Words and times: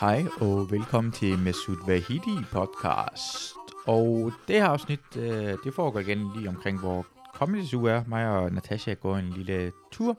Hej 0.00 0.24
og 0.40 0.70
velkommen 0.70 1.12
til 1.12 1.38
Mesut 1.38 1.78
Vahidi 1.86 2.36
podcast. 2.52 3.54
Og 3.86 4.32
det 4.48 4.56
her 4.56 4.66
afsnit, 4.66 5.16
øh, 5.16 5.58
det 5.64 5.74
foregår 5.74 6.00
igen 6.00 6.32
lige 6.36 6.48
omkring, 6.48 6.80
hvor 6.80 7.06
kommende 7.34 7.76
uge 7.76 7.90
er. 7.90 8.04
Mig 8.04 8.28
og 8.28 8.52
Natasha 8.52 8.94
går 8.94 9.16
en 9.16 9.30
lille 9.30 9.72
tur. 9.92 10.18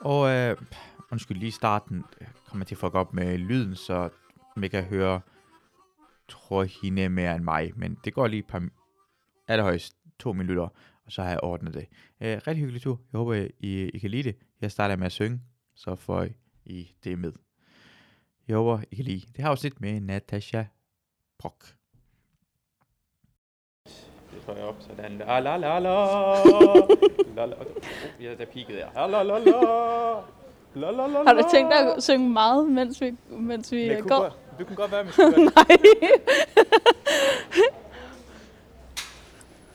Og 0.00 0.30
øh, 0.30 0.56
undskyld, 1.12 1.38
lige 1.38 1.48
i 1.48 1.50
starten 1.50 2.04
øh, 2.20 2.26
kommer 2.46 2.62
jeg 2.62 2.66
til 2.66 2.74
at 2.74 2.78
fuck 2.78 2.94
op 2.94 3.14
med 3.14 3.38
lyden, 3.38 3.76
så 3.76 4.08
man 4.56 4.70
kan 4.70 4.84
høre, 4.84 5.20
tror 6.28 6.64
hende 6.82 7.08
mere 7.08 7.36
end 7.36 7.44
mig. 7.44 7.72
Men 7.76 7.98
det 8.04 8.14
går 8.14 8.26
lige 8.26 8.40
et 8.40 8.46
par, 8.46 8.68
allerhøjst 9.48 9.96
to 10.18 10.32
minutter, 10.32 10.68
og 11.06 11.12
så 11.12 11.22
har 11.22 11.30
jeg 11.30 11.40
ordnet 11.42 11.74
det. 11.74 11.86
Øh, 12.20 12.40
rigtig 12.46 12.56
hyggelig 12.56 12.82
tur. 12.82 13.00
Jeg 13.12 13.18
håber, 13.18 13.34
I, 13.60 13.88
I 13.88 13.98
kan 13.98 14.10
lide 14.10 14.22
det. 14.22 14.36
Jeg 14.60 14.70
starter 14.70 14.96
med 14.96 15.06
at 15.06 15.12
synge, 15.12 15.40
så 15.74 15.96
får 15.96 16.26
I 16.64 16.94
det 17.04 17.18
med. 17.18 17.32
Jeg 18.48 18.56
håber, 18.56 18.78
I 18.90 18.94
kan 18.96 19.04
lide 19.04 19.20
det 19.36 19.44
her 19.44 19.48
afsnit 19.50 19.80
med 19.80 20.00
Natasha 20.00 20.64
Brock. 21.38 21.64
Det 24.34 24.42
tror 24.46 24.54
jeg 24.54 24.64
op, 24.64 24.76
sådan. 24.80 25.18
La 25.18 25.38
la 25.40 25.56
la 25.56 25.78
la. 25.78 25.94
la, 27.36 27.46
la. 27.46 27.54
Oh, 27.56 27.66
ja, 28.20 28.34
der 28.34 28.44
peakede 28.44 28.78
jeg. 28.78 28.88
La 28.94 29.06
la 29.06 29.22
la 29.22 29.38
la. 29.38 30.20
La 30.74 30.90
la 30.90 31.06
la 31.06 31.22
Har 31.24 31.32
du 31.32 31.42
tænkt 31.52 31.72
dig 31.72 31.94
at 31.96 32.02
synge 32.02 32.28
meget, 32.30 32.68
mens 32.68 33.00
vi, 33.00 33.14
mens 33.28 33.72
vi 33.72 33.96
går? 34.08 34.18
godt, 34.20 34.32
du 34.58 34.64
kan 34.64 34.76
godt 34.76 34.92
være 34.92 35.04
med 35.04 35.12
Nej. 35.56 35.78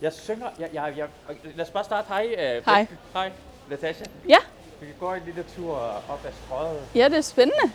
Jeg 0.02 0.14
synger, 0.14 0.48
jeg, 0.60 0.70
jeg, 0.74 0.94
jeg, 0.98 1.08
lad 1.56 1.66
os 1.66 1.72
bare 1.72 1.84
starte. 1.84 2.08
Hej. 2.08 2.26
Uh, 2.58 2.66
Hej. 2.66 2.88
Hej, 3.14 3.32
Natasha. 3.70 4.06
Ja. 4.30 4.38
Vi 4.80 4.86
kan 4.86 4.96
gå 5.00 5.14
en 5.14 5.22
lille 5.26 5.46
tur 5.56 5.76
op 6.10 6.26
ad 6.26 6.32
strøget. 6.46 6.88
ja, 6.96 7.10
det 7.10 7.18
er 7.18 7.22
spændende. 7.22 7.72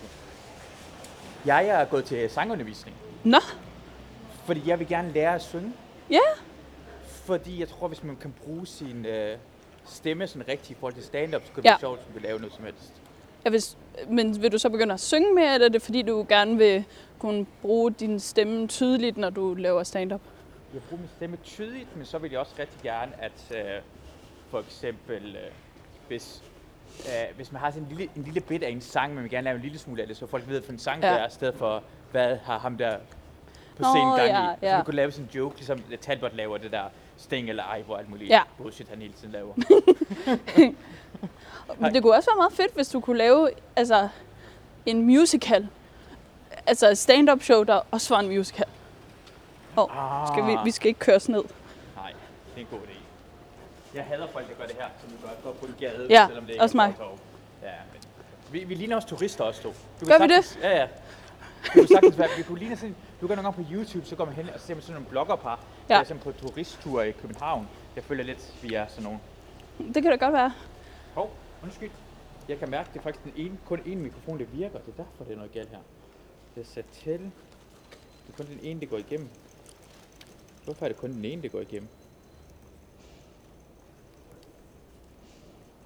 Jeg 1.46 1.66
er 1.66 1.84
gået 1.84 2.04
til 2.04 2.30
sangundervisning, 2.30 2.96
Nå, 3.24 3.38
fordi 4.44 4.60
jeg 4.66 4.78
vil 4.78 4.88
gerne 4.88 5.12
lære 5.12 5.34
at 5.34 5.42
synge. 5.42 5.72
ja. 6.10 6.18
Fordi 7.06 7.60
jeg 7.60 7.68
tror, 7.68 7.88
hvis 7.88 8.02
man 8.04 8.16
kan 8.16 8.34
bruge 8.44 8.66
sin 8.66 9.06
øh, 9.06 9.36
stemme 9.84 10.26
sådan 10.26 10.48
rigtigt 10.48 10.70
i 10.70 10.74
forhold 10.80 10.94
til 10.94 11.04
stand-up, 11.04 11.42
så 11.46 11.52
kan 11.52 11.62
det 11.62 11.68
Ja. 11.68 11.76
sjovt, 11.80 12.00
kan 12.12 12.22
lave 12.22 12.38
noget 12.38 12.54
som 12.54 12.64
helst. 12.64 12.92
ja 13.44 13.50
hvis, 13.50 13.76
men 14.08 14.42
vil 14.42 14.52
du 14.52 14.58
så 14.58 14.70
begynde 14.70 14.94
at 14.94 15.00
synge 15.00 15.34
mere, 15.34 15.54
eller 15.54 15.66
er 15.66 15.70
det 15.70 15.82
fordi, 15.82 16.02
du 16.02 16.26
gerne 16.28 16.56
vil 16.58 16.84
kunne 17.18 17.46
bruge 17.62 17.90
din 17.92 18.20
stemme 18.20 18.68
tydeligt, 18.68 19.16
når 19.16 19.30
du 19.30 19.54
laver 19.54 19.82
stand-up? 19.82 20.20
Jeg 20.74 20.82
bruger 20.82 21.00
min 21.00 21.10
stemme 21.16 21.36
tydeligt, 21.44 21.96
men 21.96 22.06
så 22.06 22.18
vil 22.18 22.30
jeg 22.30 22.40
også 22.40 22.52
rigtig 22.58 22.80
gerne, 22.82 23.12
at 23.20 23.32
øh, 23.50 23.82
for 24.50 24.60
eksempel, 24.60 25.36
øh, 25.36 25.52
hvis, 26.08 26.42
øh, 27.00 27.36
hvis 27.36 27.52
man 27.52 27.60
har 27.60 27.70
sådan 27.70 27.82
en 27.82 27.88
lille, 27.96 28.12
en 28.16 28.22
lille 28.22 28.40
bit 28.40 28.62
af 28.62 28.70
en 28.70 28.80
sang, 28.80 29.08
men 29.08 29.14
man 29.14 29.22
vil 29.24 29.30
gerne 29.30 29.44
lave 29.44 29.56
en 29.56 29.62
lille 29.62 29.78
smule 29.78 30.02
af 30.02 30.08
det, 30.08 30.16
så 30.16 30.26
folk 30.26 30.48
ved, 30.48 30.60
hvad 30.60 30.70
en 30.70 30.78
sang 30.78 31.02
Ja. 31.02 31.12
det 31.12 31.20
er, 31.20 31.26
i 31.26 31.30
stedet 31.30 31.54
for, 31.54 31.82
hvad 32.10 32.36
har 32.44 32.58
ham 32.58 32.78
der 32.78 32.96
på 33.76 33.82
scenen 33.84 34.16
gang 34.16 34.28
ja, 34.28 34.52
i. 34.52 34.56
Så 34.60 34.66
ja. 34.66 34.78
du 34.78 34.82
kunne 34.82 34.96
lave 34.96 35.12
sådan 35.12 35.24
en 35.24 35.30
joke, 35.38 35.56
ligesom 35.56 35.82
Talbot 36.00 36.34
laver 36.36 36.58
det 36.58 36.72
der 36.72 36.84
Sting 37.16 37.48
eller 37.48 37.62
ej, 37.64 37.82
hvor 37.82 37.96
alt 37.96 38.10
muligt 38.10 38.30
Ja. 38.30 38.40
bullshit, 38.58 38.88
han 38.88 38.98
hele 38.98 39.12
tiden 39.12 39.32
laver. 39.32 39.54
Men 41.78 41.94
det 41.94 42.02
kunne 42.02 42.14
også 42.14 42.30
være 42.30 42.36
meget 42.36 42.52
fedt, 42.52 42.74
hvis 42.74 42.88
du 42.88 43.00
kunne 43.00 43.18
lave 43.18 43.50
altså, 43.76 44.08
en 44.86 45.02
musical. 45.06 45.68
Altså 46.66 46.90
et 46.90 46.98
stand-up 46.98 47.42
show, 47.42 47.62
der 47.62 47.80
også 47.90 48.14
var 48.14 48.20
en 48.20 48.28
musical. 48.28 48.64
ah, 49.76 50.28
Skal 50.28 50.46
vi, 50.46 50.56
vi 50.64 50.70
skal 50.70 50.88
ikke 50.88 51.00
køres 51.00 51.28
ned. 51.28 51.42
Nej, 51.96 52.12
det 52.54 52.56
er 52.56 52.60
en 52.60 52.66
god 52.70 52.78
idé. 52.78 52.96
Jeg 53.94 54.04
hader 54.04 54.26
folk, 54.26 54.48
der 54.48 54.54
gør 54.54 54.66
det 54.66 54.76
her, 54.76 54.88
som 55.00 55.10
vi 55.12 55.16
gør, 55.22 55.28
går 55.42 55.52
på 55.52 55.66
en 55.66 55.74
gade, 55.78 56.06
Ja, 56.10 56.26
selvom 56.26 56.44
det 56.44 56.52
ikke 56.52 56.62
også 56.62 56.78
er 56.78 56.86
mig. 56.86 56.94
Ja, 57.62 57.72
men 57.92 58.02
vi, 58.52 58.64
vi 58.64 58.74
ligner 58.74 58.96
også 58.96 59.08
turister 59.08 59.44
også 59.44 59.62
to. 59.62 59.68
Du 60.00 60.06
Gør 60.06 60.18
vi 60.18 60.28
sagtens, 60.28 60.58
Ja, 60.62 60.76
ja. 60.80 60.86
Du 61.66 61.70
kan 61.72 61.86
sagtens 61.88 62.18
være, 62.18 62.28
vi 62.36 62.42
kunne 62.42 62.58
ligne 62.58 62.76
sådan, 62.76 62.96
du 63.20 63.26
kan 63.26 63.36
nogle 63.36 63.52
gange 63.52 63.64
på 63.64 63.72
YouTube, 63.74 64.06
så 64.06 64.16
går 64.16 64.24
man 64.24 64.34
hen 64.34 64.50
og 64.50 64.60
ser 64.60 64.74
man 64.74 64.82
sådan 64.82 64.94
nogle 64.94 65.08
bloggerpar, 65.08 65.60
Ja. 65.88 65.94
der 65.94 66.00
er 66.00 66.04
sådan 66.04 66.22
på 66.22 66.32
turisttur 66.32 67.02
i 67.02 67.10
København. 67.12 67.68
Jeg 67.96 68.04
føler 68.04 68.24
lidt, 68.24 68.52
vi 68.62 68.74
er 68.74 68.86
sådan 68.86 69.02
nogle. 69.04 69.18
Det 69.94 70.02
kan 70.02 70.10
da 70.10 70.16
godt 70.16 70.32
være. 70.32 70.52
Hov, 71.14 71.36
undskyld. 71.62 71.90
Jeg 72.48 72.58
kan 72.58 72.70
mærke, 72.70 72.88
det 72.92 72.98
er 72.98 73.02
faktisk 73.02 73.24
den 73.24 73.32
ene, 73.36 73.58
kun 73.66 73.78
én 73.78 73.94
mikrofon, 73.96 74.38
der 74.38 74.44
virker. 74.44 74.78
Det 74.78 74.88
er 74.98 75.02
derfor, 75.04 75.24
det 75.24 75.32
er 75.32 75.36
noget 75.36 75.52
galt 75.52 75.70
her. 75.70 75.78
Det 76.54 76.60
er 76.60 76.64
sat 76.74 76.84
til. 77.04 77.18
Det 78.26 78.32
er 78.32 78.36
kun 78.36 78.46
den 78.46 78.58
ene, 78.62 78.80
der 78.80 78.86
går 78.86 78.96
igennem. 78.98 79.28
Hvorfor 80.64 80.84
er 80.84 80.88
det 80.88 80.96
kun 80.98 81.12
den 81.12 81.24
ene, 81.24 81.42
der 81.42 81.48
går 81.48 81.60
igennem? 81.60 81.88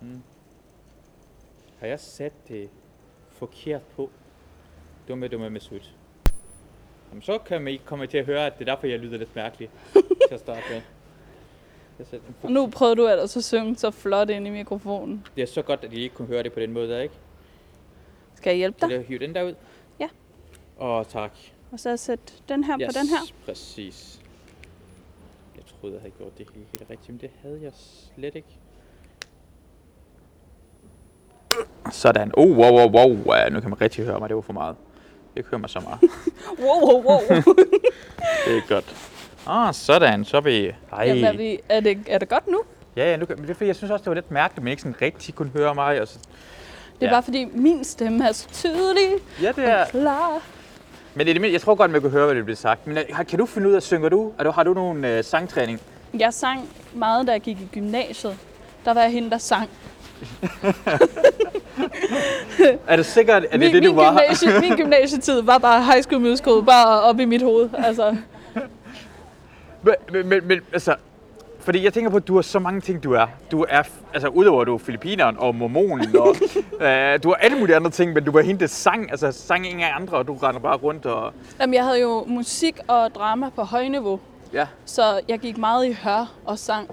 Hmm. 0.00 0.22
Har 1.80 1.86
jeg 1.86 2.00
sat 2.00 2.32
det 2.48 2.68
forkert 3.30 3.82
på? 3.82 4.10
Dumme, 5.08 5.28
dumme 5.28 5.50
med 5.50 5.60
sut. 5.60 5.94
Jamen, 7.08 7.22
så 7.22 7.38
kan 7.38 7.62
man 7.62 7.72
ikke 7.72 7.84
komme 7.84 8.06
til 8.06 8.18
at 8.18 8.26
høre, 8.26 8.46
at 8.46 8.58
det 8.58 8.68
er 8.68 8.74
derfor, 8.74 8.86
jeg 8.86 8.98
lyder 8.98 9.18
lidt 9.18 9.36
mærkelig 9.36 9.70
til 9.92 10.34
at 10.34 10.40
starte 10.40 10.62
med. 10.70 10.80
Jeg 11.98 12.20
Og 12.42 12.50
nu 12.52 12.66
prøvede 12.66 12.96
du 12.96 13.08
ellers 13.08 13.36
at 13.36 13.44
synge 13.44 13.76
så 13.76 13.90
flot 13.90 14.30
ind 14.30 14.46
i 14.46 14.50
mikrofonen. 14.50 15.26
Det 15.36 15.42
er 15.42 15.46
så 15.46 15.62
godt, 15.62 15.84
at 15.84 15.92
I 15.92 16.00
ikke 16.00 16.14
kunne 16.14 16.28
høre 16.28 16.42
det 16.42 16.52
på 16.52 16.60
den 16.60 16.72
måde 16.72 16.88
der, 16.88 17.00
ikke? 17.00 17.14
Skal 18.34 18.50
jeg 18.50 18.56
hjælpe 18.56 18.78
dig? 18.80 18.90
jeg 18.90 19.02
hive 19.02 19.18
den 19.18 19.34
der 19.34 19.42
ud? 19.42 19.54
Ja. 20.00 20.08
Åh, 20.80 21.04
tak. 21.04 21.32
Og 21.72 21.80
så 21.80 21.96
sætte 21.96 22.32
den 22.48 22.64
her 22.64 22.76
på 22.76 22.92
den 22.98 23.08
her. 23.08 23.34
præcis. 23.44 24.20
Jeg 25.56 25.64
troede, 25.64 25.94
jeg 25.94 26.00
havde 26.00 26.14
gjort 26.18 26.38
det 26.38 26.48
helt, 26.54 26.66
helt 26.78 26.90
rigtigt, 26.90 27.08
men 27.08 27.20
det 27.20 27.30
havde 27.42 27.62
jeg 27.62 27.72
slet 27.74 28.34
ikke. 28.34 28.58
Sådan. 31.90 32.30
Oh, 32.34 32.56
wow, 32.56 32.70
wow, 32.72 33.16
wow. 33.26 33.48
Nu 33.50 33.60
kan 33.60 33.70
man 33.70 33.80
rigtig 33.80 34.04
høre 34.04 34.18
mig. 34.20 34.28
Det 34.28 34.36
var 34.36 34.42
for 34.42 34.52
meget. 34.52 34.76
Jeg 35.36 35.44
høre 35.50 35.58
mig 35.60 35.70
så 35.70 35.80
meget. 35.80 35.98
Wow, 36.60 36.92
wow, 36.92 37.02
wow. 37.02 37.20
det 38.46 38.56
er 38.56 38.68
godt. 38.68 38.96
Ah, 39.46 39.74
sådan. 39.74 40.24
Så 40.24 40.36
er 40.36 40.40
vi... 40.40 40.66
Ej. 40.92 41.04
Jamen, 41.06 41.24
er, 41.24 41.32
vi, 41.32 41.58
er, 41.68 41.80
det, 41.80 41.98
er 42.06 42.18
det 42.18 42.28
godt 42.28 42.48
nu? 42.48 42.62
Ja, 42.96 43.10
ja, 43.10 43.16
nu 43.16 43.26
kan... 43.26 43.36
men 43.36 43.44
det 43.44 43.50
er 43.50 43.54
fordi, 43.54 43.66
jeg 43.68 43.76
synes 43.76 43.90
også, 43.90 44.02
det 44.02 44.08
var 44.08 44.14
lidt 44.14 44.30
mærkeligt, 44.30 44.58
at 44.58 44.62
man 44.64 44.70
ikke 44.70 44.82
sådan 44.82 45.02
rigtig 45.02 45.34
kunne 45.34 45.50
høre 45.56 45.74
mig. 45.74 46.00
Og 46.00 46.08
så... 46.08 46.18
Det 46.18 46.26
er 47.00 47.06
Ja. 47.06 47.12
bare 47.12 47.22
fordi, 47.22 47.44
min 47.52 47.84
stemme 47.84 48.28
er 48.28 48.32
så 48.32 48.48
tydelig 48.52 49.08
Ja, 49.42 49.52
det 49.56 49.64
er... 49.64 49.80
og 49.82 49.88
klar. 49.88 50.40
Men 51.14 51.28
i 51.28 51.32
det 51.32 51.52
jeg 51.52 51.60
tror 51.60 51.74
godt, 51.74 51.90
man 51.90 52.00
kunne 52.00 52.12
høre, 52.12 52.26
hvad 52.26 52.34
det 52.34 52.44
blev 52.44 52.56
sagt. 52.56 52.86
Men 52.86 52.98
øh, 52.98 53.26
kan 53.28 53.38
du 53.38 53.46
finde 53.46 53.68
ud 53.68 53.74
af, 53.74 53.82
synger 53.82 54.08
du? 54.08 54.32
Du 54.44 54.50
har 54.50 54.62
du 54.62 54.74
nogen 54.74 55.04
øh, 55.04 55.24
sangtræning? 55.24 55.80
Jeg 56.18 56.34
sang 56.34 56.68
meget, 56.94 57.26
da 57.26 57.32
jeg 57.32 57.40
gik 57.40 57.60
i 57.60 57.68
gymnasiet. 57.72 58.36
Der 58.84 58.94
var 58.94 59.00
jeg 59.00 59.10
hende, 59.10 59.30
der 59.30 59.38
sang. 59.38 59.70
Er 62.88 62.96
du 62.96 63.04
sikkert, 63.04 63.44
at 63.44 63.50
det 63.52 63.60
min, 63.60 63.68
er 63.68 63.72
det, 63.72 63.82
du 63.82 63.94
var? 63.94 64.10
gymnasie, 64.10 64.60
min 64.60 64.76
gymnasietid 64.82 65.40
var 65.42 65.58
bare 65.58 65.84
High 65.84 66.02
School 66.02 66.20
Musical, 66.20 66.62
bare 66.66 67.02
op 67.02 67.20
i 67.20 67.24
mit 67.24 67.42
hoved. 67.42 67.68
Altså, 67.78 68.16
Men, 69.82 69.94
men, 70.28 70.48
men, 70.48 70.60
altså, 70.72 70.94
fordi 71.60 71.84
jeg 71.84 71.92
tænker 71.92 72.10
på, 72.10 72.16
at 72.16 72.28
du 72.28 72.34
har 72.34 72.42
så 72.42 72.58
mange 72.58 72.80
ting, 72.80 73.04
du 73.04 73.12
er. 73.12 73.26
Du 73.50 73.64
er, 73.68 73.82
altså 74.14 74.28
udover 74.28 74.60
at 74.60 74.66
du 74.66 74.74
er 74.74 74.78
filipineren 74.78 75.36
og 75.38 75.54
mormonen, 75.54 76.16
og 76.16 76.36
øh, 76.86 77.22
du 77.22 77.28
har 77.28 77.34
alle 77.40 77.58
mulige 77.58 77.76
andre 77.76 77.90
ting, 77.90 78.12
men 78.12 78.24
du 78.24 78.30
var 78.30 78.40
hende, 78.42 78.60
der 78.60 78.66
sang, 78.66 79.10
altså 79.10 79.32
sang 79.32 79.66
ingen 79.66 79.82
af 79.82 79.92
andre, 79.96 80.16
og 80.16 80.26
du 80.26 80.34
render 80.34 80.60
bare 80.60 80.76
rundt 80.76 81.06
og... 81.06 81.32
jamen, 81.60 81.74
jeg 81.74 81.84
havde 81.84 82.00
jo 82.00 82.24
musik 82.26 82.78
og 82.88 83.10
drama 83.14 83.48
på 83.56 83.62
højniveau, 83.62 84.20
Ja. 84.52 84.66
så 84.84 85.02
jeg 85.28 85.38
gik 85.38 85.58
meget 85.58 85.86
i 85.86 85.96
hør 86.04 86.32
og 86.44 86.58
sang. 86.58 86.90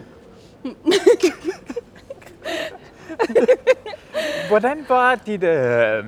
Hvordan 4.50 4.86
var 4.90 5.16
dit 5.16 5.44
øh, 5.44 6.04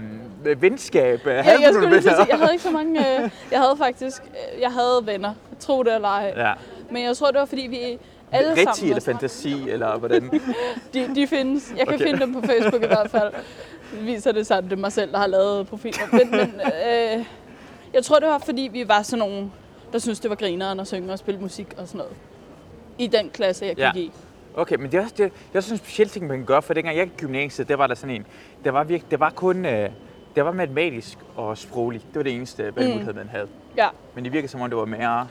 venskab? 0.61 1.19
Ja, 1.25 1.31
jeg, 1.33 1.69
skulle 1.73 1.89
lige 1.89 2.01
sige, 2.01 2.15
jeg 2.29 2.37
havde 2.37 2.51
ikke 2.51 2.63
så 2.63 2.71
mange... 2.71 2.99
Øh, 3.23 3.29
jeg 3.51 3.59
havde 3.59 3.75
faktisk... 3.77 4.21
Øh, 4.23 4.61
jeg 4.61 4.71
havde 4.71 5.01
venner, 5.05 5.33
tro 5.59 5.83
det 5.83 5.95
eller 5.95 6.07
ej. 6.07 6.33
Ja. 6.37 6.53
Men 6.91 7.03
jeg 7.03 7.17
tror, 7.17 7.31
det 7.31 7.39
var 7.39 7.45
fordi, 7.45 7.61
vi 7.61 7.97
alle 8.31 8.49
Rigtig 8.51 8.63
sammen... 8.75 8.89
eller 8.89 9.01
fantasi, 9.01 9.69
eller 9.69 9.97
hvordan? 9.97 10.41
De, 10.93 11.15
de 11.15 11.27
findes. 11.27 11.73
Jeg 11.77 11.87
kan 11.87 11.95
Okay. 11.95 12.05
finde 12.05 12.19
dem 12.19 12.33
på 12.33 12.41
Facebook 12.47 12.83
i 12.83 12.87
hvert 12.87 13.11
fald. 13.11 13.33
Viser 14.01 14.31
det 14.31 14.51
at 14.51 14.63
det 14.63 14.71
er 14.71 14.75
mig 14.75 14.91
selv, 14.91 15.11
der 15.11 15.17
har 15.17 15.27
lavet 15.27 15.67
profiler. 15.67 15.97
Men, 16.11 16.31
men 16.31 16.61
øh, 16.65 17.25
jeg 17.93 18.03
tror, 18.03 18.19
det 18.19 18.27
var 18.27 18.37
fordi, 18.37 18.69
vi 18.73 18.87
var 18.87 19.01
sådan 19.01 19.19
nogle, 19.19 19.51
der 19.93 19.99
synes 19.99 20.19
det 20.19 20.29
var 20.29 20.35
grineren 20.35 20.79
at 20.79 20.87
synge 20.87 21.13
og 21.13 21.19
spille 21.19 21.39
musik 21.41 21.67
og 21.77 21.87
sådan 21.87 21.97
noget. 21.97 22.13
I 22.97 23.07
den 23.07 23.29
klasse, 23.29 23.65
jeg 23.65 23.75
gik 23.75 23.83
Ja. 23.83 23.91
i. 23.95 24.11
Okay, 24.57 24.75
men 24.75 24.91
det 24.91 24.97
er 24.97 25.01
også, 25.01 25.15
det, 25.17 25.31
det 25.33 25.53
er 25.53 25.57
også 25.59 25.73
en 25.73 25.77
speciel 25.77 26.09
ting, 26.09 26.27
man 26.27 26.37
kan 26.37 26.45
gøre, 26.45 26.61
for 26.61 26.73
dengang 26.73 26.97
jeg 26.97 27.05
gik 27.07 27.13
i 27.13 27.17
gymnasiet, 27.21 27.67
der 27.67 27.75
var 27.75 27.87
der 27.87 27.95
sådan 27.95 28.15
en, 28.15 28.25
der 28.63 28.71
var, 28.71 28.83
virke, 28.83 29.05
det 29.11 29.19
var 29.19 29.29
kun, 29.29 29.65
øh, 29.65 29.89
det 30.35 30.45
var 30.45 30.51
matematisk 30.51 31.17
og 31.35 31.57
sproglig. 31.57 32.01
Det 32.01 32.15
var 32.15 32.23
det 32.23 32.35
eneste 32.35 32.75
valgmulighed, 32.75 33.13
man 33.13 33.29
havde. 33.29 33.47
Ja. 33.77 33.87
Men 34.15 34.23
det 34.23 34.33
virker 34.33 34.47
som 34.47 34.61
om, 34.61 34.69
det 34.69 34.77
var 34.77 34.85
mere... 34.85 35.27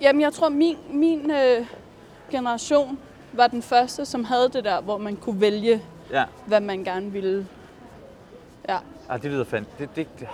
Jamen, 0.00 0.22
jeg 0.22 0.32
tror, 0.32 0.48
min, 0.48 0.76
min 0.90 1.30
øh, 1.30 1.66
generation 2.30 2.98
var 3.32 3.46
den 3.46 3.62
første, 3.62 4.04
som 4.04 4.24
havde 4.24 4.48
det 4.48 4.64
der, 4.64 4.80
hvor 4.80 4.98
man 4.98 5.16
kunne 5.16 5.40
vælge, 5.40 5.82
Ja, 6.12 6.24
hvad 6.46 6.60
man 6.60 6.84
gerne 6.84 7.12
ville. 7.12 7.46
Ja. 8.68 8.78
ah, 9.08 9.22
det 9.22 9.30
lyder 9.30 9.44
fandt. 9.44 9.68
Det, 9.78 9.88
det, 9.96 10.06
det. 10.20 10.28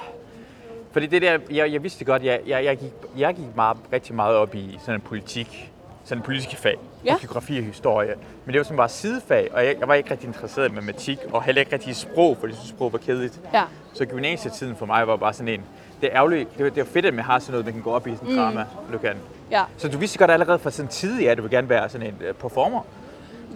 Fordi 0.93 1.07
det 1.07 1.23
der, 1.23 1.39
jeg, 1.51 1.73
jeg 1.73 1.83
vidste 1.83 2.05
godt, 2.05 2.25
jeg, 2.25 2.41
jeg, 2.47 2.65
jeg, 2.65 2.79
gik, 2.79 2.93
jeg 3.17 3.35
gik 3.35 3.57
meget, 3.57 3.77
rigtig 3.93 4.15
meget 4.15 4.37
op 4.37 4.55
i 4.55 4.79
sådan 4.81 4.95
en 4.95 5.01
politik, 5.01 5.73
sådan 6.09 6.23
politiske 6.23 6.57
fag, 6.57 6.77
Ja. 7.05 7.15
og 7.15 7.21
geografi 7.21 7.59
og 7.59 7.65
historie. 7.65 8.15
Men 8.45 8.53
det 8.53 8.59
var 8.59 8.65
sådan 8.65 8.77
bare 8.77 8.89
sidefag, 8.89 9.49
og 9.53 9.67
jeg, 9.67 9.77
jeg 9.81 9.89
var 9.89 9.95
ikke 9.95 10.11
rigtig 10.11 10.27
interesseret 10.27 10.71
i 10.71 10.75
matematik, 10.75 11.19
og 11.33 11.43
heller 11.43 11.61
ikke 11.61 11.73
rigtig 11.73 11.91
i 11.91 11.95
sprog, 11.95 12.37
fordi 12.41 12.53
jeg 12.53 12.59
synes, 12.59 12.69
sprog 12.71 12.93
var 12.93 12.99
kedeligt. 12.99 13.41
Ja. 13.55 13.63
Så 13.95 14.05
gymnasietiden 14.07 14.77
for 14.77 14.87
mig 14.87 15.07
var 15.07 15.17
bare 15.17 15.33
sådan 15.33 15.49
en, 15.49 15.63
det 16.01 16.07
er 16.13 16.17
ærgerligt. 16.17 16.59
Det 16.59 16.67
er, 16.67 16.71
det 16.71 16.81
er 16.81 16.85
fedt, 16.85 17.07
at 17.07 17.15
man 17.15 17.25
har 17.25 17.39
sådan 17.39 17.53
noget, 17.53 17.65
man 17.65 17.75
kan 17.75 17.83
gå 17.83 17.91
op 17.93 18.07
i 18.07 18.15
sådan 18.17 18.29
Mm. 18.31 18.37
drama, 18.37 18.65
du 18.93 18.99
kan. 18.99 19.17
Ja. 19.51 19.63
Så 19.77 19.89
du 19.89 19.99
vidste 19.99 20.19
godt 20.19 20.31
allerede 20.31 20.59
fra 20.59 20.71
sådan 20.71 20.89
tidlig, 20.89 21.31
at 21.31 21.37
du 21.37 21.43
vil 21.43 21.51
gerne 21.51 21.69
være 21.69 21.89
sådan 21.89 22.07
en 22.07 22.15
uh, 22.31 22.35
performer? 22.37 22.81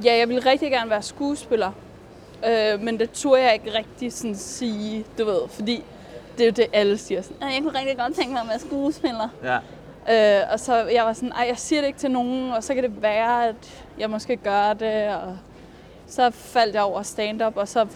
Ja, 0.05 0.17
jeg 0.17 0.29
ville 0.29 0.51
rigtig 0.51 0.71
gerne 0.71 0.91
være 0.91 1.03
skuespiller. 1.03 1.71
Øh, 2.49 2.81
men 2.81 2.99
det 2.99 3.11
turde 3.11 3.43
jeg 3.43 3.55
ikke 3.55 3.79
rigtig 3.79 4.13
sådan 4.13 4.37
sige, 4.37 5.05
du 5.19 5.25
ved, 5.25 5.41
fordi 5.51 5.85
det 6.39 6.43
er 6.43 6.47
jo 6.47 6.53
det, 6.57 6.67
alle 6.73 6.99
siger. 6.99 7.23
Sådan, 7.23 7.37
"Øh, 7.43 7.55
jeg 7.55 7.63
kunne 7.63 7.79
rigtig 7.79 7.99
godt 7.99 8.15
tænke 8.15 8.33
mig 8.33 8.41
at 8.43 8.49
være 8.49 8.59
skuespiller. 8.59 9.29
Ja. 9.45 9.59
Øh, 10.11 10.41
og 10.53 10.61
så 10.61 10.77
jeg 10.77 11.05
var 11.05 11.13
sådan, 11.13 11.33
ej, 11.33 11.47
jeg 11.49 11.59
siger 11.59 11.81
det 11.81 11.87
ikke 11.87 11.99
til 11.99 12.11
nogen, 12.11 12.53
og 12.53 12.65
så 12.65 12.75
kan 12.75 12.83
det 12.83 13.03
være, 13.03 13.49
at 13.49 13.85
jeg 13.99 14.11
måske 14.11 14.37
gør 14.37 14.73
det. 14.73 15.09
Og 15.15 15.37
så 16.07 16.31
faldt 16.31 16.75
jeg 16.75 16.83
over 16.83 17.03
stand-up, 17.03 17.57
og 17.57 17.69
så 17.69 17.87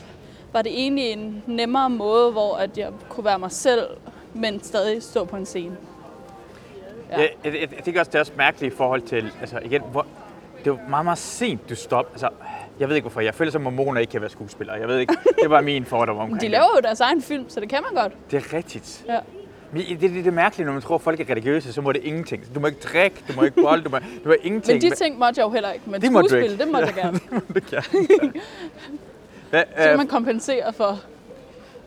var 0.53 0.62
det 0.62 0.73
egentlig 0.73 1.12
en 1.12 1.43
nemmere 1.47 1.91
måde, 1.91 2.32
hvor 2.32 2.56
at 2.56 2.79
jeg 2.79 2.91
kunne 3.08 3.25
være 3.25 3.38
mig 3.38 3.53
selv, 3.53 3.87
men 4.35 4.62
stadig 4.62 5.03
stå 5.03 5.25
på 5.25 5.37
en 5.37 5.47
scene. 5.47 5.76
Ja. 7.11 7.20
Jeg, 7.20 7.31
jeg, 7.44 7.55
jeg, 7.55 7.69
jeg 7.76 7.85
tænker 7.85 8.00
også, 8.00 8.11
det 8.11 8.17
er 8.17 8.20
også 8.20 8.32
mærkeligt 8.37 8.75
i 8.75 8.76
forhold 8.76 9.02
til, 9.02 9.32
altså 9.41 9.59
igen, 9.64 9.82
hvor, 9.93 10.06
det 10.59 10.67
jo 10.67 10.79
meget, 10.88 11.05
meget 11.05 11.19
sent, 11.19 11.69
du 11.69 11.75
stopper. 11.75 12.12
Altså, 12.12 12.29
jeg 12.81 12.88
ved 12.88 12.97
ikke 12.97 13.05
hvorfor, 13.05 13.20
jeg 13.20 13.35
føler 13.35 13.52
som 13.52 13.62
mormoner 13.62 14.00
ikke 14.00 14.11
kan 14.11 14.20
være 14.20 14.31
skuespillere. 14.31 14.76
Jeg 14.76 14.88
ved 14.88 14.99
ikke, 14.99 15.17
det 15.43 15.50
var 15.50 15.61
min 15.61 15.85
fordom 15.85 16.19
omkring 16.25 16.41
de 16.41 16.49
laver 16.49 16.67
jo 16.76 16.81
deres 16.81 17.00
egen 17.00 17.23
film, 17.23 17.49
så 17.49 17.61
det 17.61 17.69
kan 17.69 17.82
man 17.82 18.02
godt. 18.02 18.12
Det 18.31 18.37
er 18.37 18.56
rigtigt. 18.56 19.05
Ja. 19.09 19.19
Det, 19.73 20.01
det, 20.01 20.11
det 20.11 20.27
er 20.27 20.31
mærkeligt, 20.31 20.67
når 20.67 20.73
man 20.73 20.83
tror, 20.83 20.95
at 20.95 21.01
folk 21.01 21.21
er 21.21 21.25
religiøse, 21.31 21.73
så 21.73 21.81
må 21.81 21.93
det 21.93 22.05
ingenting. 22.05 22.55
Du 22.55 22.61
må 22.61 22.67
ikke 22.67 22.81
drikke, 22.81 23.17
du 23.29 23.33
må 23.37 23.43
ikke 23.43 23.63
bolde, 23.63 23.85
du 23.85 23.91
må, 23.91 23.99
du 23.99 24.29
må 24.29 24.35
ingenting. 24.43 24.83
Men 24.83 24.91
de 24.91 24.97
ting 24.97 25.19
måtte 25.19 25.41
jeg 25.41 25.47
jo 25.47 25.51
heller 25.51 25.73
ikke. 25.73 25.91
Men 25.91 26.01
Det 26.03 26.13
måtte 26.13 26.29
skuespil, 26.29 26.53
ikke. 26.53 26.65
det 26.65 26.73
måtte 26.73 26.87
jeg 26.87 26.95
gerne. 26.95 27.21
det 27.55 27.67
kan. 27.67 27.83
Hvad, 29.51 29.63
Så 29.77 29.83
kan 29.83 29.93
øh, 29.93 29.99
man 29.99 30.07
kompensere 30.07 30.73
for. 30.73 31.01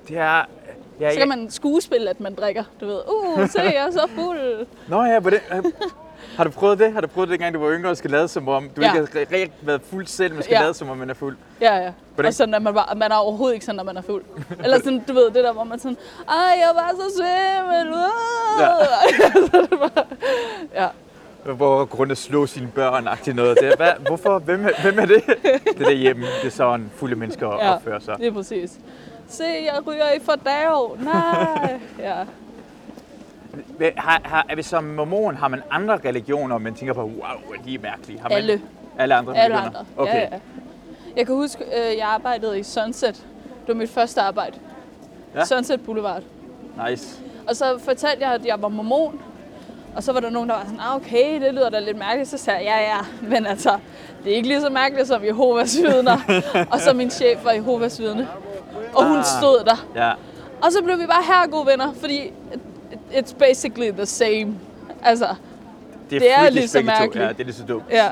det 0.08 0.18
er... 0.18 0.46
Ja, 1.00 1.12
Så 1.14 1.20
kan 1.20 1.28
man 1.30 1.50
skuespille, 1.52 2.10
at 2.10 2.20
man 2.20 2.36
drikker. 2.36 2.64
Du 2.82 2.86
ved, 2.86 3.02
uh, 3.08 3.50
se, 3.50 3.62
jeg 3.62 3.76
er 3.76 3.92
så 3.92 4.08
fuld. 4.16 4.66
Nå 4.88 5.04
ja, 5.04 5.20
på 5.20 5.30
det, 5.30 5.42
øh, 5.56 5.64
har 6.40 6.44
du 6.44 6.50
prøvet 6.52 6.80
det? 6.80 6.94
Har 6.94 7.02
du 7.02 7.08
prøvet 7.08 7.30
det, 7.30 7.34
dengang 7.40 7.54
du 7.54 7.60
var 7.60 7.72
yngre 7.72 7.90
og 7.90 7.98
skal 7.98 8.12
lade 8.12 8.28
som 8.28 8.48
om, 8.50 8.70
du 8.76 8.82
Ja. 8.82 8.94
ikke 8.94 9.18
har 9.30 9.46
re- 9.46 9.52
været 9.62 9.82
fuld 9.92 10.06
selv, 10.08 10.34
men 10.34 10.44
skal 10.44 10.54
Ja. 10.56 10.62
lade 10.62 10.74
som 10.74 10.90
om, 10.90 10.98
man 10.98 11.10
er 11.10 11.14
fuld? 11.14 11.38
Ja, 11.62 11.76
ja. 11.76 11.92
Hvordan- 12.16 12.28
Og 12.28 12.34
sådan, 12.34 12.54
at 12.54 12.62
man, 12.62 12.74
bare, 12.74 12.96
man 12.96 13.12
er 13.12 13.16
overhovedet 13.16 13.54
ikke 13.54 13.66
sådan, 13.66 13.76
når 13.78 13.84
man 13.84 13.98
er 13.98 14.02
fuld. 14.02 14.24
Eller 14.64 14.78
sådan, 14.78 15.04
du 15.08 15.14
ved, 15.14 15.26
det 15.26 15.36
der, 15.44 15.54
hvor 15.54 15.64
man 15.64 15.80
sådan, 15.80 15.98
ej, 16.30 16.36
jeg 16.36 16.72
var 16.76 16.92
så 16.96 17.16
svimmel. 17.18 17.96
Ja. 18.60 18.70
så 19.52 19.68
det 19.72 19.80
var, 19.80 20.06
ja. 20.76 20.88
Hvor 21.54 21.86
grund 21.86 22.12
at 22.12 22.18
slå 22.18 22.46
sine 22.46 22.68
børn 22.76 23.08
agtigt 23.08 23.36
noget. 23.36 23.58
Det 23.62 23.68
er, 23.68 23.76
hvad, 23.76 23.92
hvorfor? 24.08 24.40
Hvem, 24.40 24.66
er- 24.66 24.82
hvem 24.82 25.00
er 25.00 25.06
det? 25.06 25.24
Det 25.78 25.80
der 25.80 25.92
hjemme, 25.92 26.26
det 26.42 26.48
er 26.48 26.52
sådan 26.52 26.92
fulde 26.96 27.16
mennesker 27.16 27.48
Ja. 27.48 27.74
opfører 27.76 28.00
sig. 28.00 28.16
Det 28.18 28.28
er 28.28 28.32
præcis. 28.32 28.72
Se, 29.30 29.44
jeg 29.44 29.88
ryger 29.88 30.12
i 30.16 30.20
fordav. 30.24 30.98
Nej. 31.04 31.80
Ja. 32.00 32.16
Har, 33.98 34.22
har, 34.26 34.46
er 34.50 34.56
vi 34.56 34.64
som 34.64 34.84
mormon, 34.84 35.36
har 35.36 35.48
man 35.48 35.62
andre 35.72 35.98
religioner, 36.06 36.58
man 36.58 36.74
tænker 36.76 36.94
på, 36.94 37.02
wow, 37.04 37.56
de 37.66 37.76
er 37.76 37.80
mærkelige? 37.80 38.20
Har 38.20 38.30
man, 38.30 38.38
Alle. 38.38 38.62
Alle 38.98 39.16
andre 39.16 39.38
Alle 39.38 39.56
religioner? 39.58 39.80
andre. 39.80 39.86
Okay. 39.98 40.14
Ja, 40.16 40.20
ja. 40.32 40.40
Jeg 41.18 41.26
kan 41.26 41.36
huske, 41.36 41.64
øh, 41.64 41.98
jeg 41.98 42.08
arbejdede 42.08 42.60
i 42.60 42.64
Sunset. 42.64 43.16
Det 43.16 43.68
var 43.68 43.74
mit 43.74 43.90
første 43.90 44.22
arbejde. 44.22 44.58
Ja. 45.36 45.46
Sunset 45.46 45.82
Boulevard. 45.86 46.22
Nice. 46.90 47.20
Og 47.48 47.56
så 47.56 47.80
fortalte 47.84 48.26
jeg, 48.26 48.34
at 48.34 48.46
jeg 48.46 48.62
var 48.62 48.68
mormon. 48.68 49.22
Og 49.96 50.04
så 50.04 50.14
var 50.14 50.20
der 50.20 50.30
nogen, 50.30 50.50
der 50.50 50.56
var 50.56 50.64
sådan, 50.64 50.80
ah, 50.80 50.96
okay, 50.96 51.42
det 51.42 51.54
lyder 51.54 51.70
da 51.70 51.80
lidt 51.80 51.98
mærkeligt. 51.98 52.30
Så 52.30 52.38
sagde 52.38 52.60
jeg, 52.60 52.66
ja, 52.88 52.96
ja, 52.96 53.30
men 53.30 53.46
altså, 53.46 53.78
det 54.24 54.32
er 54.32 54.36
ikke 54.36 54.48
lige 54.48 54.62
så 54.62 54.70
mærkeligt 54.70 55.08
som 55.08 55.24
Jehovas 55.26 55.78
vidner. 55.78 56.18
og 56.72 56.80
så 56.80 56.94
min 56.94 57.10
chef 57.12 57.46
var 57.46 57.52
Jehovas 57.52 58.00
vidne. 58.00 58.28
Og 58.94 59.08
hun 59.08 59.18
Ah. 59.18 59.24
stod 59.40 59.64
der. 59.66 59.88
Ja. 59.96 60.12
Og 60.62 60.72
så 60.72 60.84
blev 60.84 61.00
vi 61.00 61.06
bare 61.06 61.24
her 61.24 61.50
gode 61.52 61.66
venner, 61.68 61.94
fordi 61.94 62.32
it's 63.12 63.34
basically 63.40 63.92
the 63.92 64.06
same. 64.06 64.48
Altså, 65.04 65.28
Det 66.10 66.16
er 66.18 66.36
frygteligt 66.38 66.54
lige 66.56 66.68
så 66.68 66.78
begge 66.78 66.92
to. 66.92 67.00
mærkeligt. 67.00 67.26
Ja, 67.26 67.30
det 67.30 67.40
er 67.40 67.44
lige 67.44 67.56
så 67.56 67.64
dumt. 67.64 67.84
ja. 67.92 68.08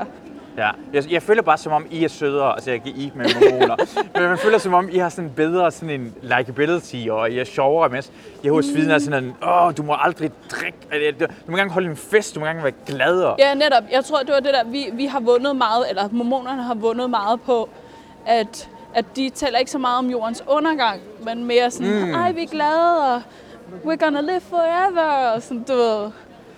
Ja. 0.58 0.70
Jeg, 0.92 1.10
jeg 1.12 1.22
føler 1.22 1.42
bare, 1.42 1.58
som 1.58 1.72
om 1.72 1.86
I 1.90 2.04
er 2.04 2.08
sødere, 2.08 2.52
altså 2.54 2.70
jeg 2.70 2.86
I 2.86 3.12
med 3.14 3.26
mormoner, 3.40 3.76
men 4.20 4.28
man 4.28 4.38
føler, 4.38 4.58
som 4.58 4.74
om 4.74 4.88
I 4.92 4.98
har 4.98 5.08
sådan 5.08 5.24
en 5.24 5.30
bedre 5.36 5.70
sådan 5.70 5.90
en 6.00 6.14
likability, 6.22 6.96
og 7.10 7.30
I 7.30 7.38
er 7.38 7.44
sjovere, 7.44 7.88
mens 7.88 8.10
jeg 8.44 8.52
hos 8.52 8.66
vidner 8.74 8.94
er 8.94 8.98
sådan 8.98 9.24
en, 9.24 9.34
åh, 9.48 9.72
du 9.76 9.82
må 9.82 9.96
aldrig 10.00 10.30
drikke, 10.50 11.10
du 11.46 11.50
må 11.50 11.56
gerne 11.56 11.70
holde 11.70 11.90
en 11.90 11.96
fest, 11.96 12.34
du 12.34 12.40
må 12.40 12.46
gerne 12.46 12.62
være 12.62 12.72
glad. 12.86 13.20
Og, 13.22 13.36
Ja, 13.38 13.54
netop. 13.54 13.82
Jeg 13.92 14.04
tror, 14.04 14.18
det 14.18 14.28
var 14.34 14.40
det 14.40 14.54
der, 14.54 14.64
vi, 14.64 14.86
vi 14.92 15.06
har 15.06 15.20
vundet 15.20 15.56
meget, 15.56 15.84
eller 15.90 16.08
mormonerne 16.12 16.62
har 16.62 16.74
vundet 16.74 17.10
meget 17.10 17.40
på, 17.40 17.68
at, 18.26 18.68
at 18.94 19.04
de 19.16 19.30
taler 19.30 19.58
ikke 19.58 19.70
så 19.70 19.78
meget 19.78 19.98
om 19.98 20.10
jordens 20.10 20.42
undergang, 20.46 21.00
men 21.22 21.44
mere 21.44 21.70
sådan, 21.70 22.04
mm. 22.06 22.14
ej, 22.14 22.32
vi 22.32 22.42
er 22.42 22.46
glade, 22.46 23.14
og 23.14 23.22
we're 23.84 23.96
gonna 23.96 24.20
live 24.20 24.40
forever, 24.40 25.32
og 25.34 25.42
sådan, 25.42 25.62
du 25.62 25.72
ved. 25.74 26.10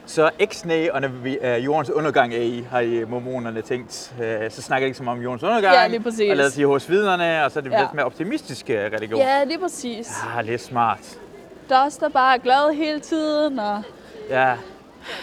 Så 0.07 0.31
X-Nay 0.43 0.91
og 0.93 1.03
uh, 1.25 1.65
jordens 1.65 1.91
undergang 1.91 2.35
er 2.35 2.39
i, 2.41 2.67
har 2.71 2.81
I 2.81 3.05
mormonerne 3.05 3.62
tænkt. 3.62 4.12
Uh, 4.19 4.25
så 4.51 4.62
snakker 4.62 4.85
de 4.85 4.87
ikke 4.87 4.97
så 4.99 5.03
meget 5.05 5.19
om 5.19 5.23
jordens 5.23 5.43
undergang. 5.43 5.75
Ja, 5.75 5.87
lige 5.87 6.01
præcis. 6.01 6.31
Og 6.31 6.37
lader 6.37 6.51
sig 6.51 6.65
hos 6.65 6.91
vidnerne, 6.91 7.45
og 7.45 7.51
så 7.51 7.59
er 7.59 7.62
det 7.62 7.71
Ja. 7.73 7.81
lidt 7.81 7.95
mere 7.95 8.05
optimistiske 8.05 8.87
religion. 8.97 9.21
Ja, 9.21 9.45
lige 9.45 9.59
præcis. 9.59 10.11
Ah, 10.37 10.47
det 10.47 10.55
er 10.55 10.59
smart. 10.59 11.19
Der 11.69 11.77
er 11.77 11.85
også 11.85 11.99
der 12.01 12.09
bare 12.09 12.35
er 12.35 12.39
glade 12.39 12.75
hele 12.75 13.01
tiden, 13.01 13.59
og 13.59 13.83
Ja. 14.31 14.55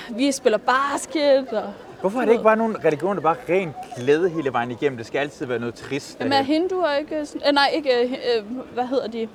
vi 0.09 0.31
spiller 0.31 0.57
basket, 0.57 1.47
og... 1.53 1.73
Hvorfor 2.01 2.21
er 2.21 2.25
det 2.25 2.31
ikke 2.31 2.43
bare 2.43 2.57
nogle 2.57 2.75
religioner, 2.85 3.13
der 3.13 3.21
bare 3.21 3.35
er 3.47 3.53
ren 3.53 3.73
glæde 3.97 4.29
hele 4.29 4.53
vejen 4.53 4.71
igennem? 4.71 4.97
Det 4.97 5.05
skal 5.07 5.19
altid 5.19 5.45
være 5.45 5.59
noget 5.59 5.75
trist. 5.75 6.17
Jamen 6.19 6.33
er 6.33 6.41
hinduer 6.43 6.93
ikke 6.93 7.25
sådan... 7.25 7.41
Øh, 7.47 7.53
nej, 7.53 7.69
ikke... 7.73 8.03
Øh, 8.03 8.11
øh, 8.11 8.57
hvad 8.73 8.85
hedder 8.85 9.07
de? 9.07 9.27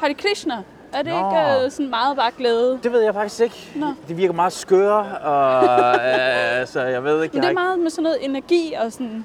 Hare 0.00 0.14
Krishna. 0.14 0.54
Er 0.96 1.02
det 1.02 1.12
Nå. 1.12 1.30
ikke 1.30 1.64
øh, 1.64 1.70
sådan 1.70 1.90
meget 1.90 2.16
bare 2.16 2.30
glæde? 2.38 2.78
Det 2.82 2.92
ved 2.92 3.00
jeg 3.00 3.14
faktisk 3.14 3.40
ikke. 3.40 3.72
Nå. 3.74 3.86
Det 4.08 4.16
virker 4.16 4.34
meget 4.34 4.52
skøre, 4.52 5.18
og 5.18 5.64
øh, 5.94 6.66
så 6.66 6.80
jeg 6.80 7.04
ved 7.04 7.22
ikke. 7.22 7.34
Men 7.34 7.42
det 7.42 7.50
er 7.50 7.54
meget 7.54 7.78
med 7.78 7.90
sådan 7.90 8.02
noget 8.02 8.24
energi 8.24 8.74
og 8.84 8.92
sådan... 8.92 9.24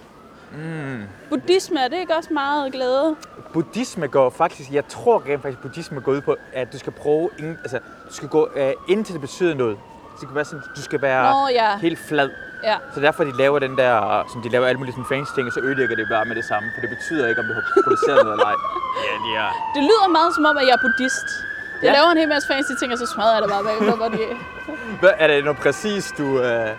Mm. 0.52 1.04
Buddhisme, 1.30 1.80
er 1.80 1.88
det 1.88 1.98
ikke 1.98 2.16
også 2.16 2.34
meget 2.34 2.74
glæde? 2.74 3.16
Buddhisme 3.54 4.08
går 4.08 4.30
faktisk, 4.30 4.72
jeg 4.72 4.88
tror 4.88 5.24
rent 5.28 5.42
faktisk, 5.42 5.62
buddhisme 5.62 6.02
går 6.02 6.12
ud 6.12 6.22
på, 6.22 6.36
at 6.54 6.74
du 6.74 6.80
skal 6.80 6.94
prøve, 6.94 7.30
ingen, 7.40 7.58
altså 7.64 7.80
du 8.10 8.14
skal 8.14 8.30
gå 8.30 8.50
øh, 8.56 8.72
indtil 8.90 9.14
det 9.14 9.22
betyder 9.22 9.54
noget. 9.54 9.78
Det 10.12 10.20
skal 10.22 10.36
være 10.36 10.46
sådan, 10.46 10.64
du 10.76 10.82
skal 10.82 11.02
være 11.02 11.32
Nå, 11.32 11.48
ja. 11.48 11.78
helt 11.78 12.00
flad. 12.00 12.30
Ja. 12.64 12.76
Så 12.94 13.00
derfor 13.02 13.24
de 13.24 13.38
laver 13.38 13.60
den 13.60 13.78
der, 13.78 14.24
som 14.34 14.42
de 14.42 14.50
laver 14.50 14.66
alle 14.68 14.80
mulige 14.80 14.94
sådan 14.94 15.10
fancy 15.10 15.32
ting, 15.36 15.48
og 15.48 15.54
så 15.54 15.60
ødelægger 15.60 15.96
det 15.96 16.08
bare 16.12 16.26
med 16.26 16.36
det 16.36 16.46
samme, 16.46 16.68
for 16.76 16.82
det 16.82 16.90
betyder 16.96 17.28
ikke, 17.30 17.42
om 17.42 17.48
du 17.48 17.54
har 17.54 17.64
produceret 17.84 18.20
noget 18.26 18.36
eller 18.38 18.50
ej. 18.54 18.58
Ja, 19.08 19.14
de 19.26 19.30
er. 19.44 19.50
Det 19.76 19.84
lyder 19.90 20.08
meget 20.18 20.32
som 20.36 20.46
om, 20.46 20.58
at 20.58 20.66
jeg 20.68 20.74
er 20.80 20.84
buddhist. 20.86 21.28
Jeg 21.82 21.88
Ja. 21.90 21.94
laver 21.94 22.12
en 22.12 22.18
hel 22.18 22.30
masse 22.30 22.48
fancy 22.54 22.72
ting, 22.80 22.92
og 22.94 22.98
så 22.98 23.06
smadrer 23.06 23.34
jeg 23.34 23.42
det 23.42 23.50
bare 23.52 23.64
bagefter, 23.64 23.96
hvor 23.96 24.08
de 24.08 24.18
Hvad, 25.00 25.10
er 25.18 25.28
det 25.28 25.44
noget 25.44 25.60
præcis, 25.60 26.14
du... 26.18 26.40
Øh, 26.42 26.70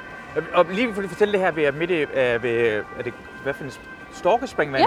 og 0.54 0.66
lige 0.70 0.94
for 0.94 1.02
at 1.02 1.08
fortælle 1.08 1.32
det 1.32 1.40
her, 1.40 1.50
vi 1.50 1.64
er 1.64 1.72
midt 1.72 1.90
i, 1.90 1.94
øh, 1.94 2.42
ved, 2.42 2.82
er 2.98 3.02
det, 3.04 3.12
hvad 3.42 3.54
for 3.54 3.64
en 3.64 3.72
storkespring, 4.14 4.76
Ja. 4.78 4.86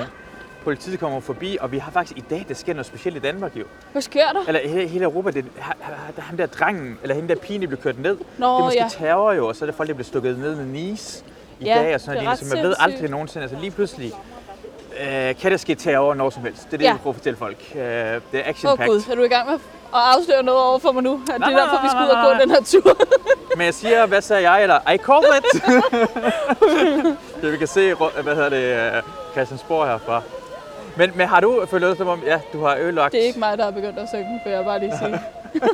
Politiet 0.63 0.99
kommer 0.99 1.19
forbi, 1.19 1.57
og 1.61 1.71
vi 1.71 1.77
har 1.77 1.91
faktisk 1.91 2.17
i 2.17 2.23
dag, 2.29 2.45
der 2.47 2.53
sker 2.53 2.73
noget 2.73 2.85
specielt 2.85 3.17
i 3.17 3.19
Danmark 3.19 3.55
jo. 3.55 3.63
Hvad 3.91 4.01
sker 4.01 4.31
der? 4.33 4.39
Eller 4.47 4.59
hele, 4.69 4.87
hele 4.87 5.03
Europa, 5.05 5.31
det, 5.31 5.45
der 6.15 6.21
ham 6.21 6.37
der 6.37 6.45
drengen, 6.45 6.99
eller 7.01 7.15
hende 7.15 7.29
der 7.29 7.35
pigen, 7.41 7.61
der 7.61 7.67
blev 7.67 7.81
kørt 7.81 7.99
ned. 7.99 8.17
Nå, 8.37 8.47
det 8.53 8.59
er 8.59 8.63
måske 8.63 8.79
ja. 8.81 8.87
terror 8.89 9.33
jo, 9.33 9.47
og 9.47 9.55
så 9.55 9.65
er 9.65 9.67
det 9.67 9.75
folk, 9.75 9.87
der 9.89 9.93
bliver 9.95 10.05
stukket 10.05 10.39
ned 10.39 10.55
med 10.55 10.65
nis 10.65 11.23
i 11.59 11.65
Ja, 11.65 11.75
dag 11.79 11.93
og 11.95 12.01
sådan 12.01 12.23
noget. 12.23 12.39
Så 12.39 12.55
man 12.55 12.63
ved 12.63 12.75
aldrig 12.79 13.09
nogensinde, 13.09 13.43
altså 13.43 13.57
lige 13.59 13.71
pludselig, 13.71 14.13
øh, 15.01 15.35
kan 15.35 15.51
der 15.51 15.57
ske 15.57 15.75
terror 15.75 16.13
når 16.13 16.29
som 16.29 16.43
helst. 16.43 16.65
Det 16.65 16.73
er 16.73 16.77
det, 16.77 16.83
Ja. 16.85 16.89
jeg 16.89 16.99
prøver 16.99 17.13
at 17.13 17.15
fortælle 17.17 17.37
folk. 17.37 17.57
Øh, 17.75 17.81
det 17.81 18.21
er 18.33 18.41
action 18.45 18.67
Åh 18.67 18.79
oh, 18.79 18.85
gud, 18.85 19.01
er 19.11 19.15
du 19.15 19.23
i 19.23 19.27
gang 19.27 19.45
med 19.49 19.53
at 19.55 19.59
afsløre 19.93 20.43
noget 20.43 20.61
over 20.61 20.79
for 20.79 20.91
mig 20.91 21.03
nu? 21.03 21.21
At 21.33 21.39
Nej, 21.39 21.49
det 21.49 21.57
er 21.57 21.61
derfor, 21.63 21.81
vi 21.83 21.89
skal 21.89 22.01
ud 22.03 22.09
og 22.09 22.23
gå 22.25 22.41
den 22.41 22.49
her 22.51 22.63
tur? 22.63 22.97
Men 23.57 23.65
jeg 23.65 23.73
siger, 23.73 24.05
hvad 24.05 24.21
sagde 24.21 24.51
jeg, 24.51 24.61
eller 24.63 24.91
I 24.91 24.97
call 24.97 25.23
it. 25.37 25.63
ja, 27.43 27.49
vi 27.49 27.57
kan 27.57 27.67
se, 27.67 27.93
rå- 27.93 28.21
hvad 28.21 28.35
hedder 28.35 28.49
det, 28.49 28.95
øh, 28.97 29.01
Christiansborg 29.31 29.87
herfra. 29.87 30.21
Men, 30.97 31.11
men 31.15 31.27
har 31.27 31.39
du 31.39 31.65
følt 31.69 31.81
noget 31.81 31.97
som 31.97 32.07
om, 32.07 32.21
ja, 32.25 32.39
du 32.53 32.63
har 32.65 32.75
ødelagt... 32.75 33.11
Det 33.11 33.21
er 33.21 33.25
ikke 33.27 33.39
mig, 33.39 33.57
der 33.57 33.63
har 33.63 33.71
begyndt 33.71 33.99
at 33.99 34.09
synge, 34.09 34.41
vil 34.45 34.53
jeg 34.53 34.65
bare 34.65 34.79
lige 34.79 34.93
sige. 34.97 35.19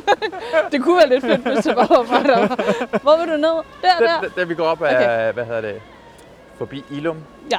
det 0.72 0.82
kunne 0.82 0.96
være 0.98 1.08
lidt 1.08 1.24
fedt, 1.24 1.40
hvis 1.40 1.64
det 1.64 1.76
bare 1.76 1.88
var 1.90 2.02
mig, 2.02 2.24
der 2.24 2.38
var. 2.38 2.98
Hvor 3.02 3.16
vil 3.18 3.32
du 3.32 3.36
ned? 3.36 3.48
Der, 3.82 3.88
Da, 3.98 4.04
der. 4.04 4.20
da, 4.20 4.28
da 4.40 4.44
vi 4.44 4.54
går 4.54 4.64
op 4.66 4.82
af, 4.82 4.96
okay. 4.96 5.32
hvad 5.32 5.44
hedder 5.44 5.60
det, 5.60 5.80
forbi 6.58 6.84
Ilum. 6.90 7.16
Ja. 7.50 7.56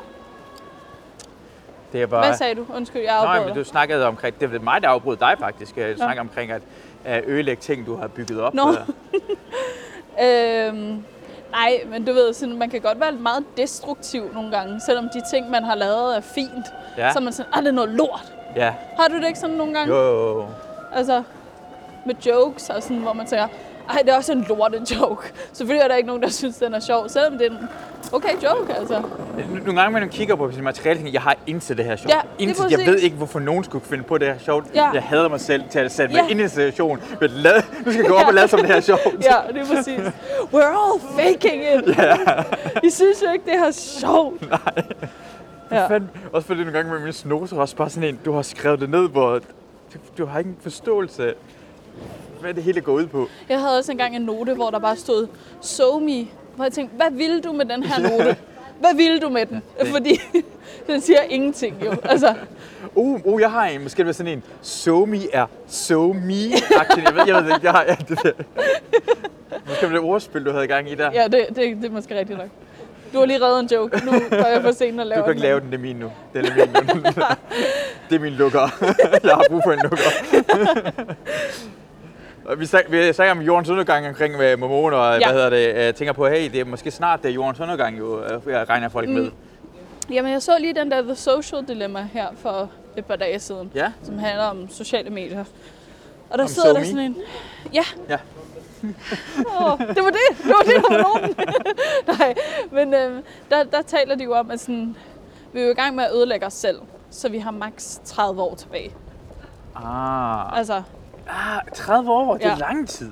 Det 1.94 2.02
er 2.02 2.06
bare... 2.06 2.26
Hvad 2.26 2.38
sagde 2.38 2.56
du? 2.56 2.66
Undskyld, 2.76 3.02
jeg 3.02 3.12
Nej, 3.12 3.18
afbrød 3.20 3.40
men 3.46 3.48
dig. 3.48 3.66
du 3.66 3.70
snakkede 3.70 4.06
omkring, 4.08 4.40
det 4.40 4.52
var 4.54 4.60
mig, 4.60 4.82
der 4.82 4.90
afbrød 4.90 5.18
dig 5.18 5.36
faktisk. 5.40 5.76
Du 5.76 5.96
snakkede 5.96 6.20
omkring 6.20 6.52
at, 6.52 7.24
ødelægge 7.28 7.62
ting, 7.62 7.86
du 7.86 7.96
har 7.96 8.08
bygget 8.08 8.42
op. 8.42 8.54
Nå. 8.54 8.70
Øh, 8.72 8.78
Øhm, 10.24 11.04
nej, 11.52 11.82
men 11.88 12.06
du 12.06 12.14
ved, 12.14 12.34
sådan, 12.34 12.58
man 12.58 12.70
kan 12.70 12.82
godt 12.82 13.00
være 13.00 13.12
meget 13.12 13.44
destruktiv 13.58 14.34
nogle 14.34 14.52
gange, 14.52 14.82
selvom 14.82 15.10
de 15.14 15.22
ting, 15.32 15.50
man 15.50 15.64
har 15.64 15.76
lavet, 15.76 16.18
er 16.18 16.22
fint. 16.22 16.66
Ja. 16.98 17.14
Så 17.14 17.20
man 17.20 17.34
sådan, 17.34 17.52
ah, 17.54 17.62
det 17.62 17.68
er 17.68 17.72
noget 17.72 17.90
lort. 17.90 18.34
Ja. 18.56 18.74
Har 19.00 19.08
du 19.08 19.16
det 19.16 19.28
ikke 19.28 19.40
sådan 19.40 19.56
nogle 19.56 19.74
gange? 19.74 19.96
Jo. 19.96 20.46
Altså, 20.94 21.24
med 22.06 22.16
jokes 22.26 22.70
og 22.70 22.84
sådan, 22.84 22.98
hvor 22.98 23.14
man 23.14 23.26
tænker, 23.26 23.48
ej, 23.90 24.00
det 24.06 24.10
er 24.10 24.18
også 24.18 24.32
en 24.32 24.46
lorte 24.50 24.82
joke. 24.96 25.34
Selvfølgelig 25.54 25.84
er 25.84 25.88
der 25.88 25.96
ikke 25.96 26.08
nogen, 26.08 26.22
der 26.24 26.30
synes, 26.30 26.56
den 26.58 26.74
er 26.74 26.80
sjov, 26.80 27.10
selvom 27.10 27.38
det 27.38 27.48
er 27.48 27.52
en 27.52 27.58
okay 28.12 28.30
joke, 28.44 28.74
altså. 28.76 29.02
Nogle 29.50 29.82
gange, 29.82 29.92
når 29.92 30.00
man 30.00 30.10
kigger 30.10 30.36
på 30.36 30.52
sit 30.52 30.64
materiale, 30.64 30.98
tænker 31.00 31.10
jeg, 31.10 31.14
jeg 31.14 31.22
har 31.22 31.36
intet 31.48 31.78
det 31.78 31.86
her 31.86 31.96
sjovt. 31.96 32.10
Ja, 32.14 32.20
intet. 32.40 32.72
Jeg 32.72 32.80
ved 32.86 32.98
ikke, 32.98 33.16
hvorfor 33.16 33.40
nogen 33.40 33.64
skulle 33.64 33.86
finde 33.86 34.04
på 34.04 34.18
det 34.18 34.28
her 34.28 34.38
sjovt. 34.40 34.66
Ja. 34.76 34.90
Jeg 34.94 35.04
hader 35.04 35.30
mig 35.30 35.40
selv 35.40 35.64
til 35.72 35.80
at 35.80 35.92
sætte 35.92 36.16
Ja. 36.16 36.22
mig 36.22 36.32
ind 36.32 36.40
i 36.40 36.44
en 36.44 36.50
situation. 36.50 37.00
Men 37.22 37.30
lad, 37.30 37.64
nu 37.86 37.92
skal 37.92 38.02
jeg 38.02 38.10
gå 38.12 38.16
op 38.16 38.28
og 38.28 38.34
lade 38.34 38.48
som 38.48 38.60
det 38.60 38.68
her 38.68 38.76
er 38.76 38.82
sjovt. 38.82 39.02
Ja, 39.24 39.36
det 39.54 39.62
er 39.72 39.76
præcis. 39.76 40.00
We're 40.54 40.58
all 40.64 41.00
faking 41.20 41.64
it. 41.64 41.98
I 42.88 42.90
synes 42.90 43.24
jo 43.28 43.32
ikke, 43.34 43.46
det 43.46 43.54
er 43.56 43.72
sjovt. 43.72 44.42
Nej. 44.50 44.84
Ja. 45.72 45.88
Fand, 45.88 46.08
også 46.34 46.48
fordi 46.48 46.60
nogle 46.60 46.74
gange 46.74 46.92
med 46.92 47.00
mine 47.00 47.14
snoser 47.14 47.58
også 47.58 47.76
bare 47.76 47.90
sådan 47.90 48.10
en, 48.10 48.20
du 48.26 48.34
har 48.34 48.42
skrevet 48.42 48.80
det 48.80 48.90
ned, 48.90 49.10
hvor 49.10 49.34
du, 49.94 49.98
du 50.18 50.26
har 50.26 50.40
ikke 50.40 50.50
en 50.50 50.58
forståelse 50.62 51.34
hvad 52.44 52.54
det 52.54 52.64
hele 52.64 52.82
går 52.82 52.94
ud 52.94 53.08
på. 53.08 53.28
Jeg 53.50 53.60
havde 53.60 53.78
også 53.78 53.92
engang 53.92 54.16
en 54.16 54.22
note, 54.22 54.54
hvor 54.54 54.70
der 54.70 54.80
bare 54.80 54.96
stod, 54.96 55.28
so 55.62 56.00
me. 56.00 56.28
Hvor 56.56 56.64
jeg 56.66 56.72
tænkte, 56.74 56.96
hvad 56.96 57.12
ville 57.12 57.42
du 57.42 57.54
med 57.54 57.66
den 57.66 57.84
her 57.84 58.10
note? 58.10 58.38
Hvad 58.80 58.96
ville 58.96 59.20
du 59.20 59.30
med 59.30 59.46
den? 59.46 59.62
Fordi 59.94 60.20
den 60.88 61.02
siger 61.02 61.22
ingenting 61.30 61.86
jo. 61.86 61.94
Altså, 62.04 62.36
Uh, 62.96 63.22
uh, 63.26 63.42
jeg 63.42 63.52
har 63.52 63.66
en, 63.66 63.84
måske 63.84 64.04
det 64.04 64.16
sådan 64.16 64.32
en, 64.32 64.44
so 64.62 65.06
me 65.06 65.18
er 65.34 65.46
so 65.68 66.14
me 66.14 66.34
-agtig. 66.54 67.04
Jeg 67.06 67.16
ved, 67.16 67.24
jeg 67.28 67.36
ved 67.36 67.44
det 67.44 67.56
ikke, 67.56 67.60
jeg 67.64 67.72
har 67.72 67.86
ja, 67.88 67.96
det 68.10 68.20
der. 68.24 68.32
Måske 69.68 69.90
det 69.90 70.00
ordspil, 70.00 70.46
du 70.46 70.52
havde 70.52 70.64
i 70.64 70.68
gang 70.68 70.92
i 70.92 70.96
der. 70.96 71.12
ja, 71.14 71.24
det, 71.24 71.46
det, 71.50 71.58
det 71.58 71.86
er 71.86 71.90
måske 71.90 72.20
rigtigt 72.20 72.40
nok. 72.40 72.48
Du 73.14 73.20
har 73.20 73.26
lige 73.26 73.42
reddet 73.42 73.60
en 73.60 73.68
joke. 73.78 74.06
Nu 74.06 74.12
går 74.12 74.48
jeg 74.48 74.62
for 74.62 74.72
sent 74.72 75.00
og 75.00 75.06
laver 75.06 75.22
Du 75.22 75.26
kan 75.26 75.32
ikke 75.32 75.42
lave 75.42 75.60
den, 75.60 75.68
det 75.72 75.78
er 75.78 75.82
min 75.82 75.96
nu. 75.96 76.12
Den 76.34 76.46
er 76.46 76.56
min 76.56 76.96
nu. 76.96 77.02
det 78.10 78.16
er 78.16 78.20
min 78.20 78.34
lukker. 78.34 78.60
jeg 79.24 79.32
har 79.36 79.46
brug 79.50 79.62
for 79.66 79.72
en 79.72 79.80
lukker. 79.84 81.16
Vi 82.58 82.66
snakker, 82.66 82.90
vi 83.08 83.14
snakker 83.14 83.32
om 83.32 83.42
jordens 83.42 83.70
undergang 83.70 84.08
omkring 84.08 84.38
med 84.38 84.58
mormoner, 84.58 84.98
og 84.98 85.20
Ja. 85.20 85.26
hvad 85.32 85.34
hedder 85.34 85.50
det, 85.50 85.84
jeg 85.86 85.96
tænker 85.96 86.14
på, 86.14 86.28
hey, 86.28 86.52
det 86.52 86.60
er 86.60 86.66
måske 86.66 86.92
snart 86.92 87.24
det 87.24 87.30
er 87.30 87.34
jordens 87.34 87.60
undergang, 87.60 88.00
jo, 88.00 88.24
øh, 88.24 88.42
jeg 88.48 88.70
regner 88.70 88.90
folk 88.90 89.10
med. 89.10 89.32
Jamen, 90.10 90.32
jeg 90.32 90.42
så 90.42 90.52
lige 90.60 90.74
den 90.74 90.92
der 90.92 91.02
The 91.02 91.16
Social 91.16 91.68
Dilemma 91.68 92.08
her 92.14 92.28
for 92.36 92.70
et 92.98 93.06
par 93.06 93.16
dage 93.16 93.40
siden, 93.40 93.72
Ja, 93.76 93.92
som 94.04 94.18
handler 94.18 94.44
om 94.46 94.70
sociale 94.70 95.10
medier. 95.10 95.44
Og 96.30 96.38
der 96.38 96.44
Om 96.44 96.50
sidder 96.50 96.68
der 96.74 96.76
SoMe? 96.76 96.86
sådan 96.86 97.00
en... 97.06 97.18
Ja. 97.74 97.84
Ja. 98.10 98.18
Åh, 99.62 99.80
det 99.80 100.04
var 100.04 100.10
det. 100.10 100.38
Det 100.44 100.48
var 100.48 100.64
det, 100.66 100.74
der 100.76 100.94
var 100.98 101.04
nogen. 101.14 101.36
Nej, 102.20 102.34
men 102.72 102.94
øhm, 102.94 103.24
der, 103.52 103.64
der 103.64 103.82
taler 103.82 104.16
de 104.16 104.24
jo 104.24 104.34
om, 104.34 104.52
at 104.52 104.60
sådan, 104.60 104.96
vi 105.54 105.60
er 105.60 105.66
jo 105.66 105.72
i 105.72 105.74
gang 105.74 105.96
med 105.96 106.04
at 106.04 106.12
ødelægge 106.14 106.46
os 106.46 106.54
selv, 106.54 106.80
så 107.10 107.30
vi 107.30 107.38
har 107.38 107.52
maks 107.52 108.02
30 108.06 108.42
år 108.42 108.56
tilbage. 108.56 108.92
ah, 109.76 110.58
Altså, 110.58 110.82
ah 111.30 111.62
30 111.74 112.12
år, 112.12 112.38
det 112.38 112.46
er 112.46 112.50
Ja. 112.50 112.56
lang 112.56 112.90
tid. 112.90 113.12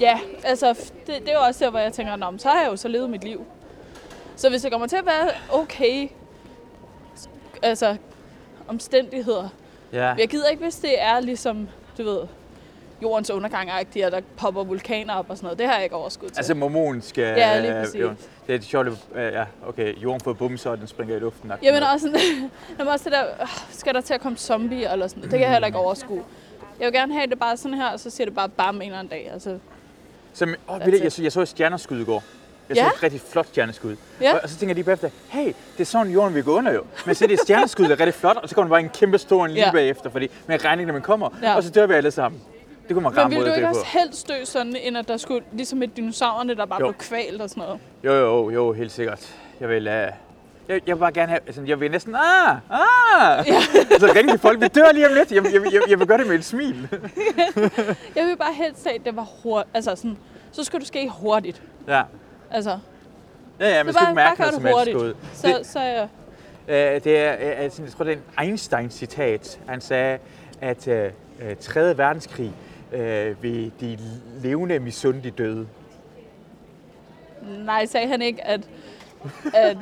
ja, 0.00 0.20
altså, 0.44 0.90
det, 1.06 1.14
det 1.20 1.28
er 1.28 1.32
jo 1.32 1.40
også 1.46 1.64
der, 1.64 1.70
hvor 1.70 1.78
jeg 1.78 1.92
tænker, 1.92 2.16
Nå, 2.16 2.30
men 2.30 2.38
så 2.38 2.48
har 2.48 2.60
jeg 2.60 2.70
jo 2.70 2.76
så 2.76 2.88
levet 2.88 3.10
mit 3.10 3.24
liv. 3.24 3.46
Så 4.36 4.50
hvis 4.50 4.62
det 4.62 4.72
kommer 4.72 4.86
til 4.86 4.96
at 4.96 5.06
være 5.06 5.30
okay, 5.52 6.08
altså, 7.62 7.96
omstændigheder, 8.68 9.48
Ja. 9.92 10.14
Jeg 10.18 10.28
gider 10.28 10.48
ikke, 10.48 10.62
hvis 10.62 10.76
det 10.76 11.02
er 11.02 11.20
ligesom, 11.20 11.68
du 11.98 12.02
ved, 12.04 12.20
jordens 13.02 13.30
undergang 13.30 13.70
og 13.72 13.94
der 13.94 14.20
popper 14.36 14.64
vulkaner 14.64 15.14
op 15.14 15.30
og 15.30 15.36
sådan 15.36 15.46
noget. 15.46 15.58
Det 15.58 15.66
har 15.66 15.74
jeg 15.74 15.84
ikke 15.84 15.96
overskud 15.96 16.28
til. 16.28 16.36
Altså 16.36 16.54
mormon 16.54 17.02
skal... 17.02 17.22
Ja, 17.24 17.60
lige 17.60 17.76
øh, 17.76 17.84
præcis. 17.84 18.00
jo, 18.00 18.10
det 18.46 18.54
er 18.54 18.60
sjovt, 18.60 18.88
øh, 19.14 19.32
ja, 19.32 19.44
okay, 19.66 19.96
jorden 20.02 20.20
får 20.20 20.32
bumser, 20.32 20.70
og 20.70 20.78
den 20.78 20.86
springer 20.86 21.16
i 21.16 21.18
luften. 21.18 21.52
jeg 21.62 21.72
mener 21.74 21.86
også, 21.92 22.06
sådan, 22.06 22.50
jamen 22.78 22.92
også 22.92 23.04
det 23.04 23.12
der, 23.12 23.24
øh, 23.42 23.48
skal 23.70 23.94
der 23.94 24.00
til 24.00 24.14
at 24.14 24.20
komme 24.20 24.38
zombier 24.38 24.92
eller 24.92 25.08
sådan 25.08 25.20
noget. 25.20 25.30
Det 25.30 25.38
kan 25.38 25.44
jeg 25.44 25.52
heller 25.52 25.66
ikke 25.66 25.78
overskue. 25.78 26.22
Jeg 26.80 26.86
vil 26.86 26.92
gerne 26.92 27.14
have 27.14 27.26
det 27.26 27.38
bare 27.38 27.56
sådan 27.56 27.74
her, 27.78 27.88
og 27.88 28.00
så 28.00 28.10
siger 28.10 28.24
det 28.26 28.34
bare 28.34 28.48
bam 28.48 28.76
en 28.76 28.82
eller 28.82 28.98
anden 28.98 29.10
dag. 29.10 29.30
Altså, 29.32 29.58
Så, 30.32 30.44
åh, 30.44 30.80
ved 30.80 30.86
du, 30.92 30.96
it. 30.96 31.02
jeg, 31.02 31.12
så, 31.12 31.22
jeg 31.22 31.32
så 31.32 31.40
et 31.40 31.48
stjerneskud 31.48 32.00
i 32.00 32.04
går. 32.04 32.22
Jeg 32.68 32.76
Ja? 32.76 32.84
så 32.84 32.90
et 32.96 33.02
rigtig 33.02 33.20
flot 33.20 33.46
stjerneskud. 33.46 33.96
Ja. 34.20 34.34
Og, 34.34 34.40
og 34.42 34.48
så 34.48 34.56
tænker 34.56 34.70
jeg 34.70 34.74
lige 34.74 34.84
bagefter, 34.84 35.10
hey, 35.28 35.46
det 35.46 35.80
er 35.80 35.84
sådan 35.84 36.12
jorden 36.12 36.34
vil 36.34 36.44
gå 36.44 36.56
under 36.56 36.72
jo. 36.72 36.82
Men 37.06 37.14
så 37.14 37.24
er 37.24 37.26
det 37.26 37.34
et 37.34 37.40
stjerneskud, 37.40 37.84
der 37.84 37.90
er 37.90 38.00
rigtig 38.00 38.14
flot, 38.14 38.36
og 38.36 38.48
så 38.48 38.54
kommer 38.54 38.68
der 38.68 38.72
bare 38.72 38.80
en 38.80 38.88
kæmpe 38.88 39.18
stor 39.18 39.44
en 39.44 39.50
lige 39.50 39.64
Ja. 39.64 39.72
bagefter, 39.72 40.10
fordi 40.10 40.28
regner 40.48 40.72
ikke, 40.80 40.86
når 40.86 40.92
man 40.92 41.02
kommer, 41.02 41.28
Ja. 41.42 41.56
og 41.56 41.62
så 41.62 41.70
dør 41.70 41.86
vi 41.86 41.94
alle 41.94 42.10
sammen. 42.10 42.40
Det 42.88 42.94
kunne 42.94 43.02
man 43.02 43.12
men 43.12 43.18
ramme 43.18 43.30
ville 43.36 43.40
måde 43.40 43.50
du 43.50 43.54
ikke 43.54 43.68
det 43.68 43.76
også 43.76 43.80
på. 43.92 43.98
helst 43.98 44.28
dø 44.28 44.44
sådan, 44.44 44.76
end 44.76 44.98
at 44.98 45.08
der 45.08 45.16
skulle, 45.16 45.44
ligesom 45.52 45.78
med 45.78 45.88
dinosaurerne, 45.88 46.54
der 46.56 46.66
bare 46.66 46.80
Jo. 46.80 46.86
blev 46.86 46.98
kvalt 46.98 47.42
og 47.42 47.50
sådan 47.50 47.62
noget? 47.62 47.80
Jo, 48.04 48.12
jo, 48.12 48.50
jo, 48.50 48.72
helt 48.72 48.92
sikkert. 48.92 49.34
Jeg 49.60 49.68
vil, 49.68 49.88
uh, 49.88 49.94
jeg, 50.70 50.80
jeg 50.86 50.96
vil 50.96 51.00
bare 51.00 51.12
gerne 51.12 51.28
have, 51.28 51.40
altså, 51.46 51.62
jeg 51.66 51.80
vil 51.80 51.90
næsten, 51.90 52.14
ah, 52.14 52.50
ah. 52.70 53.46
Ja. 53.48 53.60
så 53.98 54.12
ringe 54.16 54.32
til 54.32 54.40
folk, 54.40 54.60
vi 54.60 54.68
dør 54.68 54.92
lige 54.92 55.08
om 55.08 55.14
lidt. 55.14 55.32
Jeg, 55.32 55.44
jeg, 55.44 55.72
jeg, 55.72 55.82
jeg 55.88 55.98
vil 55.98 56.06
gøre 56.06 56.18
det 56.18 56.26
med 56.26 56.34
et 56.34 56.44
smil. 56.44 56.88
Jeg 58.16 58.26
vil 58.26 58.36
bare 58.36 58.52
helst 58.54 58.84
have, 58.86 58.94
at 58.98 59.04
det 59.04 59.16
var 59.16 59.28
hurtigt. 59.42 59.76
Altså 59.76 59.96
sådan, 59.96 60.16
så 60.52 60.64
skulle 60.64 60.80
det 60.80 60.88
ske 60.88 61.08
hurtigt. 61.08 61.62
ja. 61.88 62.02
Altså, 62.50 62.78
Ja, 63.60 63.68
ja, 63.68 63.76
man 63.76 63.86
det 63.86 63.94
skal 63.94 64.06
bare, 64.06 64.14
mærke 64.14 64.40
noget 64.40 64.54
som 64.54 64.62
det 64.62 64.70
helst 64.76 64.92
hurtigt. 64.92 65.16
skud. 65.34 65.60
Så, 65.62 65.72
så 65.72 65.78
er 65.78 65.84
jeg... 65.84 66.08
Øh, 66.96 67.04
det 67.04 67.18
er, 67.18 67.32
øh, 67.32 67.62
altså, 67.64 67.82
jeg 67.82 67.92
tror, 67.92 68.04
det 68.04 68.12
er 68.12 68.16
en 68.42 68.48
Einstein-citat. 68.48 69.60
Han 69.68 69.80
sagde, 69.80 70.18
at 70.60 70.88
øh, 70.88 71.10
øh, 71.42 71.56
3. 71.60 71.98
verdenskrig 71.98 72.52
øh, 72.92 73.42
vil 73.42 73.72
de 73.80 73.98
levende 74.42 74.78
misunde 74.78 75.22
de 75.22 75.30
døde. 75.30 75.66
Nej, 77.42 77.86
sagde 77.86 78.08
han 78.08 78.22
ikke, 78.22 78.46
at, 78.46 78.60
at 79.54 79.76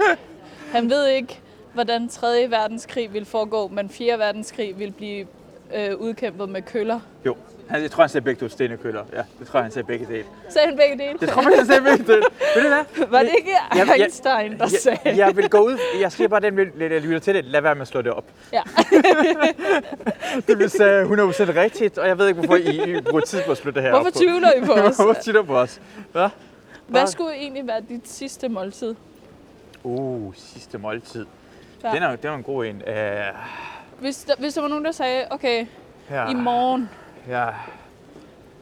han 0.73 0.91
ved 0.91 1.07
ikke, 1.07 1.41
hvordan 1.75 2.09
3. 2.09 2.47
verdenskrig 2.51 3.13
vil 3.15 3.25
foregå, 3.25 3.69
men 3.69 3.89
4. 3.91 4.19
verdenskrig 4.19 4.79
vil 4.79 4.91
blive 4.93 5.27
øh, 5.75 5.97
udkæmpet 5.97 6.49
med 6.49 6.63
køller. 6.63 7.01
Jo, 7.27 7.37
han, 7.69 7.83
jeg 7.83 7.91
tror, 7.91 8.03
han 8.03 8.09
sagde 8.09 8.25
begge 8.25 8.41
to 8.41 8.49
stenekøller. 8.49 9.05
Ja, 9.13 9.23
det 9.39 9.47
tror 9.49 9.59
jeg, 9.59 9.65
han 9.65 9.73
sagde 9.73 9.87
begge 9.87 10.07
dele. 10.07 10.25
Sagde 10.49 10.69
han 10.69 10.77
begge 10.77 11.05
dele? 11.05 11.19
Jeg 11.21 11.29
tror, 11.29 11.43
han 11.43 11.67
sagde 11.67 11.81
begge 11.83 12.05
dele. 12.13 12.23
Ved 12.55 12.63
du 12.63 12.69
hvad? 12.69 13.07
Var 13.11 13.19
det 13.19 13.31
ikke 13.39 13.51
Jeg- 13.75 13.87
jeg- 13.89 13.97
Einstein, 14.01 14.59
der 14.59 14.67
sagde? 14.67 14.99
Jeg, 15.05 15.17
jeg 15.19 15.37
vil 15.37 15.49
gå 15.51 15.59
ud. 15.59 15.79
Jeg 16.01 16.13
siger 16.13 16.29
bare, 16.29 16.41
den 16.41 16.57
vil, 16.57 16.69
jeg 16.79 17.01
lytter 17.03 17.19
til 17.19 17.35
det. 17.35 17.45
Lad 17.45 17.61
være 17.61 17.75
med 17.75 17.83
at 17.83 17.89
slå 17.89 18.03
det 18.03 18.13
op. 18.13 18.25
Ja. 18.53 18.63
Det 20.49 20.59
vil 20.59 20.71
sige 20.71 21.03
100% 21.03 21.07
rigtigt, 21.57 21.99
og 21.99 22.09
jeg 22.09 22.19
ved 22.19 22.29
ikke, 22.29 22.41
hvorfor 22.41 22.57
I, 22.57 22.97
I 22.97 23.01
bruger 23.01 23.21
tid 23.25 23.41
på 23.47 23.51
at 23.53 23.57
slå 23.59 23.71
det 23.71 23.83
her 23.83 23.91
Hvorfor 24.01 24.11
tvivler 24.11 24.53
I 24.53 24.61
på 24.67 24.73
os? 24.73 24.97
Hvorfor 24.97 25.21
tvivler 25.23 25.43
på 25.43 25.57
os? 25.59 25.81
Hvad? 26.13 26.29
Hvad 26.87 27.07
skulle 27.07 27.35
egentlig 27.35 27.67
være 27.67 27.81
dit 27.89 28.09
sidste 28.09 28.49
måltid? 28.49 28.95
Uh, 29.83 30.35
sidste 30.35 30.79
måltid. 30.79 31.27
Ja. 31.85 31.91
Den, 31.95 32.03
er, 32.03 32.17
den 32.17 32.31
er 32.31 32.35
en 32.35 32.43
god 32.43 32.65
en. 32.67 32.77
Uh, 32.87 32.93
Hvis 34.01 34.25
der, 34.25 34.35
hvis 34.39 34.55
der 34.55 34.61
var 34.61 34.69
nogen, 34.69 34.85
der 34.85 34.93
sagde, 34.93 35.25
okay, 35.31 35.67
her. 36.09 36.29
i 36.31 36.35
morgen, 36.35 36.89
Ja. 37.29 37.47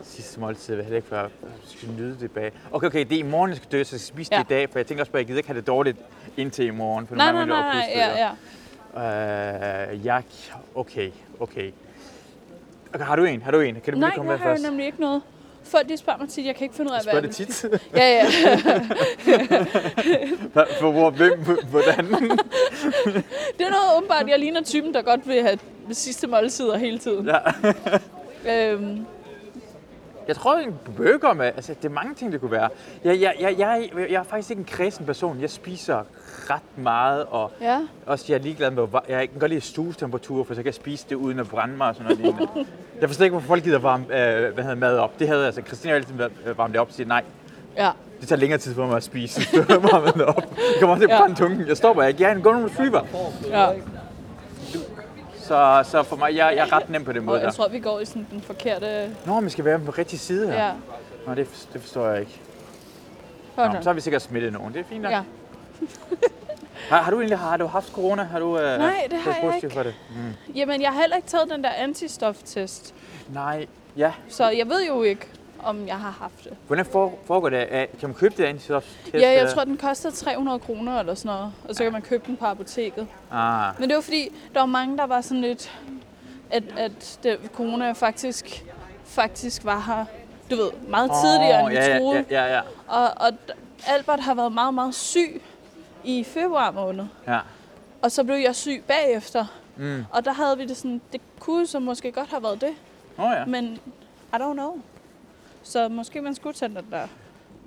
Sidste 0.02 0.40
måltid, 0.40 0.74
vil 0.74 0.84
heller 0.84 0.96
ikke 0.96 1.10
være, 1.10 1.20
jeg 1.22 1.50
skal 1.64 1.88
nyde 1.88 2.16
det 2.20 2.30
bag. 2.30 2.52
Okay, 2.72 2.86
okay, 2.86 3.04
det 3.04 3.12
er 3.12 3.18
i 3.18 3.22
morgen, 3.22 3.50
jeg 3.50 3.56
skal 3.56 3.72
dø, 3.72 3.84
så 3.84 3.96
jeg 3.96 4.00
skal 4.00 4.14
spise 4.14 4.34
Ja. 4.34 4.38
det 4.38 4.44
i 4.44 4.48
dag, 4.48 4.70
for 4.70 4.78
jeg 4.78 4.86
tænker 4.86 5.02
også 5.02 5.12
bare, 5.12 5.18
jeg 5.18 5.26
gider 5.26 5.38
ikke 5.38 5.48
have 5.48 5.58
det 5.58 5.66
dårligt 5.66 5.96
indtil 6.36 6.66
i 6.66 6.70
morgen. 6.70 7.06
For 7.06 7.14
nej, 7.14 7.32
nogle 7.32 7.46
nej, 7.46 7.60
nej, 7.60 7.74
nej, 7.74 7.92
ja, 7.94 8.32
ja. 8.96 9.92
Øh, 9.92 10.06
jeg, 10.06 10.22
okay, 10.74 11.10
okay. 11.40 11.72
Okay, 12.94 13.04
har 13.04 13.16
du 13.16 13.24
en? 13.24 13.42
Har 13.42 13.50
du 13.50 13.60
en? 13.60 13.74
Kan 13.80 13.94
du 13.94 14.00
Nej, 14.00 14.08
lige 14.08 14.16
komme 14.16 14.30
jeg 14.32 14.38
med 14.38 14.44
har 14.44 14.50
jo 14.50 14.54
først? 14.54 14.62
nemlig 14.70 14.86
ikke 14.86 15.00
noget. 15.00 15.22
Folk 15.66 15.88
de 15.88 15.96
spørger 15.96 16.18
mig 16.20 16.28
tit, 16.28 16.46
jeg 16.46 16.54
kan 16.56 16.64
ikke 16.64 16.74
finde 16.74 16.90
ud 16.90 16.96
af, 16.96 17.12
hvad 17.12 17.22
det 17.22 17.36
tit. 17.36 17.64
Ja, 17.96 18.08
ja. 18.08 18.24
For 20.80 20.90
hvor, 20.90 21.10
hvem, 21.10 21.40
hvordan? 21.70 22.06
Det 23.58 23.66
er 23.66 23.70
noget 23.70 23.96
åbenbart, 23.96 24.28
jeg 24.28 24.38
ligner 24.38 24.62
typen, 24.62 24.94
der 24.94 25.02
godt 25.02 25.28
vil 25.28 25.42
have 25.42 25.58
sidste 25.92 26.26
måltider 26.26 26.76
hele 26.76 26.98
tiden. 26.98 27.28
Ja. 27.28 28.72
Øhm, 28.72 29.06
Jeg 30.28 30.36
tror, 30.36 30.56
en 30.58 30.74
burger 30.96 31.32
med, 31.34 31.46
altså 31.46 31.74
det 31.82 31.84
er 31.84 31.92
mange 31.92 32.14
ting, 32.14 32.32
det 32.32 32.40
kunne 32.40 32.50
være. 32.50 32.68
Jeg, 33.04 33.20
jeg, 33.20 33.34
jeg, 33.40 33.54
jeg, 33.58 33.88
jeg 34.10 34.14
er 34.18 34.22
faktisk 34.22 34.50
ikke 34.50 34.60
en 34.60 34.66
kredsen 34.70 35.06
person. 35.06 35.40
Jeg 35.40 35.50
spiser 35.50 36.02
ret 36.50 36.78
meget, 36.78 37.24
og 37.30 37.52
ja. 37.60 37.80
også 38.06 38.24
jeg 38.28 38.34
er 38.34 38.38
ligeglad 38.42 38.70
med, 38.70 38.86
jeg 39.08 39.28
kan 39.30 39.38
godt 39.40 39.50
lide 39.50 39.60
stuestemperatur, 39.60 40.44
for 40.44 40.54
så 40.54 40.58
kan 40.60 40.66
jeg 40.66 40.74
spise 40.74 41.06
det 41.08 41.14
uden 41.16 41.38
at 41.38 41.48
brænde 41.48 41.76
mig 41.76 41.88
og 41.88 41.94
sådan 41.94 42.16
noget 42.16 42.24
lignende. 42.24 42.66
Jeg 43.00 43.08
forstår 43.08 43.24
ikke, 43.24 43.32
hvorfor 43.32 43.46
folk 43.48 43.62
gider 43.64 43.78
varme 43.78 44.04
øh, 44.04 44.54
hvad 44.54 44.64
hedder, 44.64 44.74
mad 44.76 44.98
op. 44.98 45.18
Det 45.18 45.28
havde 45.28 45.46
altså, 45.46 45.62
Christina 45.66 45.94
altid 45.94 46.14
øh, 46.46 46.58
varmet 46.58 46.72
det 46.74 46.80
op 46.80 46.88
og 46.88 46.94
siger, 46.94 47.06
nej, 47.08 47.22
Ja. 47.76 47.90
det 48.20 48.28
tager 48.28 48.40
længere 48.40 48.58
tid 48.58 48.74
for 48.74 48.86
mig 48.86 48.96
at 48.96 49.02
spise, 49.02 49.40
varmer 49.68 50.10
det 50.10 50.24
op. 50.24 50.36
Jeg 50.36 50.80
kommer 50.80 50.94
også 50.94 51.00
til 51.06 51.12
at 51.12 51.16
Ja. 51.16 51.20
brænde 51.20 51.34
tungen. 51.40 51.68
Jeg 51.68 51.76
stopper 51.76 52.02
ikke. 52.02 52.22
Jeg 52.22 52.30
er 52.30 52.34
en 52.34 52.42
golden 52.42 52.64
retriever. 52.64 53.02
ja. 53.50 53.68
Så, 55.46 55.84
så 55.90 56.02
for 56.02 56.16
mig, 56.16 56.36
jeg, 56.36 56.52
jeg 56.56 56.68
er 56.68 56.72
ret 56.72 56.90
nem 56.90 57.04
på 57.04 57.12
den 57.12 57.24
måde 57.24 57.36
Og 57.36 57.40
jeg 57.40 57.46
der. 57.46 57.52
tror, 57.56 57.68
vi 57.68 57.78
går 57.80 58.00
i 58.00 58.04
sådan 58.04 58.26
den 58.30 58.42
forkerte... 58.42 59.10
Nå, 59.26 59.40
man 59.40 59.50
skal 59.50 59.64
være 59.64 59.78
på 59.78 59.90
rigtig 59.90 60.20
side 60.20 60.46
her. 60.52 60.64
Ja. 60.64 60.72
Nå, 61.26 61.34
det, 61.34 61.68
det 61.72 61.80
forstår 61.80 62.08
jeg 62.08 62.20
ikke. 62.20 62.40
Nå, 63.56 63.64
så 63.82 63.88
har 63.88 63.92
vi 63.94 64.00
sikkert 64.00 64.22
smittet 64.22 64.52
nogen. 64.52 64.72
Det 64.74 64.80
er 64.80 64.84
fint 64.84 65.02
nok. 65.02 65.12
Ja. 65.12 65.22
Har, 66.90 67.02
har, 67.02 67.10
du 67.10 67.16
egentlig 67.18 67.38
har 67.38 67.56
du 67.56 67.66
haft 67.66 67.92
corona? 67.92 68.22
Har 68.22 68.38
du, 68.38 68.58
øh, 68.58 68.78
Nej, 68.78 69.06
det 69.10 69.18
har 69.18 69.36
jeg 69.42 69.56
ikke. 69.56 69.70
For 69.70 69.82
det? 69.82 69.94
Mm. 70.10 70.54
Jamen, 70.54 70.82
jeg 70.82 70.90
har 70.90 71.00
heller 71.00 71.16
ikke 71.16 71.28
taget 71.28 71.50
den 71.50 71.64
der 71.64 71.70
antistoftest. 71.70 72.94
Nej, 73.28 73.66
ja. 73.96 74.12
Så 74.28 74.48
jeg 74.48 74.68
ved 74.68 74.86
jo 74.86 75.02
ikke, 75.02 75.26
om 75.62 75.86
jeg 75.86 75.98
har 75.98 76.10
haft 76.10 76.44
det. 76.44 76.52
Hvordan 76.66 76.86
for, 76.86 77.14
foregår 77.26 77.48
det? 77.48 77.68
Kan 77.70 78.08
man 78.08 78.14
købe 78.14 78.34
det 78.36 78.44
antistofttest? 78.44 79.14
Ja, 79.14 79.30
jeg 79.32 79.50
tror, 79.54 79.64
den 79.64 79.76
koster 79.76 80.10
300 80.10 80.58
kroner 80.58 81.00
eller 81.00 81.14
sådan 81.14 81.36
noget. 81.36 81.52
Og 81.68 81.74
så 81.74 81.82
kan 81.82 81.92
man 81.92 82.02
købe 82.02 82.22
den 82.26 82.36
på 82.36 82.44
apoteket. 82.44 83.06
Ah, 83.32 83.80
Men 83.80 83.88
det 83.88 83.94
var 83.96 84.02
fordi, 84.02 84.28
der 84.54 84.60
var 84.60 84.66
mange, 84.66 84.96
der 84.96 85.06
var 85.06 85.20
sådan 85.20 85.40
lidt, 85.40 85.72
at, 86.50 86.62
at 86.76 87.18
det, 87.22 87.38
corona 87.54 87.92
faktisk, 87.92 88.64
faktisk 89.04 89.64
var 89.64 89.80
her 89.80 90.04
du 90.50 90.56
ved, 90.56 90.70
meget 90.88 91.10
tidligere, 91.24 91.60
end 91.60 91.68
vi 91.68 91.74
ja, 91.74 91.98
troede. 91.98 92.24
ja, 92.30 92.44
ja, 92.46 92.54
ja, 92.54 92.60
Og, 92.88 93.04
og 93.16 93.32
Albert 93.86 94.20
har 94.20 94.34
været 94.34 94.52
meget, 94.52 94.74
meget 94.74 94.94
syg 94.94 95.42
i 96.04 96.24
februar 96.24 96.70
måned. 96.70 97.04
ja. 97.26 97.38
Og 98.02 98.12
så 98.12 98.24
blev 98.24 98.36
jeg 98.36 98.54
syg 98.56 98.84
bagefter. 98.88 99.46
Mm. 99.76 100.04
Og 100.12 100.24
der 100.24 100.32
havde 100.32 100.58
vi 100.58 100.66
det 100.66 100.76
sådan, 100.76 101.00
det 101.12 101.20
kunne 101.40 101.66
så 101.66 101.78
måske 101.78 102.12
godt 102.12 102.28
have 102.28 102.42
været 102.42 102.60
det. 102.60 102.70
Åh 103.18 103.30
ja. 103.36 103.44
Men 103.44 103.64
I 104.32 104.36
don't 104.36 104.52
know. 104.52 104.78
Så 105.66 105.88
måske 105.88 106.20
man 106.20 106.34
skulle 106.34 106.54
tage 106.54 106.68
den 106.68 106.86
der. 106.90 107.06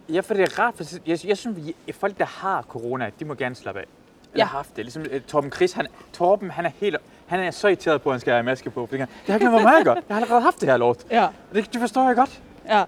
Ja, 0.09 0.19
for 0.19 0.33
det 0.33 0.43
er 0.43 0.59
rart. 0.59 0.73
For 0.75 0.83
jeg, 1.07 1.25
jeg 1.25 1.37
synes, 1.37 1.57
at 1.87 1.95
folk, 1.95 2.17
der 2.19 2.25
har 2.25 2.61
corona, 2.61 3.09
de 3.19 3.25
må 3.25 3.33
gerne 3.33 3.55
slappe 3.55 3.79
af. 3.81 3.85
Eller 4.33 4.37
Ja. 4.37 4.45
har 4.45 4.57
haft 4.57 4.75
det. 4.75 4.85
Ligesom 4.85 5.01
uh, 5.15 5.21
Torben 5.27 5.51
Chris, 5.51 5.71
han, 5.73 5.87
Torben, 6.13 6.51
han 6.51 6.65
er 6.65 6.71
helt, 6.79 6.95
han 7.27 7.39
er 7.39 7.51
så 7.51 7.67
irriteret 7.67 8.01
på, 8.01 8.09
at 8.09 8.13
han 8.13 8.19
skal 8.19 8.33
have 8.33 8.43
maske 8.43 8.69
på. 8.69 8.85
Fordi 8.85 8.99
han, 8.99 9.07
det 9.07 9.27
har 9.27 9.33
ikke 9.33 9.45
noget 9.45 9.61
med 9.63 9.71
mig 9.71 9.77
at 9.79 9.85
gøre. 9.85 9.95
Jeg 9.95 10.15
har 10.15 10.21
allerede 10.21 10.41
haft 10.41 10.61
det 10.61 10.69
her 10.69 10.77
lort. 10.77 10.97
Ja. 11.11 11.27
Det, 11.53 11.73
det 11.73 11.81
forstår 11.81 12.07
jeg 12.07 12.15
godt. 12.15 12.41
Ja. 12.69 12.83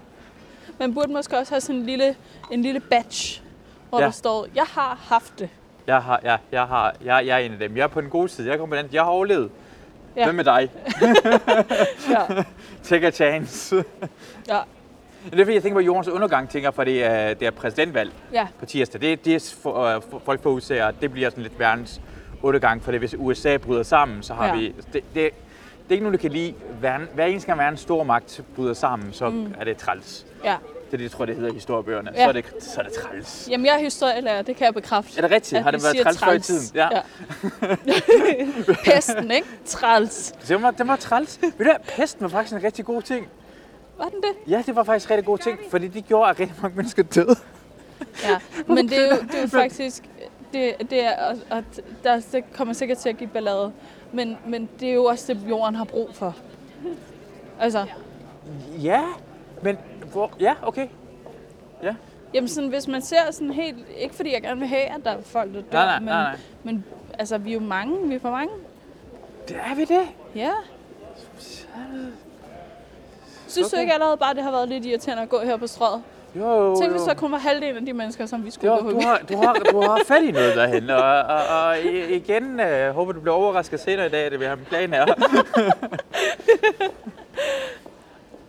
Man 0.78 0.94
burde 0.94 1.12
måske 1.12 1.38
også 1.38 1.52
have 1.52 1.60
sådan 1.60 1.76
en 1.76 1.86
lille, 1.86 2.16
en 2.50 2.62
lille 2.62 2.80
badge, 2.80 3.42
hvor 3.88 3.98
Ja. 3.98 4.02
ja. 4.04 4.06
der 4.06 4.12
står, 4.12 4.46
jeg 4.54 4.64
har 4.64 4.98
haft 5.08 5.38
det. 5.38 5.48
Jeg, 5.86 6.02
har, 6.02 6.20
jeg, 6.22 6.38
jeg, 6.52 6.66
har, 6.66 6.94
jeg, 7.04 7.26
jeg 7.26 7.34
er 7.42 7.46
en 7.46 7.52
af 7.52 7.58
dem. 7.58 7.76
Jeg 7.76 7.82
er 7.82 7.86
på 7.88 8.00
den 8.00 8.10
gode 8.10 8.28
side. 8.28 8.48
Jeg, 8.50 8.58
kommer 8.58 8.76
på 8.76 8.82
den. 8.82 8.90
jeg 8.94 9.02
har 9.02 9.10
overlevet. 9.10 9.50
Ja. 10.16 10.20
Ja. 10.20 10.24
Hvem 10.24 10.38
er 10.38 10.42
dig? 10.42 10.70
Ja. 12.10 12.42
Take 12.82 13.06
a 13.06 13.10
chance. 13.10 13.84
Ja. 14.48 14.58
Det 15.30 15.40
er 15.40 15.44
fordi, 15.44 15.54
jeg 15.54 15.62
tænker 15.62 15.76
på 15.76 15.84
jordens 15.84 16.08
undergang, 16.08 16.48
tænker 16.48 16.70
for 16.70 16.84
det 16.84 17.04
er, 17.04 17.34
det 17.34 17.46
er 17.46 17.50
præsidentvalg 17.50 18.12
Ja. 18.32 18.46
på 18.58 18.66
tirsdag. 18.66 19.00
Det, 19.00 19.24
det 19.24 19.34
er 19.34 19.54
for, 19.62 19.82
øh, 19.96 20.02
folk 20.24 20.42
forudser, 20.42 20.86
at 20.86 20.94
det 21.00 21.12
bliver 21.12 21.30
sådan 21.30 21.42
lidt 21.42 21.58
verdens 21.58 22.00
undergang, 22.42 22.82
for 22.82 22.90
det, 22.90 23.00
hvis 23.00 23.14
USA 23.18 23.56
bryder 23.56 23.82
sammen, 23.82 24.22
så 24.22 24.34
har 24.34 24.46
Ja. 24.46 24.54
vi... 24.56 24.66
Det, 24.68 24.92
det, 24.92 25.04
det 25.14 25.88
er 25.88 25.92
ikke 25.92 26.04
nogen, 26.04 26.14
der 26.14 26.20
kan 26.20 26.30
lide. 26.32 26.54
Hver, 26.80 26.98
hver 27.14 27.26
eneste 27.26 27.46
gang, 27.46 27.58
hver 27.60 27.68
en 27.68 27.76
stor 27.76 28.02
magt 28.02 28.40
bryder 28.56 28.74
sammen, 28.74 29.12
så 29.12 29.28
mm. 29.28 29.54
er 29.60 29.64
det 29.64 29.76
træls. 29.76 30.26
ja. 30.44 30.56
Det 30.90 30.96
er 30.96 30.98
det, 30.98 31.04
jeg 31.04 31.10
tror, 31.10 31.24
det 31.26 31.34
hedder 31.36 31.50
i 31.50 31.54
historiebøgerne. 31.54 32.10
Ja. 32.14 32.22
Så, 32.24 32.28
er 32.28 32.32
det, 32.32 32.44
så 32.60 32.80
er 32.80 32.84
det 32.84 32.92
træls. 32.92 33.48
Jamen, 33.50 33.66
jeg 33.66 33.74
er 33.74 33.78
historielærer, 33.78 34.42
det 34.42 34.56
kan 34.56 34.64
jeg 34.64 34.74
bekræfte. 34.74 35.18
Er 35.18 35.22
det 35.22 35.30
rigtigt? 35.30 35.62
Har 35.62 35.70
det 35.70 35.82
været 35.82 35.92
siger 35.92 36.04
træls 36.04 36.24
før 36.24 36.32
i 36.32 36.40
tiden? 36.40 36.62
Ja. 36.74 36.88
ja. 36.92 37.00
Pesten, 38.84 39.30
ikke? 39.30 39.46
Træls. 39.66 40.32
Det 40.48 40.62
var, 40.62 40.70
det 40.70 40.88
var 40.88 40.96
træls. 40.96 41.38
Ved 41.58 41.66
du 41.66 41.72
pesten 41.96 42.22
var 42.22 42.28
faktisk 42.28 42.56
en 42.56 42.62
rigtig 42.64 42.84
god 42.84 43.02
ting. 43.02 43.28
Var 44.02 44.08
den 44.08 44.22
det? 44.22 44.50
Ja, 44.52 44.62
det 44.66 44.76
var 44.76 44.84
faktisk 44.84 45.10
rigtig 45.10 45.26
god 45.26 45.38
ting, 45.38 45.58
fordi 45.70 45.88
det 45.88 46.04
gjorde, 46.06 46.30
at 46.30 46.40
rigtig 46.40 46.56
mange 46.62 46.76
mennesker 46.76 47.02
døde. 47.02 47.36
Ja. 48.22 48.38
Men 48.74 48.88
det 48.88 48.98
er 48.98 49.16
jo, 49.16 49.22
det 49.22 49.34
er 49.34 49.42
jo 49.42 49.48
faktisk... 49.48 50.02
Det, 50.52 50.90
det 50.90 51.04
er, 51.04 51.26
og, 51.26 51.38
og 51.50 51.64
der, 52.04 52.20
det 52.32 52.52
kommer 52.52 52.74
sikkert 52.74 52.98
til 52.98 53.08
at 53.08 53.16
give 53.16 53.28
ballade. 53.28 53.72
Men, 54.12 54.36
men 54.46 54.68
det 54.80 54.88
er 54.88 54.92
jo 54.92 55.04
også 55.04 55.34
det, 55.34 55.48
jorden 55.48 55.74
har 55.74 55.84
brug 55.84 56.08
for. 56.14 56.36
Altså, 57.60 57.86
Ja, 58.82 59.02
men... 59.62 59.78
Hvor, 60.12 60.30
ja, 60.40 60.54
okay. 60.62 60.88
Ja. 61.82 61.94
jamen 62.34 62.48
sådan, 62.48 62.70
hvis 62.70 62.88
man 62.88 63.02
ser 63.02 63.30
sådan 63.30 63.50
helt... 63.50 63.78
Ikke 63.96 64.14
fordi 64.14 64.32
jeg 64.32 64.42
gerne 64.42 64.60
vil 64.60 64.68
have, 64.68 64.82
at 64.82 65.00
der 65.04 65.10
er 65.10 65.22
folk, 65.22 65.54
der 65.54 65.60
dør, 65.60 65.72
Nej, 65.72 65.84
nej, 65.86 65.98
men, 65.98 66.06
nej, 66.06 66.22
nej. 66.22 66.38
men 66.62 66.84
altså, 67.18 67.38
vi 67.38 67.50
er 67.50 67.54
jo 67.54 67.60
mange. 67.60 68.08
Vi 68.08 68.14
er 68.14 68.20
for 68.20 68.30
mange. 68.30 68.54
Det 69.48 69.56
er 69.70 69.74
vi 69.74 69.84
det. 69.84 70.08
Ja. 70.34 70.50
Synes 73.52 73.68
du 73.68 73.74
Okay. 73.76 73.80
ikke 73.80 73.92
allerede 73.94 74.16
bare, 74.16 74.34
det 74.34 74.42
har 74.42 74.50
været 74.50 74.68
lidt 74.68 74.84
irriterende 74.84 75.22
at 75.22 75.28
gå 75.28 75.40
her 75.40 75.56
på 75.56 75.66
strøget? 75.66 76.02
Jo, 76.36 76.48
jo, 76.64 76.76
Tænk, 76.80 76.90
hvis 76.92 77.02
der 77.02 77.14
kun 77.14 77.32
var 77.32 77.38
halvdelen 77.38 77.76
af 77.76 77.84
de 77.86 77.92
mennesker, 77.92 78.26
som 78.26 78.44
vi 78.44 78.50
skulle 78.50 78.72
Jo, 78.72 78.78
gå 78.82 78.90
du 78.90 79.00
har, 79.00 79.20
du, 79.28 79.36
har, 79.36 79.52
du 79.54 79.80
har 79.80 80.00
fat 80.06 80.22
i 80.22 80.30
noget 80.30 80.56
derhen, 80.56 80.90
og, 80.90 81.02
og, 81.22 81.40
og 81.68 81.78
igen 82.10 82.60
øh, 82.60 82.94
håber 82.94 83.12
du 83.12 83.20
bliver 83.20 83.34
overrasket 83.34 83.80
senere 83.80 84.06
i 84.06 84.08
dag, 84.10 84.30
det 84.30 84.38
vil 84.40 84.46
have 84.48 84.58
en 84.58 84.64
plan 84.64 84.92
her. 84.92 85.04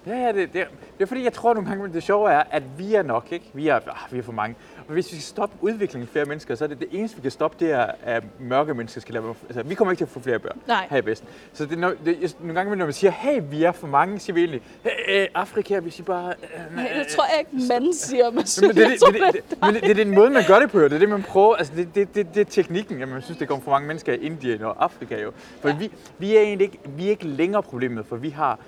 ja, 0.08 0.18
ja, 0.18 0.28
det, 0.28 0.54
det, 0.54 0.68
det 0.98 1.04
er 1.04 1.06
fordi, 1.06 1.24
jeg 1.24 1.34
tror 1.34 1.54
nogle 1.54 1.70
gange, 1.70 1.86
at 1.86 1.94
det 1.94 2.04
sjove 2.04 2.32
er, 2.32 2.44
at 2.52 2.64
vi 2.78 2.96
er 2.96 3.04
nok, 3.04 3.28
ikke? 3.32 3.46
Vi 3.54 3.68
er, 3.68 3.76
ah, 3.76 4.12
vi 4.12 4.18
er 4.18 4.24
for 4.24 4.32
mange. 4.32 4.56
Og 4.88 4.94
hvis 4.94 5.06
vi 5.12 5.18
skal 5.18 5.22
stoppe 5.22 5.56
udviklingen 5.62 6.08
af 6.08 6.12
flere 6.12 6.26
mennesker, 6.26 6.56
så 6.56 6.64
er 6.64 6.68
det 6.68 6.80
det 6.80 6.88
eneste, 6.92 7.18
vi 7.18 7.22
kan 7.22 7.32
stoppe, 7.32 7.66
det 7.66 7.72
er, 7.72 7.88
at 8.04 8.24
mørke 8.40 8.74
mennesker 8.74 9.02
skal 9.02 9.14
lade 9.14 9.26
Altså, 9.48 9.64
vi 9.64 9.76
kommer 9.76 9.92
ikke 9.92 10.00
til 10.00 10.06
at 10.06 10.10
få 10.10 10.20
flere 10.20 10.40
børn 10.40 10.60
Nej. 10.68 10.88
her 10.90 10.98
i 10.98 11.06
Vesten. 11.06 11.28
Så 11.54 11.66
det, 11.66 11.78
når, 11.78 11.94
det, 12.06 12.36
nogle 12.40 12.54
gange, 12.54 12.76
når 12.76 12.86
man 12.86 12.94
siger, 12.94 13.12
hey, 13.12 13.42
vi 13.50 13.64
er 13.64 13.72
for 13.72 13.88
mange, 13.88 14.20
siger 14.20 14.34
vi 14.34 14.40
egentlig, 14.40 14.62
hey, 14.84 15.22
øh, 15.22 15.28
Afrika, 15.36 15.80
vi 15.80 15.90
siger 15.90 16.06
bare... 16.06 16.34
Øh, 16.44 16.76
Nej, 16.76 16.92
det 16.98 17.08
tror 17.08 17.26
jeg 17.32 17.40
ikke, 17.40 17.68
mand 17.68 17.94
siger. 17.94 18.32
Man 18.32 18.46
men 18.62 18.76
det, 18.76 18.84
er 18.84 18.90
det, 18.90 19.34
det, 19.34 19.44
det, 19.50 19.58
men 19.62 19.74
det, 19.74 19.82
det 19.82 19.90
er 19.90 19.96
den 19.96 20.16
måde, 20.16 20.30
man 20.30 20.44
gør 20.48 20.60
det 20.60 20.72
på, 20.72 20.80
jo. 20.80 20.86
Det 20.86 20.94
er 20.94 21.00
det, 21.00 21.10
man 21.10 21.24
prøver. 21.24 21.56
Altså, 21.56 21.74
det, 21.76 21.96
det, 21.96 22.16
det, 22.16 22.36
det 22.36 22.42
er 22.42 22.52
teknikken. 22.52 23.00
Jamen, 23.00 23.16
jeg 23.16 23.24
synes, 23.24 23.38
det 23.38 23.48
kommer 23.48 23.64
for 23.64 23.72
mange 23.72 23.88
mennesker 23.88 24.14
i 24.14 24.18
Indien 24.18 24.64
og 24.64 24.84
Afrika 24.84 25.22
jo. 25.22 25.32
For 25.62 25.70
ja. 25.70 25.76
vi, 25.76 25.92
vi 26.18 26.36
er 26.36 26.42
egentlig 26.42 26.66
ikke, 26.66 26.80
vi 26.86 27.06
er 27.06 27.10
ikke 27.10 27.28
længere 27.28 27.64
problemet, 27.64 28.06
for 28.06 28.16
vi 28.16 28.30
har, 28.30 28.60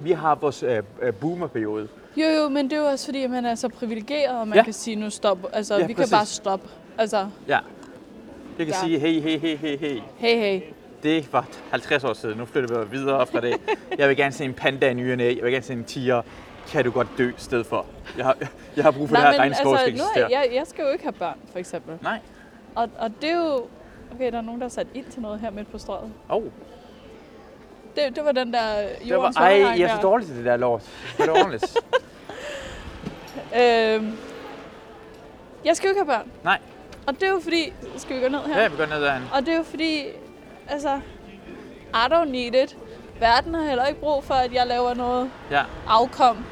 vi 0.00 0.12
har 0.12 0.34
vores 0.34 0.62
øh, 0.62 0.82
øh, 1.02 1.14
boomerperiode. 1.14 1.88
Jo, 2.16 2.26
jo, 2.42 2.48
men 2.48 2.64
det 2.70 2.76
er 2.76 2.80
jo 2.80 2.86
også 2.86 3.04
fordi, 3.04 3.22
at 3.22 3.30
man 3.30 3.44
er 3.44 3.54
så 3.54 3.68
privilegeret, 3.68 4.40
og 4.40 4.48
man 4.48 4.56
Ja. 4.58 4.64
kan 4.64 4.72
sige, 4.72 4.96
nu 4.96 5.10
stop. 5.10 5.38
Altså, 5.52 5.74
Ja, 5.78 5.86
vi 5.86 5.94
præcis. 5.94 6.10
kan 6.10 6.16
bare 6.18 6.26
stoppe. 6.26 6.68
Altså, 6.98 7.28
Ja. 7.48 7.58
Jeg 8.58 8.66
kan 8.66 8.74
ja. 8.74 8.80
Sige, 8.80 8.98
hey, 8.98 9.20
hey, 9.20 9.38
hey, 9.38 9.56
hey, 9.56 9.78
hey. 9.78 10.00
hey, 10.18 10.36
hey. 10.38 10.60
Det 11.02 11.32
var 11.32 11.46
50 11.70 12.04
år 12.04 12.12
siden. 12.12 12.38
Nu 12.38 12.44
flytter 12.44 12.84
vi 12.84 12.90
videre 12.98 13.26
fra 13.26 13.40
det. 13.40 13.56
Jeg 13.98 14.08
vil 14.08 14.16
gerne 14.16 14.32
se 14.32 14.44
en 14.44 14.54
panda 14.54 14.90
i 14.90 14.94
ny. 14.94 15.08
Jeg 15.18 15.18
vil 15.42 15.52
gerne 15.52 15.62
se 15.62 15.72
en 15.72 15.84
tiger. 15.84 16.22
Kan 16.68 16.84
du 16.84 16.90
godt 16.90 17.08
dø 17.18 17.28
i 17.30 17.32
stedet 17.36 17.66
for? 17.66 17.86
Jeg 18.16 18.24
har, 18.24 18.36
jeg 18.76 18.84
har 18.84 18.90
brug 18.90 19.08
for 19.08 19.16
det 19.16 19.24
her 19.24 19.38
regnskov, 19.38 19.74
altså, 19.76 20.04
nu 20.16 20.22
er, 20.22 20.26
jeg, 20.30 20.48
jeg 20.54 20.66
skal 20.66 20.82
jo 20.82 20.88
ikke 20.90 21.04
have 21.04 21.12
børn, 21.12 21.38
for 21.52 21.58
eksempel. 21.58 21.94
Nej. 22.02 22.18
Og, 22.74 22.88
og 22.98 23.10
det 23.22 23.30
er 23.30 23.36
jo... 23.36 23.66
Okay, 24.14 24.32
der 24.32 24.38
er 24.38 24.42
nogen, 24.42 24.60
der 24.60 24.64
har 24.64 24.70
sat 24.70 24.86
ild 24.94 25.04
til 25.10 25.22
noget 25.22 25.40
her 25.40 25.50
midt 25.50 25.70
på 25.72 25.78
strøget. 25.78 26.12
Oh, 26.28 26.42
Det, 28.06 28.16
det 28.16 28.24
var 28.24 28.32
den 28.32 28.52
der 28.52 28.60
det 28.80 29.10
var, 29.10 29.16
jordens 29.16 29.36
ej, 29.36 29.44
jeg 29.44 29.80
er 29.80 29.96
så 29.96 30.02
dårlig 30.02 30.26
til 30.26 30.36
det 30.36 30.44
der 30.44 30.56
lort. 30.56 30.82
Det 31.16 31.28
er 31.28 31.32
ordentligt. 31.32 31.76
Øhm, 33.56 34.16
jeg 35.64 35.76
skal 35.76 35.88
jo 35.88 35.90
ikke 35.90 36.00
have 36.00 36.06
børn. 36.18 36.30
Nej. 36.44 36.58
Og 37.06 37.14
det 37.14 37.22
er 37.22 37.28
jo 37.28 37.40
fordi... 37.42 37.72
Skal 37.96 38.16
vi 38.16 38.20
gå 38.22 38.28
ned 38.28 38.38
her? 38.46 38.60
Ja, 38.62 38.68
vi 38.68 38.76
går 38.76 38.86
ned 38.86 39.02
derhen. 39.02 39.22
Og 39.34 39.40
det 39.46 39.52
er 39.52 39.56
jo 39.56 39.62
fordi... 39.62 40.04
Altså... 40.68 41.00
I 41.94 42.12
don't 42.12 42.24
need 42.24 42.54
it. 42.54 42.76
Verden 43.20 43.54
har 43.54 43.62
heller 43.62 43.86
ikke 43.86 44.00
brug 44.00 44.24
for, 44.24 44.34
at 44.34 44.52
jeg 44.52 44.66
laver 44.66 44.94
noget 44.94 45.30
Ja. 45.50 45.62
afkom. 45.88 46.44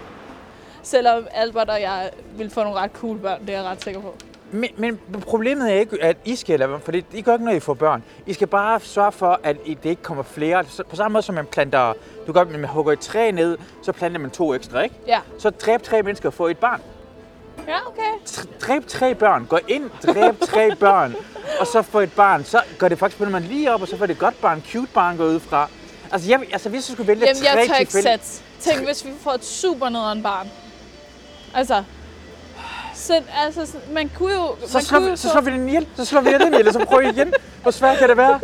Selvom 0.82 1.26
Albert 1.32 1.70
og 1.70 1.80
jeg 1.80 2.10
vil 2.36 2.50
få 2.50 2.62
nogle 2.62 2.78
ret 2.78 2.90
cool 2.94 3.18
børn, 3.18 3.40
det 3.46 3.54
er 3.54 3.60
jeg 3.60 3.70
ret 3.70 3.82
sikker 3.84 4.00
på. 4.00 4.14
Men, 4.52 4.70
men 4.76 5.00
problemet 5.20 5.72
er 5.72 5.80
ikke, 5.80 6.02
at 6.02 6.16
I 6.24 6.36
skal 6.36 6.58
lade 6.58 6.70
være, 6.70 6.80
for 6.80 6.92
det, 6.92 7.04
I 7.12 7.22
gør 7.22 7.32
ikke, 7.32 7.44
når 7.44 7.52
I 7.52 7.60
får 7.60 7.74
børn. 7.74 8.02
I 8.26 8.32
skal 8.32 8.46
bare 8.46 8.80
sørge 8.80 9.12
for, 9.12 9.40
at 9.42 9.56
I- 9.64 9.74
det 9.82 9.90
ikke 9.90 10.02
kommer 10.02 10.22
flere. 10.22 10.64
På 10.90 10.96
samme 10.96 11.12
måde 11.12 11.22
som 11.22 11.34
man 11.34 11.46
planter, 11.46 11.92
du 12.26 12.32
gør, 12.32 12.44
man 12.44 12.64
hugger 12.64 12.92
et 12.92 13.00
træ 13.00 13.30
ned, 13.30 13.58
så 13.82 13.92
planter 13.92 14.18
man 14.20 14.30
to 14.30 14.54
ekstra, 14.54 14.80
ikke? 14.82 14.94
Ja. 15.06 15.20
Så 15.38 15.50
dræb 15.50 15.82
tre 15.82 16.02
mennesker 16.02 16.28
og 16.28 16.34
få 16.34 16.46
et 16.46 16.58
barn. 16.58 16.80
Ja, 17.68 17.76
okay. 17.86 18.42
Dræb 18.60 18.86
tre 18.86 19.14
børn. 19.14 19.46
Gå 19.46 19.58
ind, 19.68 19.90
dræb 20.06 20.40
tre 20.40 20.70
børn, 20.80 21.14
og 21.60 21.66
så 21.66 21.82
få 21.82 22.00
et 22.00 22.12
barn. 22.12 22.44
Så 22.44 22.60
gør 22.78 22.88
det 22.88 22.98
faktisk, 22.98 23.20
man 23.30 23.42
lige 23.42 23.74
op, 23.74 23.82
og 23.82 23.88
så 23.88 23.96
får 23.96 24.06
det 24.06 24.12
et 24.14 24.20
godt 24.20 24.40
barn, 24.40 24.62
cute 24.72 24.92
barn, 24.94 25.16
gå 25.16 25.24
ud 25.24 25.40
fra. 25.40 25.68
Altså, 26.12 26.28
jeg, 26.30 26.40
altså 26.52 26.68
hvis 26.68 26.88
jeg 26.88 26.94
skulle 26.94 27.08
vælge 27.08 27.26
Jamen, 27.26 27.36
tre 27.42 27.48
jeg 27.54 27.66
tager 27.66 27.78
ikke 27.78 27.92
tilfælde-. 27.92 28.22
Tænk, 28.60 28.86
hvis 28.86 29.04
vi 29.04 29.10
får 29.20 29.30
et 29.32 29.44
super 29.44 29.88
nederen 29.88 30.22
barn. 30.22 30.48
Altså... 31.54 31.84
Så, 33.06 33.22
altså, 33.46 33.66
sådan- 33.66 33.94
man 33.94 34.10
kunne 34.18 34.32
jo... 34.34 34.46
så 34.66 34.76
man 34.78 34.82
slår, 34.82 34.98
kunne 34.98 35.04
vi, 35.04 35.10
jo 35.10 35.16
så 35.16 35.28
slår 35.28 35.40
vi 35.40 35.50
den 35.50 35.68
ihjel. 35.68 35.86
Så 35.96 36.04
slår 36.04 36.20
vi 36.20 36.32
den 36.32 36.52
ihjel, 36.52 36.66
og 36.68 36.72
så 36.72 36.84
prøver 36.84 37.02
vi 37.02 37.08
igen. 37.08 37.32
Hvor 37.62 37.70
svært 37.70 37.98
kan 37.98 38.08
det 38.08 38.16
være? 38.16 38.40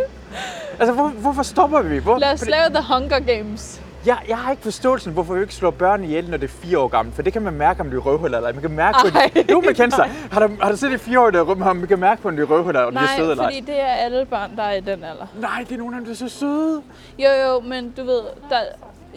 Altså, 0.79 0.93
hvor, 0.95 1.09
hvorfor 1.09 1.43
stopper 1.43 1.83
vi? 1.83 1.99
Hvor, 1.99 2.19
Lad 2.19 2.33
os 2.33 2.41
fordi- 2.41 2.51
lave 2.51 2.69
The 2.75 2.85
Hunger 2.95 3.19
Games. 3.37 3.81
Jeg, 4.07 4.19
jeg 4.29 4.39
har 4.39 4.51
ikke 4.51 4.63
forståelsen, 4.63 5.13
hvorfor 5.13 5.35
vi 5.35 5.41
ikke 5.41 5.55
slår 5.55 5.71
børn 5.71 6.05
ihjel, 6.05 6.31
når 6.31 6.37
det 6.37 6.45
er 6.51 6.53
fire 6.53 6.79
år 6.79 6.89
gammelt. 6.89 7.15
For 7.15 7.23
det 7.23 7.33
kan 7.33 7.43
man 7.43 7.55
mærke, 7.55 7.81
om 7.81 7.91
de 7.91 7.97
er 7.97 8.01
røvhuller 8.01 8.39
eller 8.39 8.49
ej. 8.49 8.53
Man 8.53 8.63
kan 8.63 8.71
mærke 8.71 8.99
på 9.03 9.19
Ej, 9.19 9.31
det. 9.35 9.51
Jo, 9.51 9.61
man 9.61 9.75
kender 9.75 9.97
sig. 9.97 10.11
Har 10.33 10.47
du, 10.47 10.53
har 10.63 10.71
du 10.71 10.77
set 10.77 10.91
det 10.93 11.01
fire 11.01 11.21
år, 11.21 11.31
der 11.31 11.39
er 11.39 11.43
røv, 11.45 11.57
man 11.57 11.87
kan 11.87 11.99
mærke 11.99 12.23
på, 12.23 12.29
om 12.29 12.37
de 12.37 12.43
er 12.43 12.47
røvhuller, 12.47 12.81
om 12.81 12.93
de 12.93 12.99
er 12.99 13.03
Nej, 13.03 13.17
søde 13.17 13.31
eller 13.31 13.45
ej. 13.45 13.51
fordi 13.53 13.61
det 13.61 13.81
er 13.81 13.87
alle 13.87 14.25
børn, 14.27 14.57
der 14.57 14.63
er 14.63 14.73
i 14.73 14.81
den 14.81 15.05
alder. 15.05 15.27
Nej, 15.41 15.65
det 15.69 15.75
er 15.75 15.79
nogle 15.79 15.97
af 15.97 16.01
dem, 16.01 16.05
der 16.07 16.13
er 16.13 16.29
så 16.29 16.39
søde. 16.39 16.83
Jo, 17.19 17.29
jo, 17.47 17.61
men 17.61 17.91
du 17.91 18.05
ved, 18.05 18.21
der, 18.51 18.57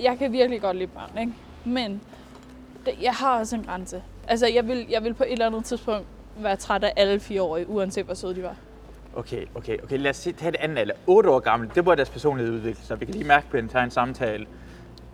jeg 0.04 0.16
kan 0.20 0.32
virkelig 0.32 0.62
godt 0.62 0.78
lide 0.78 0.88
børn, 0.88 1.20
ikke? 1.22 1.34
Men 1.66 2.02
det, 2.86 2.94
jeg 3.02 3.14
har 3.14 3.40
også 3.40 3.56
en 3.56 3.64
grænse. 3.70 4.02
Altså, 4.28 4.48
jeg 4.48 4.68
vil, 4.68 4.86
jeg 4.90 5.04
vil 5.04 5.14
på 5.14 5.24
et 5.24 5.32
eller 5.32 5.46
andet 5.46 5.66
tidspunkt 5.66 6.08
være 6.38 6.56
træt 6.56 6.84
af 6.84 6.94
alle 6.96 7.20
fireårige, 7.20 7.70
uanset 7.70 8.06
hvor 8.06 8.14
søde 8.14 8.36
de 8.36 8.44
var. 8.44 8.56
Okay, 9.16 9.46
okay, 9.56 9.78
okay. 9.84 9.98
Lad 9.98 10.10
os 10.10 10.16
se, 10.18 10.32
tage 10.32 10.52
det 10.52 10.60
andet 10.60 10.78
alder. 10.78 10.94
8 11.08 11.30
år 11.30 11.40
gammel, 11.40 11.72
det 11.76 11.86
var 11.86 11.96
deres 11.96 12.10
personlighed 12.10 12.54
udvikle 12.54 12.84
sig. 12.84 13.00
Vi 13.00 13.06
kan 13.06 13.16
lige 13.16 13.28
mærke 13.28 13.48
på 13.52 13.58
en, 13.58 13.70
tage 13.70 13.84
en 13.84 13.92
samtale. 13.92 14.46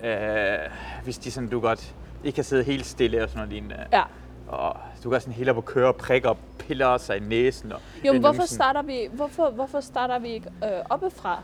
Øh, 0.04 0.58
hvis 1.04 1.18
de 1.18 1.32
sådan, 1.32 1.50
du 1.50 1.60
godt 1.60 1.96
ikke 2.24 2.36
kan 2.36 2.44
sidde 2.44 2.64
helt 2.64 2.86
stille 2.86 3.24
og 3.24 3.30
sådan 3.30 3.38
noget 3.38 3.54
lignende. 3.54 3.86
Ja. 3.94 4.02
Og 4.48 4.78
du 5.04 5.10
kan 5.10 5.22
sådan 5.22 5.34
helt 5.34 5.50
op 5.50 5.58
og 5.58 5.66
køre 5.66 5.88
og 5.88 5.96
prikke 5.96 6.30
og 6.30 6.38
piller 6.60 6.98
sig 6.98 7.18
i 7.18 7.20
næsen. 7.20 7.72
Og 7.72 7.80
Jo, 8.06 8.14
men 8.14 8.22
hvorfor 8.22 8.38
numsen. 8.38 8.56
starter 8.56 8.82
vi, 8.82 9.08
hvorfor, 9.14 9.50
hvorfor 9.50 9.80
starter 9.80 10.20
vi 10.20 10.28
ikke 10.28 10.50
øh, 10.64 10.70
oppefra? 10.90 11.42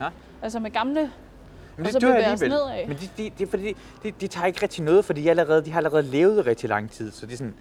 Ja. 0.00 0.08
Altså 0.42 0.60
med 0.60 0.70
gamle... 0.70 1.10
Men 1.76 1.86
og 1.86 1.92
så 1.92 2.00
bevæger 2.00 2.32
os 2.32 2.40
nedad. 2.40 2.86
Men 2.86 2.96
de, 2.96 3.08
de, 3.22 3.30
de, 3.38 3.46
fordi 3.46 3.76
de, 4.02 4.10
de 4.20 4.26
tager 4.26 4.46
ikke 4.46 4.62
rigtig 4.62 4.84
noget, 4.84 5.04
fordi 5.04 5.22
de, 5.22 5.30
allerede, 5.30 5.64
de 5.64 5.70
har 5.70 5.78
allerede 5.78 6.02
levet 6.02 6.46
rigtig 6.46 6.68
lang 6.68 6.90
tid. 6.90 7.12
Så 7.12 7.26
de 7.26 7.32
er 7.32 7.36
sådan, 7.36 7.54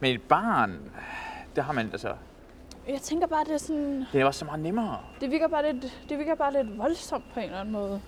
men 0.00 0.14
et 0.14 0.22
barn, 0.22 0.78
der 1.56 1.62
har 1.62 1.72
man 1.72 1.88
altså, 1.92 2.08
Jeg 2.88 3.00
tænker 3.02 3.26
bare, 3.26 3.44
det 3.44 3.54
er 3.54 3.58
sådan... 3.58 4.04
det 4.12 4.20
er 4.20 4.24
også 4.24 4.38
så 4.38 4.44
meget 4.44 4.60
nemmere. 4.60 4.96
Det 5.20 5.30
virker 5.30 5.48
bare 5.48 5.72
lidt, 5.72 5.92
det 6.08 6.18
virker 6.18 6.34
bare 6.34 6.52
lidt 6.52 6.78
voldsomt 6.78 7.24
på 7.34 7.40
en 7.40 7.46
eller 7.46 7.58
anden 7.60 7.72
måde. 7.72 8.00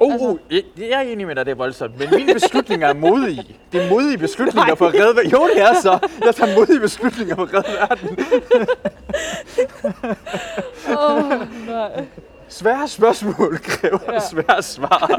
Oh, 0.00 0.12
Altså- 0.12 0.28
oh, 0.28 0.38
jeg, 0.50 0.62
jeg 0.78 0.88
er 0.90 1.00
enig 1.00 1.26
med 1.26 1.34
dig, 1.34 1.46
det 1.46 1.52
er 1.52 1.56
voldsomt, 1.56 1.98
men 1.98 2.08
mine 2.10 2.34
beslutninger 2.34 2.88
er 2.88 2.94
modige. 2.94 3.56
Det 3.72 3.84
er 3.84 3.90
modige 3.90 4.18
beslutninger 4.26 4.74
for 4.74 4.86
at 4.86 4.94
redde 4.94 5.16
verden. 5.16 5.30
Jo, 5.32 5.48
det 5.54 5.62
er 5.62 5.74
så. 5.82 6.08
Jeg 6.24 6.34
tager 6.34 6.54
modige 6.58 6.80
beslutninger 6.80 7.34
for 7.36 7.42
at 7.42 7.54
redde 7.54 7.68
verden. 7.78 8.18
Åh, 10.98 11.16
oh, 11.16 11.66
nej. 11.66 12.04
Svære 12.48 12.88
spørgsmål 12.88 13.58
kræver 13.62 14.12
Ja. 14.12 14.20
svære 14.20 14.62
svar. 14.62 15.10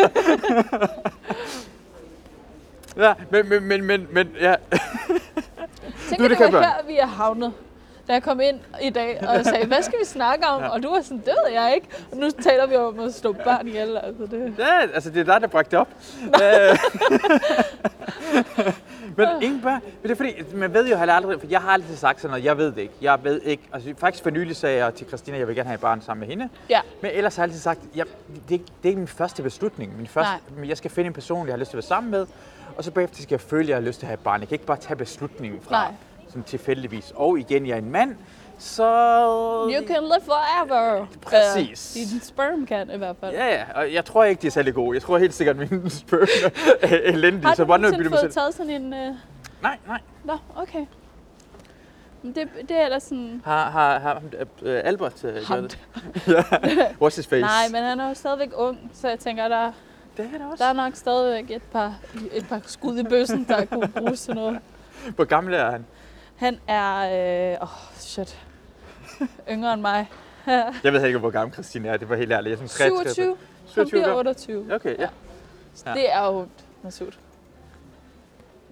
ja, 3.03 3.13
men, 3.31 3.49
men, 3.49 3.63
men, 3.63 3.83
men, 3.85 4.07
men 4.11 4.29
ja. 4.39 4.55
Tænker 6.09 6.27
det 6.27 6.37
det, 6.39 6.53
var 6.53 6.61
her, 6.61 6.85
vi 6.87 6.97
er 6.97 7.05
havnet. 7.05 7.53
Da 8.07 8.13
jeg 8.13 8.23
kom 8.23 8.41
ind 8.41 8.59
i 8.81 8.89
dag 8.89 9.27
og 9.27 9.45
sagde, 9.45 9.67
hvad 9.67 9.81
skal 9.83 9.99
vi 9.99 10.05
snakke 10.05 10.45
om? 10.47 10.61
Ja. 10.61 10.67
Og 10.69 10.83
du 10.83 10.89
var 10.89 11.01
sådan, 11.01 11.17
det 11.17 11.25
ved 11.45 11.53
jeg 11.53 11.71
ikke. 11.75 11.87
Og 12.11 12.17
nu 12.17 12.29
taler 12.29 12.65
vi 12.65 12.75
om 12.75 12.99
at 12.99 13.13
slå 13.13 13.33
børn 13.33 13.67
ihjel. 13.67 13.97
Altså 13.97 14.25
det. 14.25 14.53
ja, 14.57 14.81
altså 14.93 15.09
det 15.09 15.19
er 15.19 15.23
dig, 15.33 15.41
der 15.41 15.47
bragte 15.47 15.71
det 15.71 15.79
op. 15.79 15.87
Øh. 16.23 16.77
men 19.17 19.27
ingen 19.41 19.61
børn. 19.61 19.81
Men 19.83 20.03
det 20.03 20.11
er 20.11 20.15
fordi, 20.15 20.33
man 20.53 20.73
ved 20.73 20.89
jo 20.89 20.97
heller 20.97 21.13
aldrig, 21.13 21.39
for 21.39 21.47
jeg 21.49 21.61
har 21.61 21.69
altid 21.69 21.95
sagt 21.95 22.21
sådan 22.21 22.31
noget, 22.31 22.45
jeg 22.45 22.57
ved 22.57 22.71
det 22.71 22.77
ikke. 22.77 22.93
Jeg 23.01 23.23
ved 23.23 23.41
ikke. 23.41 23.63
Altså 23.73 23.93
faktisk 23.97 24.23
for 24.23 24.29
nylig 24.29 24.55
sagde 24.55 24.85
jeg 24.85 24.93
til 24.93 25.07
Christina, 25.07 25.35
at 25.35 25.39
jeg 25.39 25.47
vil 25.47 25.55
gerne 25.55 25.67
have 25.69 25.75
et 25.75 25.81
barn 25.81 26.01
sammen 26.01 26.19
med 26.19 26.27
hende. 26.27 26.49
Ja, 26.69 26.79
Men 27.01 27.11
ellers 27.11 27.35
har 27.35 27.43
jeg 27.43 27.49
altid 27.49 27.61
sagt, 27.61 27.79
jeg, 27.95 28.05
det, 28.27 28.49
er 28.49 28.51
ikke, 28.51 28.65
det 28.65 28.83
er 28.83 28.87
ikke 28.89 28.99
min 28.99 29.07
første 29.07 29.43
beslutning. 29.43 29.97
Min 29.97 30.07
første, 30.07 30.31
Nej. 30.31 30.39
men 30.59 30.69
jeg 30.69 30.77
skal 30.77 30.91
finde 30.91 31.07
en 31.07 31.13
person, 31.13 31.47
jeg 31.47 31.53
har 31.53 31.59
lyst 31.59 31.69
til 31.71 31.77
at 31.77 31.83
være 31.83 31.87
sammen 31.87 32.11
med, 32.11 32.25
og 32.77 32.83
så 32.83 32.91
bagefter 32.91 33.21
skal 33.21 33.33
jeg 33.35 33.41
føle, 33.41 33.61
at 33.63 33.69
jeg 33.69 33.75
har 33.75 33.81
lyst 33.81 33.99
til 33.99 34.05
at 34.05 34.07
have 34.07 34.13
et 34.13 34.19
barn. 34.23 34.39
Jeg 34.39 34.47
kan 34.47 34.55
ikke 34.55 34.65
bare 34.65 34.77
tage 34.77 34.97
beslutningen 34.97 35.61
fra 35.61 35.71
Nej. 35.71 35.93
Sådan 36.27 36.43
tilfældigvis. 36.43 37.13
Og 37.15 37.39
igen, 37.39 37.67
jeg 37.67 37.73
er 37.73 37.77
en 37.77 37.91
mand, 37.91 38.15
så... 38.59 38.83
you 39.73 39.87
can 39.87 40.03
live 40.03 40.21
forever. 40.25 41.05
Præcis. 41.21 41.97
Uh, 41.97 42.11
din 42.11 42.21
sperm 42.21 42.65
kan 42.65 42.89
i 42.93 42.97
hvert 42.97 43.15
fald. 43.19 43.33
Ja, 43.35 43.47
ja, 43.47 43.63
og 43.75 43.93
jeg 43.93 44.05
tror 44.05 44.23
ikke, 44.23 44.41
de 44.41 44.47
er 44.47 44.51
særlig 44.51 44.73
gode. 44.73 44.95
Jeg 44.95 45.01
tror 45.01 45.17
helt 45.17 45.33
sikkert, 45.33 45.59
at 45.59 45.71
min 45.71 45.89
spørg 46.05 46.27
er 46.81 46.97
elendige, 46.97 47.45
Har 47.45 47.55
så 47.55 47.63
du 47.63 47.67
bare 47.67 47.79
nødt 47.79 47.95
til 47.95 48.03
nogensinde 48.03 48.09
fået 48.09 48.33
selv. 48.33 48.41
taget 48.41 48.53
sådan 48.53 48.93
en... 48.93 49.09
Uh... 49.09 49.15
Nej, 49.61 49.77
nej. 49.87 49.99
Nå, 50.23 50.37
okay. 50.55 50.85
Men 52.23 52.35
Det, 52.35 52.49
det 52.69 52.71
er 52.81 52.85
ellers 52.85 53.03
sådan... 53.03 53.41
Har, 53.45 53.69
har, 53.69 53.99
har 53.99 54.15
uh, 54.15 54.49
Albert 54.61 55.23
uh, 55.23 55.29
gjort 55.47 55.61
det? 55.61 55.79
ja. 56.27 56.85
What's 57.01 57.15
his 57.15 57.27
face? 57.27 57.41
Nej, 57.41 57.67
men 57.71 57.83
han 57.83 57.99
er 57.99 58.07
jo 58.07 58.13
stadigvæk 58.13 58.49
ung, 58.55 58.91
så 58.93 59.09
jeg 59.09 59.19
tænker, 59.19 59.47
der, 59.47 59.71
Det 60.17 60.25
er 60.33 60.37
det 60.37 60.47
også. 60.51 60.63
der 60.63 60.69
er 60.69 60.73
nok 60.73 60.95
stadigvæk 60.95 61.51
et 61.51 61.61
par, 61.61 61.95
et 62.33 62.45
par 62.49 62.61
skud 62.65 62.97
i 62.99 63.03
bøssen, 63.03 63.45
der 63.47 63.65
kunne 63.65 63.87
bruges 63.87 64.21
til 64.21 64.35
noget. 64.35 64.59
Hvor 65.15 65.25
gammel 65.25 65.53
er 65.53 65.71
han? 65.71 65.85
Han 66.37 66.59
er... 66.67 67.53
Øh, 67.53 67.57
oh, 67.61 67.67
shit. 67.95 68.39
Yngre 69.51 69.73
end 69.73 69.81
mig. 69.81 70.09
Jeg 70.83 70.93
ved 70.93 71.05
ikke, 71.05 71.19
hvor 71.19 71.29
gammel 71.29 71.53
Christine 71.53 71.87
er. 71.87 71.97
Det 71.97 72.09
var 72.09 72.15
helt 72.15 72.31
ærligt. 72.31 72.49
Jeg 72.49 72.57
synes, 72.57 72.71
27. 72.71 73.25
Han 73.27 73.35
27 73.67 74.01
bliver 74.01 74.13
år. 74.13 74.17
28. 74.17 74.73
Okay, 74.75 74.97
ja. 74.99 75.07
Ja. 75.85 75.93
Det 75.93 76.13
er 76.13 76.25
jo 76.25 76.47
Masud. 76.83 77.11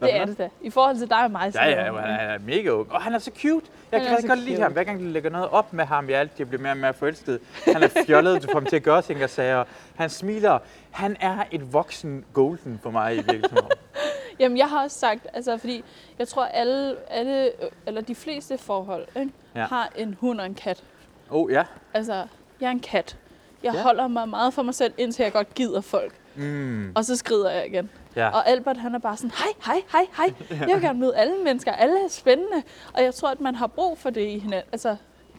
Det 0.01 0.15
er 0.15 0.25
det 0.25 0.37
da. 0.37 0.49
I 0.61 0.69
forhold 0.69 0.97
til 0.97 1.09
dig 1.09 1.23
og 1.23 1.31
mig. 1.31 1.53
så 1.53 1.59
Ja, 1.61 1.69
ja, 1.69 1.97
han 2.01 2.29
er 2.29 2.37
mega 2.39 2.69
ung. 2.69 2.91
Og 2.91 3.01
han 3.01 3.13
er 3.13 3.19
så 3.19 3.31
cute. 3.41 3.65
Jeg 3.91 3.99
Han 3.99 4.07
kan 4.07 4.11
rigtig 4.17 4.29
godt 4.29 4.39
lide 4.39 4.61
ham. 4.61 4.71
Hver 4.73 4.83
gang 4.83 4.99
du 4.99 5.03
lægger 5.05 5.29
noget 5.29 5.49
op 5.49 5.73
med 5.73 5.85
ham, 5.85 6.09
jeg 6.09 6.19
altid 6.19 6.45
bliver 6.45 6.61
mere 6.61 6.71
og 6.71 6.77
mere 6.77 6.93
forelsket. 6.93 7.39
Han 7.65 7.83
er 7.83 7.87
fjollet, 8.05 8.41
du 8.43 8.47
får 8.47 8.53
ham 8.59 8.65
til 8.65 8.75
at 8.75 8.83
gøre 8.83 9.01
ting 9.01 9.23
og 9.23 9.29
sager. 9.29 9.63
Han 9.95 10.09
smiler. 10.09 10.59
Han 10.91 11.17
er 11.19 11.43
et 11.51 11.73
voksen 11.73 12.25
golden 12.33 12.79
for 12.83 12.89
mig 12.91 13.13
i 13.13 13.17
virkeligheden. 13.17 13.69
Jamen, 14.39 14.57
jeg 14.57 14.69
har 14.69 14.83
også 14.83 14.99
sagt, 14.99 15.27
altså 15.33 15.57
fordi 15.57 15.83
jeg 16.19 16.27
tror 16.27 16.45
alle, 16.45 16.95
alle 17.09 17.51
eller 17.87 18.01
de 18.01 18.15
fleste 18.15 18.57
forhold 18.57 19.05
ikke, 19.17 19.31
Ja. 19.55 19.65
har 19.65 19.89
en 19.95 20.17
hund 20.19 20.39
og 20.39 20.45
en 20.45 20.55
kat. 20.55 20.83
oh, 21.29 21.51
ja. 21.51 21.63
Altså, 21.93 22.13
jeg 22.61 22.67
er 22.67 22.71
en 22.71 22.79
kat. 22.79 23.17
Jeg 23.63 23.73
ja. 23.73 23.81
holder 23.81 24.07
mig 24.07 24.29
meget 24.29 24.53
for 24.53 24.61
mig 24.63 24.75
selv, 24.75 24.93
indtil 24.97 25.23
jeg 25.23 25.31
godt 25.33 25.53
gider 25.53 25.81
folk. 25.81 26.13
Mm, 26.35 26.91
Og 26.95 27.05
så 27.05 27.15
skrider 27.15 27.51
jeg 27.51 27.67
igen. 27.67 27.89
Ja. 28.15 28.29
Og 28.29 28.49
Albert, 28.49 28.77
han 28.77 28.95
er 28.95 28.99
bare 28.99 29.17
sådan, 29.17 29.31
hej, 29.31 29.47
hej, 29.65 29.81
hej, 29.91 30.05
hej. 30.49 30.59
Jeg 30.67 30.75
vil 30.75 30.81
gerne 30.81 30.99
møde 30.99 31.15
alle 31.17 31.33
mennesker. 31.43 31.71
Alle 31.71 31.95
er 32.05 32.09
spændende. 32.09 32.63
Og 32.93 33.03
jeg 33.03 33.13
tror, 33.15 33.29
at 33.31 33.41
man 33.41 33.55
har 33.55 33.67
brug 33.67 33.97
for 33.97 34.09
det 34.09 34.21
i 34.21 34.39
hinanden. 34.39 34.69
Altså, 34.71 34.89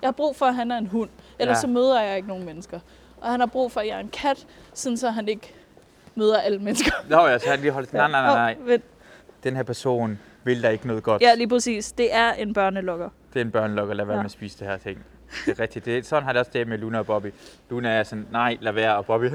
jeg 0.02 0.06
har 0.06 0.12
brug 0.12 0.36
for, 0.36 0.46
at 0.46 0.54
han 0.54 0.70
er 0.70 0.78
en 0.78 0.86
hund. 0.86 1.10
Ellers 1.38 1.56
Ja. 1.56 1.60
så 1.60 1.66
møder 1.66 2.00
jeg 2.02 2.16
ikke 2.16 2.28
nogen 2.28 2.44
mennesker. 2.44 2.80
Og 3.20 3.30
han 3.30 3.40
har 3.40 3.46
brug 3.46 3.72
for, 3.72 3.80
at 3.80 3.86
jeg 3.86 3.94
er 3.96 4.00
en 4.00 4.08
kat, 4.08 4.46
sådan 4.74 4.96
så 4.96 5.10
han 5.10 5.28
ikke 5.28 5.54
møder 6.14 6.38
alle 6.40 6.58
mennesker. 6.58 6.90
Nå, 7.10 7.26
ja, 7.26 7.38
så 7.38 7.50
han 7.50 7.58
lige 7.60 7.70
holdt 7.72 7.92
nej, 7.92 8.10
nej, 8.10 8.22
nej, 8.22 8.34
nej. 8.54 8.56
Vent. 8.66 8.84
Den 9.44 9.56
her 9.56 9.62
person 9.62 10.18
vil 10.44 10.62
der 10.62 10.68
ikke 10.70 10.86
noget 10.86 11.02
godt. 11.02 11.22
Ja, 11.22 11.34
lige 11.34 11.48
præcis. 11.48 11.92
Det 11.92 12.14
er 12.14 12.32
en 12.32 12.54
børnelukker. 12.54 13.08
Det 13.32 13.40
er 13.40 13.44
en 13.44 13.50
børnelokker, 13.50 13.94
lad 13.94 14.04
være 14.04 14.16
Ja. 14.16 14.22
med 14.22 14.24
at 14.24 14.30
spise 14.32 14.58
det 14.58 14.66
her 14.66 14.76
ting. 14.76 15.04
Det 15.46 15.58
er 15.58 15.60
rigtigt. 15.62 15.84
Det 15.84 16.06
sådan 16.06 16.22
har 16.22 16.32
det 16.32 16.40
også 16.40 16.50
det 16.54 16.68
med 16.68 16.78
Luna 16.78 16.98
og 16.98 17.06
Bobby. 17.06 17.32
Luna 17.70 17.88
er 17.88 18.02
sådan, 18.02 18.26
nej, 18.32 18.56
lad 18.60 18.72
være, 18.72 18.96
og 18.96 19.06
Bobby 19.06 19.24
øh, 19.24 19.30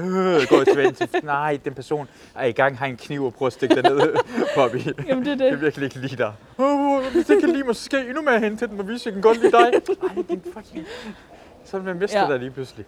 går 0.48 0.62
i 0.62 0.74
Svend. 0.74 1.22
Nej, 1.24 1.58
den 1.64 1.74
person 1.74 2.08
er 2.34 2.44
i 2.44 2.52
gang, 2.52 2.78
har 2.78 2.86
en 2.86 2.96
kniv 2.96 3.24
og 3.24 3.34
prøver 3.34 3.46
at 3.46 3.52
stikke 3.52 3.74
dig 3.74 3.82
ned, 3.82 4.14
Bobby. 4.56 5.06
Jamen, 5.06 5.24
det 5.24 5.40
er 5.40 5.44
Jeg 5.44 5.52
det. 5.52 5.60
virkelig 5.60 5.84
ikke 5.84 5.98
lide 5.98 6.16
dig. 6.16 6.32
Oh, 6.58 7.02
hvis 7.12 7.30
jeg 7.30 7.40
kan 7.40 7.48
lide 7.50 7.64
mig, 7.64 7.76
så 7.76 7.82
skal 7.84 7.98
jeg 7.98 8.06
endnu 8.08 8.22
mere 8.22 8.40
hen 8.40 8.56
til 8.56 8.68
den, 8.68 8.80
og 8.80 8.88
vise, 8.88 9.06
jeg 9.06 9.12
kan 9.12 9.22
godt 9.22 9.38
lide 9.40 9.52
dig. 9.52 9.72
Ej, 10.16 10.22
din 10.28 10.42
fucking... 10.54 10.86
Så 11.64 11.78
man 11.78 11.96
mister 11.98 12.18
Ja. 12.18 12.24
ja. 12.26 12.32
dig 12.32 12.38
lige 12.40 12.50
pludselig. 12.50 12.86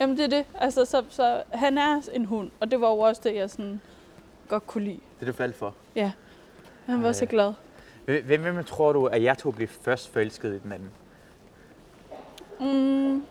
Jamen, 0.00 0.16
det 0.16 0.24
er 0.24 0.28
det. 0.28 0.44
Altså, 0.60 0.84
så, 0.84 1.02
så 1.08 1.42
han 1.52 1.78
er 1.78 2.00
en 2.12 2.24
hund, 2.24 2.50
og 2.60 2.70
det 2.70 2.80
var 2.80 2.88
jo 2.88 2.98
også 2.98 3.20
det, 3.24 3.34
jeg 3.34 3.50
sådan 3.50 3.80
godt 4.48 4.66
kunne 4.66 4.84
lide. 4.84 5.00
Det 5.20 5.26
er 5.28 5.32
du 5.32 5.36
faldt 5.36 5.56
for. 5.56 5.74
Han 6.86 7.02
var 7.02 7.06
Ej. 7.06 7.12
så 7.12 7.26
glad. 7.26 7.52
Hvem, 8.04 8.24
hvem 8.24 8.42
hvem 8.42 8.64
tror 8.64 8.92
du, 8.92 9.06
at 9.06 9.22
jeg 9.22 9.38
to 9.38 9.50
blev 9.50 9.68
først 9.68 10.12
forelsket 10.12 10.54
i 10.54 10.58
den 10.58 10.72
anden? 10.72 10.90
Mm. 12.60 13.22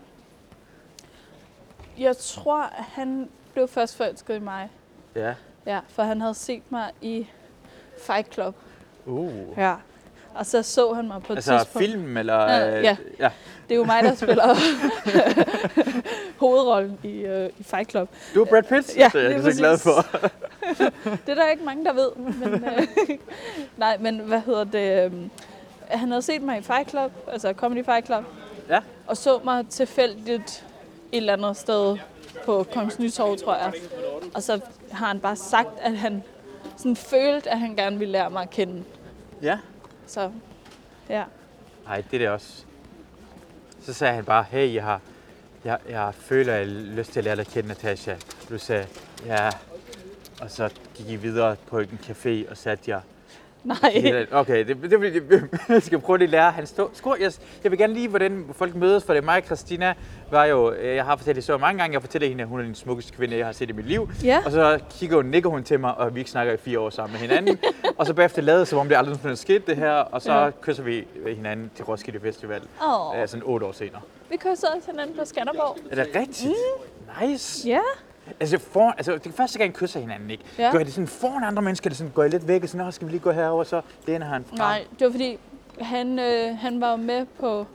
Jeg 2.00 2.18
tror, 2.18 2.62
at 2.62 2.84
han 2.94 3.30
blev 3.54 3.68
først 3.68 3.98
forelsket 3.98 4.36
i 4.36 4.40
mig. 4.40 4.70
Ja. 5.16 5.34
Ja, 5.66 5.80
for 5.88 6.04
han 6.04 6.22
havde 6.22 6.34
set 6.34 6.64
mig 6.72 6.92
i 7.02 7.28
Fight 8.06 8.34
Club. 8.34 8.56
Uh. 9.06 9.32
Ja. 9.58 9.76
Og 10.34 10.46
så 10.46 10.64
så 10.64 10.94
han 10.94 11.08
mig 11.08 11.24
på 11.24 11.34
et 11.34 11.38
Altså 11.38 11.58
tidspunkt. 11.58 11.88
film, 11.88 12.18
eller... 12.18 12.42
Ja, 12.52 12.78
øh, 12.78 12.84
ja. 12.84 12.98
ja. 13.20 13.30
Det 13.70 13.76
er 13.76 13.80
jo 13.80 13.84
mig, 13.86 14.04
der 14.04 14.16
spiller 14.16 14.56
hovedrollen 16.40 17.00
i, 17.04 17.10
øh, 17.20 17.50
i 17.60 17.64
Fight 17.64 17.90
Club. 17.92 18.10
Du 18.36 18.42
er 18.42 18.46
Brad 18.46 18.64
Pitt, 18.64 18.98
Ja, 18.98 19.10
jeg 19.14 19.24
er 19.24 19.30
lige 19.30 19.44
så 19.54 19.60
glad 19.60 19.78
for. 19.78 20.06
Det 21.26 21.30
er 21.30 21.36
der 21.36 21.50
ikke 21.50 21.64
mange, 21.64 21.86
der 21.86 21.94
ved. 21.94 22.16
Men, 22.16 22.54
øh, 22.54 22.88
nej, 23.78 23.98
men 23.98 24.20
hvad 24.20 24.40
hedder 24.42 24.64
det? 24.64 25.06
Øh, 25.06 25.12
han 25.88 26.10
havde 26.10 26.22
set 26.22 26.42
mig 26.42 26.58
i 26.58 26.62
Fight 26.62 26.90
Club, 26.90 27.12
altså 27.28 27.54
Comedy 27.54 27.86
Fight 27.86 28.06
Club. 28.06 28.24
Ja. 28.70 28.82
Og 29.08 29.18
så 29.18 29.40
mig 29.44 29.68
tilfældigt 29.68 30.66
et 31.12 31.18
eller 31.18 31.34
andet 31.34 31.58
sted 31.58 31.98
på 32.46 32.66
Kongens 32.74 33.00
Nytorv, 33.00 33.38
tror 33.38 33.56
jeg. 33.56 33.74
Og 34.34 34.44
så 34.44 34.60
har 34.92 35.08
han 35.08 35.20
bare 35.20 35.36
sagt, 35.36 35.80
at 35.82 35.98
han 35.98 36.24
sådan 36.78 36.96
følte, 36.96 37.50
at 37.50 37.60
han 37.60 37.76
gerne 37.76 38.00
ville 38.00 38.12
lære 38.12 38.30
mig 38.30 38.42
at 38.42 38.50
kende. 38.50 38.84
Ja. 39.42 39.60
Så 40.08 40.32
ja. 41.10 41.24
Nej, 41.86 42.04
det 42.12 42.14
er 42.14 42.18
det 42.18 42.30
også. 42.30 42.64
Så 43.82 43.94
sagde 43.94 44.14
han 44.14 44.26
bare, 44.26 44.46
hey, 44.50 44.74
jeg 44.74 44.84
har, 44.84 45.02
jeg, 45.64 45.80
jeg 45.90 46.14
føler, 46.14 46.54
jeg 46.54 46.66
har 46.66 46.74
lyst 46.74 47.12
til 47.12 47.20
at 47.20 47.24
lære 47.24 47.36
dig 47.36 47.42
at 47.42 47.48
kende, 47.48 47.70
Natasha. 47.70 48.16
Du 48.50 48.58
sagde, 48.58 48.88
ja. 49.26 49.50
Og 50.42 50.52
så 50.52 50.70
gik 50.96 51.10
I 51.10 51.16
videre 51.16 51.56
på 51.68 51.80
en 51.80 52.00
café 52.10 52.50
og 52.52 52.58
satte 52.58 52.92
jer. 52.92 53.02
Nej. 53.64 54.26
Okay, 54.32 54.68
det, 54.68 54.78
det, 54.82 54.92
det, 55.02 55.50
jeg 55.70 55.84
skal 55.84 56.00
prøve 56.00 56.18
lige 56.18 56.26
at 56.26 56.32
lære. 56.32 56.52
Han 56.52 56.68
stå, 56.68 56.90
sko, 56.94 57.16
jeg, 57.20 57.32
jeg 57.64 57.72
vil 57.72 57.80
gerne 57.80 57.94
lige, 57.94 58.08
hvordan 58.08 58.46
folk 58.54 58.76
mødes, 58.76 59.04
for 59.04 59.14
det 59.14 59.22
er 59.22 59.26
mig 59.26 59.38
og 59.38 59.44
Christina 59.46 59.94
var 60.32 60.46
jo, 60.46 60.72
øh, 60.72 60.96
jeg 60.96 61.06
har 61.06 61.16
fortalt 61.16 61.36
det 61.36 61.44
så 61.44 61.58
mange 61.58 61.80
gange, 61.80 61.94
jeg 61.94 62.02
fortæller 62.02 62.28
hende, 62.28 62.42
at 62.42 62.48
hun 62.48 62.60
er 62.60 62.64
den 62.64 62.76
smukkeste 62.76 63.14
kvinde, 63.14 63.38
jeg 63.38 63.46
har 63.46 63.54
set 63.54 63.70
i 63.70 63.74
mit 63.74 63.86
liv. 63.88 64.10
Ja. 64.24 64.42
Og 64.46 64.52
så 64.52 64.80
kigger 65.00 65.16
hun, 65.16 65.26
nikker 65.26 65.50
hun 65.50 65.64
til 65.64 65.80
mig, 65.80 65.98
og 65.98 66.16
vi 66.16 66.20
ikke 66.20 66.32
snakker 66.32 66.54
i 66.54 66.58
fire 66.58 66.80
år 66.80 66.90
sammen 66.90 67.12
med 67.22 67.30
hinanden. 67.30 67.58
og 67.98 68.06
så 68.06 68.14
bagefter 68.14 68.42
lader 68.42 68.66
som 68.66 68.80
om 68.80 68.88
det 68.88 68.96
aldrig 68.96 69.10
nogensinde 69.12 69.36
sket 69.36 69.68
det 69.68 69.76
her, 69.76 69.92
og 69.92 70.22
så 70.22 70.34
Ja. 70.34 70.50
kysser 70.62 70.84
vi 70.84 71.08
hinanden 71.36 71.72
til 71.76 71.86
Roskilde 71.86 72.20
Festival, 72.20 72.62
oh. 72.82 73.28
sådan 73.28 73.44
otte 73.46 73.66
år 73.66 73.72
senere. 73.72 74.02
vi 74.30 74.38
kysser 74.38 74.68
også 74.76 74.92
hinanden 74.92 75.16
på 75.18 75.26
Skanderborg. 75.26 75.78
Er 75.92 75.96
det 75.96 76.08
rigtigt? 76.16 76.46
Mm. 76.46 77.28
Nice. 77.28 77.68
Ja. 77.70 77.80
Altså, 78.40 78.58
for, 78.58 78.90
altså, 78.92 79.12
det 79.14 79.26
er 79.28 79.32
første 79.32 79.60
gang, 79.60 79.70
I 79.70 79.74
kysser 79.74 80.00
hinanden, 80.00 80.30
ikke? 80.30 80.44
Ja. 80.58 80.72
Gør 80.72 80.80
I 80.80 80.84
det 80.84 80.94
sådan 80.94 81.08
foran 81.08 81.44
andre 81.44 81.62
mennesker, 81.62 81.88
eller 81.88 81.96
sådan, 81.96 82.12
går 82.12 82.24
I 82.24 82.30
lidt 82.30 82.48
væk, 82.48 82.64
og 82.64 82.70
sådan, 82.70 82.86
"Nå, 82.86 82.92
skal 82.92 83.08
vi 83.08 83.12
lige 83.12 83.22
gå 83.22 83.32
herover, 83.32 83.64
så 83.64 83.82
læner 84.08 84.26
han 84.26 84.46
frem? 84.46 84.58
Nej, 84.58 84.86
det 85.00 85.06
var 85.06 85.12
fordi, 85.12 85.38
han, 85.82 86.20
øh, 86.20 86.58
han 86.58 86.82
var 86.82 86.96
med 86.96 87.26
på 87.40 87.66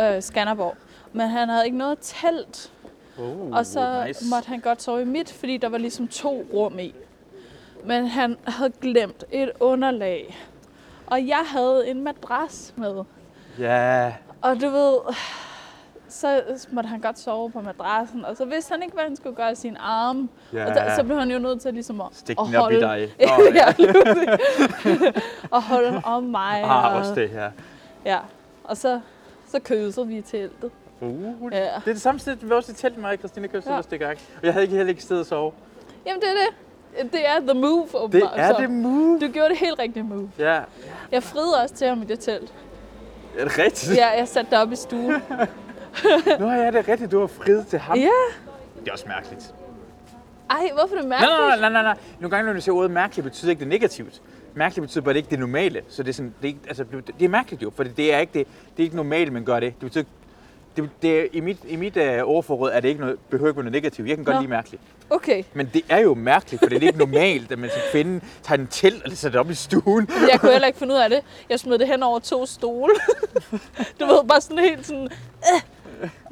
øh, 0.00 0.22
Skanderborg. 0.22 0.74
Men 1.12 1.28
han 1.28 1.48
havde 1.48 1.64
ikke 1.64 1.78
noget 1.78 1.98
telt, 2.02 2.72
Oh, 3.18 3.50
og 3.50 3.66
så 3.66 4.04
nice. 4.06 4.24
måtte 4.30 4.48
han 4.48 4.60
godt 4.60 4.82
sove 4.82 5.02
i 5.02 5.04
mit, 5.04 5.32
fordi 5.32 5.56
der 5.56 5.68
var 5.68 5.78
ligesom 5.78 6.08
to 6.08 6.46
rum 6.54 6.78
i. 6.78 6.94
Men 7.84 8.06
han 8.06 8.36
havde 8.46 8.72
glemt 8.80 9.24
et 9.32 9.50
underlag. 9.60 10.36
Og 11.06 11.26
jeg 11.26 11.42
havde 11.46 11.88
en 11.88 12.04
madras 12.04 12.74
med. 12.76 13.04
Ja, 13.58 14.12
Og 14.42 14.60
du 14.60 14.68
ved, 14.68 14.98
så 16.14 16.42
måtte 16.72 16.88
han 16.88 17.00
godt 17.00 17.18
sove 17.18 17.50
på 17.50 17.60
madrassen. 17.60 18.24
Og 18.24 18.36
så 18.36 18.44
vidste 18.44 18.72
han 18.72 18.82
ikke, 18.82 18.94
hvad 18.94 19.04
han 19.04 19.16
skulle 19.16 19.36
gøre 19.36 19.52
i 19.52 19.54
sin 19.54 19.76
arme. 19.80 20.28
ja. 20.52 20.66
Og 20.68 20.74
der, 20.74 20.96
så 20.96 21.02
blev 21.04 21.18
han 21.18 21.30
jo 21.30 21.38
nødt 21.38 21.60
til 21.60 21.74
ligesom 21.74 22.00
at, 22.00 22.06
Stik 22.12 22.36
at 22.40 22.46
den 22.46 22.54
op 22.56 22.70
i 22.72 22.74
holde, 22.74 22.80
dig. 22.80 23.14
ja, 23.20 23.36
Åh, 23.38 23.54
ja. 23.54 23.66
og 25.50 25.62
holde 25.62 26.00
om 26.04 26.22
mig. 26.22 26.62
Ah, 26.64 26.92
og, 26.92 26.98
også 27.00 27.14
det 27.14 27.30
her. 27.30 27.50
Ja, 28.04 28.18
og 28.64 28.76
så, 28.76 29.00
så 29.48 29.58
køsede 29.60 30.06
vi 30.06 30.16
i 30.16 30.22
teltet. 30.22 30.70
Uh, 31.00 31.22
Ja. 31.52 31.58
Det 31.58 31.62
er 31.74 31.80
det 31.84 32.00
samme 32.00 32.20
sted, 32.20 32.36
vi 32.36 32.50
også 32.52 32.72
i 32.72 32.74
telt 32.74 32.94
med 32.96 33.02
mig 33.02 33.18
Christina 33.18 33.46
Køster 33.46 33.70
Ja. 33.70 33.76
første 33.76 33.98
gang. 33.98 34.18
Og 34.40 34.44
jeg 34.46 34.52
havde 34.52 34.64
ikke 34.64 34.76
heller 34.76 34.90
ikke 34.90 35.02
sted 35.02 35.20
at 35.20 35.26
sove. 35.26 35.52
Jamen, 36.06 36.20
det 36.20 36.28
er 36.28 36.34
det. 36.34 37.12
Det 37.12 37.28
er 37.28 37.40
the 37.40 37.60
move, 37.60 37.82
Det 37.86 37.94
åbenbart. 37.94 38.32
er 38.36 38.54
så. 38.54 38.60
det 38.60 38.70
move. 38.70 39.18
Du 39.20 39.26
gjorde 39.28 39.48
det 39.48 39.58
helt 39.58 39.78
rigtige 39.78 40.02
move. 40.02 40.30
Ja, 40.38 40.60
Jeg 41.12 41.22
friede 41.22 41.62
også 41.62 41.74
til 41.74 41.86
ham 41.88 42.02
i 42.02 42.04
det 42.04 42.20
telt. 42.20 42.52
er 43.38 43.44
det 43.44 43.58
rigtigt? 43.58 43.96
Ja, 43.96 44.08
jeg 44.18 44.28
satte 44.28 44.50
det 44.50 44.58
op 44.58 44.72
i 44.72 44.76
stuen. 44.76 45.14
Nå 46.40 46.50
ja, 46.50 46.66
det 46.66 46.76
er 46.76 46.88
rigtigt, 46.88 47.12
du 47.12 47.20
har 47.20 47.26
friet 47.26 47.66
til 47.66 47.78
ham. 47.78 47.98
Ja. 47.98 48.08
Det 48.80 48.88
er 48.88 48.92
også 48.92 49.08
mærkeligt. 49.08 49.54
Ej, 50.50 50.70
hvorfor 50.74 50.96
er 50.96 51.00
det 51.00 51.08
Nej, 51.08 51.20
mærkeligt? 51.20 51.60
nej, 51.60 51.70
nej, 51.70 51.70
nej, 51.70 51.82
nej. 51.82 51.96
Nogle 52.20 52.36
gange, 52.36 52.46
når 52.46 52.52
du 52.52 52.60
siger 52.60 52.74
ordet 52.74 52.90
mærkeligt, 52.90 53.24
betyder 53.24 53.50
ikke 53.50 53.60
det 53.60 53.68
negativt. 53.68 54.22
Mærkeligt 54.54 54.82
betyder 54.82 55.04
bare, 55.04 55.14
det 55.14 55.18
ikke 55.18 55.30
det 55.30 55.38
normale. 55.38 55.82
Så 55.88 56.02
det 56.02 56.08
er, 56.08 56.12
sådan, 56.12 56.34
det 56.42 56.44
er, 56.44 56.48
ikke, 56.48 56.60
altså, 56.68 56.84
det 57.18 57.24
er 57.24 57.28
mærkeligt 57.28 57.62
jo, 57.62 57.72
for 57.76 57.84
det 57.84 58.14
er 58.14 58.18
ikke, 58.18 58.38
det, 58.38 58.46
det 58.76 58.82
er 58.82 58.84
ikke 58.84 58.96
normalt, 58.96 59.32
man 59.32 59.44
gør 59.44 59.60
det. 59.60 59.74
Det 59.80 59.80
betyder, 59.80 60.04
det, 60.76 60.90
det 61.02 61.28
I 61.32 61.40
mit, 61.40 61.58
i 61.68 61.76
mit 61.76 61.96
uh, 61.96 62.02
ordforråd 62.22 62.70
er 62.72 62.80
det 62.80 62.88
ikke 62.88 63.00
noget, 63.00 63.18
behøver 63.30 63.48
ikke 63.48 63.56
være 63.56 63.64
noget 63.64 63.82
negativt. 63.82 64.08
Jeg 64.08 64.16
kan 64.16 64.24
godt 64.24 64.34
Nå. 64.34 64.40
lide 64.40 64.50
mærkeligt. 64.50 64.82
Okay. 65.10 65.42
Men 65.54 65.70
det 65.74 65.82
er 65.88 65.98
jo 65.98 66.14
mærkeligt, 66.14 66.60
for 66.60 66.68
det 66.68 66.82
er 66.82 66.86
ikke 66.86 66.98
normalt, 66.98 67.52
at 67.52 67.58
man 67.58 67.70
som 67.70 67.80
kvinde 67.92 68.20
tager 68.42 68.60
en 68.60 68.66
telt 68.66 69.04
og 69.04 69.12
sætter 69.12 69.30
det 69.30 69.46
op 69.46 69.50
i 69.50 69.54
stuen. 69.54 70.08
Jeg 70.30 70.40
kunne 70.40 70.52
heller 70.52 70.66
ikke 70.66 70.78
finde 70.78 70.94
ud 70.94 70.98
af 70.98 71.10
det. 71.10 71.20
Jeg 71.50 71.60
smed 71.60 71.78
det 71.78 71.86
hen 71.86 72.02
over 72.02 72.18
to 72.18 72.46
stole. 72.46 72.94
du 74.00 74.06
ved, 74.06 74.28
bare 74.28 74.40
sådan 74.40 74.58
helt 74.58 74.86
sådan... 74.86 75.04
Øh, 75.04 75.60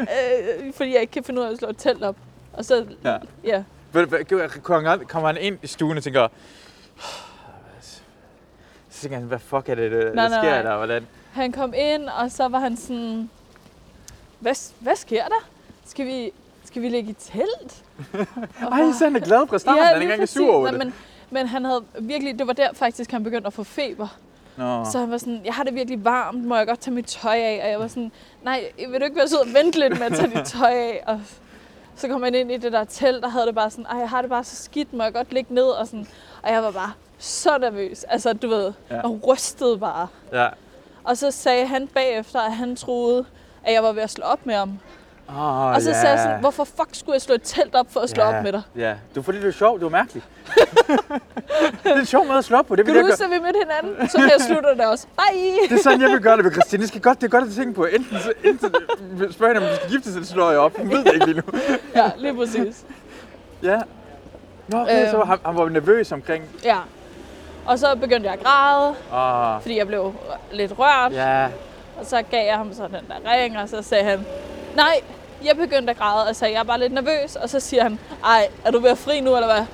øh, 0.01 0.73
fordi 0.75 0.93
jeg 0.93 1.01
ikke 1.01 1.11
kan 1.11 1.25
finde 1.25 1.41
ud 1.41 1.47
af 1.47 1.51
at 1.51 1.59
slå 1.59 1.69
et 1.69 1.77
telt 1.79 2.03
op. 2.03 2.17
Og 2.53 2.65
så, 2.65 2.87
Ja. 3.05 3.17
ja. 3.45 3.63
Kommer 3.93 5.27
han- 5.27 5.37
ind 5.37 5.59
i 5.63 5.67
stuen 5.67 5.97
og 5.97 6.03
tænker, 6.03 6.29
så 8.91 9.01
tænker 9.01 9.19
han, 9.19 9.27
hvad 9.27 9.39
fuck 9.39 9.69
er 9.69 9.75
det, 9.75 9.93
der, 9.93 10.15
Nej, 10.15 10.29
nej, 10.29 10.39
sker 10.41 10.51
nej. 10.51 10.63
der? 10.63 10.77
Hvordan? 10.77 11.07
Han 11.33 11.53
kom 11.53 11.75
ind, 11.77 12.09
og 12.09 12.31
så 12.31 12.49
var 12.49 12.59
han 12.59 12.77
sådan... 12.77 13.31
Hvad, 14.41 14.55
hvad 14.81 14.97
sker 14.97 15.25
der? 15.25 15.49
Skal 15.87 16.07
vi, 16.07 16.31
skal 16.65 16.83
vi 16.83 16.89
ligge 16.89 17.11
i 17.11 17.13
telt? 17.13 17.85
Ej, 18.73 18.79
så 18.99 19.05
er 19.05 19.05
han 19.05 19.17
er 19.17 19.21
glad 19.21 19.47
fra 19.49 19.59
starten, 19.59 19.79
ja, 19.79 19.85
han 19.87 19.97
er 19.97 20.01
ikke 20.01 20.13
engang 20.13 20.29
sur 20.29 20.55
over 20.55 20.63
Nej, 20.63 20.71
det. 20.71 20.79
Men, 20.79 20.95
men 21.31 21.47
han 21.47 21.65
havde 21.65 21.85
virkelig, 22.01 22.39
det 22.39 22.47
var 22.47 22.53
der 22.53 22.69
faktisk, 22.75 23.11
han 23.11 23.25
begyndte 23.25 23.47
at 23.47 23.53
få 23.53 23.65
feber. 23.65 24.09
Nå. 24.57 24.85
Så 24.93 24.99
han 24.99 25.11
var 25.11 25.19
sådan, 25.19 25.41
jeg 25.45 25.55
har 25.55 25.65
det 25.65 25.75
virkelig 25.75 26.05
varmt, 26.05 26.45
må 26.45 26.57
jeg 26.57 26.67
godt 26.67 26.81
tage 26.81 26.95
mit 26.95 27.07
tøj 27.07 27.37
af? 27.37 27.61
Og 27.65 27.71
jeg 27.71 27.81
var 27.81 27.89
sådan, 27.89 28.13
nej, 28.43 28.65
vil 28.89 29.01
du 29.01 29.05
ikke 29.05 29.17
være 29.17 29.29
sød 29.29 29.39
og 29.39 29.55
vente 29.55 29.79
lidt 29.79 29.99
med 29.99 30.07
at 30.07 30.13
tage 30.13 30.31
dit 30.39 30.45
tøj 30.47 30.71
af? 30.73 31.03
Og 31.07 31.21
så 31.97 32.09
kom 32.09 32.23
han 32.23 32.35
ind 32.35 32.53
i 32.53 32.57
det 32.57 32.73
der 32.73 32.85
telt, 32.85 33.25
og 33.25 33.33
havde 33.33 33.47
det 33.47 33.55
bare 33.55 33.71
sådan, 33.71 33.87
jeg 34.01 34.11
har 34.11 34.21
det 34.23 34.31
bare 34.31 34.45
så 34.45 34.57
skidt, 34.65 34.93
må 34.93 35.03
jeg 35.03 35.13
godt 35.13 35.33
ligge 35.33 35.55
ned? 35.55 35.65
Og, 35.69 35.87
sådan, 35.87 36.07
og 36.43 36.51
jeg 36.53 36.63
var 36.63 36.71
bare 36.71 36.93
så 37.19 37.59
nervøs. 37.59 38.05
Altså, 38.05 38.33
du 38.33 38.49
ved, 38.49 38.73
Ja. 38.91 39.01
og 39.01 39.21
rystede 39.27 39.79
bare. 39.79 40.07
Ja. 40.33 40.49
Og 41.05 41.17
så 41.17 41.31
sagde 41.31 41.67
han 41.67 41.89
bagefter, 41.89 42.41
at 42.41 42.53
han 42.53 42.77
troede, 42.77 43.25
at 43.65 43.73
jeg 43.73 43.83
var 43.83 43.93
ved 43.93 44.03
at 44.03 44.11
slå 44.11 44.25
op 44.25 44.47
med 44.47 44.55
ham. 44.55 44.79
Oh, 45.29 45.65
Og 45.75 45.83
så 45.83 45.91
ja. 45.91 46.01
sagde 46.01 46.09
jeg 46.15 46.19
sådan, 46.25 46.41
hvorfor 46.41 46.65
fuck 46.65 46.89
skulle 46.93 47.15
jeg 47.15 47.23
slå 47.23 47.35
et 47.35 47.41
telt 47.45 47.75
op 47.75 47.87
for 47.91 48.01
at 48.01 48.11
slå 48.11 48.23
ja. 48.23 48.39
op 48.39 48.43
med 48.45 48.53
dig? 48.53 48.63
Ja, 48.77 48.95
du 49.15 49.21
er 49.21 49.25
fordi 49.25 49.39
det 49.39 49.47
er 49.49 49.53
sjovt, 49.53 49.81
du 49.81 49.87
er 49.87 49.91
mærkelig. 49.91 50.23
det 51.85 51.93
er 51.93 51.97
en 51.97 52.07
sjov 52.07 52.27
måde 52.27 52.39
at 52.39 52.45
slå 52.45 52.59
op 52.59 52.67
på, 52.67 52.77
det 52.77 52.87
Kan 52.87 52.95
du 52.95 53.01
huske, 53.07 53.25
at 53.25 53.31
vi 53.31 53.39
mødte 53.39 53.59
hinanden? 53.83 54.09
Så 54.09 54.19
jeg 54.19 54.41
slutter 54.47 54.75
det 54.75 54.87
også. 54.87 55.07
Ej! 55.19 55.25
Det 55.69 55.79
er 55.79 55.83
sådan, 55.83 56.01
jeg 56.01 56.11
vil 56.11 56.21
gøre 56.21 56.37
det 56.37 56.45
med 56.45 56.53
Christine. 56.53 56.81
Det, 56.81 56.89
skal 56.89 57.01
godt, 57.01 57.21
det 57.21 57.27
er 57.27 57.31
godt 57.31 57.45
at 57.45 57.51
tænke 57.55 57.73
på. 57.75 57.85
Enten, 57.85 58.19
så- 58.19 58.33
enten 58.45 59.33
spørger 59.33 59.55
hende, 59.55 59.67
om 59.67 59.71
du 59.71 59.77
skal 59.77 59.91
giftes, 59.91 60.15
eller 60.15 60.27
slår 60.27 60.51
jeg 60.51 60.61
op. 60.61 60.77
Hun 60.77 60.91
ved 60.91 61.05
det 61.05 61.13
ikke 61.15 61.27
lige 61.27 61.37
nu. 61.47 61.59
Ja, 61.97 62.11
lige 62.17 62.35
præcis. 62.35 62.85
Ja. 63.63 63.81
Nå, 64.69 64.81
okay, 64.83 65.05
så 65.07 65.11
Øhm. 65.11 65.19
var 65.19 65.25
han, 65.25 65.39
han 65.47 65.57
var 65.57 65.69
nervøs 65.69 66.13
omkring. 66.13 66.45
Ja. 66.65 66.79
Og 67.67 67.79
så 67.79 67.87
begyndte 68.01 68.27
jeg 68.31 68.39
at 68.39 68.45
græde, 68.45 68.95
Åh, 69.13 69.63
fordi 69.63 69.79
jeg 69.79 69.87
blev 69.87 70.15
lidt 70.53 70.73
rørt. 70.79 71.13
ja. 71.13 71.47
Og 72.01 72.07
så 72.07 72.23
gav 72.31 72.47
jeg 72.47 72.57
ham 72.57 72.73
så 72.75 72.83
den 72.83 72.93
der 73.09 73.33
ring, 73.33 73.59
og 73.59 73.69
så 73.69 73.83
sagde 73.83 74.05
han, 74.05 74.27
nej, 74.77 75.01
jeg 75.45 75.57
begyndte 75.57 75.91
at 75.91 75.99
græde, 75.99 76.27
og 76.29 76.37
sagde, 76.37 76.55
jeg 76.55 76.61
er 76.61 76.65
bare 76.65 76.81
lidt 76.81 76.93
nervøs. 76.93 77.37
Og 77.37 77.49
så 77.49 77.61
siger 77.61 77.83
han, 77.83 77.99
ej, 78.25 78.49
er 78.65 78.71
du 78.71 78.79
ved 78.79 78.91
at 78.91 78.99
fri 78.99 79.21
nu, 79.21 79.35
eller 79.35 79.55
hvad? 79.55 79.65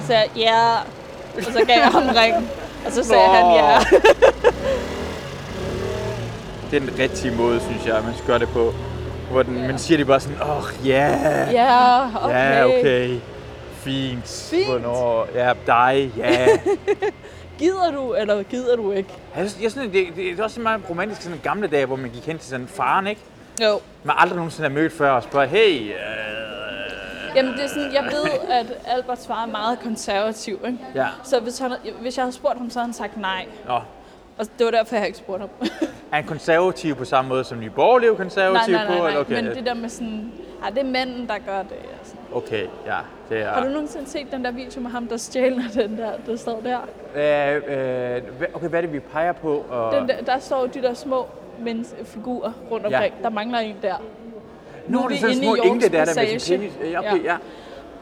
Så 0.00 0.06
sagde 0.06 0.22
jeg, 0.22 0.30
ja. 0.36 0.74
Og 1.36 1.52
så 1.52 1.64
gav 1.66 1.76
jeg 1.76 1.88
ham 1.88 2.08
ringen. 2.08 2.50
Og 2.86 2.92
så 2.92 3.04
sagde 3.04 3.26
Nå. 3.26 3.32
han, 3.32 3.54
ja. 3.54 3.78
Det 6.70 6.76
er 6.76 6.80
den 6.80 6.98
rigtige 6.98 7.34
måde, 7.34 7.60
synes 7.60 7.86
jeg, 7.86 8.02
man 8.04 8.14
skal 8.14 8.26
gøre 8.26 8.38
det 8.38 8.48
på. 8.48 8.74
Hvor 9.30 9.42
den, 9.42 9.54
man 9.54 9.78
siger 9.78 9.98
det 9.98 10.06
bare 10.06 10.20
sådan, 10.20 10.42
åh, 10.42 10.56
oh, 10.56 10.86
ja. 10.88 11.18
Ja, 11.50 12.04
okay. 12.24 12.34
Ja, 12.34 12.64
okay. 12.64 13.18
Fint. 13.72 14.48
Fint. 14.50 14.66
Hvornår? 14.66 15.28
Ja, 15.34 15.52
dig. 15.66 16.12
Ja. 16.16 16.46
Gider 17.58 17.90
du, 17.90 18.14
eller 18.14 18.42
gider 18.42 18.76
du 18.76 18.92
ikke? 18.92 19.08
jeg, 19.36 19.50
synes, 19.50 19.62
jeg 19.62 19.70
synes, 19.70 19.92
det, 19.92 20.06
det, 20.16 20.40
er 20.40 20.44
også 20.44 20.60
meget 20.60 20.80
romantisk 20.90 21.22
sådan 21.22 21.40
gamle 21.42 21.66
dage, 21.66 21.86
hvor 21.86 21.96
man 21.96 22.10
gik 22.10 22.26
hen 22.26 22.38
til 22.38 22.48
sådan 22.50 22.68
faren, 22.68 23.06
ikke? 23.06 23.20
Jo. 23.64 23.80
Man 24.04 24.16
aldrig 24.18 24.36
nogensinde 24.36 24.68
har 24.68 24.74
mødt 24.74 24.92
før 24.92 25.10
og 25.10 25.22
spørger, 25.22 25.46
hey, 25.46 25.90
øh, 25.90 25.94
Jamen, 27.36 27.52
det 27.52 27.64
er 27.64 27.68
sådan, 27.68 27.92
jeg 27.92 28.04
ved, 28.04 28.30
at 28.50 28.66
Alberts 28.86 29.26
far 29.26 29.42
er 29.42 29.46
meget 29.46 29.78
konservativ, 29.80 30.60
ikke? 30.66 30.78
ja, 30.94 31.06
Så 31.24 31.40
hvis, 31.40 31.58
han, 31.58 31.72
hvis 32.00 32.16
jeg 32.16 32.22
havde 32.24 32.32
spurgt 32.32 32.58
ham, 32.58 32.70
så 32.70 32.78
havde 32.78 32.86
han 32.86 32.94
sagt 32.94 33.16
nej. 33.16 33.46
nå, 33.66 33.74
Og 34.38 34.46
det 34.58 34.64
var 34.64 34.70
derfor, 34.70 34.96
jeg 34.96 35.06
ikke 35.06 35.18
spurgte 35.18 35.40
ham. 35.40 35.50
er 36.12 36.14
han 36.16 36.24
konservativ 36.24 36.94
på 36.96 37.04
samme 37.04 37.28
måde 37.28 37.44
som 37.44 37.60
Nye 37.60 37.70
Borgerlige 37.70 38.08
er 38.08 38.12
nej, 38.12 38.22
konservativ 38.22 38.74
nej, 38.74 38.84
nej, 38.84 38.96
på? 38.96 38.98
nej. 38.98 39.08
Eller? 39.08 39.20
Okay, 39.20 39.42
Men 39.42 39.56
det 39.56 39.66
der 39.66 39.74
med 39.74 39.88
sådan, 39.88 40.32
ja, 40.64 40.70
det 40.70 40.78
er 40.78 40.84
mænden, 40.84 41.28
der 41.28 41.38
gør 41.46 41.62
det. 41.62 41.76
Altså. 41.98 42.14
okay, 42.32 42.66
ja, 42.86 42.98
det 43.28 43.42
er... 43.42 43.52
Har 43.52 43.64
du 43.64 43.70
nogensinde 43.70 44.10
set 44.10 44.26
den 44.32 44.44
der 44.44 44.50
video 44.50 44.80
med 44.80 44.90
ham, 44.90 45.06
der 45.08 45.16
stjæler 45.16 45.62
den 45.82 45.98
der, 45.98 46.10
der 46.26 46.36
står 46.36 46.60
der? 46.60 46.78
Øh, 47.14 47.56
øh, 47.56 48.48
okay, 48.54 48.68
hvad 48.68 48.78
er 48.78 48.80
det, 48.80 48.92
vi 48.92 49.00
peger 49.00 49.32
på? 49.32 49.64
Og... 49.70 49.94
Den 49.94 50.08
der, 50.08 50.22
der 50.22 50.38
står 50.38 50.66
de 50.66 50.82
der 50.82 50.94
små 50.94 51.26
figurer 52.04 52.52
rundt 52.70 52.86
Ja. 52.90 52.96
omkring. 52.96 53.14
Der 53.22 53.30
mangler 53.30 53.58
en 53.58 53.76
der. 53.82 53.94
Nå, 54.88 54.98
nu 54.98 55.04
er 55.04 55.08
det 55.08 55.18
sådan 55.18 55.36
små 55.36 55.54
engle, 55.54 55.88
der, 55.88 56.04
der 56.04 56.14
med 56.24 56.38
sin 56.38 56.58
penis. 56.60 56.72
Ja, 56.92 56.98
okay, 56.98 57.24
ja. 57.24 57.36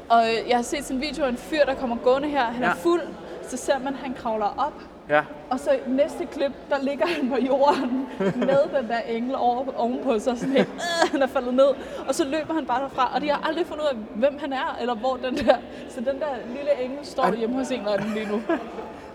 Og 0.09 0.23
øh, 0.23 0.49
jeg 0.49 0.57
har 0.57 0.63
set 0.63 0.85
sådan 0.85 0.97
en 0.97 1.03
video 1.03 1.25
af 1.25 1.29
en 1.29 1.37
fyr, 1.37 1.65
der 1.65 1.75
kommer 1.75 1.97
gående 1.97 2.29
her. 2.29 2.45
Han 2.45 2.63
Ja. 2.63 2.71
er 2.71 2.75
fuld. 2.75 3.03
Så 3.49 3.57
ser 3.57 3.79
man, 3.79 3.89
at 3.89 3.99
han 4.03 4.15
kravler 4.15 4.55
op. 4.59 4.73
ja. 5.09 5.23
Og 5.51 5.61
så 5.61 5.71
næste 5.87 6.27
klip, 6.27 6.53
der 6.71 6.77
ligger 6.83 7.07
han 7.07 7.29
på 7.29 7.37
jorden 7.37 8.07
med 8.19 8.81
den 8.81 8.89
der 8.89 8.99
engel 9.09 9.35
over, 9.35 9.65
ovenpå 9.77 10.19
sig. 10.19 10.39
Sådan 10.39 10.55
helt, 10.55 10.69
øh, 10.69 11.11
han 11.13 11.23
er 11.23 11.27
faldet 11.27 11.55
ned. 11.55 11.69
Og 12.09 12.15
så 12.15 12.25
løber 12.25 12.55
han 12.55 12.67
bare 12.67 12.83
derfra. 12.83 13.11
Og 13.15 13.21
de 13.21 13.29
har 13.31 13.49
aldrig 13.49 13.67
fundet 13.67 13.83
ud 13.85 13.89
af, 13.89 13.97
hvem 14.15 14.39
han 14.41 14.53
er, 14.53 14.77
eller 14.81 14.95
hvor 14.95 15.17
den 15.17 15.37
der... 15.37 15.57
Så 15.89 16.01
den 16.01 16.07
der 16.21 16.27
lille 16.49 16.83
engel 16.85 17.07
står 17.07 17.23
Ej. 17.23 17.35
hjemme 17.37 17.57
hos 17.57 17.71
en 17.71 17.79
eller 17.79 17.93
anden 17.93 18.15
lige 18.15 18.29
nu. 18.29 18.43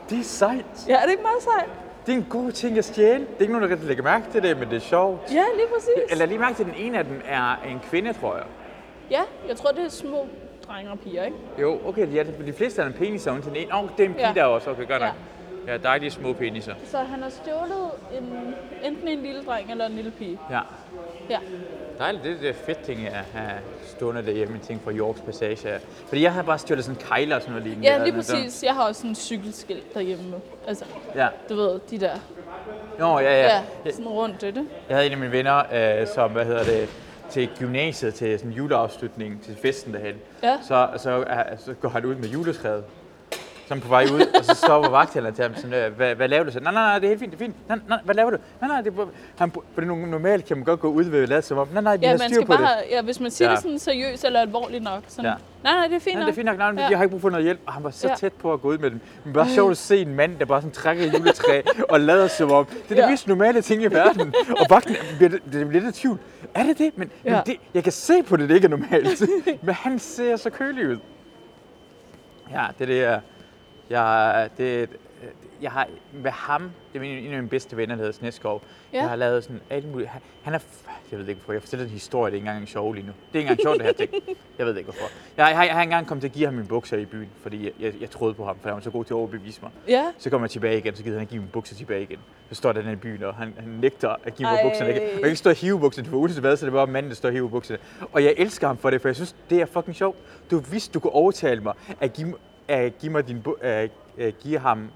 Det 0.09 0.19
er 0.19 0.23
sejt. 0.23 0.65
Ja, 0.87 0.95
er 0.95 1.01
det 1.01 1.11
ikke 1.11 1.23
meget 1.23 1.43
sejt? 1.43 1.69
Det 2.05 2.13
er 2.13 2.17
en 2.17 2.27
god 2.29 2.51
ting 2.51 2.77
at 2.77 2.85
stjæle. 2.85 3.19
Det 3.19 3.37
er 3.37 3.41
ikke 3.41 3.53
nogen, 3.53 3.63
der 3.63 3.69
rigtig 3.69 3.87
lægger 3.87 4.03
mærke 4.03 4.25
til 4.31 4.43
det, 4.43 4.57
men 4.57 4.69
det 4.69 4.75
er 4.75 4.79
sjovt. 4.79 5.31
Ja, 5.33 5.43
lige 5.55 5.67
præcis. 5.73 6.11
Eller 6.11 6.25
lige 6.25 6.37
mærke 6.39 6.55
til, 6.55 6.63
at 6.63 6.69
den 6.69 6.77
ene 6.85 6.97
af 6.97 7.05
dem 7.05 7.21
er 7.27 7.55
en 7.69 7.79
kvinde, 7.89 8.13
tror 8.13 8.35
jeg. 8.35 8.45
Ja, 9.11 9.21
jeg 9.47 9.55
tror, 9.57 9.71
det 9.71 9.85
er 9.85 9.89
små 9.89 10.27
drenge 10.67 10.91
og 10.91 10.99
piger, 10.99 11.23
ikke? 11.23 11.37
Jo, 11.61 11.79
okay, 11.85 12.13
ja, 12.13 12.23
de 12.23 12.45
de 12.45 12.53
fleste 12.53 12.81
er 12.81 12.85
en 12.85 12.93
penis 12.93 13.27
og 13.27 13.35
til 13.35 13.45
den 13.45 13.55
ene. 13.55 13.73
Åh, 13.73 13.83
oh, 13.83 13.89
det 13.97 14.03
er 14.03 14.07
en 14.09 14.13
pige 14.13 14.27
Ja. 14.27 14.33
der 14.33 14.43
også, 14.43 14.69
okay, 14.69 14.87
godt 14.87 15.01
nok. 15.01 15.11
Ja. 15.67 15.71
Ja, 15.71 15.77
dejlige 15.77 16.11
små 16.11 16.33
peniser. 16.33 16.73
Så 16.85 16.97
han 16.97 17.21
har 17.23 17.29
stjålet 17.29 17.91
en, 18.17 18.53
enten 18.83 19.07
en 19.07 19.21
lille 19.21 19.43
dreng 19.43 19.71
eller 19.71 19.85
en 19.85 19.91
lille 19.91 20.11
pige. 20.11 20.39
Ja. 20.49 20.59
Ja. 21.29 21.37
Dejligt, 22.01 22.23
det 22.23 22.31
er 22.31 22.37
det 22.41 22.55
fedt 22.55 22.79
ting 22.83 23.07
at 23.07 23.13
have 23.33 23.51
stående 23.85 24.25
derhjemme, 24.25 24.59
ting 24.63 24.81
fra 24.83 24.91
Yorks 24.91 25.21
Passage. 25.21 25.79
Fordi 26.07 26.21
jeg 26.23 26.33
har 26.33 26.43
bare 26.43 26.59
stjålet 26.59 26.85
sådan 26.85 27.01
kejler 27.01 27.35
og 27.35 27.41
sådan 27.41 27.51
noget 27.51 27.67
lignende. 27.67 27.89
Ja, 27.91 28.03
lige 28.03 28.13
præcis. 28.13 28.63
Jeg 28.63 28.73
har 28.73 28.87
også 28.87 29.07
en 29.07 29.15
cykelskilt 29.15 29.93
derhjemme 29.93 30.23
nu. 30.31 30.37
Altså, 30.67 30.85
Ja. 31.15 31.27
du 31.49 31.55
ved, 31.55 31.79
de 31.91 31.99
der. 31.99 32.11
Nå, 32.99 33.19
ja, 33.19 33.41
ja. 33.41 33.61
Ja, 33.85 33.91
sådan 33.91 34.07
rundt 34.07 34.41
det. 34.41 34.55
jeg 34.89 34.97
havde 34.97 35.05
en 35.05 35.11
af 35.11 35.17
mine 35.17 35.31
venner, 35.31 35.63
øh, 36.01 36.07
som, 36.07 36.31
hvad 36.31 36.45
hedder 36.45 36.63
det, 36.63 36.89
til 37.29 37.49
gymnasiet, 37.59 38.13
til 38.13 38.39
sådan 38.39 38.51
en 38.51 38.57
juleafslutning, 38.57 39.41
til 39.43 39.57
festen 39.61 39.93
derhen. 39.93 40.15
Ja. 40.43 40.57
Så, 40.67 40.89
så, 40.97 41.19
øh, 41.19 41.25
så 41.57 41.73
går 41.73 41.89
han 41.89 42.05
ud 42.05 42.15
med 42.15 42.29
juletræet. 42.29 42.83
Han 43.71 43.81
på 43.81 43.87
vej 43.87 44.03
ud, 44.13 44.21
og 44.39 44.45
så 44.45 44.55
stopper 44.55 44.89
vagthaveren 44.89 45.33
til 45.35 45.43
ham 45.43 45.55
sådan, 45.55 45.73
øh, 45.73 45.93
hvad, 45.97 46.15
hvad 46.15 46.27
laver 46.27 46.43
du 46.43 46.51
så? 46.51 46.59
Nej, 46.59 46.73
nej, 46.73 46.83
nej, 46.83 46.99
det 46.99 47.05
er 47.05 47.09
helt 47.09 47.19
fint, 47.19 47.31
det 47.31 47.41
er 47.41 47.45
fint. 47.45 47.55
Nej, 47.69 47.79
nej, 47.89 47.99
hvad 48.05 48.15
laver 48.15 48.29
du? 48.29 48.37
Nej, 48.61 48.67
nej, 48.67 48.81
det 48.81 48.93
er, 48.99 49.05
han, 49.37 49.51
fordi 49.73 49.87
no- 49.87 49.95
normalt 49.95 50.45
kan 50.45 50.57
man 50.57 50.63
godt 50.63 50.79
gå 50.79 50.87
ud 50.91 51.03
ved 51.03 51.23
at 51.23 51.29
lade 51.29 51.41
som 51.41 51.57
om, 51.57 51.67
nej, 51.73 51.81
nej, 51.81 51.97
vi 51.97 52.05
Ja, 52.05 52.11
har 52.11 52.17
styr 52.17 52.41
på 52.41 52.45
bare, 52.47 52.61
det. 52.61 52.67
ja, 52.91 53.01
hvis 53.01 53.19
man 53.19 53.31
siger 53.31 53.49
Ja. 53.49 53.55
det 53.55 53.61
sådan 53.63 53.79
seriøst 53.79 54.25
eller 54.25 54.39
alvorligt 54.41 54.83
nok. 54.83 55.03
Sådan, 55.07 55.25
Ja. 55.25 55.33
Nej, 55.63 55.73
nej, 55.73 55.87
det 55.87 55.95
er 55.95 55.99
fint 55.99 56.15
Nej, 56.15 56.19
nok. 56.23 56.25
det 56.27 56.31
er 56.31 56.35
fint 56.35 56.45
nok, 56.45 56.57
nej, 56.57 56.83
Ja. 56.83 56.89
jeg 56.89 56.97
har 56.97 57.03
ikke 57.03 57.11
brug 57.11 57.21
for 57.21 57.29
noget 57.29 57.43
hjælp. 57.43 57.59
Og 57.65 57.73
han 57.73 57.83
var 57.83 57.89
så 57.89 58.07
Ja. 58.07 58.15
tæt 58.15 58.33
på 58.33 58.53
at 58.53 58.61
gå 58.61 58.67
ud 58.67 58.77
med 58.77 58.91
dem. 58.91 58.99
Men 59.23 59.33
bare 59.33 59.47
sjovt 59.49 59.71
at 59.71 59.77
se 59.77 59.97
en 60.01 60.15
mand, 60.15 60.39
der 60.39 60.45
bare 60.45 60.61
sådan 60.61 60.71
trækker 60.71 61.05
et 61.05 61.13
juletræ 61.19 61.61
og 61.89 61.99
lader 61.99 62.27
som 62.27 62.51
om. 62.51 62.65
Det 62.65 62.75
er 62.91 62.95
det 62.95 62.97
Ja. 62.97 63.09
mest 63.09 63.27
normale 63.27 63.61
ting 63.61 63.81
i 63.83 63.87
verden. 63.87 64.33
Og 64.59 64.65
vagten 64.69 64.95
bliver, 65.17 65.29
det 65.29 65.41
bliver 65.67 65.83
lidt 65.83 65.97
i 65.97 66.01
tvivl. 66.01 66.17
Er 66.55 66.63
det 66.63 66.77
det? 66.77 66.91
Men, 66.97 67.11
Ja. 67.25 67.31
men 67.31 67.41
det, 67.45 67.55
jeg 67.73 67.83
kan 67.83 67.91
se 67.91 68.23
på 68.23 68.37
det, 68.37 68.49
det 68.49 68.55
ikke 68.55 68.65
er 68.65 68.69
normalt. 68.69 69.21
men 69.65 69.75
han 69.75 69.99
ser 69.99 70.35
så 70.35 70.49
kølig 70.49 70.87
ud. 70.89 70.97
Ja, 72.51 72.65
det 72.79 72.81
er 72.81 72.85
det, 72.85 72.97
jeg... 73.01 73.19
jeg 73.91 74.49
det, 74.57 74.89
jeg 75.61 75.71
har 75.71 75.87
med 76.13 76.31
ham, 76.31 76.71
det 76.93 77.01
er 77.01 77.05
en 77.05 77.25
af 77.25 77.31
mine 77.31 77.49
bedste 77.49 77.77
venner, 77.77 77.95
der 77.95 78.01
hedder 78.03 78.17
Sneskov. 78.17 78.61
Ja. 78.93 78.97
Jeg 78.99 79.09
har 79.09 79.15
lavet 79.15 79.43
sådan 79.43 79.61
alt 79.69 79.91
muligt. 79.91 80.09
Han, 80.09 80.21
han 80.43 80.53
er, 80.53 80.59
jeg 81.11 81.19
ved 81.19 81.27
ikke 81.27 81.39
hvorfor, 81.41 81.53
jeg 81.53 81.61
fortæller 81.61 81.85
en 81.85 81.91
historie, 81.91 82.31
det 82.31 82.37
er 82.37 82.41
ikke 82.41 82.49
engang 82.49 82.67
sjov 82.67 82.93
lige 82.93 83.07
nu. 83.07 83.13
Det 83.33 83.35
er 83.35 83.39
ikke 83.39 83.51
engang 83.51 83.61
sjovt, 83.61 83.77
det 83.77 83.85
her 83.85 83.93
ting. 83.93 84.11
Jeg 84.57 84.65
ved 84.65 84.77
ikke 84.77 84.91
hvorfor. 84.91 85.11
Jeg, 85.37 85.49
jeg, 85.57 85.65
jeg 85.67 85.75
har 85.75 85.81
engang 85.81 86.07
kommet 86.07 86.21
til 86.21 86.27
at 86.27 86.33
give 86.33 86.45
ham 86.45 86.53
mine 86.53 86.67
bukser 86.67 86.97
i 86.97 87.05
byen, 87.05 87.29
fordi 87.41 87.63
jeg, 87.65 87.71
jeg, 87.79 87.93
jeg 88.01 88.09
troede 88.09 88.33
på 88.33 88.45
ham, 88.45 88.57
for 88.61 88.69
han 88.69 88.75
var 88.75 88.81
så 88.81 88.89
god 88.89 89.05
til 89.05 89.13
at 89.13 89.17
overbevise 89.17 89.59
mig. 89.61 89.71
Ja. 89.87 90.05
Så 90.17 90.29
kommer 90.29 90.45
jeg 90.45 90.51
tilbage 90.51 90.77
igen, 90.77 90.95
så 90.95 91.03
gider 91.03 91.17
han 91.17 91.27
give 91.27 91.39
mine 91.39 91.51
bukser 91.51 91.75
tilbage 91.75 92.01
igen. 92.01 92.19
Så 92.49 92.55
står 92.55 92.71
der 92.71 92.81
den 92.81 92.91
i 92.91 92.95
byen, 92.95 93.23
og 93.23 93.35
han, 93.35 93.53
han 93.59 93.69
nægter 93.69 94.15
at 94.23 94.35
give 94.35 94.49
mig 94.49 94.59
bukserne. 94.63 94.89
igen. 94.91 95.01
Og 95.01 95.09
jeg 95.11 95.19
kan 95.19 95.25
ikke 95.25 95.37
stå 95.37 95.49
og 95.49 95.55
hive 95.55 95.79
bukserne, 95.79 96.07
for 96.07 96.39
hvad, 96.39 96.57
så 96.57 96.65
det 96.65 96.73
bare 96.73 96.87
manden, 96.87 97.09
der 97.09 97.15
står 97.15 97.29
og 97.29 97.33
hiver 97.33 97.49
bukserne. 97.49 97.79
Og 98.11 98.23
jeg 98.23 98.33
elsker 98.37 98.67
ham 98.67 98.77
for 98.77 98.89
det, 98.89 99.01
for 99.01 99.09
jeg 99.09 99.15
synes, 99.15 99.35
det 99.49 99.61
er 99.61 99.65
fucking 99.65 99.95
sjovt. 99.95 100.17
Du 100.51 100.59
vidste, 100.59 100.93
du 100.93 100.99
kunne 100.99 101.13
overtale 101.13 101.61
mig 101.61 101.73
at 101.99 102.13
give, 102.13 102.35
at 102.71 102.97
give, 102.99 103.11
mig 103.11 103.27
din, 103.27 103.43
at, 103.61 103.91
at 104.19 104.39
give 104.39 104.59
ham 104.59 104.89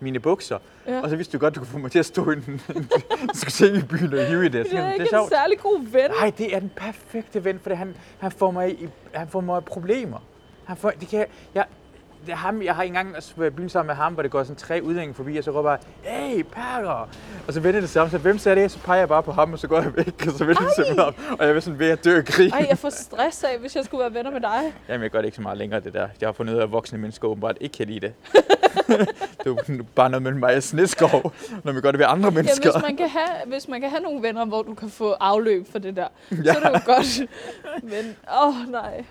mine 0.00 0.20
bukser. 0.20 0.58
Ja. 0.86 1.00
Og 1.00 1.10
så 1.10 1.16
vidste 1.16 1.38
du 1.38 1.40
godt, 1.40 1.54
du 1.54 1.60
kunne 1.60 1.66
få 1.68 1.78
mig 1.78 1.90
til 1.90 1.98
at 1.98 2.06
stå 2.06 2.30
i 2.30 2.34
en, 2.34 2.60
en 2.76 2.88
diskotek 3.32 3.74
i 3.74 3.86
byen 3.86 4.14
og 4.14 4.26
hive 4.26 4.46
i 4.46 4.48
det. 4.48 4.66
Så 4.66 4.70
Det 4.76 4.78
er 4.80 4.84
det 4.84 4.92
ikke 4.92 5.02
er 5.02 5.04
en 5.04 5.08
sjovt. 5.10 5.28
særlig 5.30 5.58
god 5.58 5.84
ven. 5.84 6.10
Nej, 6.20 6.32
det 6.38 6.54
er 6.54 6.60
den 6.60 6.70
perfekte 6.76 7.44
ven, 7.44 7.58
for 7.58 7.74
han, 7.74 7.96
han, 8.18 8.30
får 8.30 8.50
mig 8.50 8.82
i, 8.82 8.88
han 9.12 9.28
får 9.28 9.40
mig 9.40 9.58
i 9.58 9.60
problemer. 9.60 10.18
Han 10.64 10.76
får, 10.76 10.90
det 10.90 11.08
kan, 11.08 11.26
jeg, 11.54 11.64
det 12.26 12.32
er 12.32 12.36
ham, 12.36 12.62
jeg 12.62 12.74
har 12.74 12.82
engang 12.82 13.14
været 13.36 13.50
i 13.52 13.54
byen 13.54 13.68
sammen 13.68 13.86
med 13.86 13.94
ham, 13.94 14.12
hvor 14.14 14.22
det 14.22 14.30
går 14.32 14.42
sådan 14.42 14.56
tre 14.56 14.80
udlændinge 14.82 15.14
forbi, 15.14 15.36
og 15.36 15.44
så 15.44 15.50
råber 15.50 15.70
jeg, 15.70 15.78
hey, 16.02 16.42
Perker! 16.52 17.08
Og 17.46 17.52
så 17.52 17.60
vender 17.60 17.80
det 17.80 17.90
samme, 17.90 18.10
så 18.10 18.18
hvem 18.18 18.38
sagde 18.38 18.62
det? 18.62 18.70
Så 18.70 18.78
peger 18.78 18.98
jeg 18.98 19.08
bare 19.08 19.22
på 19.22 19.32
ham, 19.32 19.52
og 19.52 19.58
så 19.58 19.68
går 19.68 19.80
jeg 19.80 19.96
væk, 19.96 20.26
og 20.26 20.32
så 20.32 20.44
vender 20.44 20.62
det 20.62 20.72
sig 20.74 21.04
ham. 21.04 21.14
Og 21.38 21.46
jeg 21.46 21.56
er 21.56 21.60
sådan 21.60 21.78
ved 21.78 21.90
at 21.90 22.04
dø 22.04 22.16
af 22.16 22.24
grin. 22.24 22.52
Ej, 22.52 22.66
jeg 22.68 22.78
får 22.78 22.90
stress 22.90 23.44
af, 23.44 23.58
hvis 23.58 23.76
jeg 23.76 23.84
skulle 23.84 24.00
være 24.00 24.14
venner 24.14 24.30
med 24.30 24.40
dig. 24.40 24.74
Jamen, 24.88 25.02
jeg 25.02 25.10
gør 25.10 25.18
det 25.18 25.26
ikke 25.26 25.36
så 25.36 25.42
meget 25.42 25.58
længere, 25.58 25.80
det 25.80 25.94
der. 25.94 26.08
Jeg 26.20 26.26
har 26.28 26.32
fundet 26.32 26.54
ud 26.54 26.58
af, 26.58 26.62
at 26.62 26.72
voksne 26.72 26.98
mennesker 26.98 27.28
åbenbart 27.28 27.56
ikke 27.60 27.76
kan 27.76 27.86
lide 27.86 28.00
det. 28.00 28.12
det 29.44 29.46
er 29.46 29.82
bare 29.94 30.10
noget 30.10 30.22
mellem 30.22 30.40
mig 30.40 30.56
og 30.56 30.62
Sneskov, 30.62 31.32
når 31.64 31.72
vi 31.72 31.80
gør 31.80 31.90
det 31.90 31.98
ved 31.98 32.06
andre 32.08 32.28
Ja, 32.28 32.34
mennesker. 32.34 32.72
hvis 32.72 32.82
man, 32.82 32.96
kan 32.96 33.08
have, 33.08 33.28
hvis 33.46 33.68
man 33.68 33.80
kan 33.80 33.90
have 33.90 34.02
nogle 34.02 34.22
venner, 34.22 34.44
hvor 34.44 34.62
du 34.62 34.74
kan 34.74 34.90
få 34.90 35.12
afløb 35.12 35.72
for 35.72 35.78
det 35.78 35.96
der, 35.96 36.08
ja. 36.30 36.52
så 36.52 36.58
er 36.64 36.70
det 36.70 36.80
jo 36.86 36.92
godt. 36.94 37.20
Men, 37.82 38.16
åh 38.42 38.48
oh, 38.48 38.70
nej. 38.70 39.04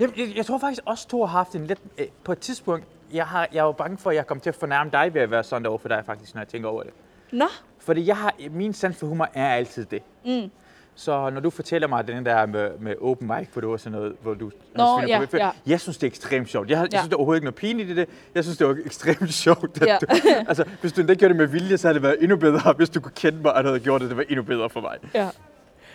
Jamen, 0.00 0.14
jeg, 0.18 0.36
jeg 0.36 0.46
tror 0.46 0.58
faktisk 0.58 0.82
også, 0.86 1.08
to 1.08 1.20
har 1.26 1.26
haft 1.38 1.54
en 1.54 1.66
lidt... 1.66 1.78
Øh, 1.98 2.06
på 2.24 2.32
et 2.32 2.38
tidspunkt, 2.38 2.84
jeg, 3.12 3.26
har, 3.26 3.48
jeg 3.52 3.64
var 3.64 3.72
bange 3.72 3.98
for, 3.98 4.10
at 4.10 4.16
jeg 4.16 4.26
kom 4.26 4.40
til 4.40 4.48
at 4.50 4.56
fornærme 4.56 4.90
dig 4.92 5.14
ved 5.14 5.22
at 5.22 5.30
være 5.30 5.44
sådan 5.44 5.66
over 5.66 5.78
for 5.78 5.88
dig, 5.88 6.02
faktisk, 6.06 6.34
når 6.34 6.40
jeg 6.40 6.48
tænker 6.48 6.68
over 6.68 6.82
det. 6.82 6.92
Nå, 7.32 7.44
Fordi 7.78 8.06
jeg 8.06 8.16
har, 8.16 8.34
min 8.50 8.72
sans 8.74 8.96
for 8.96 9.06
humor 9.06 9.28
er 9.34 9.48
altid 9.54 9.84
det. 9.86 10.02
Mm. 10.24 10.50
Så 10.94 11.30
når 11.30 11.40
du 11.40 11.50
fortæller 11.50 11.88
mig 11.88 12.08
den 12.08 12.26
der 12.26 12.46
med, 12.46 12.70
med 12.80 12.94
open 13.00 13.26
mic, 13.38 13.48
hvor 13.52 13.60
du 13.60 13.70
var 13.70 13.76
sådan 13.76 13.98
noget, 13.98 14.16
hvor 14.22 14.34
du... 14.34 14.50
Nå, 14.74 15.00
ja, 15.06 15.26
på- 15.30 15.36
ja. 15.36 15.50
Jeg 15.66 15.80
synes, 15.80 15.98
det 15.98 16.06
er 16.06 16.10
ekstremt 16.10 16.48
sjovt. 16.48 16.70
Jeg, 16.70 16.76
jeg 16.78 16.88
Ja. 16.92 16.98
synes, 16.98 17.08
der 17.08 17.14
er 17.14 17.18
overhovedet 17.18 17.38
ikke 17.38 17.44
noget 17.44 17.54
pinligt 17.54 17.90
i 17.90 17.94
det. 17.94 18.08
Jeg 18.34 18.44
synes, 18.44 18.58
det 18.58 18.66
var 18.66 18.76
ekstremt 18.84 19.34
sjovt. 19.44 19.82
at 19.82 19.86
Ja. 19.88 19.98
Du, 20.00 20.06
altså, 20.48 20.64
hvis 20.80 20.92
du 20.92 21.00
endda 21.00 21.14
gjorde 21.14 21.34
det 21.34 21.40
med 21.40 21.46
vilje, 21.46 21.78
så 21.78 21.88
havde 21.88 21.94
det 21.94 22.02
været 22.02 22.16
endnu 22.22 22.36
bedre. 22.36 22.72
Hvis 22.76 22.90
du 22.90 23.00
kunne 23.00 23.12
kende 23.16 23.38
mig, 23.42 23.52
og 23.54 23.64
havde 23.64 23.80
gjort 23.80 24.00
det, 24.00 24.08
det 24.08 24.16
var 24.16 24.24
endnu 24.28 24.42
bedre 24.42 24.70
for 24.70 24.80
mig. 24.80 24.96
ja. 25.14 25.28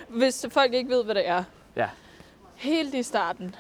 Hvis 0.10 0.46
folk 0.52 0.74
ikke 0.74 0.90
ved, 0.90 1.04
hvad 1.04 1.16
det 1.16 1.28
er. 1.28 1.44
Ja. 1.76 1.90
Helt 2.56 2.94
i 2.94 3.04
starten, 3.04 3.56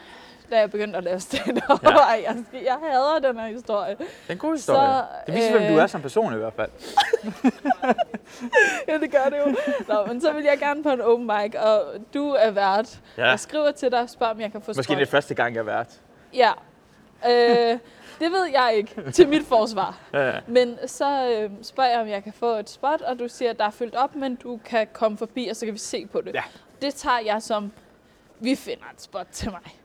da 0.49 0.59
jeg 0.59 0.71
begyndte 0.71 0.97
at 0.97 1.03
lave 1.03 1.19
stand-up, 1.29 1.83
Ja. 1.83 1.89
jeg, 2.09 2.35
jeg 2.53 2.77
hader 2.83 3.19
den 3.19 3.39
her 3.39 3.47
historie. 3.47 3.95
Det 3.99 4.07
er 4.27 4.31
en 4.33 4.37
god 4.37 4.53
historie. 4.55 4.79
Så, 4.79 5.03
det 5.25 5.35
viser, 5.35 5.51
hvem 5.51 5.61
du 5.61 5.77
øh, 5.77 5.83
er 5.83 5.87
som 5.87 6.01
person 6.01 6.33
i 6.33 6.37
hvert 6.37 6.53
fald. 6.53 6.69
Ja, 8.87 8.97
det 8.97 9.11
gør 9.11 9.23
det 9.29 9.37
jo. 9.47 9.55
Nå, 9.87 10.05
men 10.07 10.21
så 10.21 10.31
vil 10.33 10.43
jeg 10.43 10.59
gerne 10.59 10.83
på 10.83 10.89
en 10.89 11.01
open 11.01 11.27
mic, 11.27 11.55
og 11.55 11.83
du 12.13 12.29
er 12.29 12.51
vært. 12.51 12.99
Ja. 13.17 13.27
Jeg 13.29 13.39
skriver 13.39 13.71
til 13.71 13.91
dig 13.91 14.01
og 14.01 14.09
spørger, 14.09 14.33
om 14.33 14.39
jeg 14.41 14.51
kan 14.51 14.61
få 14.61 14.69
Måske 14.69 14.83
spot. 14.83 14.97
det 14.97 15.07
er 15.07 15.11
første 15.11 15.33
gang, 15.33 15.55
jeg 15.55 15.59
har 15.59 15.65
været. 15.65 16.01
Ja. 16.33 16.51
Øh, 17.27 17.79
det 18.19 18.31
ved 18.31 18.45
jeg 18.53 18.73
ikke 18.75 19.11
til 19.11 19.27
mit 19.29 19.45
forsvar. 19.45 19.97
Ja, 20.13 20.27
ja. 20.29 20.39
Men 20.47 20.77
så 20.87 21.29
øh, 21.29 21.51
spørger 21.61 21.89
jeg, 21.89 21.99
om 22.01 22.07
jeg 22.07 22.23
kan 22.23 22.33
få 22.33 22.51
et 22.55 22.69
spot, 22.69 23.01
og 23.01 23.19
du 23.19 23.27
siger, 23.27 23.51
at 23.51 23.59
der 23.59 23.65
er 23.65 23.71
fyldt 23.71 23.95
op, 23.95 24.15
men 24.15 24.35
du 24.35 24.59
kan 24.65 24.87
komme 24.93 25.17
forbi, 25.17 25.47
og 25.47 25.55
så 25.55 25.65
kan 25.65 25.73
vi 25.73 25.79
se 25.79 26.05
på 26.05 26.21
det. 26.21 26.33
Ja. 26.35 26.43
Det 26.81 26.95
tager 26.95 27.19
jeg 27.25 27.41
som, 27.41 27.71
vi 28.39 28.55
finder 28.55 28.83
et 28.93 29.01
spot 29.01 29.27
til 29.31 29.51
mig. 29.51 29.75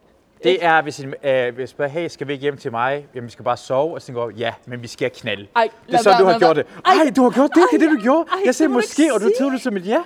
Det 0.44 0.64
er, 0.64 0.82
hvis, 0.82 0.98
en, 1.00 1.14
øh, 1.24 1.54
hvis 1.54 1.70
spørger, 1.70 1.90
hey, 1.90 2.08
skal 2.08 2.26
vi 2.26 2.32
ikke 2.32 2.42
hjem 2.42 2.56
til 2.56 2.70
mig? 2.70 3.06
Jamen, 3.14 3.26
vi 3.26 3.32
skal 3.32 3.44
bare 3.44 3.56
sove. 3.56 3.94
Og 3.94 4.00
så 4.00 4.06
tænker 4.06 4.22
jeg, 4.28 4.36
ja, 4.36 4.52
men 4.66 4.82
vi 4.82 4.86
skal 4.88 5.10
knalde. 5.10 5.46
Ej, 5.56 5.68
Det 5.86 5.94
er 5.94 5.98
sådan, 6.02 6.20
du 6.20 6.24
har 6.26 6.38
gjort 6.38 6.56
det. 6.56 6.66
Ej, 6.86 7.10
du 7.16 7.22
har 7.22 7.30
gjort 7.30 7.50
det, 7.54 7.62
det 7.72 7.82
er 7.82 7.88
det, 7.88 7.96
du 7.98 8.02
gjorde. 8.02 8.28
ej, 8.32 8.38
jeg 8.44 8.54
sagde 8.54 8.68
måske, 8.72 9.14
og 9.14 9.20
du 9.20 9.30
tog 9.38 9.50
det 9.52 9.60
som 9.60 9.76
et 9.76 9.86
ja. 9.86 10.02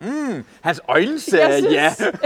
Mm, 0.00 0.44
hans 0.60 0.80
øjne 0.88 1.20
sagde 1.20 1.48
Jeg 1.48 1.62
ja. 1.62 1.94
synes- 1.94 2.20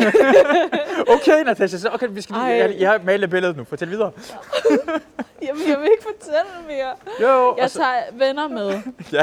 okay, 1.15 1.43
Natasha, 1.45 1.79
så 1.79 1.89
okay, 1.95 2.07
vi 2.11 2.21
skal 2.21 2.37
lige, 2.37 2.47
jeg, 2.47 2.77
jeg 2.79 2.91
har 2.91 3.01
malet 3.05 3.31
billedet 3.31 3.57
nu. 3.57 3.65
Fortæl 3.65 3.91
videre. 3.91 4.13
Jamen, 5.43 5.69
jeg 5.69 5.79
vil 5.81 5.89
ikke 5.93 6.03
fortælle 6.19 6.51
mere. 6.69 6.95
Jo, 7.23 7.57
Jeg 7.59 7.71
så, 7.71 7.79
tager 7.79 8.03
venner 8.13 8.49
med, 8.49 8.81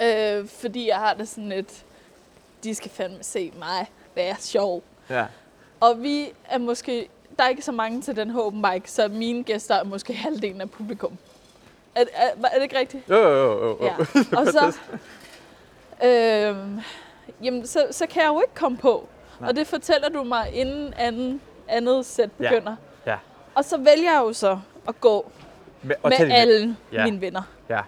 ja. 0.00 0.38
øh, 0.40 0.48
fordi 0.60 0.88
jeg 0.88 0.96
har 0.96 1.14
det 1.14 1.28
sådan 1.28 1.48
lidt, 1.48 1.72
de 2.64 2.74
skal 2.74 2.90
fandme 2.90 3.18
se 3.22 3.52
mig 3.58 3.86
være 4.14 4.34
sjov. 4.40 4.82
ja. 5.10 5.24
Og 5.80 6.02
vi 6.02 6.32
er 6.50 6.58
måske, 6.58 7.08
der 7.38 7.44
er 7.44 7.48
ikke 7.48 7.62
så 7.62 7.72
mange 7.72 8.00
til 8.02 8.16
den 8.16 8.30
her 8.30 8.40
open 8.40 8.64
mic, 8.72 8.82
så 8.90 9.08
mine 9.08 9.42
gæster 9.44 9.74
er 9.74 9.84
måske 9.84 10.12
halvdelen 10.14 10.60
af 10.60 10.70
publikum. 10.70 11.18
Er, 11.94 12.04
er, 12.14 12.28
er 12.44 12.54
det 12.54 12.62
ikke 12.62 12.78
rigtigt? 12.78 13.08
Jo, 13.10 13.16
jo, 13.16 13.28
jo, 13.28 13.68
jo. 13.68 13.84
Ja. 13.84 13.92
Og 14.38 14.46
så, 14.46 14.76
øhm, 16.04 16.80
jamen, 17.42 17.66
så, 17.66 17.86
så 17.90 18.06
kan 18.06 18.22
jeg 18.22 18.28
jo 18.28 18.40
ikke 18.40 18.54
komme 18.54 18.76
på. 18.78 19.08
Nej. 19.40 19.48
Og 19.48 19.56
det 19.56 19.66
fortæller 19.66 20.08
du 20.08 20.24
mig, 20.24 20.50
inden 20.54 20.94
anden, 20.96 21.40
andet 21.68 22.06
sæt 22.06 22.30
Ja. 22.40 22.48
begynder. 22.50 22.76
Ja. 23.06 23.16
Og 23.54 23.64
så 23.64 23.76
vælger 23.76 24.12
jeg 24.12 24.20
jo 24.20 24.32
så 24.32 24.58
at 24.88 25.00
gå 25.00 25.30
Med, 25.82 25.96
og 26.02 26.12
med 26.18 26.30
alle 26.30 26.76
Ja. 26.92 27.04
mine 27.04 27.20
venner. 27.20 27.42
Ja. 27.68 27.80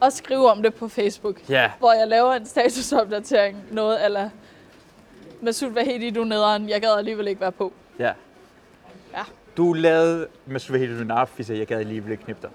Og 0.00 0.12
skrive 0.12 0.50
om 0.50 0.62
det 0.62 0.74
på 0.74 0.88
Facebook. 0.88 1.48
Ja. 1.48 1.70
Hvor 1.78 1.92
jeg 1.92 2.08
laver 2.08 2.32
en 2.32 2.46
statusopdatering. 2.46 3.64
Noget 3.70 4.04
eller 4.04 4.30
Masud 5.40 5.68
Vahedi, 5.70 6.10
du 6.10 6.20
er 6.20 6.24
nederen. 6.24 6.68
Jeg 6.68 6.80
gad 6.80 6.96
alligevel 6.98 7.28
ikke 7.28 7.40
være 7.40 7.52
på. 7.52 7.72
Ja. 7.98 8.12
Du 9.56 9.72
lavede 9.72 10.26
med 10.46 10.60
Svahedi 10.60 10.92
Lunarfis, 10.92 11.50
jeg 11.50 11.66
gad 11.66 11.78
alligevel 11.78 12.12
ikke 12.12 12.24
knippe 12.24 12.42
dig. 12.42 12.50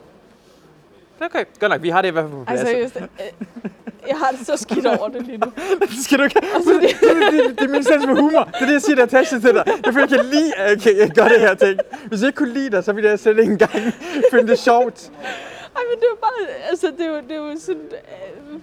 Okay, 1.25 1.45
godt 1.60 1.71
nok. 1.71 1.81
Vi 1.81 1.89
har 1.89 2.01
det 2.01 2.10
i 2.10 2.12
hvert 2.12 2.23
fald 2.23 2.33
på 2.33 2.43
plads. 2.43 2.60
Altså, 2.60 2.73
seriøst, 2.73 2.95
øh, 2.95 3.07
jeg 4.07 4.17
har 4.17 4.31
det 4.31 4.47
så 4.47 4.57
skidt 4.57 4.86
over 4.86 5.10
det 5.10 5.25
lige 5.25 5.38
nu. 5.38 5.51
det 5.81 6.03
skal 6.03 6.17
du 6.19 6.23
ikke. 6.23 6.39
Altså, 6.55 6.73
det, 6.73 6.81
det, 6.81 7.31
det, 7.31 7.60
det 7.60 7.65
er 7.67 7.71
min 7.71 7.83
sans 7.83 8.05
med 8.05 8.15
humor. 8.15 8.43
Det 8.43 8.62
er 8.62 8.65
det, 8.65 8.73
jeg 8.73 8.81
siger, 8.81 8.95
Natasha 8.95 9.39
til 9.39 9.53
dig. 9.53 9.63
Jeg 9.86 9.93
føler, 9.93 10.07
jeg 10.10 10.10
kan 10.10 10.25
lide, 10.25 10.55
at 10.55 10.69
jeg, 10.69 10.81
kan, 10.81 10.97
jeg 10.97 11.10
gør 11.10 11.27
det 11.27 11.39
her 11.39 11.53
ting. 11.53 11.79
Hvis 12.07 12.21
jeg 12.21 12.27
ikke 12.27 12.38
kunne 12.38 12.53
lide 12.53 12.69
dig, 12.69 12.83
så 12.83 12.93
ville 12.93 13.10
jeg 13.10 13.19
slet 13.19 13.39
ikke 13.39 13.51
engang 13.51 13.71
finde 14.31 14.47
det 14.47 14.60
sjovt. 14.60 15.12
Ej, 15.75 15.81
men 15.89 15.99
det 15.99 16.07
er 16.12 16.19
bare, 16.21 16.41
altså, 16.69 16.88
det 16.97 17.05
er 17.05 17.10
jo, 17.10 17.15
det 17.15 17.31
er 17.31 17.36
jo 17.36 17.60
sådan 17.60 17.81
øh, 17.91 18.60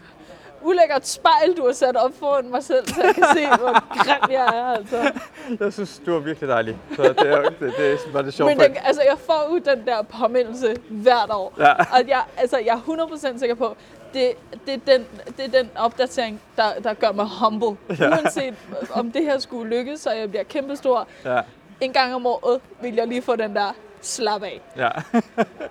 ulækkert 0.64 1.06
spejl, 1.08 1.56
du 1.56 1.66
har 1.66 1.72
sat 1.72 1.96
op 1.96 2.10
foran 2.18 2.50
mig 2.50 2.64
selv, 2.64 2.86
så 2.88 3.02
jeg 3.04 3.14
kan 3.14 3.24
se, 3.34 3.46
hvor 3.46 3.98
grim 4.04 4.30
jeg 4.32 4.46
er, 4.46 4.64
altså. 4.64 5.12
Jeg 5.60 5.72
synes, 5.72 6.02
du 6.06 6.14
er 6.16 6.20
virkelig 6.20 6.48
dejlig. 6.48 6.76
Så 6.96 7.02
det 7.02 7.18
er, 7.32 7.42
det, 7.42 7.74
det 7.78 7.98
bare 8.12 8.22
det 8.22 8.34
sjovt. 8.34 8.50
Men 8.50 8.60
den, 8.60 8.76
altså, 8.84 9.02
jeg 9.02 9.18
får 9.26 9.48
jo 9.50 9.58
den 9.74 9.86
der 9.86 10.02
påmindelse 10.02 10.76
hvert 10.88 11.30
år. 11.30 11.54
Ja. 11.58 11.72
Og 11.72 12.08
jeg, 12.08 12.22
altså, 12.36 12.58
jeg 12.58 12.74
er 12.88 13.06
100% 13.34 13.38
sikker 13.38 13.54
på, 13.54 13.76
det, 14.14 14.32
det, 14.66 14.74
er 14.74 14.78
den, 14.96 15.06
det 15.36 15.44
er 15.54 15.62
den 15.62 15.70
opdatering, 15.76 16.40
der, 16.56 16.64
der 16.84 16.94
gør 16.94 17.12
mig 17.12 17.26
humble. 17.40 17.76
Ja. 18.00 18.08
Uanset 18.08 18.54
om 18.92 19.10
det 19.12 19.22
her 19.24 19.38
skulle 19.38 19.76
lykkes, 19.78 20.00
så 20.00 20.10
jeg 20.10 20.30
bliver 20.30 20.44
kæmpestor. 20.44 21.08
Ja, 21.24 21.40
En 21.80 21.92
gang 21.92 22.14
om 22.14 22.26
året 22.26 22.60
vil 22.82 22.94
jeg 22.94 23.06
lige 23.08 23.22
få 23.22 23.36
den 23.36 23.54
der 23.56 23.74
slap 24.00 24.42
af. 24.42 24.60
ja. 24.76 24.90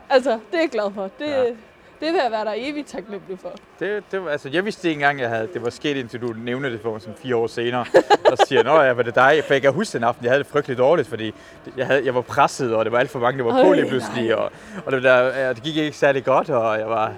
Altså, 0.09 0.31
det 0.31 0.57
er 0.57 0.59
jeg 0.61 0.69
glad 0.69 0.91
for. 0.95 1.09
Det, 1.19 1.27
Ja. 1.27 1.43
Det 1.99 2.13
vil 2.13 2.19
jeg 2.23 2.31
være 2.31 2.45
der 2.45 2.53
evigt 2.55 2.87
taknemmelig 2.87 3.39
for. 3.39 3.51
Det, 3.79 4.03
det 4.11 4.21
altså, 4.29 4.49
jeg 4.49 4.65
vidste 4.65 4.89
ikke 4.89 4.99
engang, 4.99 5.17
at 5.19 5.21
jeg 5.21 5.29
havde, 5.37 5.49
det 5.53 5.63
var 5.63 5.69
sket, 5.69 5.97
indtil 5.97 6.21
du 6.21 6.33
nævnte 6.37 6.71
det 6.71 6.81
for 6.81 6.91
mig 6.91 7.01
sådan 7.01 7.15
fire 7.17 7.35
år 7.35 7.47
senere. 7.47 7.85
Og 8.31 8.37
siger 8.47 8.63
nå 8.63 8.81
ja, 8.81 8.91
var 8.93 9.03
det 9.03 9.15
dig? 9.15 9.43
For 9.47 9.53
jeg 9.53 9.61
kan 9.61 9.73
huske 9.73 9.97
den 9.97 10.03
aften, 10.03 10.25
jeg 10.25 10.31
havde 10.31 10.43
det 10.43 10.51
frygteligt 10.51 10.77
dårligt, 10.77 11.07
fordi 11.07 11.33
jeg, 11.77 11.85
havde, 11.87 12.05
jeg 12.05 12.15
var 12.15 12.21
presset, 12.21 12.75
og 12.75 12.85
det 12.85 12.91
var 12.91 12.99
alt 12.99 13.09
for 13.09 13.19
mange, 13.19 13.37
der 13.37 13.43
var 13.53 13.63
på 13.63 13.73
lige 13.73 13.87
pludselig. 13.87 14.35
Og, 14.35 14.51
og 14.85 14.91
det, 14.91 15.03
der, 15.03 15.53
det 15.53 15.63
gik 15.63 15.77
ikke 15.77 15.97
særlig 15.97 16.23
godt, 16.23 16.49
og 16.49 16.79
jeg 16.79 16.87
var... 16.89 17.13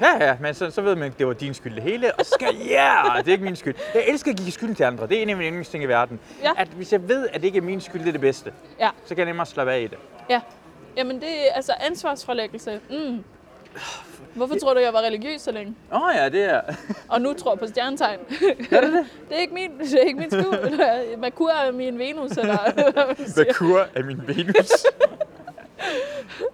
Ja, 0.00 0.26
ja, 0.26 0.36
men 0.40 0.54
så, 0.54 0.70
så 0.70 0.82
ved 0.82 0.96
man, 0.96 1.10
at 1.10 1.18
det 1.18 1.26
var 1.26 1.32
din 1.32 1.54
skyld 1.54 1.74
det 1.74 1.82
hele. 1.82 2.14
Og 2.14 2.24
så 2.24 2.30
skal 2.40 2.56
ja, 2.68 3.06
yeah, 3.06 3.18
det 3.18 3.28
er 3.28 3.32
ikke 3.32 3.44
min 3.44 3.56
skyld. 3.56 3.74
Jeg 3.94 4.04
elsker 4.08 4.30
at 4.30 4.36
give 4.36 4.50
skyld 4.52 4.74
til 4.74 4.84
andre. 4.84 5.06
Det 5.06 5.18
er 5.18 5.22
en 5.22 5.30
af 5.30 5.36
mine 5.36 5.48
yndlingsting 5.48 5.84
i 5.84 5.86
verden. 5.86 6.20
Ja. 6.42 6.50
At 6.56 6.68
hvis 6.68 6.92
jeg 6.92 7.08
ved, 7.08 7.28
at 7.28 7.34
det 7.40 7.44
ikke 7.44 7.58
er 7.58 7.62
min 7.62 7.80
skyld, 7.80 8.00
det 8.00 8.08
er 8.08 8.12
det 8.12 8.20
bedste, 8.20 8.52
Ja. 8.80 8.88
så 9.04 9.08
kan 9.08 9.18
jeg 9.18 9.26
nemmere 9.26 9.46
slappe 9.46 9.72
af 9.72 9.80
i 9.80 9.86
det. 9.86 9.98
Ja. 10.30 10.40
Jamen, 10.96 11.20
det 11.20 11.28
er 11.50 11.54
altså 11.54 11.72
ansvarsforlæggelse. 11.80 12.80
Mm. 12.90 13.24
Hvorfor 14.34 14.54
tror 14.54 14.74
du, 14.74 14.80
jeg 14.80 14.92
var 14.92 15.00
religiøs 15.00 15.40
så 15.40 15.52
længe? 15.52 15.74
Åh 15.92 16.02
oh, 16.02 16.14
ja, 16.16 16.28
det 16.28 16.44
er... 16.44 16.60
Og 17.08 17.20
nu 17.20 17.32
tror 17.32 17.52
jeg 17.52 17.58
på 17.58 17.66
stjernetegn. 17.66 18.18
Er 18.70 18.80
det 18.80 18.92
det? 18.92 19.04
det 19.28 19.36
er 19.36 19.40
ikke 19.40 19.54
min, 19.54 19.78
det 19.78 19.94
er 19.94 20.04
ikke 20.06 20.18
min 20.18 20.30
skud. 20.30 21.16
Merkur 21.20 21.50
er 21.50 21.72
min 21.72 21.98
Venus, 21.98 22.30
eller 22.30 22.72
hvad 22.72 23.06
man 23.06 23.16
siger. 23.28 23.44
Merkur 23.46 23.86
er 23.94 24.02
min 24.02 24.20
Venus. 24.26 24.70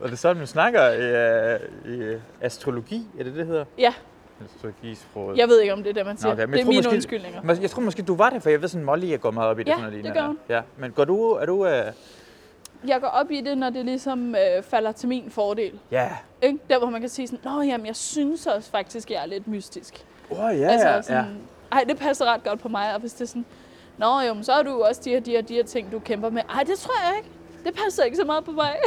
og 0.00 0.04
det 0.04 0.12
er 0.12 0.16
sådan, 0.16 0.37
man 0.37 0.46
snakker 0.46 0.90
i, 0.90 1.54
uh, 1.87 2.14
i 2.14 2.16
astrologi, 2.40 3.07
er 3.18 3.24
det 3.24 3.34
det 3.34 3.47
hedder? 3.47 3.64
Ja, 3.78 3.94
Astrologisproget. 4.44 5.38
jeg 5.38 5.49
ved 5.49 5.61
ikke, 5.61 5.72
om 5.72 5.82
det 5.82 5.90
er 5.90 5.94
det, 5.94 6.07
man 6.07 6.16
siger. 6.16 6.32
okay, 6.32 6.44
men 6.44 6.53
det 6.53 6.61
er 6.61 6.64
mine 6.64 6.78
måske- 6.78 6.90
undskyldninger. 6.90 7.57
Jeg 7.61 7.70
tror 7.70 7.82
måske, 7.82 8.03
du 8.03 8.14
var 8.14 8.30
det, 8.30 8.42
for 8.42 8.51
jeg 8.51 8.62
ved 8.62 8.68
sådan, 8.68 8.84
Molly 8.84 9.11
jeg 9.11 9.20
går 9.20 9.30
meget 9.30 9.51
op 9.51 9.59
i 9.59 9.62
det. 9.62 9.68
Ja, 9.70 9.76
sådan 9.76 10.05
det 10.05 10.14
gør 10.14 10.26
hun. 10.26 10.38
Ja, 10.49 10.61
men 10.76 10.90
går 10.92 11.05
du, 11.05 11.30
er 11.30 11.47
du, 11.47 11.66
uh, 11.66 11.70
jeg 12.87 13.01
går 13.01 13.09
op 13.09 13.31
i 13.31 13.41
det, 13.41 13.59
når 13.59 13.70
det 13.70 13.85
ligesom 13.85 14.35
øh, 14.35 14.62
falder 14.62 14.93
til 14.93 15.09
min 15.09 15.31
fordel. 15.31 15.81
Ja. 15.91 16.09
Ikke? 16.43 16.59
Der, 16.70 16.78
hvor 16.78 16.91
man 16.91 17.01
kan 17.01 17.11
sige 17.11 17.28
sådan, 17.28 17.53
Nå, 17.53 17.62
jamen, 17.62 17.87
jeg 17.87 17.97
synes 17.97 18.47
også 18.47 18.70
faktisk, 18.70 19.11
jeg 19.11 19.22
er 19.22 19.26
lidt 19.26 19.49
mystisk. 19.49 20.05
Åh, 20.31 20.45
oh, 20.45 20.59
ja, 20.59 20.68
altså, 20.68 21.09
sådan, 21.09 21.24
ja. 21.24 21.76
Ej, 21.76 21.85
det 21.89 21.99
passer 21.99 22.24
ret 22.24 22.45
godt 22.45 22.61
på 22.61 22.68
mig. 22.68 22.95
Og 22.95 23.01
hvis 23.01 23.12
det 23.12 23.20
er 23.20 23.28
sådan, 23.28 23.45
Nå, 23.99 24.20
jo, 24.20 24.35
men 24.35 24.45
så 24.45 24.53
er 24.53 24.62
du 24.62 24.83
også 24.83 25.01
de 25.05 25.11
her, 25.11 25.20
de 25.20 25.31
her, 25.31 25.43
de 25.43 25.55
her 25.55 25.64
ting, 25.64 25.93
du 25.93 25.99
kæmper 25.99 26.31
med. 26.31 26.43
Ej, 26.49 26.62
det 26.62 26.78
tror 26.78 27.09
jeg 27.09 27.16
ikke. 27.18 27.31
Det 27.64 27.74
passer 27.85 28.05
ikke 28.05 28.16
så 28.16 28.24
meget 28.24 28.45
på 28.45 28.53
mig. 28.53 28.76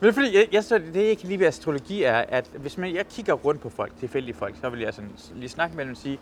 Men 0.00 0.06
det 0.06 0.18
er 0.18 0.22
fordi, 0.22 0.36
jeg, 0.36 0.48
jeg, 0.52 0.64
så, 0.64 0.78
det 0.78 1.08
jeg 1.08 1.18
kan 1.18 1.28
lide 1.28 1.40
ved 1.40 1.46
astrologi 1.46 2.02
er, 2.02 2.24
at 2.28 2.50
hvis 2.58 2.78
man, 2.78 2.94
jeg 2.94 3.08
kigger 3.08 3.32
rundt 3.32 3.60
på 3.60 3.68
folk, 3.68 3.92
tilfældige 4.00 4.34
folk, 4.34 4.54
så 4.60 4.68
vil 4.68 4.80
jeg 4.80 4.94
sådan 4.94 5.10
lige 5.34 5.48
snakke 5.48 5.76
med 5.76 5.84
dem 5.84 5.90
og 5.90 5.96
sige, 5.96 6.18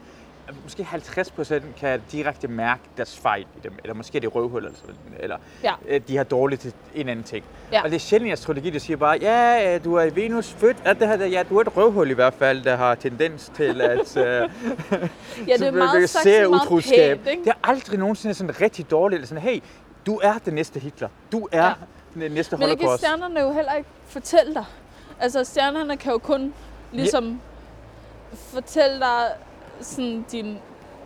måske 0.63 0.85
50 0.85 1.31
procent 1.31 1.65
kan 1.77 2.03
direkte 2.13 2.49
mærke 2.49 2.81
deres 2.97 3.19
fejl 3.19 3.43
i 3.43 3.61
dem, 3.65 3.73
eller 3.85 3.95
måske 3.95 4.17
er 4.17 4.21
det 4.21 4.35
røvhul, 4.35 4.65
eller, 4.65 4.79
sådan, 4.79 4.95
eller 5.21 5.37
Ja. 5.65 5.73
øh, 5.89 6.01
de 6.09 6.17
har 6.17 6.25
dårligt 6.25 6.61
til 6.61 6.73
en 6.95 7.09
anden 7.09 7.25
ting. 7.25 7.45
Ja. 7.73 7.83
Og 7.83 7.91
det 7.91 7.97
er 7.97 8.01
sjældent 8.01 8.29
i 8.29 8.33
astrologi, 8.33 8.71
der 8.71 8.79
siger 8.79 8.97
bare, 8.97 9.19
ja, 9.21 9.75
øh, 9.75 9.85
du 9.85 9.95
er 9.95 10.03
i 10.03 10.15
Venus 10.17 10.51
født, 10.53 10.77
ja, 10.85 10.93
det 10.93 11.09
her, 11.09 11.27
ja, 11.27 11.43
du 11.43 11.57
er 11.57 11.61
et 11.61 11.77
røvhul 11.77 12.11
i 12.11 12.15
hvert 12.15 12.35
fald, 12.35 12.63
der 12.63 12.77
har 12.77 12.95
tendens 12.95 13.53
til 13.57 13.81
at 13.81 14.17
øh, 14.17 14.25
ja, 15.49 15.57
det 15.57 15.63
er 15.67 15.71
meget 15.71 16.11
sagt 16.11 16.25
meget 16.25 16.47
utroskab. 16.47 17.19
pænt, 17.19 17.29
ikke? 17.31 17.45
Det 17.45 17.51
er 17.51 17.69
aldrig 17.69 17.99
nogensinde 17.99 18.35
sådan 18.35 18.61
rigtig 18.61 18.91
dårligt, 18.91 19.17
eller 19.19 19.27
sådan, 19.29 19.43
hey, 19.43 19.61
du 20.07 20.21
er 20.23 20.35
den 20.45 20.55
næste 20.55 20.81
Hitler, 20.81 21.09
du 21.33 21.49
er 21.53 21.59
Ja. 21.63 21.67
ja. 22.17 22.21
den 22.27 22.33
næste 22.33 22.57
Men 22.57 22.69
det 22.69 22.79
kan 22.79 22.87
holocaust. 22.89 23.05
stjernerne 23.05 23.41
jo 23.41 23.53
heller 23.53 23.73
ikke 23.73 23.89
fortælle 24.07 24.55
dig. 24.55 24.65
Altså, 25.21 25.45
stjernerne 25.45 25.97
kan 25.97 26.13
jo 26.13 26.19
kun 26.19 26.55
ligesom 26.93 27.41
fortælle 28.35 29.01
dig 29.01 29.25
sådan 29.81 30.25
din, 30.33 30.59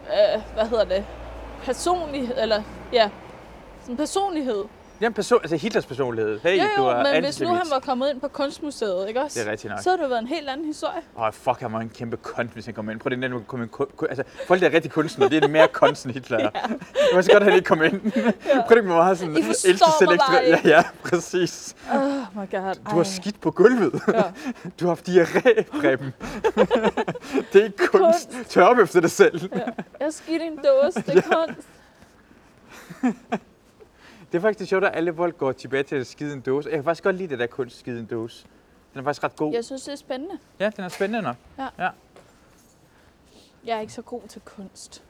øh, 0.06 0.42
hvad 0.54 0.66
hedder 0.66 0.84
det, 0.84 1.04
personlighed, 1.64 2.34
eller 2.38 2.62
ja, 2.92 3.10
sådan 3.80 3.96
personlighed. 3.96 4.64
Det 5.02 5.06
er 5.06 5.10
en 5.10 5.14
person, 5.14 5.38
altså 5.42 5.56
Hitlers 5.56 5.86
personlighed. 5.86 6.40
Hey, 6.42 6.58
Jo, 6.58 6.64
du 6.76 6.82
jo, 6.82 6.88
er 6.88 7.12
men 7.12 7.24
hvis 7.24 7.40
nu 7.40 7.48
han 7.48 7.66
var 7.70 7.78
kommet 7.78 8.10
ind 8.10 8.20
på 8.20 8.28
kunstmuseet, 8.28 9.08
ikke 9.08 9.20
også? 9.22 9.40
Det 9.40 9.46
er 9.48 9.50
rigtigt 9.50 9.70
nok. 9.70 9.80
Så 9.82 9.90
havde 9.90 10.02
det 10.02 10.10
været 10.10 10.20
en 10.20 10.26
helt 10.26 10.48
anden 10.48 10.66
historie. 10.66 11.00
Åh, 11.16 11.22
oh, 11.22 11.32
fuck, 11.32 11.60
han 11.60 11.72
var 11.72 11.80
en 11.80 11.88
kæmpe 11.88 12.16
kunst, 12.16 12.52
hvis 12.52 12.64
han 12.64 12.74
kom 12.74 12.90
ind. 12.90 13.00
Prøv 13.00 13.10
det, 13.10 13.24
at 13.24 13.46
komme 13.46 13.64
ind. 13.64 14.08
Altså, 14.08 14.24
folk, 14.46 14.60
der 14.60 14.68
er 14.68 14.72
rigtig 14.74 14.90
kunstnere, 14.90 15.28
det 15.30 15.44
er 15.44 15.48
mere 15.48 15.68
kunst 15.68 16.04
end 16.04 16.12
Hitler. 16.12 16.38
ja. 16.42 16.48
Det 16.92 17.14
var 17.14 17.22
så 17.22 17.32
godt, 17.32 17.42
han 17.42 17.52
ikke 17.52 17.64
kom 17.66 17.82
ind. 17.82 18.12
ja. 18.16 18.32
Prøv 18.66 18.76
det, 18.76 18.84
hvor 18.84 18.94
meget 18.96 19.18
sådan 19.18 19.36
I 19.36 19.42
forstår 19.42 20.10
mig 20.10 20.18
bare 20.18 20.36
Ja, 20.42 20.56
ikke. 20.56 20.68
ja, 20.68 20.82
præcis. 21.04 21.74
Oh 21.92 22.00
my 22.42 22.50
god. 22.50 22.74
Du 22.90 22.96
har 22.96 23.02
skidt 23.02 23.40
på 23.40 23.50
gulvet. 23.50 24.00
Ja. 24.08 24.22
Du 24.80 24.86
har 24.86 24.88
haft 24.88 25.08
diarré, 25.08 25.62
Preben. 25.80 26.14
det 27.52 27.60
er 27.60 27.64
ikke 27.64 27.86
kunst. 27.86 28.30
Tør 28.48 28.64
op 28.64 28.78
efter 28.78 29.00
dig 29.00 29.10
selv. 29.10 29.48
Ja. 29.54 29.58
Jeg 30.00 30.06
er 30.06 30.10
skidt 30.10 30.42
i 30.42 30.46
en 30.46 30.56
dåse, 30.56 31.02
det 31.06 31.16
er 31.16 31.22
kunst. 31.22 31.68
Det 34.32 34.38
er 34.38 34.42
faktisk 34.42 34.68
sjovt, 34.68 34.84
at 34.84 34.96
alle 34.96 35.14
folk 35.14 35.38
går 35.38 35.52
tilbage 35.52 35.82
til 35.82 35.96
at 35.96 36.06
skide 36.06 36.32
en 36.32 36.40
dåse. 36.40 36.68
Jeg 36.68 36.76
kan 36.76 36.84
faktisk 36.84 37.04
godt 37.04 37.16
lide 37.16 37.28
det 37.28 37.38
der 37.38 37.46
kunst 37.46 37.78
skide 37.78 38.00
en 38.00 38.06
dåse. 38.06 38.46
Den 38.92 39.00
er 39.00 39.04
faktisk 39.04 39.24
ret 39.24 39.36
god. 39.36 39.52
Jeg 39.52 39.64
synes, 39.64 39.82
det 39.82 39.92
er 39.92 39.96
spændende. 39.96 40.38
Ja, 40.60 40.70
den 40.76 40.84
er 40.84 40.88
spændende 40.88 41.22
nok. 41.22 41.36
Jeg 43.64 43.76
er 43.76 43.80
ikke 43.80 43.92
så 43.92 44.02
god 44.02 44.20
til 44.28 44.40
kunst. 44.44 45.02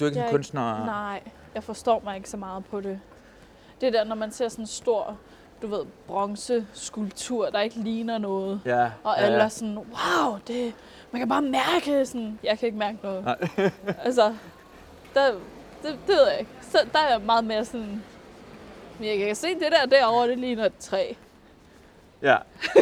Du 0.00 0.04
er 0.04 0.08
ikke 0.08 0.18
Jeg 0.20 0.24
en 0.24 0.28
er 0.28 0.30
kunstner. 0.30 0.84
Nej, 0.86 1.22
jeg 1.54 1.64
forstår 1.64 2.00
mig 2.04 2.16
ikke 2.16 2.30
så 2.30 2.36
meget 2.36 2.64
på 2.64 2.80
det. 2.80 3.00
Det 3.80 3.92
der, 3.92 4.04
når 4.04 4.14
man 4.14 4.32
ser 4.32 4.48
sådan 4.48 4.62
en 4.62 4.66
stor, 4.66 5.18
du 5.62 5.66
ved, 5.66 5.84
bronzeskulptur, 6.06 7.50
der 7.50 7.60
ikke 7.60 7.76
ligner 7.76 8.18
noget. 8.18 8.60
Ja, 8.64 8.90
Og 9.04 9.14
ja, 9.18 9.22
alle 9.24 9.38
ja. 9.38 9.44
er 9.44 9.48
sådan, 9.48 9.76
wow, 9.76 10.38
det, 10.46 10.74
man 11.12 11.20
kan 11.20 11.28
bare 11.28 11.42
mærke 11.42 12.06
sådan. 12.06 12.38
Jeg 12.44 12.58
kan 12.58 12.66
ikke 12.66 12.78
mærke 12.78 12.98
noget. 13.02 13.24
Nej. 13.24 13.38
altså, 14.06 14.34
der, 15.14 15.32
det, 15.32 15.38
det 15.82 15.98
ved 16.06 16.28
jeg 16.30 16.40
ikke. 16.40 16.50
Så 16.60 16.78
der 16.92 16.98
er 16.98 17.10
jeg 17.10 17.20
meget 17.20 17.44
mere 17.44 17.64
sådan, 17.64 18.02
men 19.00 19.08
jeg 19.08 19.18
kan 19.26 19.36
se 19.36 19.48
det 19.48 19.68
der 19.72 19.86
derovre, 19.96 20.28
det 20.28 20.38
ligner 20.38 20.64
et 20.64 20.72
træ. 20.80 21.12
Ja, 22.22 22.36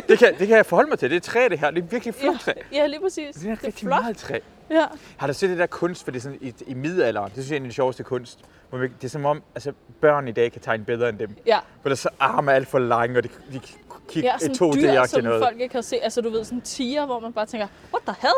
det 0.09 0.19
kan, 0.19 0.35
det 0.39 0.49
kan 0.49 0.57
jeg 0.57 0.67
forholde 0.67 0.89
mig 0.89 0.99
til. 0.99 1.11
Det 1.11 1.17
er 1.17 1.21
træ, 1.21 1.49
det 1.51 1.59
her. 1.59 1.71
Det 1.71 1.83
er 1.85 1.87
virkelig 1.87 2.15
flot 2.15 2.35
Ja, 2.35 2.39
træ. 2.53 2.61
ja, 2.73 2.87
lige 2.87 3.01
præcis. 3.01 3.35
Det 3.37 3.51
er 3.51 3.55
det 3.55 3.63
er 3.63 3.67
rigtig 3.67 3.87
flot. 3.89 4.03
meget 4.03 4.17
træ. 4.17 4.39
Ja. 4.71 4.85
Har 5.17 5.27
du 5.27 5.33
set 5.33 5.51
det 5.51 5.59
der 5.59 5.67
kunst, 5.67 6.05
for 6.05 6.11
det 6.11 6.19
er 6.19 6.23
sådan 6.23 6.39
i, 6.41 6.55
i 6.67 6.75
middelalderen, 6.75 7.27
det 7.27 7.35
synes 7.35 7.51
jeg 7.51 7.55
er 7.57 7.61
en 7.61 7.65
af 7.65 7.71
de 7.71 7.75
sjoveste 7.75 8.03
kunst. 8.05 8.39
Hvor 8.71 8.79
det 8.79 9.05
er 9.05 9.09
som 9.09 9.25
om, 9.25 9.43
altså 9.55 9.73
børn 10.01 10.29
i 10.29 10.33
dag 10.33 10.53
kan 10.53 10.61
tegne 10.61 10.85
bedre 10.85 11.09
end 11.09 11.19
dem. 11.19 11.37
Ja, 11.47 11.59
For 11.59 11.89
der 11.89 11.91
er 11.91 11.95
så 11.95 12.09
arme 12.19 12.53
alt 12.53 12.69
for 12.69 12.79
lange, 12.79 13.19
og 13.19 13.25
de, 13.25 13.29
de 13.53 13.61
kigger 14.09 14.31
ja 14.33 14.39
sådan 14.39 14.55
to 14.57 14.73
dyr, 14.73 15.05
som 15.05 15.25
noget. 15.25 15.43
folk 15.45 15.61
ikke 15.61 15.75
har 15.75 15.83
set. 15.83 15.99
Altså, 16.03 16.21
du 16.21 16.31
ved, 16.31 16.45
sådan 16.45 16.61
tiger, 16.61 17.07
hvor 17.07 17.21
man 17.21 17.33
bare 17.33 17.47
tænker, 17.47 17.67
what 17.93 18.03
the 18.07 18.15
hell? 18.21 18.35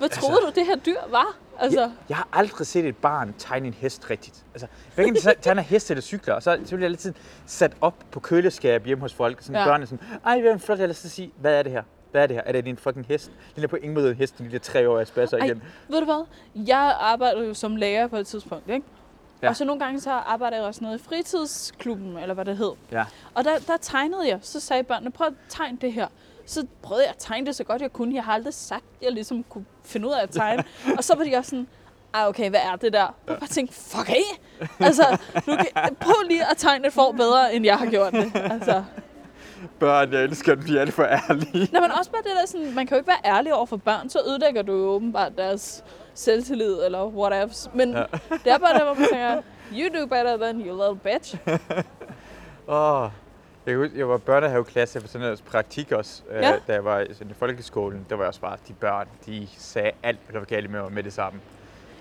Hvad 0.00 0.06
Altså- 0.08 0.20
troede 0.20 0.40
du, 0.40 0.52
det 0.54 0.66
her 0.66 0.76
dyr 0.76 1.00
var? 1.10 1.36
Altså, 1.58 1.80
Jeg, 1.80 1.90
jeg 2.08 2.16
har 2.16 2.28
aldrig 2.32 2.66
set 2.66 2.84
et 2.84 2.96
barn 2.96 3.34
tegne 3.38 3.66
en 3.66 3.74
hest 3.74 4.10
rigtigt. 4.10 4.44
Altså, 4.54 4.66
hver 4.94 5.04
gang 5.04 5.16
de 5.16 5.34
tegner 5.42 5.62
hest 5.62 5.90
eller 5.90 6.02
cykler, 6.02 6.34
og 6.34 6.42
så, 6.42 6.58
så 6.64 6.76
bliver 6.76 6.80
jeg 6.80 6.90
altid 6.90 7.14
sat 7.46 7.72
op 7.80 7.94
på 8.10 8.20
køleskab 8.20 8.86
hjemme 8.86 9.02
hos 9.02 9.14
folk. 9.14 9.42
Sådan 9.42 9.56
Ja. 9.60 9.66
børnene 9.66 9.86
sådan, 9.86 10.06
ej, 10.26 10.40
hvad 10.40 10.50
er 10.50 10.54
en 10.54 10.60
flot, 10.60 10.80
eller 10.80 10.94
så 10.94 11.08
sige, 11.08 11.32
hvad 11.36 11.54
er 11.58 11.62
det 11.62 11.72
her? 11.72 11.82
Hvad 12.10 12.22
er 12.22 12.26
det 12.26 12.36
her? 12.36 12.42
Er 12.46 12.52
det 12.52 12.64
din 12.64 12.76
fucking 12.76 13.06
hest? 13.06 13.30
Den 13.56 13.64
er 13.64 13.68
på 13.68 13.76
ingen 13.76 13.94
måde 13.94 14.10
en 14.10 14.16
hest, 14.16 14.38
den 14.38 14.44
lille 14.46 14.58
tre 14.58 14.88
år, 14.90 14.98
jeg 14.98 15.06
spasser 15.06 15.36
igen. 15.44 15.62
ved 15.88 15.98
du 15.98 16.04
hvad? 16.04 16.24
Jeg 16.66 16.96
arbejdede 17.00 17.46
jo 17.46 17.54
som 17.54 17.76
lærer 17.76 18.06
på 18.06 18.16
et 18.16 18.26
tidspunkt, 18.26 18.70
ikke? 18.70 18.86
Ja. 19.42 19.48
Og 19.48 19.56
så 19.56 19.64
nogle 19.64 19.80
gange 19.84 20.00
så 20.00 20.10
arbejder 20.10 20.56
jeg 20.56 20.66
også 20.66 20.84
noget 20.84 20.98
i 21.00 21.02
fritidsklubben, 21.02 22.18
eller 22.18 22.34
hvad 22.34 22.44
det 22.44 22.56
hed. 22.56 22.72
Ja. 22.92 23.04
Og 23.34 23.44
der, 23.44 23.58
der 23.66 23.76
tegnede 23.80 24.28
jeg. 24.28 24.38
Så 24.42 24.60
sagde 24.60 24.82
børnene, 24.82 25.10
prøv 25.10 25.26
at 25.26 25.32
tegne 25.48 25.78
det 25.80 25.92
her. 25.92 26.06
Så 26.50 26.66
prøvede 26.82 27.04
jeg 27.04 27.10
at 27.10 27.18
tegne 27.18 27.46
det 27.46 27.56
så 27.56 27.64
godt 27.64 27.82
jeg 27.82 27.92
kunne. 27.92 28.14
Jeg 28.14 28.24
har 28.24 28.32
aldrig 28.32 28.54
sagt, 28.54 28.84
at 28.98 29.04
jeg 29.04 29.12
ligesom 29.12 29.44
kunne 29.48 29.64
finde 29.84 30.08
ud 30.08 30.12
af 30.12 30.22
at 30.22 30.30
tegne. 30.30 30.64
og 30.98 31.04
så 31.04 31.16
var 31.16 31.24
de 31.24 31.36
også 31.36 31.50
sådan, 31.50 31.66
ah, 32.12 32.28
okay, 32.28 32.50
hvad 32.50 32.60
er 32.72 32.76
det 32.76 32.92
der? 32.92 33.04
Og 33.04 33.14
jeg 33.28 33.38
bare 33.38 33.48
tænkte, 33.48 33.74
fuck 33.74 34.08
af! 34.08 34.40
Altså, 34.80 35.18
du 35.46 35.56
kan, 35.56 35.96
prøv 36.00 36.14
lige 36.28 36.50
at 36.50 36.56
tegne 36.56 36.86
et 36.86 36.92
får 36.92 37.12
bedre, 37.12 37.54
end 37.54 37.64
jeg 37.64 37.78
har 37.78 37.86
gjort 37.86 38.12
det. 38.12 38.32
Altså. 38.34 38.84
Børn, 39.78 40.12
jeg 40.12 40.24
elsker 40.24 40.54
dem, 40.54 40.64
de 40.64 40.76
er 40.76 40.80
alt 40.80 40.92
for 40.92 41.02
ærlige. 41.04 41.68
Nå, 41.72 41.80
men 41.80 41.90
også 41.90 42.10
bare 42.10 42.22
det 42.22 42.30
der 42.40 42.46
sådan, 42.46 42.74
man 42.74 42.86
kan 42.86 42.96
jo 42.96 42.98
ikke 42.98 43.08
være 43.08 43.36
ærlig 43.36 43.54
over 43.54 43.66
for 43.66 43.76
børn, 43.76 44.10
så 44.10 44.18
ødelægger 44.26 44.62
du 44.62 44.72
jo 44.72 44.88
åbenbart 44.88 45.32
deres 45.38 45.84
selvtillid 46.14 46.84
eller 46.84 47.06
whatever. 47.06 47.68
Men 47.74 47.92
ja. 47.92 48.04
det 48.44 48.52
er 48.52 48.58
bare 48.58 48.74
det, 48.74 48.82
hvor 48.82 48.94
man 48.94 49.08
tænker, 49.08 49.42
you 49.72 50.00
do 50.00 50.06
better 50.06 50.36
than 50.36 50.60
you 50.60 50.76
little 50.76 50.96
bitch. 50.96 51.36
Åh, 52.68 53.08
jeg, 53.66 53.76
huske, 53.76 53.98
jeg 53.98 54.08
var 54.08 54.16
børnehaveklasse 54.16 55.00
for 55.00 55.08
sådan 55.08 55.20
noget 55.20 55.42
praktik 55.50 55.92
også, 55.92 56.22
ja. 56.30 56.48
Ja. 56.48 56.54
øh, 56.54 56.60
da 56.66 56.72
jeg 56.72 56.84
var 56.84 57.00
i, 57.00 57.14
sådan, 57.14 57.30
i 57.30 57.34
folkeskolen. 57.34 58.06
Der 58.10 58.16
var 58.16 58.22
jeg 58.24 58.28
også 58.28 58.40
bare, 58.40 58.56
de 58.68 58.72
børn, 58.72 59.08
de 59.26 59.48
sagde 59.58 59.90
alt, 60.02 60.18
hvad 60.24 60.32
der 60.32 60.38
var 60.38 60.46
galt 60.46 60.70
med 60.70 60.82
mig 60.82 60.92
med 60.92 61.02
det 61.02 61.12
samme. 61.12 61.40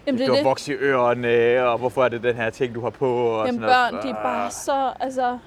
Jamen, 0.07 0.19
det 0.21 0.27
du 0.27 0.33
har 0.35 0.43
vokset 0.43 0.73
i 0.73 0.75
ørerne, 0.75 1.63
og 1.69 1.77
hvorfor 1.77 2.05
er 2.05 2.09
det 2.09 2.23
den 2.23 2.35
her 2.35 2.49
ting, 2.49 2.75
du 2.75 2.81
har 2.81 2.89
på? 2.89 3.15
Og 3.15 3.45
Jamen 3.45 3.61
sådan 3.61 3.75
noget. 3.75 3.91
børn, 3.91 4.03
de 4.03 4.09
er 4.19 4.23
bare 4.23 4.51
så, 4.51 4.93
altså, 4.99 5.37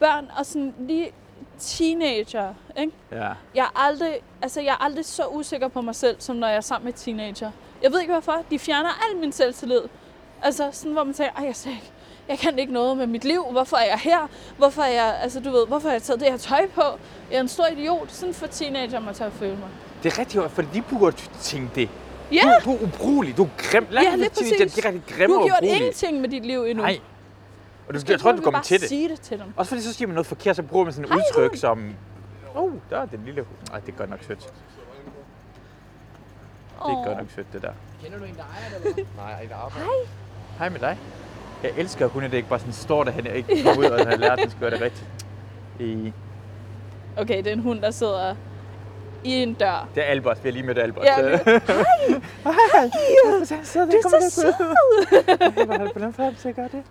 børn 0.00 0.30
og 0.38 0.46
sådan 0.46 0.74
lige 0.78 1.12
teenager, 1.58 2.54
ikke? 2.78 2.92
Ja. 3.12 3.28
Jeg 3.54 3.64
er 3.64 3.80
aldrig, 3.86 4.14
altså 4.42 4.60
jeg 4.60 4.70
er 4.70 4.84
aldrig 4.84 5.04
så 5.04 5.26
usikker 5.26 5.68
på 5.68 5.80
mig 5.80 5.94
selv, 5.94 6.16
som 6.18 6.36
når 6.36 6.46
jeg 6.48 6.56
er 6.56 6.60
sammen 6.60 6.84
med 6.84 6.92
teenager. 6.92 7.50
Jeg 7.82 7.92
ved 7.92 8.00
ikke 8.00 8.12
hvorfor, 8.12 8.44
de 8.50 8.58
fjerner 8.58 8.88
al 9.10 9.16
min 9.20 9.32
selvtillid. 9.32 9.82
Altså 10.42 10.68
sådan, 10.72 10.92
hvor 10.92 11.04
man 11.04 11.14
tænker, 11.14 11.32
ej, 11.36 11.44
jeg, 11.46 11.56
sagde, 11.56 11.76
ikke- 11.76 11.92
jeg 12.28 12.38
kan 12.38 12.58
ikke 12.58 12.72
noget 12.72 12.96
med 12.96 13.06
mit 13.06 13.24
liv. 13.24 13.44
Hvorfor 13.50 13.76
er 13.76 13.84
jeg 13.84 13.98
her? 13.98 14.28
Hvorfor 14.58 14.82
er 14.82 14.92
jeg, 14.92 15.18
altså 15.22 15.40
du 15.40 15.50
ved, 15.50 15.66
hvorfor 15.66 15.88
har 15.88 15.94
jeg 15.94 16.02
taget 16.02 16.20
det 16.20 16.28
her 16.30 16.36
tøj 16.36 16.66
på? 16.74 16.82
Jeg 17.30 17.36
er 17.36 17.40
en 17.40 17.48
stor 17.48 17.66
idiot. 17.66 18.12
Sådan 18.12 18.34
for 18.34 18.46
teenager 18.46 19.00
må 19.00 19.12
til 19.12 19.24
at 19.24 19.32
føle 19.32 19.56
mig. 19.56 19.68
Det 20.02 20.12
er 20.12 20.18
rigtig 20.18 20.50
for 20.50 20.62
de 20.62 20.82
burde 20.82 21.16
tænke 21.40 21.70
det. 21.74 21.88
Ja, 22.32 22.40
Du, 22.64 22.70
du 22.70 22.76
er 22.76 22.82
ubrugelig, 22.82 23.36
du 23.36 23.42
er 23.44 23.48
grim. 23.58 23.86
Lad 23.90 24.02
Ja, 24.02 24.16
lige 24.16 24.30
sige, 24.34 24.50
Det 24.50 24.58
præcis. 24.68 24.84
er 24.84 24.88
rigtig 24.88 25.02
du 25.08 25.14
grimme 25.16 25.38
har 25.38 25.46
gjort 25.46 25.58
ingenting 25.62 26.20
med 26.20 26.28
dit 26.28 26.46
liv 26.46 26.64
endnu. 26.64 26.82
Nej. 26.84 26.98
Og 27.88 27.94
du, 27.94 28.00
Skal 28.00 28.12
jeg 28.12 28.20
tror, 28.20 28.32
du 28.32 28.42
kommer 28.42 28.62
til 28.62 28.80
det. 28.80 28.88
sige 28.88 29.08
det 29.08 29.20
til 29.20 29.38
dem. 29.38 29.46
Også 29.56 29.68
fordi 29.68 29.82
så 29.82 29.92
siger 29.92 30.06
man 30.08 30.14
noget 30.14 30.26
forkert, 30.26 30.56
så 30.56 30.62
bruger 30.62 30.84
man 30.84 30.92
sådan 30.92 31.04
et 31.04 31.10
Hej, 31.10 31.18
udtryk 31.18 31.56
som... 31.60 31.94
Åh, 32.56 32.62
oh, 32.62 32.72
der 32.90 32.98
er 33.00 33.06
den 33.06 33.22
lille 33.24 33.42
hund. 33.42 33.68
Nej, 33.70 33.80
det 33.80 33.92
er 33.92 33.96
godt 33.96 34.10
nok 34.10 34.18
sødt. 34.26 34.38
Det 36.86 36.92
er 36.92 37.04
godt 37.06 37.18
nok 37.18 37.26
sødt, 37.34 37.52
det 37.52 37.62
der. 37.62 37.72
Kender 38.02 38.18
du 38.18 38.24
en, 38.24 38.34
der 38.34 38.42
ejer 38.42 38.68
det, 38.68 38.76
eller 38.86 38.94
hvad? 38.94 39.04
Nej, 39.16 39.42
en 39.42 39.48
der 39.48 39.56
arbejder. 39.56 39.86
Hej 40.58 40.68
med 40.68 40.80
dig. 40.80 40.98
Jeg 41.62 41.72
elsker, 41.76 42.04
at 42.04 42.10
hunde 42.10 42.28
det 42.28 42.36
ikke 42.36 42.48
bare 42.48 42.58
sådan 42.58 42.72
står 42.72 43.04
derhen 43.04 43.26
og 43.26 43.34
ikke 43.36 43.62
kommer 43.64 43.80
ud 43.80 43.84
og 43.84 44.06
har 44.06 44.16
lært, 44.16 44.32
at 44.32 44.38
den 44.38 44.50
skal 44.50 44.60
gøre 44.60 44.70
det 44.70 44.80
rigtigt. 44.80 45.04
I, 45.80 46.12
Okay, 47.16 47.36
det 47.38 47.46
er 47.46 47.52
en 47.52 47.58
hund, 47.62 47.80
der 47.82 47.90
sidder 47.90 48.34
i 49.24 49.30
en 49.42 49.54
dør. 49.54 49.88
det 49.94 50.02
er 50.02 50.06
Albert. 50.06 50.44
Vi 50.44 50.48
har 50.48 50.52
lige 50.52 50.66
mødt 50.66 50.78
Albert. 50.78 51.04
Ja, 51.04 51.16
Så- 51.16 51.22
men- 51.46 52.22
Hej! 52.44 52.90
Så, 53.64 53.78
Du 53.84 54.08
er 54.16 54.20
så 54.30 54.40
sød! 54.40 54.52
Hvordan 55.92 56.12
får 56.12 56.22
jeg 56.22 56.34
til 56.38 56.48
at 56.48 56.56
gøre 56.56 56.68
det? 56.72 56.82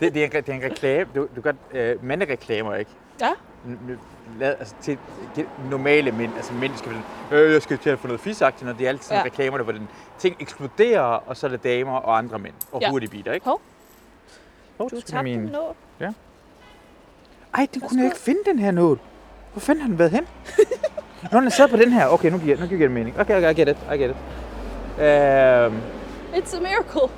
det, 0.00 0.14
det, 0.14 0.22
er 0.22 0.26
en, 0.26 0.30
det 0.32 0.48
er 0.48 0.52
en 0.54 0.62
reklame. 0.62 1.10
Du, 1.14 1.26
du 1.36 1.40
gør 1.40 1.52
øh, 1.72 2.04
mandereklamer, 2.04 2.74
ikke? 2.74 2.90
Ja. 3.20 3.30
Lad, 4.38 4.54
altså, 4.58 4.74
til 4.82 4.98
normale 5.70 6.12
mænd, 6.12 6.32
altså 6.36 6.52
mænd 6.52 6.72
skal 6.76 6.92
sådan, 7.30 7.38
øh, 7.44 7.52
jeg 7.52 7.62
skal 7.62 7.78
til 7.78 7.90
at 7.90 7.98
få 7.98 8.06
noget 8.06 8.20
fisagtigt, 8.20 8.66
når 8.66 8.72
det 8.72 8.84
er 8.84 8.88
altid 8.88 9.02
sådan 9.02 9.18
Ja. 9.18 9.24
reklamer, 9.24 9.56
der, 9.56 9.64
hvor 9.64 9.72
den 9.72 9.88
ting 10.18 10.36
eksploderer, 10.40 11.02
og 11.02 11.36
så 11.36 11.46
er 11.46 11.50
det 11.50 11.64
damer 11.64 11.96
og 11.96 12.18
andre 12.18 12.38
mænd. 12.38 12.54
Og 12.72 12.80
Ja. 12.80 12.90
hurtige 12.90 13.10
biler, 13.10 13.32
ikke? 13.32 13.46
Hov, 13.46 13.60
Hov, 14.78 14.90
du 14.90 14.94
det 14.96 15.02
skulle 15.02 15.18
tabte 15.18 15.24
min- 15.30 15.40
en 15.40 15.46
nål. 15.46 15.74
Ej, 17.54 17.66
den 17.74 17.80
kunne 17.80 17.98
jeg 18.00 18.04
ikke 18.06 18.18
finde, 18.18 18.40
den 18.46 18.58
her 18.58 18.70
nål. 18.70 18.98
Hvor 19.52 19.60
fanden 19.60 19.82
har 19.82 19.88
den 19.88 19.98
været 19.98 20.10
hen? 20.10 20.26
Nå, 21.32 21.40
den 21.40 21.50
sad 21.50 21.68
på 21.68 21.76
den 21.76 21.92
her. 21.92 22.06
Okay, 22.06 22.30
nu 22.30 22.38
giver, 22.38 22.60
nu 22.60 22.66
giver 22.66 22.78
det 22.80 22.90
mening. 22.90 23.20
Okay, 23.20 23.36
okay, 23.36 23.50
I 23.50 23.54
get 23.54 23.68
it. 23.68 23.76
I 23.94 23.96
get 23.98 24.10
it. 24.10 24.16
Øhm, 25.02 25.76
It's 26.32 26.56
a 26.56 26.60
miracle. 26.60 27.08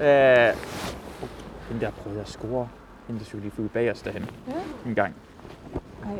øh, 0.00 0.54
den 1.72 1.80
der 1.80 1.90
prøvede 1.90 2.20
at 2.20 2.28
score 2.28 2.68
hende, 3.06 3.18
der 3.20 3.24
cyklede 3.26 3.50
lige 3.56 3.68
bag 3.68 3.90
os 3.90 4.02
derhen 4.02 4.30
Ja. 4.48 4.52
en 4.86 4.94
gang. 4.94 5.14
Ej. 6.04 6.10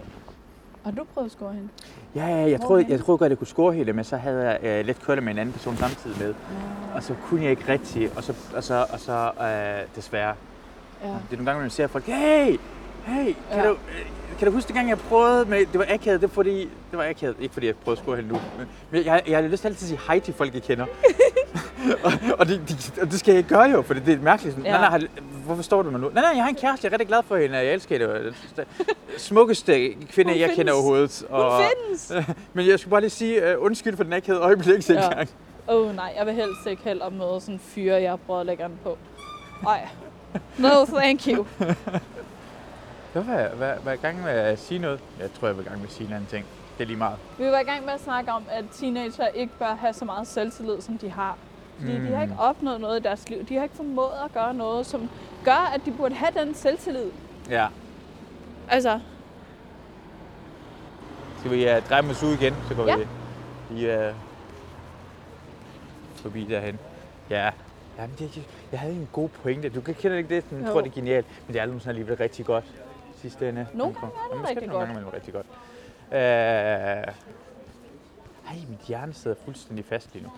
Har 0.85 0.91
du 0.91 1.05
prøvet 1.15 1.27
at 1.27 1.33
score 1.33 1.53
hende? 1.53 1.69
Ja, 2.15 2.27
ja, 2.27 2.37
jeg 2.37 2.59
Hvor 2.59 2.67
troede, 2.67 2.83
henne? 2.83 2.97
jeg 2.97 3.05
troede 3.05 3.19
godt, 3.19 3.31
jeg 3.31 3.39
kunne 3.39 3.47
score 3.47 3.73
hele, 3.73 3.93
men 3.93 4.05
så 4.05 4.17
havde 4.17 4.51
jeg 4.51 4.59
øh, 4.63 4.87
let 4.87 5.03
kørt 5.03 5.23
med 5.23 5.33
en 5.33 5.39
anden 5.39 5.53
person 5.53 5.77
samtidig 5.77 6.19
med. 6.21 6.35
Og 6.95 7.03
så 7.03 7.15
kunne 7.25 7.43
jeg 7.43 7.51
ikke 7.51 7.65
rigtig, 7.69 8.11
og 8.17 8.25
så, 8.25 8.35
og 8.57 8.65
så, 8.65 8.87
og 8.93 9.01
så 9.01 9.31
øh, 9.41 9.97
desværre. 9.97 10.35
Ja. 11.03 11.09
Det 11.09 11.15
er 11.33 11.37
nogle 11.37 11.45
gange, 11.51 11.61
man 11.61 11.71
ser 11.71 11.87
folk, 11.87 12.05
hey, 12.05 12.57
hey, 13.07 13.25
kan, 13.25 13.35
Ja. 13.53 13.63
du, 13.69 13.71
øh, 13.71 13.77
kan 14.39 14.47
du 14.49 14.53
huske 14.53 14.69
det 14.69 14.77
gang, 14.77 14.89
jeg 14.89 14.99
prøvede 14.99 15.45
med, 15.45 15.59
det 15.59 15.79
var 15.79 15.87
akavet, 15.89 16.21
det 16.21 16.29
var 16.31 16.35
fordi, 16.35 16.61
det 16.61 16.99
var 16.99 17.05
akavet, 17.05 17.37
ikke 17.41 17.53
fordi 17.53 17.67
jeg 17.67 17.75
prøvede 17.77 18.01
at 18.09 18.17
hende 18.17 18.33
nu, 18.33 18.41
men 18.91 19.05
jeg, 19.05 19.23
jeg 19.29 19.39
har 19.43 19.49
lyst 19.49 19.61
til 19.61 19.69
altid 19.69 19.85
at 19.85 19.89
sige 19.89 20.01
hej 20.07 20.19
til 20.21 20.35
folk, 20.35 20.55
jeg 20.55 20.63
kender. 20.63 20.87
og, 22.05 22.13
og, 22.39 22.47
det, 22.49 22.61
de, 22.69 23.03
og 23.03 23.11
det 23.11 23.19
skal 23.21 23.33
jeg 23.33 23.39
ikke 23.39 23.49
gøre 23.49 23.63
jo, 23.71 23.83
for 23.83 23.95
det, 23.95 24.07
det 24.07 24.15
er 24.15 24.19
mærkeligt. 24.23 24.57
Sådan, 24.57 24.73
Ja. 24.73 24.79
nej, 24.79 24.99
nej, 24.99 25.09
hvorfor 25.45 25.63
står 25.63 25.83
du 25.83 25.91
mig 25.91 26.01
nu? 26.01 26.09
Nej, 26.15 26.23
nej, 26.23 26.33
jeg 26.35 26.43
har 26.43 26.49
en 26.49 26.55
kæreste, 26.55 26.85
jeg 26.85 26.89
er 26.89 26.93
rigtig 26.93 27.09
glad 27.09 27.23
for 27.29 27.37
hende, 27.37 27.57
jeg 27.57 27.73
elsker 27.73 27.99
hende. 27.99 28.35
Den 28.57 28.65
smukkeste 29.19 29.73
kvinde, 30.13 30.33
Hun 30.33 30.41
jeg 30.41 30.49
findes. 30.49 30.57
kender 30.57 30.73
overhovedet. 30.73 31.25
Hun 31.31 31.41
findes! 31.63 32.13
Men 32.55 32.67
jeg 32.69 32.79
skulle 32.79 32.91
bare 32.91 33.01
lige 33.01 33.11
sige 33.11 33.57
uh, 33.59 33.65
undskyld 33.65 33.97
for 33.97 34.05
den 34.05 34.13
akavede 34.13 34.43
øjeblik, 34.43 34.89
Ja. 34.91 34.95
ja. 35.19 35.25
Åh 35.69 35.87
oh, 35.89 35.97
nej, 35.97 36.15
jeg 36.19 36.27
vil 36.27 36.35
helst 36.35 36.67
ikke 36.67 36.83
heller 36.85 37.11
møde 37.11 37.41
sådan 37.41 37.55
en 37.55 37.61
fyre, 37.65 38.03
jeg 38.03 38.11
har 38.11 38.17
prøvet 38.17 38.41
at 38.41 38.47
lægge 38.47 38.65
an 38.65 38.73
på. 38.85 38.99
Nej. 39.63 39.89
No, 40.59 40.85
thank 40.87 41.27
you. 41.29 41.47
Jeg 43.15 43.27
var, 43.27 43.49
var, 43.59 43.77
var 43.85 43.93
i 43.93 43.97
gang 43.97 44.23
med 44.23 44.31
at 44.31 44.59
sige 44.59 44.79
noget. 44.79 45.01
Jeg 45.21 45.33
tror, 45.33 45.49
jeg 45.49 45.57
var 45.57 45.63
i 45.63 45.67
gang 45.67 45.79
med 45.79 45.87
at 45.87 45.93
sige 45.93 46.07
en 46.07 46.13
anden 46.13 46.29
ting. 46.31 46.47
Det 46.79 46.85
er 46.85 46.87
lige 46.87 46.97
meget. 46.97 47.17
Vi 47.39 47.45
var 47.47 47.59
i 47.59 47.63
gang 47.65 47.85
med 47.85 47.93
at 47.93 48.01
snakke 48.01 48.33
om, 48.33 48.43
at 48.51 48.65
teenager 48.73 49.27
ikke 49.27 49.53
bør 49.59 49.75
have 49.75 49.93
så 49.93 50.05
meget 50.05 50.27
selvtillid, 50.27 50.81
som 50.81 50.99
de 50.99 51.11
har. 51.11 51.37
Fordi 51.79 51.99
mm. 51.99 52.07
de 52.07 52.15
har 52.15 52.23
ikke 52.23 52.35
opnået 52.39 52.81
noget 52.81 53.01
i 53.01 53.03
deres 53.03 53.29
liv. 53.29 53.45
De 53.45 53.55
har 53.57 53.63
ikke 53.63 53.77
formået 53.77 54.13
at 54.25 54.33
gøre 54.35 54.55
noget, 54.55 54.87
som 54.87 55.09
gør, 55.45 55.71
at 55.75 55.81
de 55.85 55.93
burde 55.93 56.15
have 56.15 56.31
den 56.45 56.55
selvtillid. 56.55 57.11
Ja. 57.51 57.67
Altså, 58.69 59.01
Skal 61.39 61.51
vi 61.51 61.65
uh, 61.65 61.89
dreje 61.89 62.11
os 62.11 62.23
ud 62.23 62.33
igen, 62.33 62.55
så 62.69 62.75
går 62.75 62.87
Ja. 62.87 62.97
vi 62.97 63.07
lige 63.71 64.09
uh, 64.09 64.15
forbi 66.15 66.45
derhen. 66.45 66.79
Ja. 67.31 67.51
Jamen, 67.99 68.17
det, 68.19 68.43
jeg 68.73 68.81
havde 68.81 68.95
en 68.95 69.09
god 69.13 69.29
pointe. 69.29 69.69
Du 69.69 69.81
kan 69.81 69.95
kende 69.95 70.17
ikke 70.19 70.35
det, 70.35 70.45
sådan, 70.45 70.65
jeg 70.65 70.73
tror, 70.73 70.81
det 70.81 70.91
er 70.91 70.95
genialt. 70.95 71.27
Men 71.47 71.53
det 71.53 71.59
er 71.59 71.63
aldrig 71.63 71.73
nogensinde 71.73 71.91
alligevel 71.91 72.17
rigtig 72.17 72.47
godt. 72.47 72.65
Sidste 73.17 73.49
ende. 73.49 73.67
Nogle 73.75 73.95
gange 73.95 74.15
er 74.33 74.37
det 74.37 74.49
rigtig 74.49 74.69
nogle 74.69 74.73
godt. 74.79 74.87
gange 74.89 75.01
er 75.01 75.05
det 75.05 75.15
rigtig 75.15 75.35
godt. 75.35 75.47
Uh, 76.11 76.17
ej, 78.51 78.57
mit 78.69 78.79
hjerne 78.89 79.15
sidder 79.15 79.37
fuldstændig 79.45 79.85
fast 79.85 80.09
lige 80.15 80.25
nu. 80.25 80.31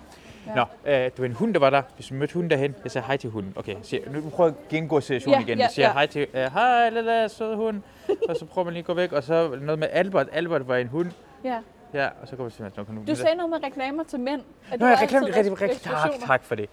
Ja. 0.46 0.54
Nå, 0.54 0.64
øh, 0.92 1.10
du 1.16 1.22
var 1.22 1.26
en 1.26 1.32
hund, 1.32 1.54
der 1.54 1.60
var 1.60 1.70
der. 1.70 1.82
Hvis 1.94 2.06
du 2.06 2.14
mødte 2.14 2.34
hunden 2.34 2.50
derhen, 2.50 2.74
jeg 2.84 2.90
sagde 2.90 3.06
hej 3.06 3.16
til 3.16 3.30
hunden. 3.30 3.52
Okay, 3.56 3.76
så 3.82 3.96
jeg, 3.96 4.12
nu 4.12 4.30
prøver 4.30 4.50
jeg 4.50 4.56
at 4.62 4.68
gennemgå 4.68 5.00
situationen 5.00 5.40
Ja, 5.40 5.46
igen. 5.46 5.58
Jeg 5.58 5.70
siger 5.70 5.86
ja. 5.86 5.92
hej 5.92 6.06
til, 6.06 6.26
øh, 6.34 6.52
hej 6.52 6.90
lille 6.90 7.28
søde 7.28 7.56
hund. 7.56 7.82
og 8.28 8.36
så 8.36 8.44
prøver 8.44 8.64
man 8.64 8.72
lige 8.74 8.80
at 8.80 8.86
gå 8.86 8.94
væk. 8.94 9.12
Og 9.12 9.22
så 9.22 9.58
noget 9.60 9.78
med 9.78 9.88
Albert. 9.92 10.28
Albert 10.32 10.68
var 10.68 10.76
en 10.76 10.88
hund. 10.88 11.10
ja. 11.44 11.58
Ja, 11.94 12.08
og 12.22 12.28
så 12.28 12.36
går 12.36 12.44
vi 12.44 12.50
simpelthen 12.50 12.84
nok 12.88 12.94
nu. 13.06 13.12
Du 13.12 13.16
sagde 13.16 13.36
noget 13.36 13.50
med 13.50 13.64
reklamer 13.64 14.04
til 14.04 14.20
mænd. 14.20 14.42
At 14.70 14.80
Nå, 14.80 14.86
jeg 14.86 14.98
reklamer 15.02 15.26
rigtig, 15.26 15.52
rigtig, 15.52 15.58
tak, 15.60 15.70
eksplosioner. 15.70 16.26
tak 16.26 16.44
for 16.44 16.54
det. 16.54 16.70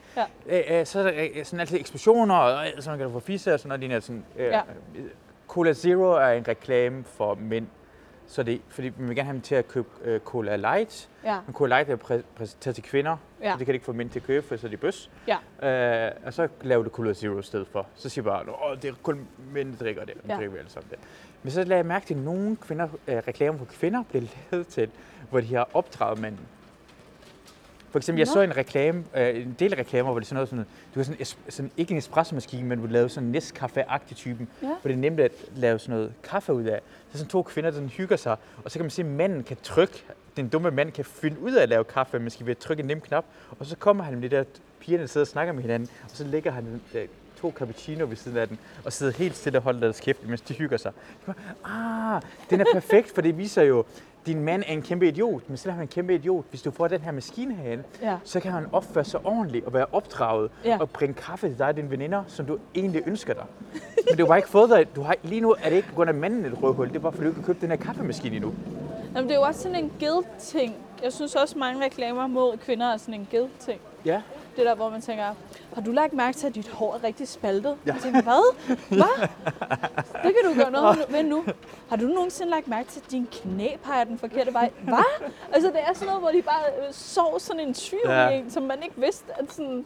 Ja. 0.47 0.79
Øh, 0.79 0.85
så 0.85 0.99
er 0.99 1.03
der 1.03 1.43
sådan 1.43 1.59
altid 1.59 1.79
eksplosioner, 1.79 2.35
og 2.35 2.65
så 2.83 2.89
man 2.89 2.99
kan 2.99 3.07
du 3.07 3.13
få 3.13 3.19
fisse 3.19 3.53
og 3.53 3.59
sådan 3.59 3.67
noget. 3.69 3.79
lignende 3.79 4.01
Sådan, 4.01 4.25
øh, 4.37 4.45
Ja. 4.45 4.61
Cola 5.47 5.73
Zero 5.73 6.03
er 6.11 6.27
en 6.29 6.47
reklame 6.47 7.03
for 7.03 7.35
mænd. 7.35 7.67
Så 8.27 8.43
det, 8.43 8.61
fordi 8.69 8.89
vi 8.89 9.05
vil 9.05 9.15
gerne 9.15 9.25
have 9.25 9.33
dem 9.33 9.41
til 9.41 9.55
at 9.55 9.67
købe 9.67 9.87
øh, 10.03 10.19
Cola 10.19 10.55
Light. 10.55 11.09
Ja, 11.23 11.37
Men 11.45 11.53
Cola 11.53 11.75
Light 11.83 11.89
er 11.89 11.95
præ- 12.17 12.23
præsenteret 12.37 12.75
til 12.75 12.83
kvinder, 12.83 13.17
Ja. 13.41 13.51
så 13.51 13.57
det 13.57 13.65
kan 13.65 13.73
de 13.73 13.75
ikke 13.75 13.85
få 13.85 13.93
mænd 13.93 14.09
til 14.09 14.19
at 14.19 14.25
købe, 14.25 14.47
for 14.47 14.57
så 14.57 14.67
er 14.67 14.71
de 14.71 14.77
bøs. 14.77 15.09
ja. 15.61 16.07
Øh, 16.07 16.11
og 16.25 16.33
så 16.33 16.47
laver 16.61 16.83
du 16.83 16.89
Cola 16.89 17.13
Zero 17.13 17.39
i 17.39 17.43
stedet 17.43 17.67
for. 17.67 17.87
Så 17.95 18.09
siger 18.09 18.23
bare, 18.25 18.71
at 18.71 18.81
det 18.83 18.89
er 18.89 18.93
kun 19.03 19.27
mænd, 19.53 19.71
der 19.71 19.77
drikker 19.83 20.05
det. 20.05 20.13
Ja. 20.29 20.35
drikker 20.35 20.51
vi 20.51 20.57
alle 20.57 20.69
sammen 20.71 20.89
det. 20.89 20.99
Men 21.43 21.51
så 21.51 21.63
lagde 21.63 21.77
jeg 21.77 21.85
mærke 21.85 22.05
til, 22.05 22.13
at 22.13 22.19
nogle 22.19 22.55
kvinder, 22.55 22.87
øh, 23.07 23.17
reklamer 23.27 23.57
for 23.57 23.65
kvinder 23.65 24.03
bliver 24.09 24.25
lavet 24.51 24.67
til, 24.67 24.89
hvor 25.29 25.39
de 25.41 25.55
har 25.55 25.69
opdraget 25.73 26.19
manden. 26.19 26.39
For 27.91 27.99
eksempel, 27.99 28.19
jeg 28.19 28.27
Nå. 28.27 28.33
så 28.33 28.41
en 28.41 28.57
reklame, 28.57 29.03
øh, 29.17 29.35
en 29.41 29.55
del 29.59 29.75
reklamer, 29.75 30.11
hvor 30.11 30.19
det 30.19 30.27
sådan 30.27 30.35
noget 30.35 30.49
sådan, 30.49 30.65
du 30.95 30.99
har 30.99 31.03
sådan, 31.03 31.25
sådan 31.49 31.71
ikke 31.77 31.91
en 31.91 31.97
espresso-maskine, 31.97 32.67
men 32.67 32.79
du 32.81 32.85
lavede 32.85 33.09
sådan 33.09 33.29
en 33.29 33.35
Nescafé-agtig 33.35 34.15
typen, 34.15 34.47
Ja. 34.61 34.67
hvor 34.67 34.77
det 34.83 34.91
er 34.91 34.97
nemt 34.97 35.19
at 35.19 35.31
lave 35.55 35.79
sådan 35.79 35.95
noget 35.95 36.13
kaffe 36.23 36.53
ud 36.53 36.63
af. 36.63 36.79
Så 37.11 37.17
sådan 37.17 37.29
to 37.29 37.43
kvinder, 37.43 37.71
der 37.71 37.87
hygger 37.87 38.15
sig, 38.15 38.35
og 38.63 38.71
så 38.71 38.79
kan 38.79 38.83
man 38.83 38.89
se, 38.89 39.01
at 39.01 39.05
manden 39.07 39.43
kan 39.43 39.57
trykke, 39.63 40.03
den 40.37 40.47
dumme 40.49 40.71
mand 40.71 40.91
kan 40.91 41.05
finde 41.05 41.39
ud 41.39 41.53
af 41.53 41.63
at 41.63 41.69
lave 41.69 41.83
kaffe, 41.83 42.19
man 42.19 42.29
skal 42.29 42.45
ved 42.45 42.51
at 42.51 42.57
trykke 42.57 42.81
en 42.81 42.87
nem 42.87 43.01
knap, 43.01 43.25
og 43.59 43.65
så 43.65 43.75
kommer 43.75 44.03
han 44.03 44.13
med 44.13 44.21
det 44.21 44.31
der, 44.31 44.43
pigerne 44.79 45.07
sidder 45.07 45.23
og 45.23 45.27
snakker 45.27 45.53
med 45.53 45.61
hinanden, 45.61 45.89
og 46.03 46.09
så 46.09 46.23
lægger 46.23 46.51
han 46.51 46.81
øh, 46.95 47.07
to 47.41 47.53
cappuccino 47.55 48.05
ved 48.05 48.15
siden 48.15 48.37
af 48.37 48.47
den, 48.47 48.59
og 48.85 48.93
sidder 48.93 49.13
helt 49.13 49.35
stille 49.35 49.59
og 49.59 49.63
holder 49.63 49.79
deres 49.79 49.99
kæft, 49.99 50.27
mens 50.27 50.41
de 50.41 50.53
hygger 50.53 50.77
sig. 50.77 50.91
Ah, 51.65 52.21
den 52.49 52.61
er 52.61 52.65
perfekt, 52.73 53.11
for 53.15 53.21
det 53.21 53.37
viser 53.37 53.61
jo, 53.63 53.83
din 54.25 54.43
mand 54.43 54.63
er 54.67 54.73
en 54.73 54.81
kæmpe 54.81 55.07
idiot, 55.07 55.41
men 55.47 55.57
selvom 55.57 55.73
han 55.75 55.79
er 55.79 55.87
en 55.87 55.87
kæmpe 55.93 56.15
idiot, 56.15 56.45
hvis 56.49 56.61
du 56.61 56.71
får 56.71 56.87
den 56.87 57.01
her 57.01 57.11
maskine 57.11 57.55
herinde, 57.55 57.83
Ja. 58.01 58.17
så 58.23 58.39
kan 58.39 58.51
han 58.51 58.65
opføre 58.71 59.03
sig 59.03 59.19
ordentligt 59.25 59.65
og 59.65 59.73
være 59.73 59.85
opdraget 59.91 60.51
Ja. 60.65 60.77
og 60.79 60.89
bringe 60.89 61.13
kaffe 61.13 61.47
til 61.49 61.57
dig 61.57 61.67
og 61.67 61.75
dine 61.75 61.91
veninder, 61.91 62.23
som 62.27 62.45
du 62.45 62.57
egentlig 62.75 63.01
ønsker 63.07 63.33
dig. 63.33 63.45
Men 64.09 64.17
du 64.17 64.25
har 64.25 64.35
ikke 64.35 64.49
fået 64.49 64.69
dig, 64.69 64.95
du 64.95 65.01
har, 65.01 65.15
lige 65.23 65.41
nu 65.41 65.51
er 65.63 65.69
det 65.69 65.75
ikke 65.75 65.87
på 65.87 65.95
grund 65.95 66.09
af 66.09 66.15
manden 66.15 66.45
et 66.45 66.63
rødhul, 66.63 66.87
det 66.87 66.95
er 66.95 66.99
bare 66.99 67.11
fordi 67.11 67.23
du 67.23 67.29
ikke 67.29 67.39
har 67.41 67.47
købt 67.47 67.61
den 67.61 67.69
her 67.69 67.77
kaffemaskine 67.77 68.35
endnu. 68.35 68.53
Jamen, 69.15 69.29
det 69.29 69.35
er 69.35 69.39
jo 69.39 69.45
også 69.45 69.61
sådan 69.61 69.83
en 69.83 69.91
guilt-ting. 69.99 70.75
Jeg 71.03 71.13
synes 71.13 71.35
også, 71.35 71.57
mange 71.57 71.85
reklamer 71.85 72.27
mod 72.27 72.57
kvinder 72.57 72.93
er 72.93 72.97
sådan 72.97 73.13
en 73.13 73.27
guilt-ting. 73.31 73.79
Ja, 74.05 74.21
Det 74.57 74.65
der, 74.65 74.75
hvor 74.75 74.89
man 74.89 75.01
tænker, 75.01 75.23
har 75.75 75.81
du 75.81 75.91
lagt 75.91 76.13
mærke 76.13 76.37
til, 76.37 76.47
at 76.47 76.55
dit 76.55 76.67
hår 76.69 76.93
er 76.95 77.03
rigtig 77.03 77.27
spaltet? 77.27 77.77
Ja. 77.85 77.93
Jeg 77.93 78.01
tænker, 78.01 78.21
hvad? 78.21 78.55
Hvad? 78.89 79.27
Det 80.23 80.33
kan 80.35 80.51
du 80.53 80.61
gøre 80.61 80.71
noget 80.71 81.05
ved 81.09 81.23
nu. 81.33 81.43
Har 81.89 81.95
du 81.95 82.05
nogensinde 82.05 82.51
lagt 82.51 82.67
mærke 82.67 82.89
til, 82.89 82.99
at 83.05 83.11
din 83.11 83.27
knæ 83.31 83.67
peger 83.83 84.03
den 84.03 84.17
forkerte 84.19 84.53
vej? 84.53 84.71
Hvad? 84.83 85.27
Altså, 85.53 85.69
det 85.69 85.79
er 85.89 85.93
sådan 85.93 86.07
noget, 86.07 86.21
hvor 86.21 86.31
de 86.31 86.41
bare 86.41 86.63
øh, 86.87 86.93
sår 86.93 87.37
sådan 87.39 87.59
en 87.61 87.73
tvivl 87.73 88.01
Ja. 88.09 88.29
en, 88.29 88.51
som 88.51 88.63
man 88.63 88.83
ikke 88.83 89.01
vidste, 89.01 89.25
at 89.39 89.51
sådan... 89.53 89.85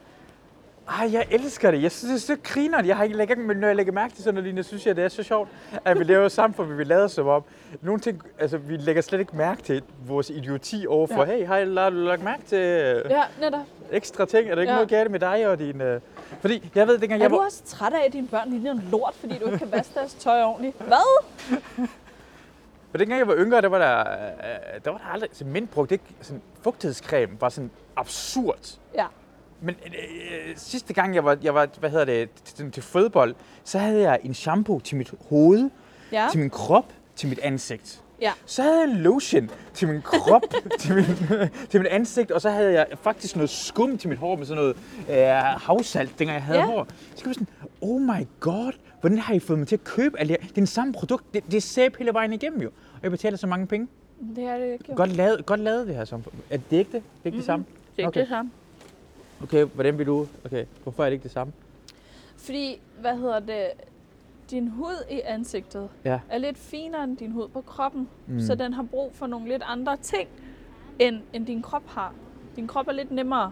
Ej, 0.89 1.09
jeg 1.13 1.27
elsker 1.31 1.71
det. 1.71 1.83
Jeg 1.83 1.91
synes, 1.91 2.25
det 2.25 2.33
er 2.33 2.35
så 2.35 2.41
griner. 2.53 2.83
Jeg 2.83 2.97
har 2.97 3.03
ikke 3.03 3.15
lagt, 3.17 3.37
men 3.37 3.57
når 3.57 3.67
jeg 3.67 3.75
lægger 3.75 3.93
mærke 3.93 4.13
til 4.13 4.23
sådan 4.23 4.33
noget, 4.33 4.43
lignende, 4.43 4.63
synes 4.63 4.85
jeg, 4.87 4.95
det 4.95 5.03
er 5.03 5.07
så 5.09 5.23
sjovt, 5.23 5.49
at 5.85 5.99
vi 5.99 6.03
lever 6.03 6.27
sammen, 6.27 6.55
for 6.55 6.63
vi 6.63 6.83
lader 6.83 7.07
som 7.07 7.27
om. 7.27 7.43
Nogle 7.81 7.99
ting, 8.01 8.21
altså, 8.39 8.57
vi 8.57 8.77
lægger 8.77 9.01
slet 9.01 9.19
ikke 9.19 9.37
mærke 9.37 9.61
til 9.61 9.83
vores 10.07 10.29
idioti 10.29 10.85
overfor. 10.87 11.25
Ja. 11.25 11.37
Hey, 11.37 11.45
har 11.47 11.81
har 11.81 11.89
du 11.89 11.95
lagt 11.95 12.23
mærke 12.23 12.43
til 12.43 12.57
øh, 12.57 13.01
Ja, 13.09 13.23
netop. 13.41 13.59
Ekstra 13.93 14.25
ting? 14.25 14.49
Er 14.49 14.55
der 14.55 14.61
ikke 14.61 14.71
Ja. 14.71 14.75
noget 14.75 14.89
galt 14.89 15.11
med 15.11 15.19
dig 15.19 15.47
og 15.47 15.59
din... 15.59 15.81
Øh... 15.81 16.01
Fordi 16.41 16.71
jeg 16.75 16.87
ved, 16.87 16.97
dengang 16.97 17.21
Er 17.21 17.23
jeg 17.23 17.29
du 17.31 17.35
var... 17.35 17.45
også 17.45 17.63
træt 17.65 17.93
af, 17.93 18.05
at 18.05 18.13
dine 18.13 18.27
børn 18.27 18.49
ligner 18.49 18.71
en 18.71 18.87
lort, 18.91 19.13
fordi 19.19 19.37
du 19.39 19.45
ikke 19.45 19.57
kan 19.57 19.71
vaske 19.71 19.93
deres 19.95 20.13
tøj 20.13 20.41
ordentligt? 20.43 20.77
Hvad? 20.81 21.23
For 22.91 22.97
dengang 22.97 23.19
jeg 23.19 23.27
var 23.27 23.35
yngre, 23.37 23.61
der 23.61 23.67
var 23.67 23.77
der, 23.77 23.99
øh, 23.99 24.81
der 24.85 24.91
var 24.91 24.97
der 24.97 25.05
aldrig... 25.13 25.29
Så 25.33 25.45
mænd 25.45 25.67
brugte 25.67 25.95
ikke 25.95 26.05
sådan 26.21 26.41
fugtighedscreme, 26.61 27.41
var 27.41 27.49
sådan 27.49 27.71
absurd. 27.95 28.77
Ja. 28.95 29.05
Men 29.61 29.75
øh, 29.85 30.53
sidste 30.55 30.93
gang, 30.93 31.15
jeg 31.15 31.25
var, 31.25 31.37
jeg 31.41 31.55
var 31.55 31.67
hvad 31.79 31.89
hedder 31.89 32.05
det, 32.05 32.29
til, 32.45 32.71
til 32.71 32.83
fodbold, 32.83 33.35
så 33.63 33.79
havde 33.79 34.01
jeg 34.01 34.19
en 34.23 34.33
shampoo 34.33 34.79
til 34.79 34.97
mit 34.97 35.13
hoved, 35.29 35.69
Ja. 36.11 36.27
til 36.31 36.39
min 36.39 36.49
krop, 36.49 36.85
til 37.15 37.29
mit 37.29 37.39
ansigt. 37.39 38.01
Ja. 38.21 38.31
Så 38.45 38.61
havde 38.63 38.79
jeg 38.79 38.89
en 38.89 38.97
lotion 38.97 39.49
til 39.73 39.87
min 39.87 40.01
krop, 40.01 40.41
til, 40.79 40.95
min, 40.95 41.05
til 41.69 41.79
mit 41.79 41.87
ansigt, 41.87 42.31
og 42.31 42.41
så 42.41 42.49
havde 42.49 42.73
jeg 42.73 42.87
faktisk 43.01 43.35
noget 43.35 43.49
skum 43.49 43.97
til 43.97 44.09
mit 44.09 44.17
hår 44.17 44.35
med 44.35 44.45
sådan 44.45 44.63
noget 44.63 44.75
øh, 45.09 45.25
havsalt, 45.61 46.19
dengang 46.19 46.35
jeg 46.35 46.43
havde 46.43 46.59
Ja. 46.59 46.65
hår. 46.65 46.87
Så 47.15 47.23
kan 47.23 47.27
jeg 47.27 47.33
sådan, 47.35 47.47
oh 47.81 48.01
my 48.01 48.27
god, 48.39 48.71
hvordan 49.01 49.17
har 49.17 49.33
I 49.33 49.39
fået 49.39 49.59
mig 49.59 49.67
til 49.67 49.75
at 49.75 49.83
købe 49.83 50.19
alt 50.19 50.29
det 50.29 50.37
her? 50.39 50.47
Det 50.47 50.51
er 50.51 50.55
den 50.55 50.67
samme 50.67 50.93
produkt, 50.93 51.33
det, 51.33 51.43
det 51.45 51.53
er 51.57 51.61
sæbe 51.61 51.97
hele 51.97 52.13
vejen 52.13 52.33
igennem 52.33 52.61
jo. 52.61 52.67
Og 52.93 52.99
jeg 53.03 53.11
betaler 53.11 53.37
så 53.37 53.47
mange 53.47 53.67
penge. 53.67 53.87
Det 54.35 54.43
er 54.43 54.57
det 54.57 54.71
ikke. 54.73 54.85
jo. 54.89 54.93
Godt 54.95 55.15
lavet, 55.15 55.45
godt 55.45 55.59
lavet 55.59 55.87
det 55.87 55.95
her. 55.95 56.05
Som, 56.05 56.23
er 56.49 56.57
det 56.69 56.77
ikke 56.77 56.91
det? 56.91 57.03
Det 57.03 57.21
er 57.23 57.25
ikke 57.25 57.31
det 57.31 57.33
Mhm. 57.35 57.41
samme? 57.45 57.65
Det 57.65 58.03
er 58.03 58.07
ikke 58.07 58.07
Okay. 58.07 58.19
det 58.19 58.29
samme. 58.29 58.51
Okay, 59.43 59.63
hvordan 59.63 59.97
vil 59.97 60.05
du? 60.07 60.27
Okay, 60.45 60.65
hvorfor 60.83 61.03
er 61.03 61.07
det 61.09 61.13
ikke 61.13 61.23
det 61.23 61.31
samme? 61.31 61.53
Fordi, 62.37 62.79
hvad 63.01 63.15
hedder 63.17 63.39
det, 63.39 63.65
din 64.53 64.67
hud 64.67 65.03
i 65.11 65.21
ansigtet 65.25 65.89
Ja. 66.05 66.19
er 66.29 66.37
lidt 66.37 66.57
finere 66.57 67.03
end 67.03 67.17
din 67.17 67.31
hud 67.31 67.47
på 67.47 67.61
kroppen. 67.61 68.07
Mm. 68.27 68.39
Så 68.39 68.55
den 68.55 68.73
har 68.73 68.83
brug 68.83 69.11
for 69.13 69.27
nogle 69.27 69.47
lidt 69.49 69.63
andre 69.65 69.97
ting, 70.01 70.27
end, 70.99 71.15
end 71.33 71.45
din 71.45 71.61
krop 71.61 71.83
har. 71.87 72.13
Din 72.55 72.67
krop 72.67 72.87
er 72.87 72.91
lidt 72.91 73.11
nemmere. 73.11 73.51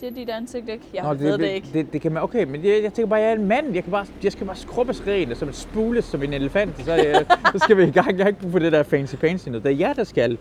Det 0.00 0.08
er 0.08 0.12
dit 0.12 0.28
ansigt 0.30 0.68
ikke. 0.68 0.84
Jeg 0.94 1.02
Nå, 1.02 1.14
ved 1.14 1.32
det, 1.32 1.40
det 1.40 1.46
ikke. 1.48 1.68
Det, 1.72 1.92
det 1.92 2.00
kan 2.00 2.12
man, 2.12 2.22
okay, 2.22 2.44
men 2.44 2.64
jeg, 2.64 2.82
jeg 2.82 2.92
tænker 2.92 3.08
bare, 3.08 3.20
jeg 3.20 3.30
er 3.30 3.34
en 3.36 3.46
mand. 3.46 3.74
Jeg, 3.74 3.82
kan 3.82 3.90
bare, 3.90 4.06
jeg 4.24 4.32
skal 4.32 4.46
bare 4.46 4.56
skrubbes 4.56 5.06
ren, 5.06 5.30
og 5.30 5.36
som 5.36 5.48
et 5.48 5.54
spules 5.54 6.04
som 6.04 6.22
en 6.22 6.32
elefant. 6.32 6.84
Så, 6.84 6.92
jeg, 6.92 7.26
så 7.52 7.58
skal 7.58 7.76
vi 7.76 7.82
i 7.82 7.90
gang. 7.90 8.16
Jeg 8.18 8.24
har 8.24 8.28
ikke 8.28 8.40
brug 8.40 8.50
for 8.52 8.58
det 8.58 8.72
der 8.72 8.82
fancy 8.82 9.14
fancy 9.14 9.48
noget. 9.48 9.64
Det 9.64 9.72
er 9.72 9.76
jer, 9.76 9.92
der 9.92 10.04
skal 10.04 10.38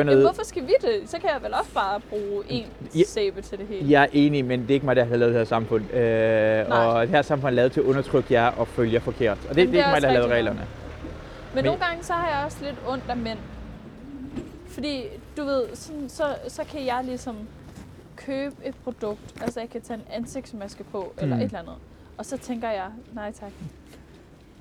Jamen, 0.00 0.06
noget. 0.06 0.22
hvorfor 0.26 0.44
skal 0.44 0.62
vi 0.62 0.72
det? 0.80 1.00
Så 1.10 1.18
kan 1.18 1.30
jeg 1.30 1.42
vel 1.42 1.54
også 1.54 1.70
bare 1.74 2.00
bruge 2.00 2.44
en 2.48 2.66
Ja. 2.94 3.02
sæbe 3.06 3.42
til 3.42 3.58
det 3.58 3.66
hele. 3.66 3.90
Jeg 3.90 4.02
er 4.02 4.06
enig, 4.12 4.44
men 4.44 4.62
det 4.62 4.70
er 4.70 4.74
ikke 4.74 4.86
mig, 4.86 4.96
der 4.96 5.04
har 5.04 5.16
lavet 5.16 5.32
det 5.34 5.40
her 5.40 5.44
samfund. 5.44 5.90
Øh, 5.94 6.64
og 6.68 7.00
det 7.02 7.10
her 7.10 7.22
samfund 7.22 7.50
er 7.50 7.54
lavet 7.56 7.72
til 7.72 7.80
at 7.80 7.86
undertrykke 7.86 8.32
jer 8.34 8.46
og 8.46 8.68
følge 8.68 8.92
jer 8.92 9.00
forkert. 9.00 9.38
Og 9.48 9.48
det, 9.48 9.56
det, 9.56 9.62
er 9.62 9.66
det 9.70 9.74
er 9.74 9.78
ikke 9.78 9.90
mig, 9.90 10.02
der 10.02 10.08
har 10.08 10.14
lavet 10.14 10.30
reglerne. 10.30 10.58
Men, 10.58 10.66
Men- 11.54 11.64
nogle 11.64 11.80
gange 11.84 12.04
så 12.04 12.12
har 12.12 12.36
jeg 12.36 12.44
også 12.46 12.58
lidt 12.64 12.76
ondt 12.88 13.04
af 13.08 13.16
mænd. 13.16 13.38
Fordi, 14.68 15.02
du 15.36 15.44
ved, 15.44 15.62
sådan, 15.74 16.08
så, 16.08 16.24
så 16.48 16.64
kan 16.64 16.86
jeg 16.86 17.00
ligesom 17.04 17.36
købe 18.16 18.54
et 18.64 18.74
produkt. 18.84 19.20
Altså, 19.42 19.60
jeg 19.60 19.70
kan 19.70 19.80
tage 19.80 19.96
en 19.96 20.04
ansigtsmaske 20.22 20.84
på, 20.84 21.12
eller 21.18 21.36
Mm. 21.36 21.40
et 21.42 21.46
eller 21.46 21.58
andet. 21.58 21.74
Og 22.18 22.26
så 22.26 22.38
tænker 22.38 22.70
jeg, 22.70 22.86
nej 23.14 23.32
tak. 23.32 23.50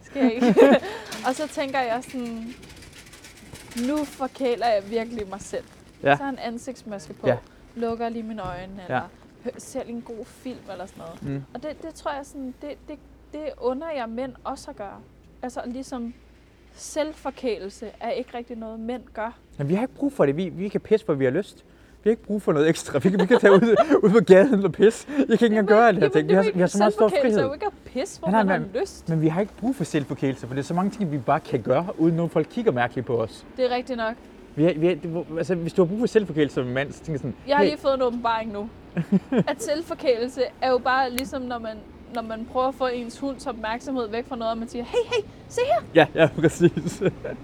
sker 0.04 0.30
ikke. 0.30 0.56
og 1.28 1.36
så 1.36 1.48
tænker 1.48 1.80
jeg 1.80 2.00
sådan, 2.12 2.54
nu 3.88 3.98
forkæler 4.06 4.68
jeg 4.68 4.84
virkelig 4.90 5.28
mig 5.30 5.42
selv. 5.42 5.64
Ja. 6.04 6.18
Så 6.18 6.24
har 6.24 6.30
en 6.30 6.40
ansigtsmaske 6.40 7.14
på, 7.14 7.28
Ja. 7.28 7.34
ja. 7.34 7.40
lukker 7.80 8.10
lige 8.10 8.24
mine 8.24 8.42
øjne, 8.42 8.74
Ja. 8.78 8.84
eller 8.86 9.02
hø- 9.44 9.50
ser 9.58 9.84
lige 9.84 9.96
en 9.96 10.02
god 10.02 10.26
film 10.26 10.60
eller 10.72 10.86
sådan 10.86 11.04
noget. 11.04 11.24
Mm. 11.24 11.44
Og 11.54 11.64
det, 11.64 11.82
det 11.84 11.94
tror 11.94 12.12
jeg 12.12 12.26
sådan, 12.26 12.54
det, 12.62 12.70
det, 12.88 13.00
det 13.34 13.42
under 13.62 13.90
jeg 13.92 14.10
mænd 14.10 14.34
også 14.44 14.72
at 14.72 14.78
gøre. 14.78 15.00
Altså 15.42 15.62
ligesom 15.66 16.14
selvforkælelse 16.74 17.92
er 18.00 18.10
ikke 18.10 18.38
rigtig 18.38 18.58
noget, 18.58 18.80
mænd 18.80 19.04
gør. 19.14 19.38
Men 19.58 19.70
vi 19.70 19.74
har 19.76 19.82
ikke 19.82 19.94
brug 19.94 20.14
for 20.14 20.26
det. 20.26 20.38
Vi, 20.38 20.50
vi 20.50 20.70
kan 20.70 20.82
pisse, 20.82 21.06
hvor 21.06 21.16
vi 21.16 21.24
har 21.26 21.32
lyst. 21.32 21.66
Vi 22.04 22.10
har 22.10 22.12
ikke 22.12 22.24
brug 22.24 22.42
for 22.42 22.52
noget 22.54 22.70
ekstra. 22.70 23.00
Vi 23.00 23.10
kan, 23.10 23.20
vi 23.20 23.26
kan 23.26 23.40
tage 23.40 23.54
ud, 23.54 23.76
ud 24.04 24.10
på 24.10 24.20
gaden 24.20 24.66
og 24.66 24.72
pisse. 24.72 25.08
Jeg 25.18 25.26
kan 25.28 25.32
ikke 25.34 25.46
engang 25.46 25.68
gøre 25.68 25.88
alt 25.88 25.96
det 26.02 26.04
her 26.04 26.10
ting. 26.14 26.30
Vi 26.30 26.34
har, 26.34 26.46
vi 26.54 26.60
har 26.60 26.68
så 26.68 26.78
meget 26.78 26.94
stor 26.94 27.10
Selvforkælelse 27.10 27.40
er 27.40 27.44
frihed. 27.44 27.48
jo 27.50 27.54
ikke 27.54 27.66
at 27.66 27.74
pisse, 27.86 28.20
hvor 28.20 28.30
Nej, 28.30 28.44
man 28.44 28.62
nej, 28.62 28.70
har 28.74 28.82
lyst. 28.82 29.10
Men 29.10 29.22
vi 29.22 29.28
har 29.28 29.42
ikke 29.42 29.54
brug 29.60 29.76
for 29.76 29.84
selvforkælelse, 29.84 30.48
for 30.48 30.54
det 30.54 30.62
er 30.62 30.66
så 30.66 30.74
mange 30.74 30.92
ting, 30.92 31.12
vi 31.12 31.18
bare 31.18 31.40
kan 31.40 31.62
gøre, 31.62 31.88
uden 31.98 32.16
nogen 32.16 32.30
folk 32.30 32.48
kigger 32.52 32.72
mærkeligt 32.72 33.08
på 33.08 33.22
os. 33.22 33.46
Det 33.58 33.72
er 33.72 33.76
rigtigt 33.76 33.98
nok. 33.98 34.16
Vi 34.56 34.64
har, 34.64 34.74
vi 34.74 34.88
har, 34.88 34.96
det, 34.96 35.26
altså, 35.38 35.56
hvis 35.56 35.74
du 35.74 35.84
har 35.84 35.88
brug 35.90 36.00
for 36.00 36.06
selvforkælelse 36.08 36.54
som 36.56 36.66
mand, 36.66 36.92
så 36.92 36.98
tænker 37.00 37.12
jeg 37.12 37.20
sådan, 37.20 37.36
Jeg 37.48 37.56
har 37.56 37.64
hey, 37.64 37.70
lige 37.72 37.80
fået 37.82 37.94
en 37.94 38.02
åbenbaring 38.02 38.52
nu. 38.54 38.70
at 39.52 39.64
selvforkælelse 39.64 40.42
er 40.62 40.70
jo 40.70 40.78
bare 40.78 41.10
ligesom, 41.10 41.42
når 41.42 41.60
man, 41.60 41.78
når 42.16 42.22
man 42.22 42.48
prøver 42.52 42.68
at 42.68 42.76
få 42.76 42.88
ens 42.88 43.20
hunds 43.20 43.48
opmærksomhed 43.48 44.08
væk 44.10 44.28
fra 44.28 44.36
noget, 44.36 44.52
og 44.52 44.58
man 44.58 44.68
siger, 44.68 44.84
hey, 44.84 45.00
hey, 45.16 45.24
se 45.50 45.62
her, 45.66 45.82
Ja, 45.96 46.06
ja, 46.22 46.30
præcis. 46.42 46.98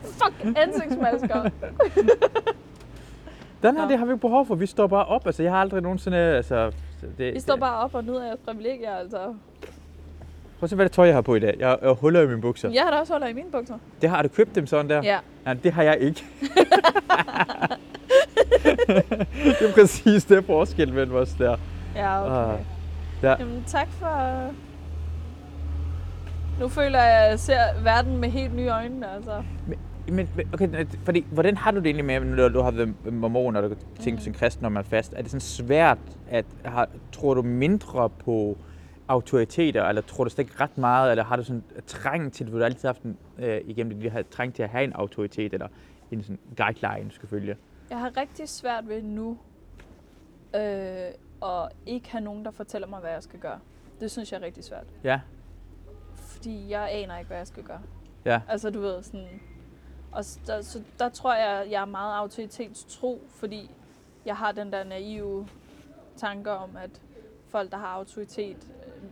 fuck 0.04 0.34
ansigtsmasker. 0.58 1.50
Den 3.62 3.76
her, 3.76 3.84
Nå. 3.84 3.90
det 3.90 4.00
har 4.00 4.06
vi 4.06 4.12
ikke 4.12 4.22
behov 4.22 4.46
for. 4.46 4.56
Vi 4.56 4.66
står 4.66 4.88
bare 4.88 5.06
op. 5.06 5.26
Altså, 5.26 5.44
jeg 5.44 5.52
har 5.52 5.60
aldrig 5.60 5.82
nogensinde... 5.82 6.18
Altså, 6.18 6.72
det, 7.18 7.36
I 7.36 7.40
står 7.40 7.56
bare 7.56 7.76
op 7.76 7.96
og 7.96 8.04
nyder 8.04 8.26
jeres 8.26 8.40
privilegier, 8.46 8.96
altså. 8.96 9.18
Prøv 10.60 10.66
at 10.66 10.70
se, 10.70 10.76
hvad 10.76 10.86
det 10.86 10.92
tøj, 10.92 11.06
jeg 11.06 11.16
har 11.16 11.22
på 11.22 11.36
i 11.36 11.40
dag. 11.40 11.56
Jeg, 11.60 11.78
har 11.84 11.94
huller 11.94 12.22
i 12.22 12.28
mine 12.28 12.42
bukser. 12.42 12.70
Jeg 12.70 12.84
har 12.84 12.92
da 12.92 12.98
også 12.98 13.14
holder 13.14 13.28
i 13.28 13.34
mine 13.34 13.52
bukser. 13.52 13.78
Det 14.02 14.10
har, 14.10 14.16
har 14.16 14.24
du 14.24 14.30
købt 14.30 14.56
dem 14.56 14.68
sådan 14.68 14.90
der? 14.90 15.02
Ja. 15.04 15.18
Ja, 15.46 15.54
det 15.54 15.74
har 15.74 15.84
jeg 15.84 15.98
ikke. 16.00 16.26
det 19.60 19.70
er 19.70 19.74
præcis 19.74 20.26
det 20.26 20.46
forskel 20.46 20.94
mellem 20.94 21.16
os 21.16 21.34
der. 21.34 21.58
Ja, 21.96 22.26
okay. 22.26 22.54
Ah, 22.54 22.60
ja. 23.24 23.36
Jamen, 23.40 23.64
tak 23.68 23.88
for... 24.00 24.50
Nu 26.60 26.68
føler 26.68 27.02
jeg, 27.02 27.24
at 27.24 27.32
jeg 27.32 27.40
ser 27.40 27.60
verden 27.84 28.18
med 28.18 28.30
helt 28.30 28.56
nye 28.56 28.68
øjne, 28.68 29.12
altså. 29.16 29.44
Men, 29.68 29.80
men 30.10 30.30
okay, 30.54 30.86
fordi, 31.04 31.26
hvordan 31.32 31.58
har 31.58 31.72
du 31.72 31.78
det 31.78 31.86
egentlig 31.86 32.06
med, 32.06 32.20
når 32.20 32.50
du 32.50 32.62
har 32.62 32.72
været 32.72 33.14
mormon, 33.14 33.56
og 33.56 33.64
du 33.64 33.76
tænkt 34.00 34.20
Mm. 34.20 34.24
som 34.24 34.34
kristen, 34.34 34.62
når 34.62 34.70
man 34.70 34.84
er 34.84 34.88
fast? 34.88 35.14
Er 35.14 35.22
det 35.22 35.32
sådan 35.32 35.42
svært, 35.42 35.98
at 36.30 36.46
har, 36.66 36.90
tror 37.12 37.34
du 37.34 37.42
mindre 37.42 38.10
på 38.10 38.58
autoriteter, 39.08 39.84
eller 39.86 40.02
tror 40.02 40.24
du 40.24 40.30
slet 40.30 40.44
ikke 40.48 40.60
ret 40.64 40.78
meget, 40.78 41.12
eller 41.12 41.24
har 41.24 41.36
du 41.36 41.44
sådan 41.44 41.64
trang 41.88 42.34
til, 42.34 42.52
du 42.52 42.58
har 42.58 42.66
altid 42.66 42.88
haft 42.88 43.02
en, 43.04 43.18
øh, 43.38 43.62
igennem 43.66 44.00
liv, 44.00 44.10
har 44.12 44.24
trang 44.32 44.54
til 44.54 44.64
at 44.64 44.70
have 44.70 44.84
en 44.84 44.94
autoritet, 44.94 45.54
eller 45.54 45.68
en 46.12 46.24
sådan 46.24 46.40
guideline, 46.58 47.10
du 47.10 47.16
skal 47.16 47.30
følge? 47.30 47.58
Jeg 47.90 48.00
har 48.00 48.18
rigtig 48.18 48.50
svært 48.50 48.88
ved 48.90 49.02
nu 49.04 49.38
øh, 50.56 50.62
at 51.44 51.70
ikke 51.86 52.12
have 52.12 52.24
nogen, 52.24 52.46
der 52.46 52.52
fortæller 52.52 52.88
mig, 52.88 53.00
hvad 53.00 53.12
jeg 53.12 53.24
skal 53.24 53.40
gøre. 53.40 53.60
Det 54.00 54.12
synes 54.12 54.32
jeg 54.32 54.40
er 54.42 54.46
rigtig 54.46 54.64
svært. 54.64 54.86
Ja, 55.04 55.20
Fordi 56.16 56.70
jeg 56.72 56.90
aner 56.92 57.18
ikke, 57.18 57.28
hvad 57.28 57.38
jeg 57.38 57.48
skal 57.48 57.64
gøre. 57.64 57.82
ja, 58.26 58.42
Altså, 58.48 58.70
du 58.70 58.80
ved, 58.80 59.04
sådan... 59.04 59.28
Og 60.12 60.24
der, 60.48 60.62
så 60.62 60.82
der 61.00 61.10
tror 61.10 61.34
jeg, 61.34 61.68
jeg 61.72 61.82
er 61.82 61.86
meget 61.86 62.18
autoritetstro, 62.18 63.22
fordi 63.30 63.72
jeg 64.26 64.36
har 64.36 64.52
den 64.52 64.74
der 64.74 64.84
naive 64.84 65.48
tanker 66.18 66.52
om, 66.52 66.70
at 66.78 67.02
folk, 67.50 67.72
der 67.72 67.78
har 67.78 67.88
autoritet, 67.88 68.58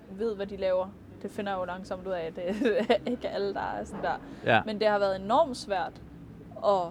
øh, 0.09 0.19
ved, 0.19 0.35
hvad 0.35 0.47
de 0.47 0.57
laver. 0.57 0.89
Det 1.21 1.31
finder 1.31 1.51
jeg 1.51 1.59
jo 1.59 1.65
langsomt 1.65 2.07
ud 2.07 2.11
af. 2.11 2.33
Det 2.33 2.49
er 2.49 2.95
ikke 3.11 3.29
alle, 3.29 3.53
der 3.53 3.61
er 3.61 3.83
sådan 3.83 4.03
der. 4.03 4.17
ja. 4.45 4.61
Men 4.65 4.79
det 4.79 4.87
har 4.87 4.99
været 4.99 5.21
enormt 5.21 5.57
svært 5.57 6.01
at 6.65 6.83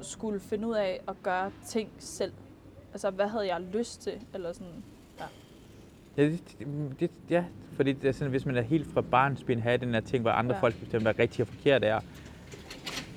skulle 0.00 0.40
finde 0.40 0.68
ud 0.68 0.74
af 0.74 1.00
at 1.08 1.14
gøre 1.22 1.50
ting 1.66 1.90
selv. 1.98 2.32
Altså, 2.92 3.10
hvad 3.10 3.28
havde 3.28 3.46
jeg 3.46 3.60
lyst 3.60 4.02
til? 4.02 4.12
Eller 4.34 4.52
sådan. 4.52 4.84
Ja, 6.16 6.22
det, 6.22 6.40
det, 6.58 7.00
det, 7.00 7.10
ja, 7.30 7.44
fordi 7.72 7.92
det 7.92 8.08
er 8.08 8.12
sådan, 8.12 8.30
hvis 8.30 8.46
man 8.46 8.56
er 8.56 8.62
helt 8.62 8.92
fra 8.92 9.00
barnsben 9.00 9.60
have 9.60 9.76
den 9.76 9.94
her 9.94 10.00
ting, 10.00 10.22
hvor 10.22 10.30
andre 10.30 10.54
ja. 10.54 10.56
Ja. 10.56 10.62
folk 10.62 10.80
bestemmer, 10.80 11.12
hvad 11.12 11.18
rigtigt 11.22 11.40
og 11.40 11.54
forkert 11.54 11.84
er, 11.84 12.00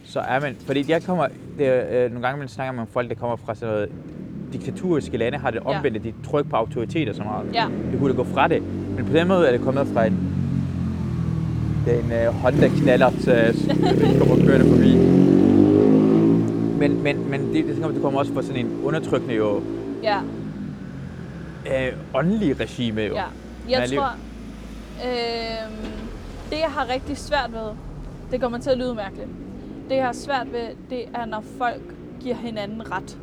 så 0.07 0.19
er 0.19 0.39
man, 0.39 0.55
fordi 0.65 0.91
jeg 0.91 1.03
kommer, 1.03 1.27
det 1.57 1.83
øh, 1.91 2.11
nogle 2.11 2.27
gange 2.27 2.39
man 2.39 2.47
snakker 2.47 2.73
med 2.73 2.85
folk, 2.93 3.09
der 3.09 3.15
kommer 3.15 3.35
fra 3.35 3.55
sådan 3.55 3.73
noget 3.73 3.89
diktaturiske 4.53 5.17
lande, 5.17 5.37
har 5.37 5.51
det 5.51 5.61
Ja. 5.65 5.77
omvendte, 5.77 5.99
de 5.99 6.07
ikke 6.07 6.43
på 6.49 6.55
autoriteter 6.55 7.13
så 7.13 7.23
meget. 7.23 7.45
Ja, 7.53 7.67
Det 7.91 7.99
kunne 7.99 8.11
da 8.11 8.17
gå 8.17 8.23
fra 8.23 8.47
det. 8.47 8.63
Men 8.95 9.05
på 9.05 9.13
den 9.13 9.27
måde 9.27 9.47
er 9.47 9.51
det 9.51 9.61
kommet 9.61 9.87
fra 9.87 10.05
en, 10.05 10.19
det 11.85 11.95
er 11.95 11.99
en 12.23 12.27
uh, 12.27 12.35
Honda 12.41 12.67
knallert, 12.67 13.13
uh, 13.13 13.25
der 13.27 14.19
kommer 14.19 14.45
kørende 14.45 14.65
forbi. 14.69 14.97
Men, 16.79 17.03
men, 17.03 17.29
men 17.29 17.53
det, 17.53 17.65
det, 17.65 17.93
det 17.93 18.01
kommer 18.01 18.19
også 18.19 18.33
fra 18.33 18.41
sådan 18.41 18.65
en 18.65 18.81
undertrykkende 18.83 19.35
jo, 19.35 19.61
ja, 20.03 20.17
øh, 21.65 21.93
åndelig 22.13 22.59
regime 22.59 23.01
jo. 23.01 23.15
ja. 23.15 23.23
Jeg 23.69 23.89
tror, 23.89 24.11
øh, 25.05 25.71
det 26.49 26.57
jeg 26.59 26.69
har 26.69 26.93
rigtig 26.93 27.17
svært 27.17 27.49
ved, 27.53 27.69
det 28.31 28.41
kommer 28.41 28.57
til 28.57 28.69
at 28.69 28.77
lyde 28.77 28.95
mærkeligt. 28.95 29.27
Det 29.89 29.95
jeg 29.95 30.05
har 30.05 30.13
svært 30.13 30.51
ved, 30.51 30.75
det 30.89 31.09
er, 31.15 31.25
når 31.25 31.41
folk 31.41 31.95
giver 32.19 32.35
hinanden 32.35 32.91
ret. 32.91 33.17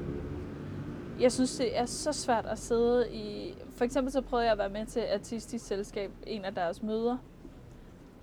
Jeg 1.21 1.33
synes, 1.33 1.57
det 1.57 1.79
er 1.79 1.87
så 1.87 2.13
svært 2.13 2.47
at 2.47 2.59
sidde 2.59 3.13
i... 3.13 3.55
For 3.77 3.85
eksempel 3.85 4.13
så 4.13 4.21
prøvede 4.21 4.45
jeg 4.45 4.53
at 4.53 4.59
være 4.59 4.69
med 4.69 4.87
til 4.87 5.03
Artistisk 5.15 5.67
Selskab, 5.67 6.11
en 6.27 6.45
af 6.45 6.55
deres 6.55 6.83
møder. 6.83 7.17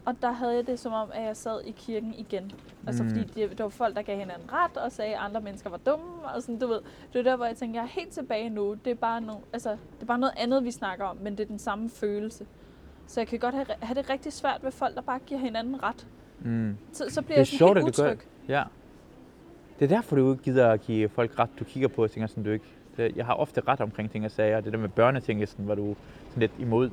Og 0.06 0.16
der 0.22 0.32
havde 0.32 0.56
jeg 0.56 0.68
det 0.68 0.80
som 0.80 0.94
om, 0.94 1.10
at 1.14 1.24
jeg 1.24 1.38
sad 1.38 1.62
i 1.66 1.72
kirken 1.72 2.14
igen. 2.18 2.52
Altså 2.88 3.04
Mm. 3.04 3.10
fordi 3.10 3.24
det, 3.24 3.50
det 3.50 3.60
var 3.64 3.70
folk, 3.70 3.96
der 3.96 4.02
gav 4.02 4.18
hinanden 4.18 4.50
ret 4.54 4.78
og 4.78 4.92
sagde, 4.92 5.14
at 5.16 5.20
andre 5.22 5.42
mennesker 5.42 5.70
var 5.70 5.78
dumme. 5.78 6.06
Og 6.36 6.42
sådan, 6.42 6.60
du 6.60 6.68
ved, 6.68 6.80
det 7.14 7.20
er 7.20 7.24
der, 7.24 7.36
hvor 7.36 7.46
jeg 7.46 7.58
tænkte, 7.58 7.78
jeg 7.80 7.84
er 7.84 7.90
helt 7.90 8.10
tilbage 8.10 8.50
nu. 8.50 8.74
Det 8.86 8.92
er, 8.92 8.96
bare 8.96 9.22
no, 9.22 9.34
altså, 9.54 9.70
det 9.72 10.02
er 10.02 10.06
bare 10.06 10.20
noget 10.20 10.34
andet, 10.38 10.64
vi 10.64 10.72
snakker 10.72 11.06
om, 11.06 11.18
men 11.18 11.34
det 11.38 11.44
er 11.44 11.48
den 11.48 11.60
samme 11.60 11.90
følelse. 11.90 12.46
Så 13.08 13.20
jeg 13.20 13.28
kan 13.28 13.40
godt 13.40 13.56
have, 13.56 13.66
have 13.82 13.96
det 13.96 14.10
rigtig 14.10 14.34
svært 14.34 14.64
ved 14.64 14.72
folk, 14.72 14.96
der 14.96 15.02
bare 15.02 15.20
giver 15.26 15.40
hinanden 15.40 15.84
ret. 15.84 16.08
Mm. 16.40 16.78
Så, 16.94 17.06
så 17.10 17.22
bliver 17.22 17.28
Det 17.28 17.34
er 17.36 17.40
jeg 17.40 17.48
sådan 17.48 17.58
sjovt, 17.58 17.78
helt 17.78 17.88
utryg. 17.88 18.20
Ja. 18.48 18.64
Det 19.80 19.92
er 19.92 19.96
derfor, 19.96 20.16
du 20.16 20.32
ikke 20.32 20.44
gider 20.44 20.70
at 20.72 20.82
give 20.82 21.10
folk 21.10 21.40
ret. 21.40 21.50
Du 21.60 21.64
kigger 21.64 21.88
på 21.88 22.04
og 22.04 22.12
tænker 22.12 22.28
sådan, 22.28 22.44
du 22.44 22.50
ikke... 22.50 22.66
Det, 22.98 23.16
jeg 23.16 23.26
har 23.26 23.34
ofte 23.34 23.62
ret 23.68 23.82
omkring 23.82 24.12
ting 24.12 24.26
og 24.26 24.32
sager. 24.32 24.62
Det 24.62 24.74
der 24.74 24.80
med 24.80 24.90
børneting, 24.90 25.48
sådan, 25.48 25.68
var 25.68 25.76
du 25.76 25.96
sådan 26.30 26.40
lidt 26.42 26.52
imod 26.60 26.90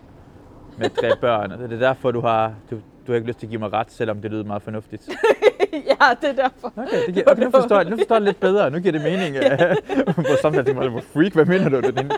med 0.79 0.91
tre 0.91 1.17
børn. 1.21 1.53
Og 1.53 1.59
det 1.59 1.73
er 1.73 1.79
derfor, 1.79 2.11
du 2.11 2.21
har, 2.21 2.55
du, 2.71 2.77
du 2.77 3.13
har 3.13 3.15
ikke 3.15 3.27
lyst 3.27 3.39
til 3.39 3.47
at 3.47 3.51
give 3.51 3.59
mig 3.61 3.73
ret, 3.73 3.91
selvom 3.93 4.21
det 4.23 4.31
lyder 4.31 4.45
meget 4.45 4.63
fornuftigt. 4.63 5.09
ja, 5.73 5.95
det 6.21 6.29
er 6.31 6.33
derfor. 6.43 6.73
Okay, 6.77 7.07
det 7.07 7.15
giver, 7.15 7.31
okay 7.33 7.43
nu, 7.43 7.51
forstår 7.51 7.77
jeg, 7.81 7.91
nu 7.91 7.97
forstår 7.97 8.15
jeg 8.15 8.23
lidt 8.23 8.41
bedre. 8.41 8.71
Nu 8.71 8.79
giver 8.79 8.93
det 8.93 9.03
mening. 9.03 9.37
Hvor 10.15 10.41
samtidig 10.43 10.67
tænker 10.67 10.83
jeg, 10.83 11.03
freak, 11.03 11.33
hvad 11.33 11.45
mener 11.45 11.69
du? 11.69 11.81
Det 11.81 11.99
er 11.99 12.03
en, 12.03 12.13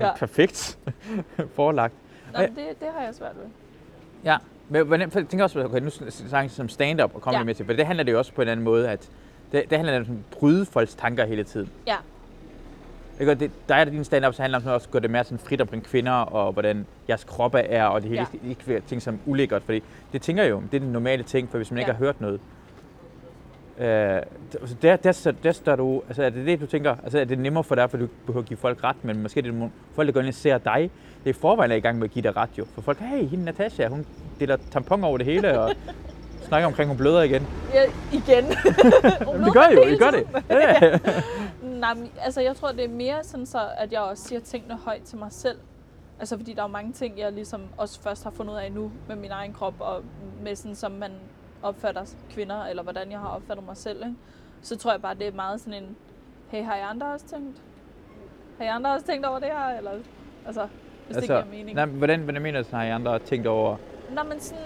Ja. 0.00 0.16
perfekt 0.16 0.78
forelagt. 1.56 1.94
Nå, 2.32 2.40
det, 2.40 2.56
det 2.56 2.88
har 2.96 3.04
jeg 3.04 3.14
svært 3.14 3.36
ved. 3.36 3.44
Ja, 4.24 4.36
men 4.68 4.86
hvordan, 4.86 5.10
for 5.10 5.18
jeg 5.18 5.28
tænker 5.28 5.44
også, 5.44 5.64
okay, 5.64 5.80
nu 5.80 5.90
jeg 6.32 6.50
som 6.50 6.68
stand-up 6.68 7.10
og 7.14 7.20
kommer 7.20 7.38
Ja. 7.40 7.44
med 7.44 7.54
til, 7.54 7.66
for 7.66 7.72
det 7.72 7.86
handler 7.86 8.04
det 8.04 8.12
jo 8.12 8.18
også 8.18 8.32
på 8.32 8.42
en 8.42 8.48
anden 8.48 8.64
måde, 8.64 8.88
at 8.90 9.08
det, 9.52 9.62
det 9.70 9.78
handler 9.78 9.96
om 9.96 10.00
at 10.02 10.38
bryde 10.38 10.66
folks 10.66 10.94
tanker 10.94 11.24
hele 11.26 11.44
tiden. 11.44 11.70
Ja, 11.86 11.96
Ikke? 13.20 13.34
Det, 13.34 13.50
der 13.68 13.74
er 13.74 13.84
din 13.84 14.04
stand-up, 14.04 14.34
så 14.34 14.42
handler 14.42 14.58
det 14.58 14.68
om 14.68 14.74
også 14.74 14.86
at 14.86 14.90
gå 14.90 14.98
det 14.98 15.10
mere 15.10 15.24
sådan 15.24 15.38
frit 15.38 15.60
omkring 15.60 15.84
kvinder, 15.84 16.12
og 16.12 16.52
hvordan 16.52 16.86
jeres 17.08 17.24
kroppe 17.24 17.58
er, 17.58 17.84
og 17.84 18.00
det 18.02 18.08
hele 18.10 18.26
Ja. 18.44 18.48
ikke 18.48 18.82
ting 18.88 19.02
som 19.02 19.18
ulækkert, 19.26 19.62
fordi 19.62 19.82
det 20.12 20.22
tænker 20.22 20.42
jeg 20.42 20.50
jo, 20.50 20.62
det 20.70 20.76
er 20.76 20.80
den 20.80 20.92
normale 20.92 21.22
ting, 21.22 21.48
for 21.50 21.58
hvis 21.58 21.70
man 21.70 21.78
ikke 21.78 21.90
Ja. 21.90 21.96
har 21.96 22.04
hørt 22.04 22.20
noget. 22.20 22.40
Øh, 23.78 24.22
så 24.66 24.74
der, 24.82 24.96
der, 24.96 25.32
der, 25.42 25.52
står 25.52 25.76
du, 25.76 26.02
altså 26.06 26.22
er 26.22 26.30
det 26.30 26.46
det, 26.46 26.60
du 26.60 26.66
tænker, 26.66 26.96
altså 27.02 27.18
er 27.18 27.24
det 27.24 27.38
nemmere 27.38 27.64
for 27.64 27.74
dig, 27.74 27.90
for 27.90 27.96
du 27.96 28.02
ikke 28.04 28.14
behøver 28.26 28.42
at 28.42 28.48
give 28.48 28.56
folk 28.56 28.84
ret, 28.84 28.96
men 29.02 29.22
måske 29.22 29.38
er 29.40 29.42
det 29.42 29.54
nogle 29.54 29.70
folk, 29.94 30.06
der 30.06 30.12
går 30.12 30.20
ind 30.20 30.28
og 30.28 30.34
ser 30.34 30.58
dig, 30.58 30.90
det 31.24 31.30
er 31.30 31.34
forvejen 31.34 31.70
er 31.70 31.76
i 31.76 31.80
gang 31.80 31.98
med 31.98 32.04
at 32.04 32.10
give 32.10 32.22
dig 32.22 32.36
ret 32.36 32.50
jo. 32.58 32.64
For 32.74 32.80
folk, 32.80 32.98
hey, 32.98 33.24
hende 33.26 33.44
Natasha, 33.44 33.88
hun 33.88 34.06
deler 34.40 34.56
tampon 34.70 35.04
over 35.04 35.18
det 35.18 35.26
hele, 35.26 35.60
og 35.60 35.74
snakker 36.48 36.66
omkring, 36.66 36.88
hun 36.88 36.96
bløder 36.96 37.22
igen. 37.22 37.46
ja 37.74 37.82
igen. 38.12 38.44
Jamen, 39.26 39.44
det 39.44 39.52
gør 39.52 39.68
I 39.70 39.74
jo, 39.74 39.82
I 39.82 39.96
gør 39.96 40.10
det. 40.10 40.26
Ja. 40.50 40.98
Nej, 41.62 41.94
men, 41.94 42.10
altså 42.20 42.40
jeg 42.40 42.56
tror, 42.56 42.72
det 42.72 42.84
er 42.84 42.88
mere 42.88 43.24
sådan 43.24 43.46
så, 43.46 43.58
at 43.76 43.92
jeg 43.92 44.00
også 44.00 44.24
siger 44.24 44.40
tingene 44.40 44.76
højt 44.76 45.02
til 45.02 45.18
mig 45.18 45.32
selv. 45.32 45.58
Altså 46.18 46.36
fordi 46.36 46.52
der 46.52 46.62
er 46.62 46.66
mange 46.66 46.92
ting, 46.92 47.18
jeg 47.18 47.32
ligesom 47.32 47.62
også 47.76 48.00
først 48.00 48.24
har 48.24 48.30
fundet 48.30 48.52
ud 48.52 48.58
af 48.58 48.72
nu 48.72 48.92
med 49.08 49.16
min 49.16 49.30
egen 49.30 49.52
krop, 49.52 49.74
og 49.78 50.02
med 50.42 50.56
sådan, 50.56 50.74
som 50.74 50.92
man 50.92 51.10
opfatter 51.62 52.14
kvinder, 52.30 52.64
eller 52.64 52.82
hvordan 52.82 53.10
jeg 53.10 53.18
har 53.18 53.28
opfattet 53.28 53.66
mig 53.66 53.76
selv. 53.76 53.98
Ikke? 53.98 54.16
Så 54.62 54.76
tror 54.76 54.90
jeg 54.90 55.02
bare, 55.02 55.14
det 55.14 55.26
er 55.26 55.32
meget 55.32 55.60
sådan 55.60 55.82
en, 55.82 55.96
hey, 56.48 56.64
har 56.64 56.76
I 56.76 56.80
andre 56.80 57.06
også 57.06 57.26
tænkt? 57.26 57.62
Har 58.58 58.64
I 58.64 58.68
andre 58.68 58.92
også 58.94 59.06
tænkt 59.06 59.26
over 59.26 59.38
det 59.38 59.48
her? 59.48 59.78
Eller, 59.78 59.90
altså, 60.46 60.68
hvis 61.06 61.16
altså, 61.16 61.36
det 61.36 61.44
giver 61.44 61.56
mening. 61.58 61.74
nej, 61.76 61.86
hvordan, 61.86 62.20
hvordan 62.20 62.42
mener 62.42 62.62
du, 62.62 62.76
har 62.76 62.84
I 62.84 62.90
andre 62.90 63.18
tænkt 63.18 63.46
over? 63.46 63.76
Nå, 64.14 64.22
men 64.22 64.40
sådan, 64.40 64.64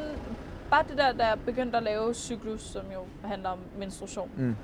bare 0.70 0.84
det 0.88 0.98
der, 0.98 1.12
der 1.12 1.26
jeg 1.26 1.38
begyndte 1.46 1.76
at 1.76 1.82
lave 1.82 2.14
cyklus, 2.14 2.60
som 2.60 2.82
jo 2.94 3.00
handler 3.28 3.48
om 3.48 3.58
menstruation. 3.78 4.30
Mm. 4.36 4.56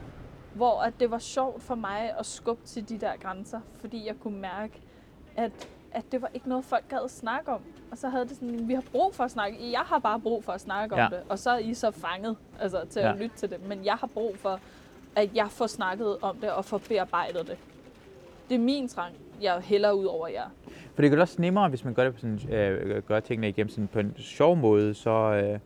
hvor 0.55 0.81
at 0.83 0.93
det 1.01 1.11
var 1.11 1.19
sjovt 1.19 1.63
for 1.63 1.75
mig 1.75 2.13
at 2.19 2.27
skubbe 2.27 2.67
til 2.67 2.89
de 2.89 2.99
der 2.99 3.13
grænser, 3.23 3.61
fordi 3.81 4.07
jeg 4.07 4.15
kunne 4.23 4.39
mærke, 4.41 4.81
at, 5.37 5.53
at 5.93 6.05
det 6.13 6.23
var 6.23 6.31
ikke 6.35 6.49
noget, 6.49 6.65
folk 6.65 6.89
gad 6.89 6.99
at 7.05 7.11
snakke 7.11 7.51
om. 7.53 7.61
Og 7.91 7.99
så 7.99 8.09
havde 8.09 8.25
det 8.29 8.37
sådan, 8.37 8.69
vi 8.69 8.75
har 8.75 8.83
brug 8.93 9.15
for 9.15 9.25
at 9.25 9.31
snakke. 9.31 9.73
Jeg 9.73 9.81
har 9.81 9.99
bare 9.99 10.21
brug 10.21 10.45
for 10.45 10.53
at 10.53 10.61
snakke 10.61 10.97
Ja. 10.97 11.05
om 11.05 11.11
det. 11.11 11.21
Og 11.29 11.39
så 11.39 11.51
er 11.51 11.59
I 11.59 11.75
så 11.75 11.91
fanget 11.91 12.37
altså, 12.61 12.85
til 12.91 13.01
at 13.01 13.07
Ja. 13.17 13.23
lytte 13.23 13.37
til 13.37 13.51
det. 13.51 13.69
Men 13.69 13.85
jeg 13.85 13.95
har 13.95 14.07
brug 14.07 14.37
for, 14.39 14.61
at 15.17 15.31
jeg 15.35 15.47
får 15.51 15.67
snakket 15.67 16.17
om 16.23 16.37
det 16.37 16.51
og 16.53 16.65
får 16.65 16.79
bearbejdet 16.89 17.47
det. 17.47 17.57
Det 18.49 18.55
er 18.55 18.59
min 18.59 18.89
trang, 18.89 19.15
jeg 19.45 19.61
hælder 19.61 19.93
ud 19.93 20.05
over 20.05 20.29
jer. 20.29 20.45
For 20.95 21.03
det 21.03 21.11
gør 21.11 21.17
det 21.17 21.23
også 21.23 21.41
nemmere, 21.41 21.69
hvis 21.69 21.85
man 21.85 21.95
gør, 21.95 22.05
det 22.05 22.15
på 22.15 22.21
sådan, 22.21 22.55
øh, 22.55 23.03
gør 23.03 23.21
tingene 23.21 23.49
igennem 23.49 23.69
sådan 23.71 23.89
på 23.89 23.99
en 23.99 24.15
sjov 24.19 24.57
måde, 24.57 24.95
så, 24.95 25.11
øh, 25.11 25.59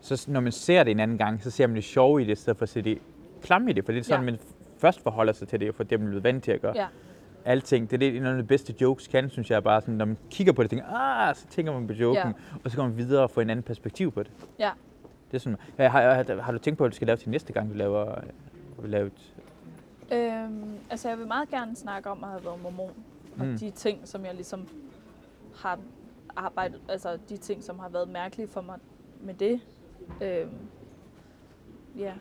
så 0.00 0.24
når 0.28 0.40
man 0.40 0.52
ser 0.52 0.84
det 0.84 0.90
en 0.90 1.00
anden 1.00 1.18
gang, 1.18 1.42
så 1.42 1.50
ser 1.50 1.66
man 1.66 1.76
det 1.76 1.84
sjove 1.84 2.22
i 2.22 2.24
det, 2.24 2.32
i 2.32 2.34
stedet 2.34 2.56
for 2.58 2.62
at 2.62 2.68
se 2.68 2.82
det 2.82 2.98
klamme 3.42 3.70
i 3.70 3.72
det. 3.72 3.84
For 3.84 3.92
det 3.92 3.98
er 3.98 4.04
sådan, 4.04 4.24
Ja. 4.24 4.30
man 4.30 4.40
først 4.78 5.02
forholder 5.02 5.32
sig 5.32 5.48
til 5.48 5.60
det, 5.60 5.74
for 5.74 5.84
det 5.84 5.92
er 5.92 5.98
man 5.98 6.06
blevet 6.06 6.24
vant 6.24 6.44
til 6.44 6.52
at 6.52 6.60
gøre. 6.60 6.72
Ja. 6.76 6.86
Alting, 7.44 7.90
det 7.90 7.96
er 7.96 7.98
det, 7.98 8.16
en 8.16 8.26
af 8.26 8.36
de 8.36 8.42
bedste 8.44 8.74
jokes 8.80 9.08
kan, 9.08 9.30
synes 9.30 9.50
jeg, 9.50 9.62
bare 9.62 9.80
sådan, 9.80 9.94
når 9.94 10.04
man 10.04 10.16
kigger 10.30 10.52
på 10.52 10.62
det, 10.62 10.70
tænker, 10.70 10.86
ah, 10.86 11.34
så 11.34 11.46
tænker 11.50 11.72
man 11.72 11.86
på 11.86 11.92
joken, 11.92 12.34
og 12.64 12.70
så 12.70 12.76
går 12.76 12.82
man 12.84 12.96
videre 12.96 13.22
og 13.22 13.30
får 13.30 13.42
en 13.42 13.50
anden 13.50 13.62
perspektiv 13.62 14.12
på 14.12 14.22
det. 14.22 14.30
Ja. 14.58 14.70
Det 15.30 15.36
er 15.36 15.38
sådan, 15.40 15.58
ja, 15.78 15.88
har, 15.88 16.14
har, 16.14 16.40
har, 16.42 16.52
du 16.52 16.58
tænkt 16.58 16.78
på, 16.78 16.84
at 16.84 16.90
du 16.90 16.96
skal 16.96 17.06
lave 17.06 17.16
til 17.16 17.30
næste 17.30 17.52
gang, 17.52 17.70
du 17.70 17.74
laver, 17.74 18.14
du 18.82 18.86
laver 18.86 19.06
et, 19.06 19.33
Øhm, 20.12 20.78
altså, 20.90 21.08
jeg 21.08 21.18
vil 21.18 21.26
meget 21.26 21.48
gerne 21.48 21.76
snakke 21.76 22.10
om 22.10 22.24
at 22.24 22.30
have 22.30 22.44
været 22.44 22.62
mormon. 22.62 22.92
Og 23.38 23.46
Mm. 23.46 23.58
de 23.58 23.70
ting, 23.70 24.08
som 24.08 24.24
jeg 24.24 24.34
ligesom 24.34 24.68
har 25.56 25.78
arbejdet, 26.36 26.80
altså 26.88 27.18
de 27.28 27.36
ting, 27.36 27.64
som 27.64 27.78
har 27.78 27.88
været 27.88 28.08
mærkelige 28.08 28.48
for 28.48 28.60
mig 28.60 28.78
med 29.20 29.34
det. 29.34 29.60
Øhm, 30.22 30.50
ja, 31.98 32.12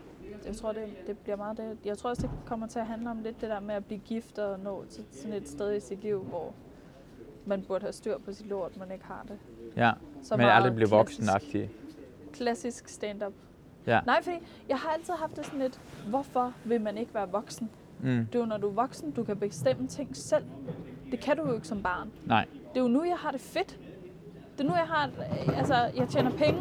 jeg 0.45 0.55
tror, 0.55 0.71
det, 0.71 0.83
det 1.07 1.17
bliver 1.17 1.35
meget 1.35 1.57
det. 1.57 1.77
Jeg 1.85 1.97
tror 1.97 2.09
også, 2.09 2.21
det 2.21 2.31
kommer 2.45 2.67
til 2.67 2.79
at 2.79 2.85
handle 2.85 3.09
om 3.11 3.19
lidt 3.23 3.41
det 3.41 3.49
der 3.49 3.59
med 3.59 3.75
at 3.75 3.85
blive 3.85 3.99
gift 3.99 4.39
og 4.39 4.59
nå 4.59 4.85
til 4.89 5.03
sådan 5.11 5.33
et 5.33 5.49
sted 5.49 5.75
i 5.75 5.79
sit 5.79 6.01
liv, 6.03 6.19
hvor 6.23 6.53
man 7.45 7.63
burde 7.67 7.81
have 7.81 7.93
styr 7.93 8.17
på 8.17 8.33
sit 8.33 8.47
lort, 8.47 8.77
man 8.77 8.91
ikke 8.91 9.05
har 9.05 9.25
det. 9.27 9.37
ja, 9.77 9.91
Så 10.23 10.37
men 10.37 10.45
aldrig 10.45 10.75
blive 10.75 10.89
voksenagtig. 10.89 11.71
Klassisk 12.33 12.87
stand-up. 12.87 13.33
Ja. 13.87 13.99
Nej, 14.05 14.23
fordi 14.23 14.35
jeg 14.69 14.77
har 14.77 14.89
altid 14.89 15.13
haft 15.13 15.35
det 15.37 15.45
sådan 15.45 15.59
lidt, 15.59 15.79
hvorfor 16.07 16.53
vil 16.65 16.81
man 16.81 16.97
ikke 16.97 17.13
være 17.13 17.29
voksen? 17.31 17.69
Mm, 17.99 18.25
Det 18.25 18.35
er 18.35 18.39
jo, 18.39 18.45
når 18.45 18.57
du 18.57 18.67
er 18.69 18.73
voksen, 18.73 19.11
du 19.11 19.23
kan 19.23 19.37
bestemme 19.37 19.87
ting 19.87 20.17
selv. 20.17 20.43
Det 21.11 21.19
kan 21.19 21.37
du 21.37 21.47
jo 21.47 21.53
ikke 21.53 21.67
som 21.67 21.83
barn. 21.83 22.11
nej, 22.25 22.45
Det 22.73 22.77
er 22.79 22.81
jo 22.81 22.87
nu, 22.87 23.03
jeg 23.03 23.17
har 23.17 23.31
det 23.31 23.41
fedt. 23.41 23.77
Det 24.57 24.63
er 24.63 24.69
nu, 24.69 24.75
jeg 24.75 24.87
har... 24.87 25.09
Altså, 25.57 25.75
jeg 25.95 26.07
tjener 26.09 26.31
penge. 26.31 26.59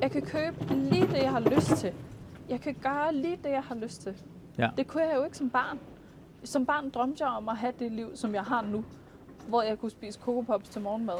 Jeg 0.00 0.10
kan 0.10 0.22
købe 0.22 0.74
lige 0.74 1.06
det, 1.06 1.22
jeg 1.22 1.30
har 1.30 1.40
lyst 1.40 1.76
til. 1.76 1.92
Jeg 2.48 2.60
kan 2.60 2.74
gøre 2.82 3.14
lige 3.14 3.38
det, 3.44 3.50
jeg 3.50 3.62
har 3.62 3.74
lyst 3.74 4.02
til. 4.02 4.14
Ja. 4.58 4.70
Det 4.76 4.86
kunne 4.86 5.02
jeg 5.02 5.16
jo 5.16 5.24
ikke 5.24 5.36
som 5.36 5.50
barn. 5.50 5.78
Som 6.44 6.66
barn 6.66 6.90
drømte 6.90 7.24
jeg 7.24 7.32
om 7.36 7.48
at 7.48 7.56
have 7.56 7.72
det 7.78 7.92
liv, 7.92 8.10
som 8.16 8.34
jeg 8.34 8.42
har 8.42 8.62
nu. 8.62 8.84
Hvor 9.48 9.62
jeg 9.62 9.78
kunne 9.78 9.90
spise 9.90 10.18
Coco 10.20 10.40
Pops 10.40 10.68
til 10.68 10.82
morgenmad. 10.82 11.14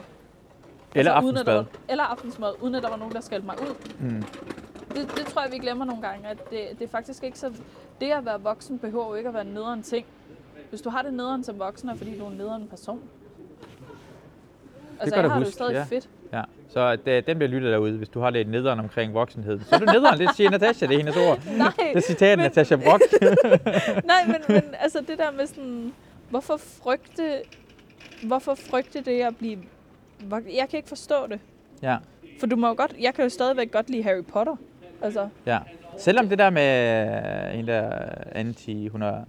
eller 0.94 1.12
Altså, 1.12 1.26
uden 1.26 1.36
at 1.36 1.46
var, 1.46 1.64
eller 1.88 2.04
aftensmad, 2.04 2.52
uden 2.62 2.74
at 2.74 2.82
der 2.82 2.88
var 2.90 2.96
nogen, 2.96 3.14
der 3.14 3.20
skældte 3.20 3.46
mig 3.46 3.56
ud. 3.62 3.74
Mm. 4.00 4.22
Det, 4.94 5.16
det 5.16 5.26
tror 5.26 5.42
jeg, 5.42 5.52
vi 5.52 5.58
glemmer 5.58 5.84
nogle 5.84 6.02
gange, 6.02 6.28
at 6.28 6.50
det, 6.50 6.60
det 6.78 6.84
er 6.84 6.88
faktisk 6.88 7.24
ikke 7.24 7.38
så... 7.38 7.52
Det 8.00 8.10
at 8.10 8.24
være 8.24 8.40
voksen 8.40 8.78
behøver 8.78 9.16
ikke 9.16 9.28
at 9.28 9.34
være 9.34 9.46
en 9.46 9.52
nederen 9.54 9.82
ting. 9.82 10.06
Hvis 10.70 10.80
du 10.80 10.90
har 10.90 11.02
det 11.02 11.14
nederen 11.14 11.44
som 11.44 11.58
voksen, 11.58 11.88
er 11.88 11.94
fordi 11.94 12.18
du 12.18 12.24
er 12.24 12.30
en 12.30 12.36
nederen 12.36 12.68
person. 12.68 13.00
Altså, 15.00 15.14
gør 15.14 15.22
jeg 15.22 15.24
du 15.24 15.28
har 15.28 15.38
det 15.38 15.46
huske, 15.46 15.54
stadig 15.54 15.72
ja. 15.72 15.82
fedt. 15.82 16.08
Ja, 16.32 16.42
så 16.68 16.96
det, 16.96 17.26
den 17.26 17.38
bliver 17.38 17.50
lyttet 17.50 17.72
derude, 17.72 17.92
hvis 17.98 18.08
du 18.08 18.20
har 18.20 18.30
lidt 18.30 18.48
nederen 18.48 18.80
omkring 18.80 19.14
voksenhed. 19.14 19.60
Så 19.60 19.74
er 19.74 19.78
du 19.78 19.84
nederen, 19.84 20.18
det 20.20 20.36
siger 20.36 20.50
Natasha, 20.50 20.86
det 20.86 20.94
er 20.94 20.98
hendes 20.98 21.16
ord. 21.16 21.38
Nej, 21.58 21.72
Det 21.78 21.96
er 21.96 22.00
citat 22.00 22.38
Men- 22.38 22.44
Natasha 22.44 22.76
Brock. 22.76 23.02
nej 24.04 24.26
men, 24.26 24.36
men 24.48 24.62
altså 24.78 25.00
det 25.00 25.18
der 25.18 25.30
med 25.30 25.46
sådan... 25.46 25.92
Hvorfor 26.30 26.56
frygte, 26.56 27.42
hvorfor 28.26 28.54
frygte 28.54 29.00
det 29.00 29.20
at 29.20 29.36
blive... 29.36 29.58
Jeg 30.32 30.68
kan 30.70 30.76
ikke 30.76 30.88
forstå 30.88 31.26
det. 31.26 31.40
ja, 31.82 31.96
For 32.40 32.46
du 32.46 32.56
må 32.56 32.68
jo 32.68 32.74
godt... 32.76 32.94
Jeg 33.00 33.14
kan 33.14 33.24
jo 33.24 33.28
stadigvæk 33.28 33.72
godt 33.72 33.90
lide 33.90 34.02
Harry 34.02 34.24
Potter. 34.24 34.56
Altså, 35.02 35.28
ja. 35.46 35.58
Selvom 35.98 36.28
det 36.28 36.38
der 36.38 36.50
med 36.50 37.52
øh, 37.52 37.58
en 37.58 37.66
der 37.68 37.90
anti, 38.32 38.88
hun 38.88 39.02
har 39.02 39.24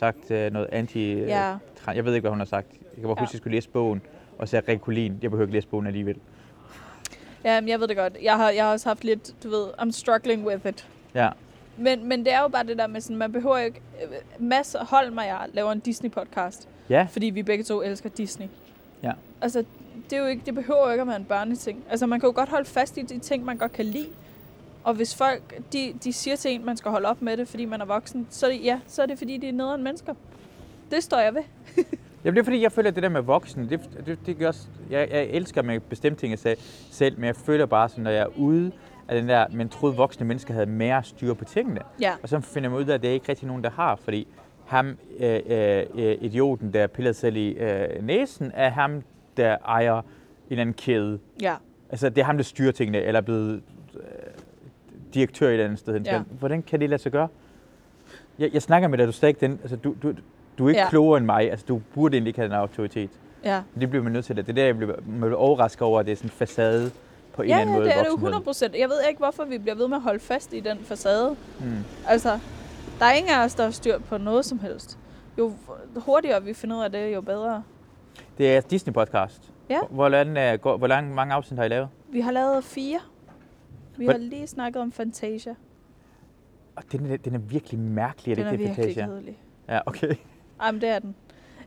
sagt 0.00 0.30
øh, 0.30 0.52
noget 0.52 0.68
anti... 0.72 1.10
øh, 1.10 1.28
ja. 1.28 1.54
Jeg 1.94 2.04
ved 2.04 2.14
ikke, 2.14 2.20
hvad 2.22 2.30
hun 2.30 2.38
har 2.38 2.46
sagt. 2.46 2.66
Jeg 2.72 2.78
kan 2.94 3.02
bare 3.02 3.14
Ja. 3.18 3.20
huske, 3.22 3.30
at 3.30 3.34
jeg 3.34 3.38
skulle 3.38 3.54
læse 3.56 3.68
bogen, 3.68 4.02
og 4.38 4.48
så 4.48 4.62
Rekulin. 4.68 5.18
Jeg 5.22 5.30
behøver 5.30 5.46
ikke 5.46 5.56
læse 5.56 5.68
bogen 5.68 5.86
alligevel. 5.86 6.16
Ja, 7.44 7.60
men 7.60 7.68
jeg 7.68 7.80
ved 7.80 7.88
det 7.88 7.96
godt. 7.96 8.16
Jeg 8.22 8.36
har, 8.36 8.50
jeg 8.50 8.64
har 8.64 8.72
også 8.72 8.88
haft 8.88 9.04
lidt, 9.04 9.34
du 9.42 9.48
ved, 9.50 9.66
I'm 9.78 9.90
struggling 9.90 10.46
with 10.46 10.66
it. 10.66 10.88
Ja, 11.14 11.28
Men, 11.76 12.08
men 12.08 12.24
det 12.24 12.32
er 12.32 12.40
jo 12.42 12.48
bare 12.48 12.64
det 12.66 12.78
der 12.78 12.86
med 12.86 13.00
sådan, 13.00 13.16
man 13.16 13.32
behøver 13.32 13.58
ikke... 13.58 13.80
Mads 14.38 14.76
jeg 15.16 15.46
laver 15.52 15.72
en 15.72 15.82
Disney-podcast, 15.88 16.66
ja, 16.90 17.06
fordi 17.10 17.26
vi 17.26 17.42
begge 17.42 17.64
to 17.64 17.82
elsker 17.82 18.08
Disney. 18.08 18.46
Ja. 19.02 19.12
Altså, 19.40 19.64
det, 20.10 20.16
er 20.16 20.20
jo 20.20 20.26
ikke, 20.26 20.42
det 20.46 20.54
behøver 20.54 20.84
jo 20.86 20.90
ikke 20.90 21.00
at 21.02 21.06
være 21.08 21.16
en 21.16 21.24
børneting. 21.24 21.84
Altså, 21.90 22.06
man 22.06 22.20
kan 22.20 22.28
jo 22.28 22.32
godt 22.34 22.48
holde 22.48 22.64
fast 22.64 22.96
i 22.98 23.02
de 23.02 23.18
ting, 23.18 23.44
man 23.44 23.56
godt 23.56 23.72
kan 23.72 23.84
lide. 23.84 24.08
Og 24.88 24.94
hvis 24.94 25.16
folk, 25.16 25.72
de, 25.72 25.94
de 26.04 26.12
siger 26.12 26.36
til 26.36 26.50
en, 26.50 26.64
man 26.64 26.76
skal 26.76 26.90
holde 26.90 27.08
op 27.08 27.22
med 27.22 27.36
det, 27.36 27.48
fordi 27.48 27.64
man 27.64 27.80
er 27.80 27.84
voksen, 27.84 28.26
så 28.30 28.50
ja, 28.50 28.80
så 28.86 29.02
er 29.02 29.06
det 29.06 29.18
fordi, 29.18 29.36
de 29.36 29.48
er 29.48 29.52
nederen 29.52 29.84
mennesker. 29.84 30.14
Det 30.90 31.02
står 31.02 31.18
jeg 31.18 31.34
ved. 31.34 31.42
Jamen, 32.24 32.36
det 32.36 32.40
er 32.40 32.44
fordi, 32.44 32.62
jeg 32.62 32.72
føler, 32.72 32.90
det 32.90 33.02
der 33.02 33.08
med 33.08 33.20
voksen, 33.20 33.68
det, 33.70 33.80
det, 34.06 34.18
det 34.26 34.38
gør 34.38 34.48
også, 34.48 34.66
jeg, 34.90 35.08
jeg 35.10 35.24
elsker 35.24 35.62
med 35.62 35.80
bestemte 35.80 36.20
ting 36.20 36.30
jeg 36.30 36.38
sagde 36.38 36.60
selv, 36.90 37.18
men 37.18 37.24
jeg 37.24 37.36
føler 37.36 37.66
bare 37.66 37.88
sådan, 37.88 38.04
når 38.04 38.10
jeg 38.10 38.22
er 38.22 38.38
ude 38.38 38.72
af 39.08 39.20
den 39.20 39.28
der, 39.28 39.46
man 39.52 39.68
troede 39.68 39.96
voksne 39.96 40.26
mennesker 40.26 40.54
havde 40.54 40.66
mere 40.66 41.04
styr 41.04 41.34
på 41.34 41.44
tingene. 41.44 41.80
Ja. 42.00 42.12
Og 42.22 42.28
så 42.28 42.40
finder 42.40 42.70
man 42.70 42.78
ud 42.78 42.84
af, 42.84 42.94
at 42.94 43.02
det 43.02 43.10
er 43.10 43.14
ikke 43.14 43.28
rigtig 43.28 43.46
nogen, 43.46 43.64
der 43.64 43.70
har, 43.70 43.96
fordi 43.96 44.26
ham, 44.66 44.98
øh, 45.18 45.40
øh, 45.46 45.84
øh, 45.94 46.16
idioten, 46.20 46.72
der 46.72 46.86
piller 46.86 47.12
selv 47.12 47.36
i 47.36 47.48
øh, 47.48 48.06
næsen, 48.06 48.50
er 48.54 48.70
ham, 48.70 49.02
der 49.36 49.56
ejer 49.64 49.98
en 49.98 50.04
eller 50.50 50.60
anden 50.60 50.74
kæde. 50.74 51.18
Ja. 51.42 51.54
Altså, 51.90 52.08
det 52.08 52.18
er 52.18 52.24
ham, 52.24 52.36
der 52.36 52.44
styrer 52.44 52.72
tingene, 52.72 53.02
eller 53.02 53.20
er 53.20 53.24
blevet 53.24 53.62
øh, 55.08 55.14
direktør 55.14 55.46
et 55.48 55.52
eller 55.52 55.64
andet 55.64 55.78
sted. 55.78 55.92
hen. 55.92 56.02
Ja. 56.06 56.22
Hvordan 56.38 56.62
kan 56.62 56.80
det 56.80 56.90
lade 56.90 57.02
sig 57.02 57.12
gøre? 57.12 57.28
Jeg, 58.38 58.50
jeg 58.54 58.62
snakker 58.62 58.88
med 58.88 58.98
dig, 58.98 59.06
du 59.06 59.12
er 59.22 59.26
ikke 59.28 59.40
den, 59.40 59.52
altså, 59.62 59.76
du, 59.76 59.94
du, 60.02 60.12
du 60.58 60.64
er 60.64 60.68
ikke 60.68 60.78
Ja. 60.78 60.84
ja. 60.84 60.90
klogere 60.90 61.18
end 61.18 61.26
mig, 61.26 61.50
altså, 61.50 61.66
du 61.68 61.80
burde 61.94 62.16
egentlig 62.16 62.28
ikke 62.30 62.40
have 62.40 62.48
den 62.48 62.56
autoritet. 62.56 63.10
Ja. 63.44 63.62
Det 63.80 63.90
bliver 63.90 64.02
man 64.02 64.12
nødt 64.12 64.24
til. 64.24 64.36
Det 64.36 64.46
Det 64.46 64.52
er 64.52 64.54
der, 64.54 64.64
jeg 64.64 64.76
bliver, 64.76 64.94
man 65.06 65.20
bliver 65.20 65.34
overrasket 65.36 65.82
over, 65.82 66.00
at 66.00 66.06
det 66.06 66.12
er 66.12 66.16
sådan 66.16 66.26
en 66.26 66.30
facade 66.30 66.90
på 67.32 67.42
en 67.42 67.48
Ja, 67.48 67.54
eller 67.54 67.60
anden 67.60 67.74
ja, 67.74 67.78
måde. 67.78 67.88
det 67.88 67.94
er 67.98 68.02
det 68.02 68.06
jo 68.08 68.10
voksenhed. 68.10 68.28
100 68.28 68.44
procent. 68.44 68.74
Jeg 68.78 68.88
ved 68.88 68.96
ikke, 69.08 69.18
hvorfor 69.18 69.44
vi 69.44 69.58
bliver 69.58 69.74
ved 69.74 69.88
med 69.88 69.96
at 69.96 70.02
holde 70.02 70.20
fast 70.20 70.52
i 70.52 70.60
den 70.60 70.78
facade. 70.78 71.36
Mm. 71.60 71.66
Altså, 72.08 72.38
der 72.98 73.04
er 73.04 73.12
ingen 73.12 73.32
af 73.32 73.44
os, 73.44 73.54
der 73.54 73.64
har 73.64 73.70
styr 73.70 73.98
på 73.98 74.18
noget 74.18 74.44
som 74.44 74.58
helst. 74.58 74.98
Jo 75.38 75.52
hurtigere 75.96 76.42
vi 76.44 76.52
finder 76.54 76.76
ud 76.78 76.82
af 76.82 76.92
det, 76.92 77.14
jo 77.14 77.20
bedre. 77.20 77.62
Det 78.38 78.56
er 78.56 78.60
Disney-podcast. 78.60 79.50
Ja. 79.70 79.78
Hvordan, 79.90 80.54
uh, 80.54 80.60
går, 80.60 80.76
hvor 80.76 80.86
lang, 80.86 81.14
mange 81.14 81.34
afsnit 81.34 81.58
har 81.58 81.64
I 81.64 81.68
lavet? 81.68 81.88
Vi 82.12 82.20
har 82.20 82.30
lavet 82.32 82.64
fire. 82.64 82.98
Vi 83.98 84.04
Hvad- 84.04 84.14
har 84.14 84.18
lige 84.20 84.46
snakket 84.46 84.82
om 84.82 84.92
Fantasia. 84.92 85.54
Og 86.76 86.82
den, 86.92 87.06
er, 87.06 87.16
den 87.16 87.34
er 87.34 87.38
virkelig 87.38 87.80
mærkelig, 87.80 88.32
er 88.32 88.34
det 88.36 88.44
Den 88.44 88.46
er 88.46 88.50
det, 88.50 88.58
virkelig 88.60 88.76
Fantasia? 88.84 89.06
kedelig. 89.06 89.38
Ja, 89.68 89.80
okay. 89.86 90.14
Ej, 90.60 90.72
men 90.72 90.80
det 90.80 90.88
er 90.88 90.98
den. 90.98 91.14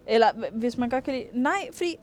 Eller 0.07 0.27
hvis 0.51 0.77
man 0.77 0.89
godt 0.89 1.03
kan 1.03 1.13
lide... 1.13 1.25
Nej, 1.33 1.69
fordi... 1.73 1.95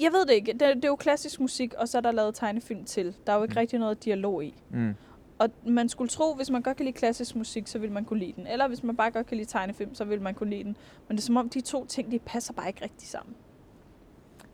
Jeg 0.00 0.12
ved 0.12 0.26
det 0.26 0.32
ikke. 0.34 0.52
Det, 0.52 0.60
det 0.60 0.84
er 0.84 0.88
jo 0.88 0.96
klassisk 0.96 1.40
musik, 1.40 1.74
og 1.74 1.88
så 1.88 1.98
er 1.98 2.02
der 2.02 2.12
lavet 2.12 2.34
tegnefilm 2.34 2.84
til. 2.84 3.16
Der 3.26 3.32
er 3.32 3.36
jo 3.36 3.42
ikke 3.42 3.52
Mm. 3.52 3.58
rigtig 3.58 3.78
noget 3.78 4.04
dialog 4.04 4.44
i. 4.44 4.54
Mm. 4.70 4.94
Og 5.38 5.48
man 5.66 5.88
skulle 5.88 6.08
tro, 6.08 6.34
hvis 6.34 6.50
man 6.50 6.62
godt 6.62 6.76
kan 6.76 6.86
lide 6.86 6.96
klassisk 6.96 7.36
musik, 7.36 7.66
så 7.66 7.78
vil 7.78 7.92
man 7.92 8.04
kunne 8.04 8.18
lide 8.20 8.32
den. 8.36 8.46
Eller 8.46 8.68
hvis 8.68 8.82
man 8.82 8.96
bare 8.96 9.10
godt 9.10 9.26
kan 9.26 9.36
lide 9.36 9.48
tegnefilm, 9.48 9.94
så 9.94 10.04
vil 10.04 10.20
man 10.22 10.34
kunne 10.34 10.50
lide 10.50 10.64
den. 10.64 10.76
Men 11.08 11.16
det 11.16 11.22
er 11.22 11.26
som 11.26 11.36
om, 11.36 11.48
de 11.48 11.60
to 11.60 11.86
ting, 11.86 12.10
de 12.10 12.18
passer 12.18 12.52
bare 12.52 12.68
ikke 12.68 12.82
rigtig 12.84 13.08
sammen. 13.08 13.34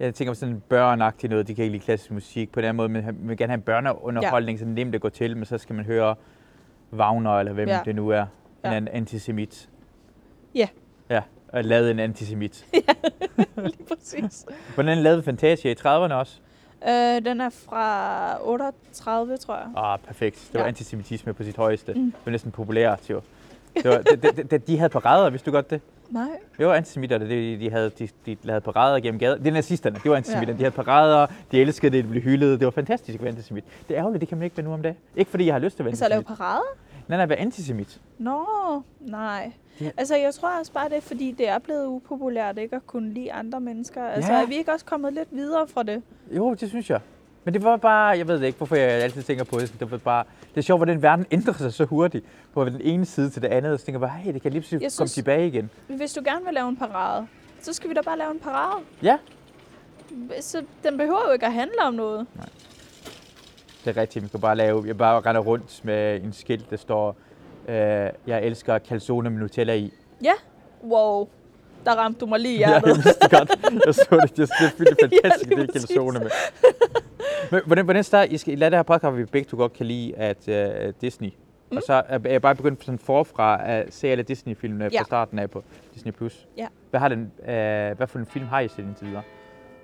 Jeg 0.01 0.15
tænker 0.15 0.31
på 0.33 0.35
sådan 0.35 0.55
en 0.55 0.63
børneagtig 0.69 1.31
noget, 1.31 1.49
de 1.49 1.55
kan 1.55 1.65
ikke 1.65 1.73
lide 1.73 1.85
klassisk 1.85 2.11
musik 2.11 2.53
på 2.53 2.61
den 2.61 2.77
måde, 2.77 2.89
men 2.89 3.05
man 3.05 3.17
vil 3.29 3.37
gerne 3.37 3.51
have 3.51 3.57
en 3.59 3.63
børneunderholdning, 3.63 4.59
ja. 4.59 4.65
så 4.65 4.69
nemt 4.69 4.95
at 4.95 5.01
gå 5.01 5.09
til, 5.09 5.37
men 5.37 5.45
så 5.45 5.59
skal 5.59 5.75
man 5.77 5.85
høre 5.85 6.15
Wagner, 6.93 7.39
eller 7.39 7.53
hvem 7.53 7.69
Ja. 7.69 7.75
ja. 7.75 7.81
det 7.85 7.95
nu 7.95 8.09
er, 8.09 8.21
en 8.23 8.27
Ja. 8.65 8.73
ja. 8.73 8.81
antisemit. 8.93 9.69
Ja. 10.55 10.69
Ja, 11.11 11.23
og 11.49 11.65
lavet 11.65 11.91
en 11.91 11.99
antisemit. 11.99 12.67
Lige 13.57 13.85
præcis. 13.89 14.47
Hvordan 14.75 14.99
lavede 14.99 15.23
Fantasia 15.23 15.71
i 15.71 15.75
30'erne 15.75 16.13
også? 16.15 16.41
øh, 16.89 17.25
den 17.25 17.41
er 17.41 17.49
fra 17.51 18.49
38, 18.49 19.37
tror 19.37 19.55
jeg. 19.57 19.67
Ah, 19.77 19.99
perfekt. 19.99 20.37
Det 20.37 20.55
var 20.55 20.61
Ja. 20.61 20.65
ja. 20.65 20.69
antisemitisme 20.69 21.33
på 21.35 21.45
sit 21.45 21.57
højeste. 21.57 21.93
Mm. 21.95 22.05
Det 22.05 22.15
var 22.25 22.31
næsten 22.33 22.51
populært, 22.51 23.11
jo. 23.11 23.21
Det 23.77 23.85
var, 23.91 23.99
de, 23.99 24.17
de, 24.17 24.43
de, 24.43 24.59
de 24.59 24.79
havde 24.79 24.91
parader, 24.91 25.31
vidste 25.31 25.51
du 25.51 25.55
godt 25.55 25.71
det? 25.71 25.81
Nej. 26.11 26.29
Det 26.59 26.67
var 26.67 26.75
antisemitter, 26.75 27.19
de, 27.19 27.59
de, 27.61 27.71
havde, 27.71 27.91
de, 27.99 28.09
de 28.27 28.37
lavede 28.43 28.61
parader 28.61 29.01
gennem 29.01 29.19
gaden. 29.19 29.39
Det 29.39 29.49
er 29.49 29.53
nazisterne, 29.53 29.97
det 30.03 30.11
var 30.11 30.17
antisemitter. 30.17 30.55
Ja. 30.55 30.59
De 30.59 30.63
havde 30.63 30.75
parader, 30.75 31.27
de 31.53 31.61
elskede 31.61 31.97
det, 31.97 32.05
de 32.05 32.11
blev 32.11 32.23
hyldet. 32.23 32.61
Det 32.61 32.65
var 32.67 32.71
fantastisk 32.71 33.15
at 33.15 33.23
være 33.23 33.31
antisemit. 33.31 33.65
Det 33.89 33.95
er 33.97 34.01
ærgerligt, 34.01 34.21
det 34.21 34.29
kan 34.29 34.39
man 34.39 34.45
ikke 34.45 34.57
være 34.57 34.65
nu 34.67 34.73
om 34.73 34.83
dagen. 34.83 34.97
Ikke 35.17 35.31
fordi 35.31 35.47
jeg 35.47 35.55
har 35.55 35.59
lyst 35.59 35.77
til 35.77 35.83
at 35.83 35.87
være 35.87 35.97
Så 35.97 36.09
lave 36.09 36.17
antisemit. 36.19 36.39
parade? 36.39 36.63
Nej, 37.09 37.17
nej, 37.19 37.27
være 37.27 37.39
antisemit. 37.39 38.01
Nå, 38.19 38.45
nej. 39.01 39.53
Ja. 39.81 39.91
Altså, 39.97 40.17
jeg 40.17 40.35
tror 40.35 40.59
også 40.59 40.73
bare, 40.73 40.89
det 40.89 40.97
er, 40.97 41.01
fordi 41.01 41.35
det 41.39 41.49
er 41.49 41.59
blevet 41.59 41.87
upopulært 41.87 42.59
ikke 42.59 42.77
at 42.77 42.87
kunne 42.87 43.13
lide 43.13 43.33
andre 43.33 43.61
mennesker. 43.61 44.05
Altså, 44.05 44.33
Ja. 44.33 44.43
er 44.43 44.47
vi 44.47 44.55
ikke 44.57 44.73
også 44.73 44.85
kommet 44.85 45.13
lidt 45.13 45.29
videre 45.33 45.67
fra 45.69 45.83
det? 45.83 46.03
Jo, 46.37 46.55
det 46.55 46.69
synes 46.69 46.91
jeg. 46.91 47.01
Men 47.45 47.55
det 47.55 47.65
var 47.65 47.77
bare, 47.77 48.07
jeg 48.19 48.29
ved 48.29 48.43
ikke, 48.43 48.57
hvorfor 48.57 48.77
jeg 48.77 48.89
altid 48.91 49.23
tænker 49.23 49.45
på 49.45 49.59
det. 49.59 49.75
Det 49.81 49.91
var 49.91 49.99
bare, 49.99 50.25
det 50.55 50.59
er 50.61 50.63
sjovt, 50.63 50.79
hvordan 50.79 51.03
verden 51.03 51.27
ændrer 51.31 51.53
sig 51.55 51.73
så 51.73 51.85
hurtigt. 51.85 52.25
På 52.55 52.65
den 52.65 52.81
ene 52.81 53.07
side 53.07 53.31
til 53.31 53.43
det 53.43 53.49
andet, 53.49 53.73
og 53.73 53.79
så 53.81 53.85
tænker 53.87 54.01
jeg 54.01 54.09
bare, 54.09 54.19
hey, 54.19 54.33
det 54.35 54.43
kan 54.43 54.51
lige 54.53 54.61
pludselig 54.61 54.83
Jeg 54.83 54.91
komme 54.99 55.09
synes- 55.09 55.13
tilbage 55.13 55.47
igen. 55.47 55.71
Hvis 55.87 56.13
du 56.13 56.21
gerne 56.25 56.45
vil 56.45 56.55
lave 56.55 56.69
en 56.69 56.77
parade, 56.77 57.27
så 57.63 57.73
skal 57.73 57.91
vi 57.91 57.95
da 57.95 58.01
bare 58.01 58.19
lave 58.19 58.31
en 58.31 58.39
parade. 58.41 58.83
Ja, 59.03 59.19
Så 60.41 60.63
den 60.85 60.97
behøver 60.99 61.21
jo 61.27 61.33
ikke 61.33 61.47
at 61.47 61.53
handle 61.53 61.83
om 61.83 61.95
noget. 61.95 62.27
Det 63.85 63.97
er 63.97 64.01
rigtigt, 64.01 64.23
vi 64.25 64.29
kan 64.29 64.41
bare 64.41 64.57
lave, 64.57 64.85
jeg 64.87 64.99
bare 64.99 65.21
render 65.21 65.41
rundt 65.43 65.85
med 65.85 66.21
en 66.23 66.33
skilt, 66.33 66.71
der 66.71 66.77
står, 66.77 67.17
øh, 67.69 67.75
jeg 68.27 68.43
elsker 68.43 68.79
calzone 68.79 69.31
med 69.31 69.39
Nutella 69.39 69.75
i. 69.75 69.93
Ja. 70.25 70.33
Wow. 70.85 71.29
Der 71.85 71.93
ramte 71.93 72.21
du 72.21 72.27
mig 72.27 72.41
lige 72.41 72.55
i 72.55 72.59
Ja, 72.61 72.69
hjertet. 72.69 72.89
jeg 72.89 72.97
vidste 72.97 73.21
det 73.23 73.31
godt. 73.31 73.51
Jeg 73.87 73.95
så 73.95 74.21
det. 74.23 74.37
Det 74.37 74.43
er 74.43 74.47
selvfølgelig 74.69 74.97
Ja, 75.01 75.07
fantastisk, 75.29 75.49
lige 75.51 75.61
det 75.67 75.69
er 75.69 75.73
calzone 75.81 76.19
med. 76.19 76.31
Men 77.51 77.61
hvordan, 77.67 77.85
hvordan 77.85 78.05
start, 78.05 78.33
I 78.33 78.39
skal 78.39 78.59
lade 78.59 78.71
det 78.71 78.79
her 78.79 78.83
podcast, 78.83 79.05
hvor 79.05 79.11
vi 79.11 79.25
begge 79.25 79.49
to 79.49 79.57
godt 79.57 79.73
kan 79.73 79.87
lide 79.87 80.17
at 80.17 80.49
uh, 80.49 80.95
Disney. 81.01 81.29
Mm. 81.71 81.77
Og 81.77 81.83
så 81.83 82.03
er 82.09 82.19
jeg 82.25 82.43
bare 82.43 82.55
begyndt 82.55 82.85
sådan 82.85 82.99
forfra 82.99 83.69
at 83.69 83.95
se 83.95 84.09
alle 84.09 84.23
Disney-filmene 84.23 84.89
Ja. 84.93 85.01
fra 85.01 85.05
starten 85.05 85.39
af 85.39 85.51
på 85.51 85.65
Disney+. 85.95 86.13
Plus. 86.13 86.49
Ja. 86.57 86.67
Hvad, 86.91 87.01
har 87.01 87.09
den, 87.09 87.21
uh, 87.39 87.47
hvad 87.97 88.07
for 88.07 88.19
en 88.19 88.27
film 88.27 88.47
har 88.47 88.61
I 88.61 88.69
set 88.69 88.79
indtil 88.79 89.07
videre? 89.07 89.23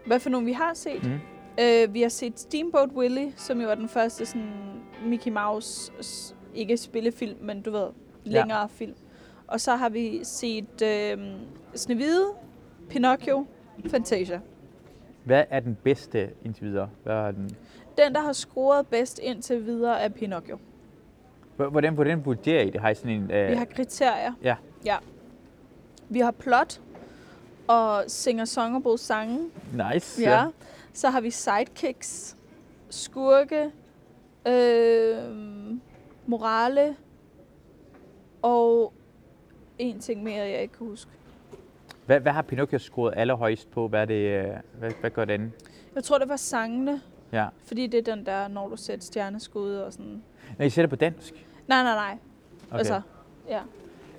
Hvad 0.07 0.21
for 0.21 0.31
nogle 0.31 0.47
vi 0.47 0.53
har 0.53 0.75
set? 0.75 1.05
Mm. 1.05 1.19
Øh, 1.61 1.95
vi 1.95 2.03
har 2.03 2.09
set 2.09 2.39
Steamboat 2.41 2.89
Willie, 2.97 3.33
som 3.37 3.61
jo 3.61 3.71
er 3.71 3.75
den 3.75 3.89
første 3.89 4.27
sådan 4.27 4.49
Mickey 5.05 5.31
Mouse, 5.31 5.93
ikke 6.55 6.77
spillefilm, 6.77 7.37
men 7.41 7.63
du 7.63 7.71
ved, 7.71 7.87
længere 8.25 8.61
ja. 8.61 8.67
film. 8.67 8.95
Og 9.47 9.61
så 9.61 9.77
har 9.77 9.89
vi 9.89 10.21
set 10.23 10.83
øh, 10.83 11.19
Snevide, 11.75 12.27
Pinocchio, 12.91 13.47
Fantasia. 13.91 14.41
Hvad 15.27 15.45
er 15.51 15.61
den 15.61 15.79
bedste 15.83 16.31
indtil 16.45 16.65
videre? 16.65 16.91
Hvad 17.03 17.15
er 17.15 17.31
den, 17.31 17.57
Den, 17.99 18.15
der 18.15 18.21
har 18.21 18.33
scoret 18.33 18.87
bedst 18.87 19.19
indtil 19.19 19.67
videre, 19.67 20.01
er 20.01 20.09
Pinocchio. 20.09 20.59
Hvordan, 21.57 21.95
hvordan 21.95 22.25
vurderer 22.25 22.63
I 22.63 22.71
det? 22.71 22.81
Har 22.81 22.91
I 22.91 22.95
sådan 22.95 23.11
en... 23.11 23.23
Uh, 23.23 23.29
Vi 23.29 23.55
har 23.55 23.65
kriterier. 23.65 24.33
Ja. 24.43 24.57
ja. 24.85 24.97
Vi 26.09 26.21
har 26.21 26.31
plot 26.31 26.81
og 27.69 28.05
singer-songable 28.09 28.99
sange. 28.99 29.51
Nice. 29.93 30.23
Ja. 30.23 30.47
Så 30.93 31.11
har 31.11 31.21
vi 31.21 31.31
sidekicks, 31.31 32.37
skurke, 32.91 33.71
øh, 34.47 35.19
morale 36.27 36.97
og 38.43 38.93
en 39.79 40.01
ting 40.01 40.23
mere, 40.23 40.49
jeg 40.49 40.63
ikke 40.63 40.75
kan 40.75 40.87
huske. 40.87 41.11
Hvad, 42.07 42.21
hvad 42.21 42.33
har 42.33 42.43
Pinocchio 42.43 42.79
scoret 42.79 43.15
allerhøjst 43.17 43.71
på? 43.71 43.89
Hvad, 43.89 44.01
er 44.01 44.05
det, 44.05 44.45
uh, 44.45 44.55
hvad, 44.79 44.91
hvad 45.01 45.11
gør 45.11 45.25
den? 45.25 45.53
Jeg 45.95 46.05
tror, 46.05 46.19
det 46.19 46.29
var 46.29 46.37
sangene, 46.37 47.01
Ja. 47.33 47.47
fordi 47.67 47.87
det 47.87 48.09
er 48.09 48.15
den 48.15 48.27
der, 48.27 48.49
når 48.49 48.69
du 48.69 48.77
sætter 48.77 49.05
stjerneskud 49.05 49.75
og 49.75 49.93
sådan. 49.93 50.23
Når 50.59 50.65
I 50.67 50.69
det 50.69 50.91
på 50.91 50.97
dansk? 50.97 51.33
Nej, 51.69 51.83
nej, 51.83 51.95
nej. 51.95 52.17
Okay. 52.69 52.79
Altså, 52.79 53.01
ja. 53.49 53.61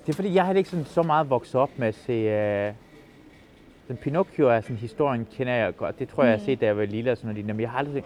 Det 0.06 0.12
er 0.12 0.16
fordi, 0.16 0.34
jeg 0.34 0.46
har 0.46 0.54
ikke 0.54 0.70
sådan 0.70 0.84
så 0.84 1.02
meget 1.02 1.30
vokset 1.30 1.54
op 1.54 1.70
med 1.76 1.88
at 1.88 1.94
se... 1.94 2.68
Uh, 2.68 2.74
den 3.88 3.96
Pinocchio 3.96 4.48
er 4.48 4.60
sådan 4.60 4.76
historien, 4.76 5.26
kender 5.32 5.52
jeg 5.52 5.76
godt. 5.76 5.98
Det 5.98 6.08
tror 6.08 6.22
jeg, 6.22 6.30
jeg 6.30 6.38
har 6.38 6.42
Mm. 6.42 6.46
set, 6.46 6.60
da 6.60 6.66
jeg 6.66 6.76
var 6.76 6.84
lille 6.84 7.10
og 7.12 7.16
sådan 7.16 7.34
noget. 7.34 7.46
Men 7.46 7.60
jeg 7.60 7.70
har 7.70 7.78
aldrig 7.78 7.94
set... 7.94 8.04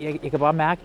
Jeg, 0.00 0.18
jeg 0.22 0.30
kan 0.30 0.40
bare 0.40 0.52
mærke, 0.52 0.80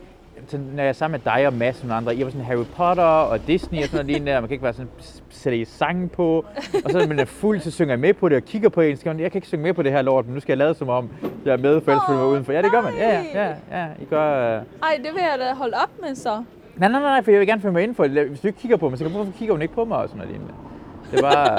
sådan, 0.48 0.66
når 0.66 0.84
jeg 0.84 0.90
er 0.90 0.94
sammen 0.94 1.22
med 1.26 1.34
dig 1.34 1.48
og 1.48 1.54
Mads 1.54 1.84
og 1.90 1.98
andre, 1.98 2.16
I 2.16 2.24
var 2.24 2.30
sådan 2.30 2.46
Harry 2.46 2.66
Potter 2.76 3.04
og 3.04 3.48
Disney 3.48 3.80
og 3.80 3.84
sådan 3.86 3.96
noget 3.96 4.06
lignende, 4.08 4.36
og 4.36 4.42
man 4.42 4.48
kan 4.48 4.54
ikke 4.54 4.62
bare 4.64 4.74
sådan 4.74 4.90
sætte 5.30 5.58
i 5.58 5.66
sange 5.66 6.08
på, 6.10 6.46
og 6.86 6.92
så 6.92 6.98
når 7.00 7.08
man 7.08 7.20
er 7.20 7.26
fuld, 7.26 7.60
så 7.60 7.72
synger 7.72 7.92
jeg 7.92 8.00
med 8.00 8.14
på 8.14 8.30
det 8.30 8.38
og 8.38 8.44
kigger 8.44 8.70
på 8.70 8.82
en, 8.82 8.98
så 8.98 9.04
man, 9.06 9.20
jeg 9.20 9.32
kan 9.32 9.38
ikke 9.38 9.48
synge 9.48 9.64
med 9.64 9.74
på 9.74 9.84
det 9.84 9.92
her 9.92 10.02
lort, 10.02 10.26
men 10.26 10.34
nu 10.34 10.40
skal 10.40 10.52
jeg 10.52 10.58
lade 10.58 10.74
som 10.74 10.90
om, 10.90 11.10
jeg 11.46 11.54
er 11.54 11.58
med, 11.58 11.82
for 11.82 11.92
ellers 11.92 12.04
jeg 12.08 12.16
mig 12.16 12.26
Åh, 12.26 12.32
udenfor. 12.32 12.54
Ja, 12.54 12.62
det 12.62 12.72
gør 12.72 12.82
man. 12.82 12.94
Ja, 12.94 13.10
ja, 13.34 13.46
ja, 13.46 13.80
ja. 13.80 13.88
I 14.02 14.06
gør... 14.06 14.58
Uh... 14.60 14.64
Ej, 14.84 14.96
det 15.04 15.14
vil 15.14 15.22
jeg 15.32 15.36
da 15.40 15.54
holde 15.54 15.74
op 15.84 15.92
med 16.08 16.16
så. 16.16 16.44
Nej, 16.76 16.90
nej, 16.90 17.02
nej, 17.02 17.24
for 17.24 17.32
jeg 17.32 17.40
vil 17.40 17.48
gerne 17.48 17.62
følge 17.62 17.74
mig 17.74 17.84
indenfor. 17.84 18.08
Hvis 18.08 18.40
du 18.40 18.48
ikke 18.48 18.60
kigger 18.60 18.78
på 18.78 18.90
mig, 18.90 18.98
så 18.98 19.04
kan 19.04 19.12
du 19.12 19.18
hvorfor 19.18 19.38
kigger 19.38 19.54
hun 19.54 19.62
ikke 19.62 19.74
på 19.74 19.86
mig 19.86 19.98
og 19.98 20.10
sådan 20.10 20.18
noget 20.18 20.32
lignende. 20.32 20.54
Det 21.12 21.20
er 21.20 21.22
bare... 21.24 21.58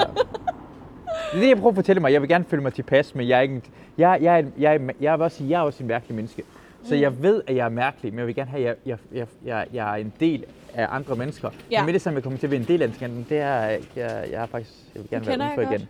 Det 1.33 1.37
er 1.37 1.41
det, 1.41 1.49
jeg 1.49 1.57
prøver 1.57 1.68
at 1.70 1.74
fortælle 1.74 2.01
mig. 2.01 2.12
Jeg 2.12 2.20
vil 2.20 2.29
gerne 2.29 2.45
føle 2.49 2.62
mig 2.62 2.72
tilpas, 2.74 3.14
men 3.14 3.29
jeg 3.29 3.39
er 3.39 3.41
ikke... 3.43 3.55
en- 3.55 3.62
Jeg, 3.99 4.18
jeg, 4.22 4.39
er, 4.39 4.45
jeg, 4.59 4.74
er, 4.74 4.79
jeg, 5.01 5.18
vil 5.18 5.24
også 5.24 5.37
sige, 5.37 5.51
jeg 5.51 5.59
er 5.59 5.62
også 5.62 5.83
en 5.83 5.89
mærkelig 5.89 6.14
menneske. 6.16 6.43
Så 6.83 6.95
Mm. 6.95 7.01
jeg 7.01 7.22
ved, 7.22 7.43
at 7.47 7.57
jeg 7.57 7.64
er 7.64 7.68
mærkelig, 7.68 8.12
men 8.12 8.18
jeg 8.18 8.26
vil 8.26 8.35
gerne 8.35 8.51
have, 8.51 8.68
at 8.68 8.79
jeg, 8.87 8.99
jeg, 9.12 9.18
jeg, 9.18 9.26
jeg, 9.45 9.66
jeg 9.72 9.91
er 9.93 9.95
en 9.95 10.12
del 10.20 10.45
af 10.74 10.87
andre 10.91 11.16
mennesker. 11.16 11.51
Ja. 11.70 11.81
Men 11.81 11.87
med 11.87 11.93
det, 11.93 12.03
som 12.03 12.14
jeg 12.14 12.22
kommer 12.22 12.39
til 12.39 12.47
at 12.47 12.51
være 12.51 12.61
en 12.61 12.66
del 12.66 12.83
af 12.83 12.91
den, 12.93 13.26
det 13.29 13.39
er, 13.39 13.55
at 13.61 13.97
jeg, 13.97 14.29
jeg, 14.31 14.43
er 14.43 14.47
faktisk, 14.47 14.72
jeg 14.95 15.03
vil 15.03 15.11
gerne 15.11 15.24
Det 15.26 15.39
være 15.39 15.49
jeg 15.49 15.59
udenfor 15.59 15.74
igen. 15.74 15.89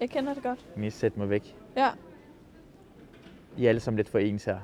Jeg 0.00 0.10
kender 0.10 0.34
det 0.34 0.42
godt. 0.42 0.58
Men 0.76 0.84
I 0.84 0.90
sætter 0.90 1.18
mig 1.18 1.30
væk. 1.30 1.54
Ja. 1.76 1.88
I 3.56 3.64
er 3.64 3.68
alle 3.68 3.80
sammen 3.80 3.96
lidt 3.96 4.08
for 4.08 4.18
ens 4.18 4.44
her. 4.44 4.58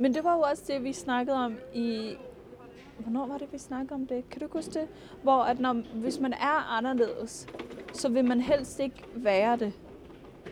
Men 0.00 0.14
det 0.14 0.24
var 0.24 0.34
jo 0.36 0.40
også 0.40 0.62
det, 0.66 0.84
vi 0.84 0.92
snakkede 0.92 1.36
om 1.36 1.54
i... 1.74 2.14
Hvornår 2.98 3.26
var 3.26 3.38
det, 3.38 3.46
vi 3.52 3.58
snakkede 3.58 3.94
om 3.94 4.06
det? 4.06 4.30
Kan 4.30 4.40
du 4.40 4.46
huske 4.52 4.70
det? 4.70 4.88
Hvor 5.22 5.42
at 5.42 5.60
når, 5.60 5.72
hvis 5.94 6.20
man 6.20 6.32
er 6.32 6.76
anderledes, 6.78 7.46
så 7.92 8.08
vil 8.08 8.24
man 8.24 8.40
helst 8.40 8.80
ikke 8.80 9.04
være 9.14 9.56
det. 9.56 9.72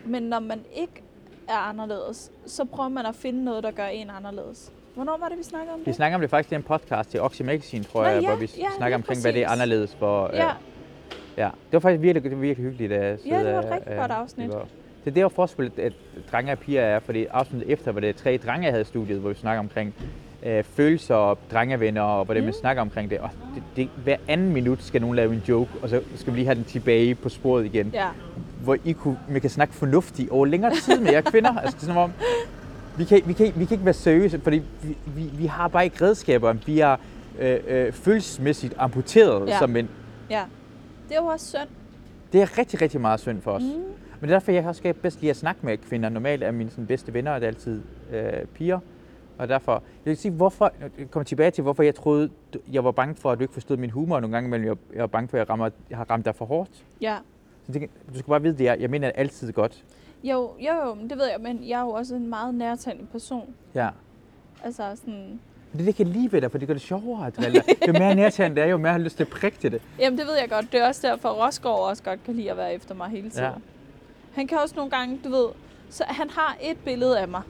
Men 0.05 0.23
når 0.23 0.39
man 0.39 0.59
ikke 0.75 1.03
er 1.49 1.57
anderledes, 1.69 2.31
så 2.45 2.65
prøver 2.65 2.89
man 2.89 3.05
at 3.05 3.15
finde 3.15 3.43
noget, 3.43 3.63
der 3.63 3.71
gør 3.71 3.85
en 3.85 4.09
anderledes. 4.09 4.71
Hvornår 4.95 5.17
var 5.17 5.29
det, 5.29 5.37
vi 5.37 5.43
snakkede 5.43 5.73
om 5.73 5.79
Vi 5.79 5.85
det? 5.85 5.95
snakker 5.95 6.15
om 6.15 6.21
det 6.21 6.29
faktisk 6.29 6.51
i 6.51 6.55
en 6.55 6.63
podcast 6.63 7.09
til 7.09 7.21
Oxy 7.21 7.41
Magazine, 7.41 7.83
tror 7.83 8.03
Nå, 8.03 8.09
jeg, 8.09 8.21
ja, 8.21 8.27
hvor 8.27 8.35
vi 8.37 8.51
ja, 8.57 8.67
snakker 8.77 8.97
omkring, 8.97 9.21
hvad 9.21 9.33
det 9.33 9.41
er 9.43 9.47
præcis. 9.47 9.61
anderledes 9.61 9.95
for... 9.95 10.29
Ja, 10.33 10.45
øh, 10.45 10.51
Ja, 11.37 11.43
det 11.65 11.73
var 11.73 11.79
faktisk 11.79 12.01
virkelig, 12.01 12.23
det 12.23 12.31
var 12.31 12.37
virkelig 12.37 12.69
hyggeligt. 12.69 12.91
At 12.93 13.19
Ja, 13.25 13.39
det 13.43 13.53
var 13.53 13.59
et 13.59 13.63
sidde, 13.63 13.75
rigtig 13.75 13.91
øh, 13.91 13.97
godt 13.97 14.09
det 14.09 14.15
afsnit. 14.15 14.49
var- 14.49 14.67
Det 15.05 15.11
er 15.11 15.13
det, 15.13 15.23
hvor 15.23 15.29
forskellen 15.29 15.73
at 15.77 15.93
drenge 16.31 16.51
og 16.51 16.59
piger 16.59 16.81
er, 16.81 16.99
fordi 16.99 17.25
afsnittet 17.25 17.71
efter 17.71 17.91
var 17.91 17.99
det 17.99 18.15
tre 18.15 18.37
drenge, 18.37 18.63
jeg 18.65 18.71
havde 18.73 18.81
i 18.81 18.85
studiet, 18.85 19.19
hvor 19.19 19.29
vi 19.29 19.35
snakker 19.35 19.59
omkring 19.59 19.95
øh, 20.43 20.63
følelser 20.63 21.15
og 21.15 21.37
drengevenner, 21.51 22.01
og 22.01 22.25
hvordan 22.25 22.43
mm. 22.43 22.45
man 22.45 22.53
snakker 22.53 22.81
omkring 22.81 23.09
det. 23.09 23.19
Og 23.19 23.29
det, 23.55 23.63
det, 23.75 23.89
hver 24.03 24.17
anden 24.27 24.53
minut 24.53 24.83
skal 24.83 25.01
nogen 25.01 25.15
lave 25.15 25.33
en 25.33 25.43
joke, 25.49 25.71
og 25.81 25.89
så 25.89 26.01
skal 26.15 26.33
vi 26.33 26.37
lige 26.37 26.45
have 26.45 26.55
den 26.55 26.63
tilbage 26.63 27.15
på 27.15 27.29
sporet 27.29 27.65
igen. 27.65 27.89
ja. 27.93 28.07
Hvor 28.63 28.77
I 28.85 28.91
kunne, 28.91 29.19
man 29.29 29.41
kan 29.41 29.49
snakke 29.49 29.73
fornuftigt 29.73 30.29
over 30.29 30.45
længere 30.45 30.71
tid 30.75 30.99
med 30.99 31.11
jer 31.11 31.21
kvinder. 31.21 31.57
altså, 31.57 31.75
det 31.75 31.83
er 31.83 31.87
som 31.87 31.97
om, 31.97 32.11
vi 32.97 33.05
kan, 33.05 33.21
vi, 33.25 33.33
kan, 33.33 33.45
vi 33.55 33.65
kan 33.65 33.75
ikke 33.75 33.85
være 33.85 33.93
seriøse, 33.93 34.39
fordi 34.39 34.61
vi, 34.81 34.97
vi, 35.05 35.29
vi 35.33 35.45
har 35.45 35.67
bare 35.67 35.83
ikke 35.83 36.05
redskaber. 36.05 36.53
Vi 36.53 36.79
er 36.79 36.95
øh, 37.39 37.59
øh, 37.67 37.91
følelsesmæssigt 37.91 38.73
amputeret 38.77 39.47
Ja. 39.47 39.59
som 39.59 39.69
mænd. 39.69 39.87
ja. 40.29 40.43
Det 41.09 41.17
er 41.17 41.21
jo 41.21 41.27
også 41.27 41.45
synd. 41.47 41.69
Det 42.33 42.41
er 42.41 42.57
rigtig, 42.57 42.81
rigtig 42.81 43.01
meget 43.01 43.19
synd 43.19 43.41
for 43.41 43.51
os. 43.51 43.61
Mm. 43.61 43.67
Mm. 43.67 43.83
Men 44.19 44.29
det 44.29 44.35
er 44.35 44.39
derfor, 44.39 44.51
jeg 44.51 44.65
også 44.65 44.93
bedst 45.01 45.21
lide 45.21 45.29
at 45.29 45.35
snakke 45.37 45.65
med 45.65 45.77
kvinder. 45.77 46.09
Normalt 46.09 46.43
er 46.43 46.51
mine 46.51 46.69
sådan, 46.69 46.85
bedste 46.85 47.13
venner 47.13 47.33
det 47.33 47.43
er 47.43 47.47
altid 47.47 47.81
øh, 48.13 48.45
piger. 48.53 48.79
Og 49.39 49.47
derfor, 49.47 49.71
jeg 49.73 50.09
vil 50.09 50.17
sige, 50.17 50.31
hvorfor, 50.31 50.71
jeg 50.81 51.11
kommer 51.11 51.23
tilbage 51.23 51.51
til, 51.51 51.61
hvorfor 51.61 51.83
jeg 51.83 51.95
troede, 51.95 52.29
jeg 52.71 52.83
var 52.83 52.91
bange 52.91 53.15
for, 53.15 53.31
at 53.31 53.37
du 53.37 53.43
ikke 53.43 53.53
forstod 53.53 53.77
min 53.77 53.89
humor 53.89 54.19
nogle 54.19 54.35
gange 54.35 54.47
imellem. 54.47 54.67
Jeg, 54.67 54.77
jeg 54.93 55.01
var 55.01 55.07
bange 55.07 55.27
for, 55.27 55.37
at 55.37 55.39
jeg, 55.39 55.49
rammer, 55.49 55.69
jeg 55.89 55.97
har 55.97 56.05
ramt 56.09 56.25
dig 56.25 56.35
for 56.35 56.45
hårdt. 56.45 56.85
Ja. 57.01 57.17
Så 57.65 57.71
tænker, 57.71 57.87
du 58.13 58.19
skal 58.19 58.29
bare 58.29 58.41
vide 58.41 58.57
det, 58.57 58.67
er, 58.67 58.75
jeg 58.79 58.89
mener 58.89 59.07
det 59.07 59.19
altid 59.19 59.53
godt. 59.53 59.83
Jo, 60.23 60.51
jo, 60.59 60.73
jo, 60.85 60.93
men 60.93 61.09
det 61.09 61.17
ved 61.17 61.25
jeg, 61.25 61.41
men 61.41 61.67
jeg 61.67 61.79
er 61.79 61.83
jo 61.83 61.89
også 61.89 62.15
en 62.15 62.29
meget 62.29 62.55
nærtagende 62.55 63.05
person. 63.05 63.53
Ja. 63.75 63.89
Altså 64.63 64.95
sådan... 64.95 65.13
Men 65.13 65.39
det 65.71 65.73
er 65.73 65.77
det, 65.77 65.85
jeg 65.85 65.95
kan 65.95 66.07
lide 66.07 66.31
ved 66.31 66.41
dig, 66.41 66.51
for 66.51 66.57
det 66.57 66.67
gør 66.67 66.73
det 66.73 66.81
sjovere 66.81 67.27
at 67.27 67.37
drille. 67.37 67.63
jo 67.87 67.93
mere 67.93 68.15
nærtagende 68.15 68.55
det 68.55 68.63
er, 68.63 68.67
jo 68.67 68.77
mere 68.77 68.91
har 68.91 68.99
lyst 68.99 69.17
til 69.17 69.23
at 69.23 69.29
prikke 69.29 69.57
til 69.57 69.71
det. 69.71 69.81
Jamen, 69.99 70.19
det 70.19 70.27
ved 70.27 70.35
jeg 70.39 70.49
godt. 70.49 70.71
Det 70.71 70.81
er 70.81 70.87
også 70.87 71.07
derfor, 71.07 71.29
Rosgaard 71.29 71.79
også 71.79 72.03
godt 72.03 72.23
kan 72.23 72.33
lide 72.33 72.51
at 72.51 72.57
være 72.57 72.73
efter 72.73 72.95
mig 72.95 73.09
hele 73.09 73.29
tiden. 73.29 73.43
Ja. 73.43 73.51
Han 74.33 74.47
kan 74.47 74.57
også 74.57 74.75
nogle 74.75 74.91
gange, 74.91 75.19
du 75.23 75.29
ved... 75.29 75.47
Så 75.89 76.03
han 76.07 76.29
har 76.29 76.57
et 76.61 76.77
billede 76.85 77.19
af 77.19 77.27
mig, 77.27 77.41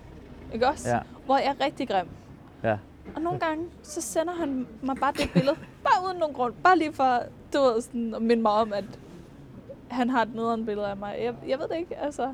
ikke 0.54 0.68
også? 0.68 0.90
Ja. 0.90 1.00
Hvor 1.28 1.38
jeg 1.38 1.56
er 1.60 1.66
rigtig 1.66 1.88
grim. 1.88 2.08
Ja. 2.64 2.78
Og 3.16 3.22
nogle 3.22 3.40
gange, 3.40 3.66
så 3.84 4.02
sender 4.02 4.34
han 4.34 4.68
mig 4.82 4.96
bare 4.96 5.14
det 5.18 5.30
billede. 5.34 5.56
Bare 5.84 6.06
uden 6.08 6.18
nogen 6.18 6.36
grund. 6.36 6.54
Bare 6.64 6.78
lige 6.78 6.94
for, 6.94 7.24
du 7.54 7.58
ved, 7.62 7.82
sådan, 7.82 8.16
at 8.16 8.22
minde 8.22 8.42
mig 8.44 8.52
om, 8.52 8.74
at 8.74 8.84
han 9.88 10.10
har 10.10 10.22
et 10.22 10.36
nederen 10.36 10.66
billede 10.66 10.88
af 10.88 10.98
mig. 10.98 11.16
Jeg, 11.24 11.34
jeg 11.48 11.60
ved 11.60 11.68
det 11.68 11.78
ikke, 11.78 11.98
altså. 11.98 12.34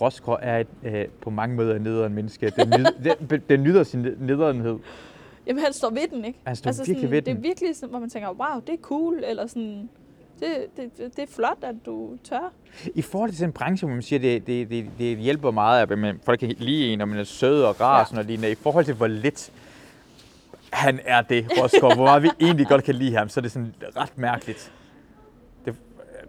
Rosgaard 0.00 0.38
er 0.42 0.58
et, 0.58 0.66
øh, 0.82 1.04
på 1.20 1.30
mange 1.30 1.56
måder 1.56 1.74
en 1.76 1.82
nederen 1.82 2.14
menneske. 2.14 2.50
Den, 2.50 2.72
den, 3.30 3.42
den 3.48 3.62
nyder 3.62 3.82
sin 3.82 4.00
nederenhed. 4.18 4.78
Jamen, 5.46 5.62
han 5.64 5.72
står 5.72 5.90
ved 5.90 6.08
den, 6.10 6.24
ikke? 6.24 6.38
Han 6.46 6.56
står 6.56 6.68
altså, 6.68 6.82
virkelig 6.82 7.00
sådan, 7.00 7.10
ved 7.10 7.22
Det 7.22 7.30
er 7.30 7.34
den. 7.34 7.42
virkelig 7.42 7.76
sådan, 7.76 7.90
hvor 7.90 7.98
man 7.98 8.10
tænker, 8.10 8.28
wow, 8.28 8.60
det 8.66 8.72
er 8.72 8.82
cool, 8.82 9.24
eller 9.24 9.46
sådan... 9.46 9.88
Det, 10.40 10.66
det, 10.76 11.16
det, 11.16 11.22
er 11.22 11.26
flot, 11.34 11.58
at 11.62 11.74
du 11.86 12.16
tør. 12.24 12.52
I 12.94 13.02
forhold 13.02 13.30
til 13.30 13.40
den 13.40 13.52
branche, 13.52 13.86
hvor 13.86 13.94
man 13.94 14.02
siger, 14.02 14.18
det, 14.20 14.46
det, 14.46 14.70
det, 14.70 14.86
det 14.98 15.18
hjælper 15.18 15.50
meget, 15.50 15.82
at 15.90 15.98
man, 15.98 16.20
folk 16.24 16.40
kan 16.40 16.54
lide 16.58 16.92
en, 16.92 17.00
og 17.00 17.08
man 17.08 17.18
er 17.18 17.24
sød 17.24 17.62
og 17.62 17.80
rar 17.80 17.94
Ja. 17.94 18.00
og 18.00 18.06
sådan 18.06 18.14
noget 18.16 18.26
lignende. 18.26 18.50
I 18.50 18.54
forhold 18.54 18.84
til, 18.84 18.94
hvor 18.94 19.06
lidt 19.06 19.50
han 20.72 21.00
er 21.04 21.22
det, 21.22 21.46
Rosgaard, 21.62 21.94
hvor 21.96 22.04
meget 22.04 22.22
vi 22.22 22.30
egentlig 22.40 22.66
godt 22.66 22.84
kan 22.84 22.94
lide 22.94 23.16
ham, 23.16 23.28
så 23.28 23.40
er 23.40 23.42
det 23.42 23.52
sådan 23.52 23.74
ret 23.96 24.18
mærkeligt. 24.18 24.72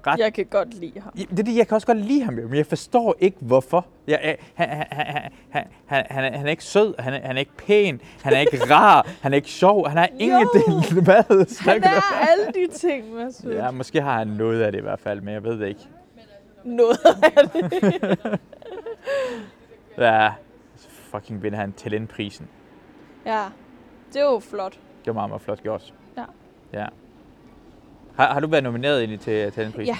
Ret 0.07 0.19
Jeg 0.19 0.33
kan 0.33 0.45
godt 0.45 0.73
lide 0.73 0.99
ham. 1.01 1.13
Det 1.13 1.39
er 1.39 1.43
det, 1.43 1.55
jeg 1.55 1.67
kan 1.67 1.75
også 1.75 1.87
godt 1.87 1.97
lide 1.97 2.23
ham, 2.23 2.33
men 2.33 2.55
jeg 2.55 2.65
forstår 2.65 3.15
ikke, 3.19 3.37
hvorfor. 3.41 3.85
Jeg, 4.07 4.19
jeg, 4.23 4.37
han, 4.53 4.69
han, 4.69 4.85
han, 4.89 5.31
han, 5.49 5.63
han, 5.85 6.05
han, 6.09 6.33
er- 6.33 6.37
han 6.37 6.47
ikke 6.47 6.63
sød, 6.63 6.93
han 6.99 7.13
er, 7.13 7.19
han 7.27 7.35
er 7.35 7.39
ikke 7.39 7.57
pæn, 7.57 8.01
han 8.23 8.33
er 8.33 8.39
ikke 8.39 8.57
rar, 8.73 9.07
han 9.21 9.31
er 9.33 9.35
ikke 9.35 9.49
sjov, 9.49 9.87
han 9.87 9.97
har 9.97 10.09
ingenting. 10.19 10.93
Hvad 11.03 11.23
Han 11.37 11.47
snakker 11.47 11.89
du 11.89 11.95
om? 11.95 12.01
er 12.21 12.27
alle 12.27 12.45
de 12.53 12.77
ting, 12.77 13.13
Masud. 13.13 13.51
Ja, 13.53 13.71
måske 13.71 14.01
har 14.01 14.17
han 14.17 14.27
noget 14.27 14.61
af 14.61 14.71
det 14.71 14.79
i 14.79 14.81
hvert 14.81 14.99
fald, 14.99 15.21
men 15.21 15.33
jeg 15.33 15.43
ved 15.43 15.59
det 15.59 15.67
ikke. 15.67 15.87
Noget 16.63 16.97
af 17.23 17.49
det. 17.49 18.39
Ja, 19.97 20.31
så 20.75 20.87
fucking 20.89 21.43
vinder 21.43 21.59
han 21.59 21.73
talentprisen. 21.73 22.47
Ja, 23.25 23.43
det 24.13 24.21
er 24.21 24.25
jo 24.25 24.39
flot. 24.39 24.73
Det 24.73 25.07
var 25.07 25.13
meget, 25.13 25.29
meget 25.29 25.41
flot 25.41 25.63
gjort. 25.63 25.93
Ja. 26.17 26.23
ja. 26.73 26.85
Har, 28.17 28.33
har 28.33 28.39
du 28.39 28.47
været 28.47 28.63
nomineret 28.63 28.99
egentlig 28.99 29.19
til 29.19 29.51
talentprisen? 29.51 29.95
Ja, 29.95 29.99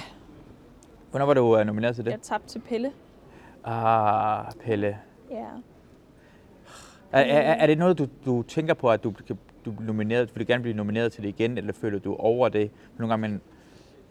Hvornår 1.10 1.26
var 1.26 1.34
du 1.34 1.60
uh, 1.60 1.66
nomineret 1.66 1.94
til 1.96 2.04
det? 2.04 2.10
jeg 2.10 2.20
tabte 2.20 2.48
til 2.48 2.58
Pelle. 2.58 2.92
Ah, 3.64 4.44
Pelle. 4.64 4.98
Ja. 5.30 5.44
Er, 7.12 7.20
er, 7.20 7.52
er 7.54 7.66
det 7.66 7.78
noget, 7.78 7.98
du, 7.98 8.06
du 8.24 8.42
tænker 8.42 8.74
på, 8.74 8.90
at 8.90 9.04
du, 9.04 9.10
kan- 9.26 9.38
du 9.64 9.74
nomineret, 9.80 10.30
vil 10.36 10.46
du 10.46 10.52
gerne 10.52 10.62
blive 10.62 10.76
nomineret 10.76 11.12
til 11.12 11.22
det 11.22 11.28
igen, 11.28 11.58
eller 11.58 11.72
føler 11.72 11.98
du 11.98 12.16
over 12.16 12.48
det? 12.48 12.70
Nogle 12.98 13.12
gange, 13.12 13.28
men 13.28 13.40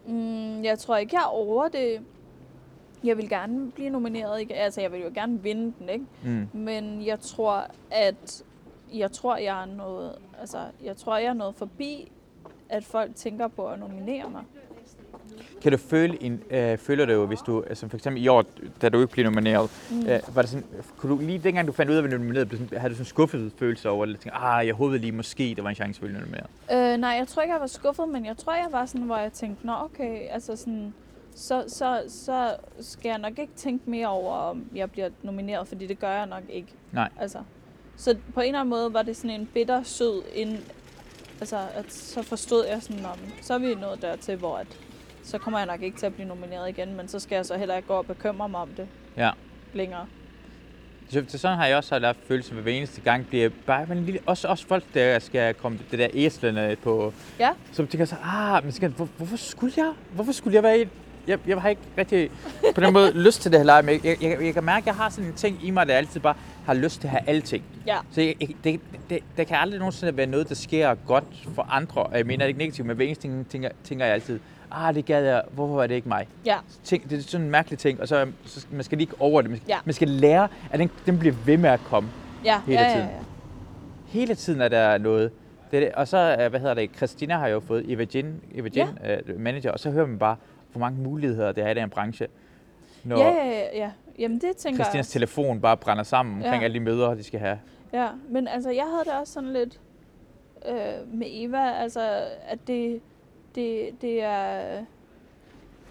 Mm, 0.06 0.64
jeg 0.64 0.78
tror 0.78 0.96
ikke, 0.96 1.16
jeg 1.16 1.22
er 1.22 1.26
over 1.32 1.68
det. 1.68 2.00
Jeg 3.04 3.16
vil 3.16 3.28
gerne 3.28 3.70
blive 3.70 3.90
nomineret. 3.90 4.40
Ikke? 4.40 4.54
Altså, 4.54 4.80
jeg 4.80 4.92
vil 4.92 5.00
jo 5.00 5.10
gerne 5.14 5.42
vinde 5.42 5.72
den, 5.78 5.88
ikke? 5.88 6.04
mm, 6.24 6.48
Men 6.52 7.06
jeg 7.06 7.20
tror, 7.20 7.66
at 7.90 8.42
jeg 8.94 9.12
tror, 9.12 9.36
jeg 9.36 9.62
er 9.62 9.66
noget, 9.66 10.12
altså, 10.40 10.58
jeg 10.84 10.96
tror, 10.96 11.16
jeg 11.16 11.26
er 11.26 11.32
noget 11.34 11.54
forbi, 11.54 12.12
at 12.68 12.84
folk 12.84 13.14
tænker 13.14 13.48
på 13.48 13.68
at 13.68 13.78
nominere 13.78 14.30
mig. 14.30 14.42
kan 15.62 15.72
du 15.72 15.78
føle, 15.78 16.22
en, 16.22 16.42
øh, 16.50 16.78
føler 16.78 17.06
du, 17.06 17.26
hvis 17.26 17.40
du, 17.40 17.62
altså 17.62 17.88
for 17.88 17.96
eksempel 17.96 18.24
i 18.24 18.28
år, 18.28 18.44
da 18.82 18.88
du 18.88 19.00
ikke 19.00 19.12
blev 19.12 19.24
nomineret, 19.24 19.70
mm. 19.90 20.06
øh, 20.06 20.20
var 20.34 20.42
det 20.42 20.50
sådan, 20.50 20.66
kunne 20.96 21.12
du 21.12 21.20
lige 21.20 21.38
dengang 21.38 21.66
du 21.66 21.72
fandt 21.72 21.90
ud 21.90 21.96
af, 21.96 21.98
at 21.98 22.04
du 22.04 22.08
blev 22.08 22.18
nomineret, 22.18 22.48
havde 22.48 22.90
du 22.90 22.94
sådan 22.94 23.00
en 23.00 23.04
skuffet 23.04 23.52
følelse 23.56 23.88
over 23.88 24.04
det? 24.04 24.12
Eller 24.12 24.20
tænkte, 24.22 24.38
ah, 24.38 24.66
jeg 24.66 24.74
håbede 24.74 24.98
lige 24.98 25.12
måske, 25.12 25.54
der 25.56 25.62
var 25.62 25.68
en 25.68 25.76
chance 25.76 26.00
for 26.00 26.06
at 26.06 26.10
blive 26.10 26.20
nomineret. 26.20 26.46
Øh, 26.72 27.00
nej, 27.00 27.10
jeg 27.10 27.28
tror 27.28 27.42
ikke, 27.42 27.52
jeg 27.52 27.60
var 27.60 27.66
skuffet, 27.66 28.08
men 28.08 28.26
jeg 28.26 28.36
tror, 28.36 28.54
jeg 28.54 28.68
var 28.70 28.86
sådan, 28.86 29.06
hvor 29.06 29.16
jeg 29.16 29.32
tænkte, 29.32 29.66
nå 29.66 29.72
okay, 29.72 30.28
altså 30.30 30.56
sådan, 30.56 30.94
så, 31.34 31.64
så, 31.68 32.02
så 32.08 32.56
skal 32.80 33.08
jeg 33.08 33.18
nok 33.18 33.38
ikke 33.38 33.52
tænke 33.56 33.90
mere 33.90 34.06
over, 34.06 34.34
om 34.34 34.64
jeg 34.74 34.90
bliver 34.90 35.08
nomineret, 35.22 35.68
fordi 35.68 35.86
det 35.86 35.98
gør 35.98 36.10
jeg 36.10 36.26
nok 36.26 36.42
ikke. 36.48 36.68
Nej. 36.92 37.08
Altså, 37.20 37.38
så 37.96 38.16
på 38.34 38.40
en 38.40 38.46
eller 38.46 38.60
anden 38.60 38.70
måde 38.70 38.92
var 38.92 39.02
det 39.02 39.16
sådan 39.16 39.40
en 39.40 39.48
bitter 39.54 39.82
sød, 39.82 40.22
ind, 40.34 40.58
altså 41.40 41.58
at 41.74 41.92
så 41.92 42.22
forstod 42.22 42.66
jeg 42.66 42.82
sådan, 42.82 43.04
om 43.06 43.18
så 43.42 43.54
er 43.54 43.58
vi 43.58 43.74
nået 43.74 44.02
dertil, 44.02 44.36
hvor 44.36 44.56
at, 44.56 44.66
så 45.22 45.38
kommer 45.38 45.58
jeg 45.58 45.66
nok 45.66 45.82
ikke 45.82 45.98
til 45.98 46.06
at 46.06 46.14
blive 46.14 46.28
nomineret 46.28 46.68
igen, 46.68 46.96
men 46.96 47.08
så 47.08 47.18
skal 47.18 47.36
jeg 47.36 47.46
så 47.46 47.56
heller 47.56 47.76
ikke 47.76 47.88
gå 47.88 47.94
og 47.94 48.06
bekymre 48.06 48.48
mig 48.48 48.60
om 48.60 48.68
det 48.76 48.88
Ja. 49.16 49.30
længere. 49.74 50.06
Så, 51.10 51.24
så 51.28 51.38
sådan 51.38 51.56
har 51.58 51.66
jeg 51.66 51.76
også 51.76 51.98
haft 52.00 52.18
følelse 52.28 52.54
med 52.54 52.62
hver 52.62 52.72
eneste 52.72 53.00
gang, 53.00 53.26
bliver 53.26 53.50
bare 53.66 53.92
en 53.92 54.04
lille, 54.04 54.20
også, 54.26 54.48
også 54.48 54.66
folk, 54.66 54.84
der 54.94 55.18
skal 55.18 55.54
komme 55.54 55.78
det 55.90 55.98
der 55.98 56.08
æslerne 56.14 56.76
på, 56.82 57.12
Ja, 57.40 57.50
så 57.72 57.86
tænker 57.86 58.04
så, 58.04 58.16
ah, 58.24 58.64
men 58.64 58.72
skal, 58.72 58.90
hvor, 58.90 59.08
hvorfor 59.16 59.36
skulle 59.36 59.72
jeg? 59.76 59.92
Hvorfor 60.12 60.32
skulle 60.32 60.54
jeg 60.54 60.62
være 60.62 60.80
i 60.80 60.84
jeg, 61.28 61.38
jeg 61.46 61.60
har 61.60 61.68
ikke 61.68 61.82
rigtig 61.98 62.30
på 62.74 62.80
den 62.80 62.92
måde 62.92 63.12
lyst 63.12 63.42
til 63.42 63.50
det 63.52 63.60
her 63.60 63.64
leje, 63.64 63.82
men 63.82 64.00
jeg, 64.04 64.16
jeg, 64.22 64.38
jeg, 64.42 64.54
kan 64.54 64.64
mærke, 64.64 64.82
at 64.82 64.86
jeg 64.86 64.94
har 64.94 65.08
sådan 65.10 65.24
en 65.30 65.34
ting 65.34 65.60
i 65.62 65.70
mig, 65.70 65.86
der 65.88 65.94
altid 65.94 66.20
bare 66.20 66.34
har 66.66 66.74
lyst 66.74 67.00
til 67.00 67.06
at 67.08 67.10
have 67.10 67.28
alting. 67.28 67.64
ja, 67.86 67.96
Så 68.10 68.20
jeg, 68.20 68.34
jeg, 68.40 68.48
det, 68.64 68.80
det, 69.10 69.18
der 69.36 69.44
kan 69.44 69.56
aldrig 69.56 69.78
nogensinde 69.78 70.16
være 70.16 70.26
noget, 70.26 70.48
der 70.48 70.54
sker 70.54 70.94
godt 71.06 71.24
for 71.54 71.62
andre. 71.70 72.06
Jeg 72.12 72.26
mener 72.26 72.44
det 72.44 72.48
ikke 72.48 72.58
negativt, 72.58 72.86
men 72.86 72.96
hver 72.96 73.04
eneste 73.06 73.22
ting 73.22 73.48
tænker, 73.48 73.68
tænker 73.84 74.04
jeg 74.04 74.14
altid, 74.14 74.40
ah, 74.70 74.94
det 74.94 75.04
gad 75.04 75.24
jeg, 75.24 75.42
hvorfor 75.52 75.82
er 75.82 75.86
det 75.86 75.94
ikke 75.94 76.08
mig? 76.08 76.26
ja, 76.46 76.56
Ting, 76.84 77.10
det 77.10 77.18
er 77.18 77.22
sådan 77.22 77.44
en 77.44 77.50
mærkelig 77.50 77.78
ting, 77.78 78.00
og 78.00 78.08
så, 78.08 78.26
så 78.44 78.66
man 78.70 78.82
skal 78.84 78.98
lige 78.98 79.06
ikke 79.10 79.20
over 79.22 79.40
det. 79.42 79.50
Man 79.50 79.58
skal, 79.60 79.68
Ja. 79.68 79.78
man 79.84 79.92
skal 79.94 80.08
lære, 80.08 80.48
at 80.70 80.78
den, 80.78 80.90
den 81.06 81.18
bliver 81.18 81.34
ved 81.46 81.56
med 81.56 81.70
at 81.70 81.80
komme. 81.84 82.08
ja, 82.44 82.60
Hele 82.66 82.80
ja, 82.80 82.86
ja, 82.88 82.94
tiden. 82.94 83.08
ja. 83.08 83.14
Hele 84.06 84.34
tiden 84.34 84.60
er 84.60 84.68
der 84.68 84.98
noget. 84.98 85.30
Det 85.70 85.76
er 85.76 85.80
det. 85.80 85.92
Og 85.94 86.08
så, 86.08 86.36
øh, 86.40 86.50
hvad 86.50 86.60
hedder 86.60 86.74
det, 86.74 86.90
Christina 86.96 87.36
har 87.38 87.48
jo 87.48 87.60
fået 87.60 87.84
Eva 87.92 88.06
Jin, 88.14 88.34
Eva 88.54 88.68
Jin 88.76 88.86
ja. 89.04 89.16
uh, 89.34 89.40
manager, 89.40 89.70
og 89.70 89.78
så 89.80 89.90
hører 89.90 90.06
man 90.06 90.18
bare, 90.18 90.36
hvor 90.78 90.86
mange 90.86 91.00
muligheder 91.02 91.52
der 91.52 91.64
er 91.64 91.70
i 91.70 91.74
den 91.74 91.90
branche. 91.90 92.26
Når 93.04 93.18
Ja, 93.18 93.28
ja, 93.28 93.46
ja, 93.48 93.78
ja. 93.78 93.90
Jamen 94.18 94.40
det 94.40 94.56
tænker 94.56 94.78
jeg 94.78 94.84
Christinas 94.84 95.06
også. 95.06 95.12
telefon 95.12 95.60
bare 95.60 95.76
brænder 95.76 96.02
sammen 96.02 96.34
omkring 96.34 96.54
Ja. 96.62 96.64
alle 96.64 96.74
de 96.74 96.80
møder, 96.84 97.14
de 97.14 97.22
skal 97.22 97.40
have. 97.40 97.58
Ja, 97.92 98.08
men 98.28 98.48
altså, 98.48 98.70
jeg 98.70 98.84
havde 98.84 99.04
det 99.04 99.12
også 99.20 99.32
sådan 99.32 99.52
lidt 99.52 99.80
øh, 100.68 101.14
med 101.14 101.26
Eva, 101.30 101.70
altså, 101.72 102.00
at 102.48 102.58
det, 102.66 103.00
det, 103.54 103.90
det 104.02 104.22
er... 104.22 104.84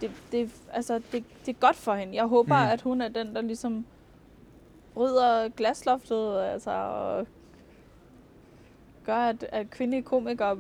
Det, 0.02 0.12
det, 0.32 0.52
altså, 0.74 1.02
det, 1.12 1.24
det 1.46 1.56
er 1.56 1.60
godt 1.60 1.76
for 1.76 1.94
hende. 1.94 2.16
Jeg 2.16 2.26
håber, 2.26 2.64
Mm. 2.66 2.70
at 2.72 2.82
hun 2.82 3.02
er 3.02 3.08
den, 3.08 3.36
der 3.36 3.42
ligesom 3.42 3.86
bryder 4.94 5.50
glasloftet, 5.50 6.40
altså, 6.42 6.72
og 6.72 7.28
gør, 9.06 9.16
at, 9.16 9.46
at 9.52 9.70
kvindelige 9.70 10.04
komikere, 10.04 10.58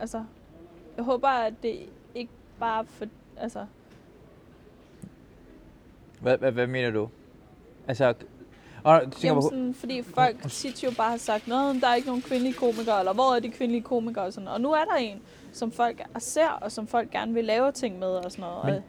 altså, 0.00 0.24
jeg 0.96 1.04
håber, 1.04 1.28
at 1.28 1.54
det 1.62 1.78
ikke 2.14 2.30
bare 2.60 2.84
for, 2.84 3.04
altså, 3.40 3.64
Hvad, 6.20 6.38
hvad, 6.38 6.52
hvad 6.52 6.66
mener 6.66 6.90
du? 6.90 7.08
Altså, 7.88 8.14
og, 8.84 9.00
du 9.04 9.10
tænker 9.10 9.28
Jamen 9.28 9.42
sådan, 9.42 9.74
fordi 9.74 10.02
folk 10.02 10.36
tit 10.50 10.84
jo 10.84 10.90
bare 10.96 11.10
har 11.10 11.16
sagt, 11.18 11.42
at 11.44 11.48
der 11.80 11.88
er 11.88 11.94
ikke 11.94 12.08
nogen 12.08 12.22
kvindelige 12.22 12.54
komikere, 12.54 12.98
eller 12.98 13.12
hvor 13.12 13.34
er 13.36 13.40
de 13.40 13.48
kvindelige 13.48 13.82
komikere 13.82 14.24
og 14.24 14.32
sådan 14.32 14.48
Og 14.48 14.60
nu 14.60 14.72
er 14.72 14.84
der 14.84 14.96
en, 14.96 15.18
som 15.52 15.72
folk 15.72 16.02
ser, 16.18 16.48
og 16.48 16.72
som 16.72 16.86
folk 16.86 17.10
gerne 17.10 17.34
vil 17.34 17.44
lave 17.44 17.72
ting 17.72 17.98
med 17.98 18.08
og 18.08 18.32
sådan 18.32 18.42
noget. 18.42 18.64
Men- 18.64 18.74
Og, 18.74 18.82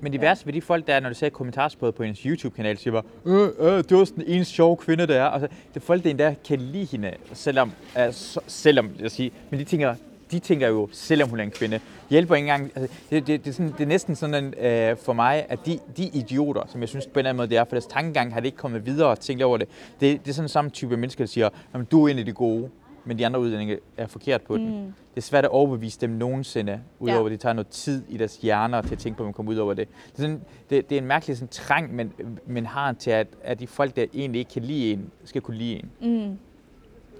Men 0.00 0.12
det 0.12 0.20
værste 0.20 0.46
ved 0.46 0.52
de 0.52 0.60
folk, 0.62 0.86
der 0.86 0.94
er, 0.94 1.00
når 1.00 1.08
de 1.08 1.14
ser 1.14 1.28
kommentarsporet 1.28 1.94
på 1.94 2.02
hendes 2.02 2.20
YouTube-kanal, 2.20 2.78
siger 2.78 2.92
bare, 2.92 3.02
øh, 3.24 3.48
øh, 3.58 3.84
det 3.84 3.96
var 3.96 4.04
sådan 4.04 4.24
eneste 4.26 4.54
sjove 4.54 4.76
kvinde, 4.76 5.06
der 5.06 5.14
er. 5.22 5.24
Altså, 5.28 5.48
det 5.68 5.76
er 5.76 5.80
folk, 5.84 6.04
der 6.04 6.10
endda 6.10 6.34
kan 6.44 6.60
lide 6.60 6.84
hende, 6.84 7.12
selvom, 7.32 7.72
altså, 7.94 8.40
selvom 8.46 8.90
jeg 9.00 9.10
siger, 9.10 9.30
men 9.50 9.60
de 9.60 9.64
tænker, 9.64 9.94
de 10.34 10.38
tænker 10.38 10.68
jo, 10.68 10.88
selvom 10.92 11.28
hun 11.28 11.40
er 11.40 11.44
en 11.44 11.50
kvinde, 11.50 11.80
hjælper 12.10 12.34
ikke 12.34 12.44
engang. 12.48 12.72
Altså, 12.76 12.96
det, 13.10 13.26
det, 13.26 13.44
det, 13.44 13.50
er 13.50 13.54
sådan, 13.54 13.72
det 13.72 13.80
er 13.80 13.86
næsten 13.86 14.14
sådan 14.16 14.54
øh, 14.54 14.96
for 14.96 15.12
mig, 15.12 15.46
at 15.48 15.58
de, 15.66 15.78
de 15.96 16.04
idioter, 16.06 16.62
som 16.68 16.80
jeg 16.80 16.88
synes 16.88 17.06
på 17.06 17.10
en 17.12 17.18
eller 17.18 17.28
anden 17.30 17.36
måde 17.36 17.48
det 17.48 17.56
er, 17.58 17.64
for 17.64 17.70
deres 17.70 17.86
tankegang 17.86 18.32
har 18.32 18.40
det 18.40 18.46
ikke 18.46 18.58
kommet 18.58 18.86
videre 18.86 19.08
og 19.08 19.20
tænkt 19.20 19.42
over 19.42 19.56
det. 19.58 19.68
Det, 20.00 20.24
det 20.24 20.30
er 20.30 20.34
sådan 20.34 20.48
samme 20.48 20.70
type 20.70 20.96
mennesker, 20.96 21.24
der 21.24 21.28
siger, 21.28 21.48
"Jamen, 21.74 21.86
du 21.90 22.04
er 22.04 22.08
en 22.08 22.18
af 22.18 22.24
de 22.24 22.32
gode, 22.32 22.68
men 23.04 23.18
de 23.18 23.26
andre 23.26 23.40
udlændinge 23.40 23.78
er 23.96 24.06
forkert 24.06 24.42
på 24.42 24.56
den. 24.56 24.66
Mm. 24.66 24.92
Det 25.14 25.16
er 25.16 25.20
svært 25.20 25.44
at 25.44 25.50
overbevise 25.50 26.00
dem 26.00 26.10
nogensinde, 26.10 26.80
udover 27.00 27.18
Ja. 27.20 27.24
at 27.26 27.30
det 27.32 27.40
tager 27.40 27.52
noget 27.52 27.68
tid 27.68 28.02
i 28.08 28.16
deres 28.16 28.36
hjerner 28.36 28.82
til 28.82 28.92
at 28.92 28.98
tænke 28.98 29.16
på, 29.16 29.22
at 29.22 29.26
man 29.26 29.32
kommer 29.34 29.52
ud 29.52 29.56
over 29.56 29.74
det. 29.74 29.88
Det 30.06 30.18
er, 30.18 30.22
sådan, 30.22 30.40
det, 30.70 30.90
det 30.90 30.96
er 30.98 31.00
en 31.02 31.06
mærkelig 31.08 31.36
sådan, 31.36 31.48
trang, 31.48 31.94
men, 31.94 32.12
men 32.46 32.66
har 32.66 32.92
til, 32.92 33.10
at, 33.10 33.26
at 33.42 33.60
de 33.60 33.66
folk, 33.66 33.96
der 33.96 34.04
egentlig 34.14 34.38
ikke 34.38 34.50
kan 34.50 34.62
lide 34.62 34.92
en, 34.92 35.10
skal 35.24 35.42
kunne 35.42 35.56
lide 35.56 35.74
en. 35.74 35.90
mm. 36.00 36.38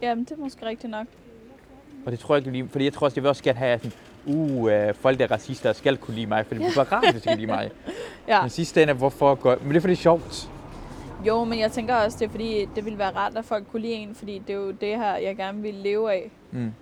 Jamen, 0.03 0.25
det 0.25 0.33
er 0.33 0.37
måske 0.37 0.67
rigtigt 0.67 0.91
nok. 0.91 1.07
Og 2.07 2.13
det 2.13 2.19
tror 2.21 2.35
jeg 2.35 2.41
ikke, 2.47 2.53
lige, 2.59 2.69
fordi 2.69 2.85
jeg 2.85 2.93
tror 2.93 3.05
også, 3.05 3.17
jeg 3.17 3.23
vil 3.23 3.29
også 3.29 3.43
gerne 3.43 3.59
have 3.59 3.79
sådan, 3.79 3.93
uh, 4.27 4.73
øh, 4.73 4.95
folk, 4.95 5.19
der 5.19 5.25
er 5.25 5.31
racister, 5.31 5.73
skal 5.73 5.97
kunne 5.97 6.15
lide 6.15 6.27
mig, 6.27 6.47
for 6.47 6.55
det 6.55 6.65
er 6.67 6.71
bare 6.77 6.85
rart, 6.93 7.13
hvis 7.13 7.23
de 7.23 7.29
kan 7.29 7.39
lide 7.39 7.47
mig. 7.51 7.71
Ja. 8.29 8.41
Men 8.41 8.51
sidste 8.51 8.83
ende 8.83 8.93
hvorfor 8.93 9.35
gør... 9.35 9.57
Men 9.63 9.69
det 9.69 9.77
er 9.77 9.81
fordi, 9.81 9.93
det 9.93 9.99
er 9.99 10.03
sjovt. 10.03 10.51
Jo, 11.27 11.45
men 11.45 11.59
jeg 11.59 11.73
tænker 11.73 11.95
også, 11.95 12.19
det 12.21 12.27
er 12.27 12.31
fordi, 12.31 12.69
det 12.77 12.85
ville 12.85 12.99
være 12.99 13.11
rart, 13.17 13.37
at 13.37 13.45
folk 13.45 13.65
kunne 13.71 13.83
lide 13.83 13.93
en, 13.93 14.15
fordi 14.15 14.43
det 14.47 14.53
er 14.53 14.59
jo 14.59 14.71
det 14.71 14.89
her, 14.97 15.17
jeg 15.17 15.37
gerne 15.37 15.63
vil 15.63 15.75
leve 15.75 16.13
af. 16.13 16.31
Mm. 16.51 16.73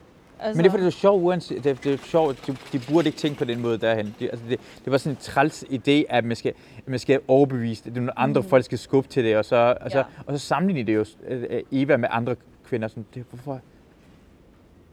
Altså, 0.40 0.56
Men 0.56 0.64
det 0.64 0.66
er 0.66 0.70
fordi, 0.70 0.82
det 0.82 0.86
er 0.88 0.98
sjovt, 0.98 1.22
uanset, 1.22 1.64
det, 1.64 1.84
det 1.84 1.92
er 1.94 1.98
sjovt, 2.04 2.46
de, 2.46 2.56
de 2.72 2.80
burde 2.92 3.06
ikke 3.08 3.18
tænke 3.18 3.38
på 3.38 3.44
den 3.44 3.60
måde 3.62 3.78
derhen. 3.78 4.14
Det, 4.20 4.28
altså 4.32 4.46
det, 4.48 4.60
det 4.84 4.90
var 4.92 4.98
sådan 4.98 5.12
en 5.12 5.16
træls 5.20 5.64
idé, 5.70 5.92
at 6.08 6.24
man 6.24 6.36
skal, 6.36 6.52
at 6.78 6.88
man 6.88 6.98
skal 6.98 7.20
overbevise 7.28 7.82
er 7.90 7.94
nogle 7.94 8.18
andre 8.18 8.40
Mhm. 8.40 8.50
folk, 8.50 8.64
skal 8.64 8.78
skubbe 8.78 9.08
til 9.08 9.24
det, 9.24 9.36
og 9.36 9.44
så, 9.44 9.76
og 9.80 9.90
så, 9.90 9.98
Ja. 9.98 10.04
og 10.26 10.38
så 10.38 10.46
sammenligner 10.46 10.84
det 10.86 10.94
jo 10.94 11.04
øh, 11.28 11.62
Eva 11.72 11.96
med 11.96 12.08
andre 12.12 12.36
kvinder. 12.64 12.88
Sådan, 12.88 13.06
det, 13.14 13.24
hvorfor? 13.30 13.60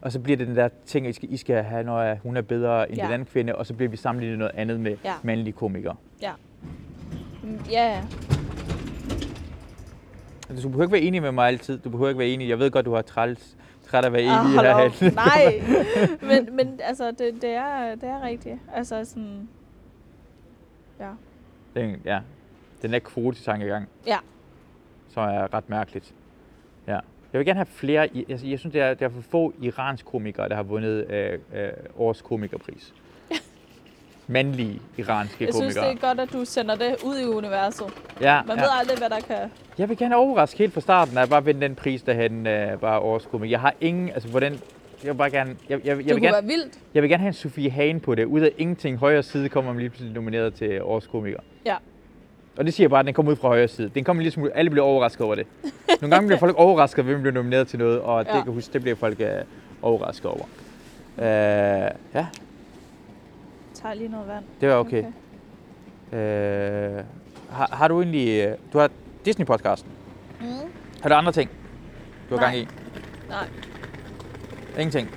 Og 0.01 0.11
så 0.11 0.19
bliver 0.19 0.37
det 0.37 0.47
den 0.47 0.55
der 0.55 0.69
ting, 0.85 1.07
I 1.07 1.13
skal, 1.13 1.33
I 1.33 1.37
skal 1.37 1.63
have, 1.63 1.83
når 1.83 2.15
hun 2.23 2.37
er 2.37 2.41
bedre 2.41 2.89
end 2.89 2.97
Ja. 2.97 3.03
den 3.05 3.13
anden 3.13 3.25
kvinde, 3.25 3.55
og 3.55 3.65
så 3.65 3.73
bliver 3.73 3.89
vi 3.89 3.97
sammenlignet 3.97 4.39
noget 4.39 4.51
andet 4.55 4.79
med 4.79 4.97
Ja. 5.05 5.13
mandlige 5.23 5.53
komikere. 5.53 5.95
Mm, 7.43 7.59
Ja, 7.71 7.87
ja. 7.91 8.01
Altså, 10.49 10.63
du 10.63 10.69
behøver 10.69 10.83
ikke 10.83 10.91
være 10.93 11.01
enig 11.01 11.21
med 11.21 11.31
mig 11.31 11.47
altid. 11.47 11.77
Du 11.79 11.89
behøver 11.89 12.09
ikke 12.09 12.19
være 12.19 12.27
enig. 12.27 12.49
Jeg 12.49 12.59
ved 12.59 12.71
godt, 12.71 12.85
du 12.85 12.93
har 12.95 13.01
træls, 13.01 13.57
træt 13.87 14.05
at 14.05 14.13
være 14.13 14.21
Ah, 14.21 14.45
enig 14.45 14.55
hold 14.55 14.67
op. 14.67 14.79
herhen. 14.91 15.13
Nej, 15.13 15.61
men, 16.21 16.55
men 16.55 16.79
altså, 16.83 17.11
det, 17.11 17.33
det, 17.41 17.49
er, 17.49 17.95
det 17.95 18.03
er 18.09 18.21
rigtigt. 18.23 18.55
Altså 18.75 19.05
sådan, 19.05 19.49
ja. 20.99 21.09
Den, 21.75 21.95
ja, 22.05 22.19
den 22.81 22.93
der 22.93 22.99
kvotetankegang. 22.99 23.87
Ja. 24.07 24.17
Som 25.09 25.23
er 25.23 25.53
ret 25.53 25.69
mærkeligt. 25.69 26.13
Jeg 27.33 27.39
vil 27.39 27.45
gerne 27.45 27.57
have 27.57 27.65
flere, 27.65 28.07
i- 28.17 28.25
altså, 28.29 28.47
jeg 28.47 28.59
synes, 28.59 28.73
det 28.73 28.81
er, 28.81 28.93
der 28.93 29.05
er 29.05 29.09
for 29.09 29.21
få 29.21 29.53
iransk 29.61 30.05
komikere, 30.05 30.49
der 30.49 30.55
har 30.55 30.63
vundet 30.63 31.11
øh, 31.11 31.33
øh, 31.55 31.69
årets 31.97 32.21
komikerpris. 32.21 32.93
Mandlige 34.27 34.81
iranske 34.97 35.45
Jeg 35.45 35.53
synes, 35.53 35.73
komikere. 35.75 35.95
det 35.95 36.03
er 36.03 36.07
godt, 36.07 36.19
at 36.19 36.33
du 36.33 36.45
sender 36.45 36.75
det 36.75 36.95
ud 37.05 37.19
i 37.19 37.25
universet. 37.25 37.87
ja, 38.21 38.41
Man 38.47 38.57
ja. 38.57 38.63
ved 38.63 38.69
aldrig, 38.79 38.97
hvad 38.97 39.09
der 39.09 39.19
kan... 39.19 39.35
Jeg 39.77 39.89
vil 39.89 39.97
gerne 39.97 40.15
overraske 40.15 40.57
helt 40.57 40.73
fra 40.73 40.81
starten, 40.81 41.17
at 41.17 41.21
jeg 41.21 41.29
bare 41.29 41.45
vinde 41.45 41.61
den 41.61 41.75
pris 41.75 42.01
derhen, 42.03 42.47
øh, 42.47 42.79
bare 42.79 42.99
årets 42.99 43.25
komiker. 43.25 43.49
Jeg 43.49 43.59
har 43.61 43.73
ingen, 43.81 44.09
altså 44.09 44.29
hvordan, 44.29 44.51
jeg 45.03 45.11
vil 45.11 45.17
bare 45.17 45.29
gerne, 45.29 45.55
jeg, 45.69 45.79
jeg, 45.79 45.85
jeg, 45.85 45.97
Det 45.97 46.05
vil 46.05 46.13
kunne 46.13 46.21
gerne, 46.21 46.33
være 46.33 46.43
vildt. 46.45 46.79
jeg 46.93 47.01
vil 47.03 47.09
gerne 47.09 47.21
have 47.21 47.27
en 47.27 47.33
Sofie 47.33 47.69
Hagen 47.71 47.99
på 47.99 48.15
det. 48.15 48.25
Ud 48.25 48.41
af 48.41 48.51
ingenting 48.57 48.97
højre 48.97 49.23
side 49.23 49.49
kommer 49.49 49.71
man 49.73 49.79
lige 49.79 49.89
pludselig 49.89 50.13
nomineret 50.13 50.53
til 50.53 50.81
årets 50.83 51.07
komiker. 51.07 51.39
Ja. 51.65 51.75
Og 52.59 52.65
det 52.65 52.73
siger 52.73 52.83
jeg 52.85 52.89
bare, 52.89 52.99
at 52.99 53.05
den 53.05 53.13
kommer 53.13 53.31
ud 53.31 53.35
fra 53.35 53.47
højre 53.47 53.67
side. 53.67 53.91
Den 53.95 54.03
kommer 54.03 54.23
lige 54.23 54.31
smule, 54.31 54.57
alle 54.57 54.69
bliver 54.71 54.85
overrasket 54.85 55.25
over 55.25 55.35
det. 55.35 55.47
Nogle 56.01 56.15
gange 56.15 56.27
bliver 56.27 56.39
folk 56.39 56.55
overrasket, 56.57 57.05
hvem 57.05 57.19
bliver 57.21 57.33
nomineret 57.33 57.67
til 57.67 57.79
noget, 57.79 58.01
og 58.01 58.19
det 58.25 58.31
Ja. 58.31 58.37
kan 58.37 58.45
jeg 58.45 58.53
huske, 58.53 58.73
det 58.73 58.81
bliver 58.81 58.95
folk 58.95 59.19
uh, 59.19 59.25
overrasket 59.81 60.25
over. 60.31 60.43
Uh, 61.17 61.23
ja, 61.23 61.91
Jeg 62.13 62.27
tager 63.73 63.93
lige 63.95 64.09
noget 64.09 64.27
vand. 64.27 64.43
det 64.61 64.69
var 64.69 64.75
okay. 64.75 65.03
okay. 66.11 66.97
Uh, 66.99 67.05
har, 67.55 67.69
har 67.71 67.87
du 67.87 68.01
egentlig, 68.01 68.45
øh, 68.45 68.53
du 68.73 68.79
har 68.79 68.89
Disney-podcasten. 69.27 69.87
Mm. 70.41 70.47
Har 71.01 71.09
du 71.09 71.15
andre 71.15 71.31
ting, 71.31 71.49
du 72.29 72.35
har 72.37 72.41
Nej. 72.41 72.51
gang 72.51 72.57
i? 72.63 72.67
Nej. 73.29 73.47
Ingenting. 74.77 75.09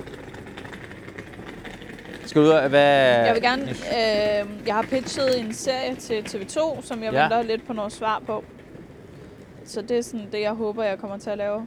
Skal 2.33 2.43
ud 2.43 2.49
og 2.49 2.68
hvad... 2.68 3.24
Jeg 3.26 3.35
vil 3.35 3.43
gerne... 3.43 3.62
Øh, 3.70 4.66
jeg 4.66 4.74
har 4.74 4.83
pitchet 4.83 5.41
en 5.41 5.53
serie 5.55 5.95
til 5.95 6.20
TV2, 6.22 6.83
som 6.87 7.03
jeg 7.03 7.12
Ja. 7.12 7.22
venter 7.22 7.43
lidt 7.43 7.66
på 7.66 7.72
noget 7.72 7.93
svar 7.93 8.22
på. 8.26 8.45
Så 9.64 9.83
det 9.83 9.99
er 9.99 10.03
sådan 10.03 10.26
det, 10.33 10.41
jeg 10.41 10.53
håber, 10.53 10.85
jeg 10.85 10.99
kommer 10.99 11.18
til 11.18 11.30
at 11.30 11.39
lave. 11.39 11.66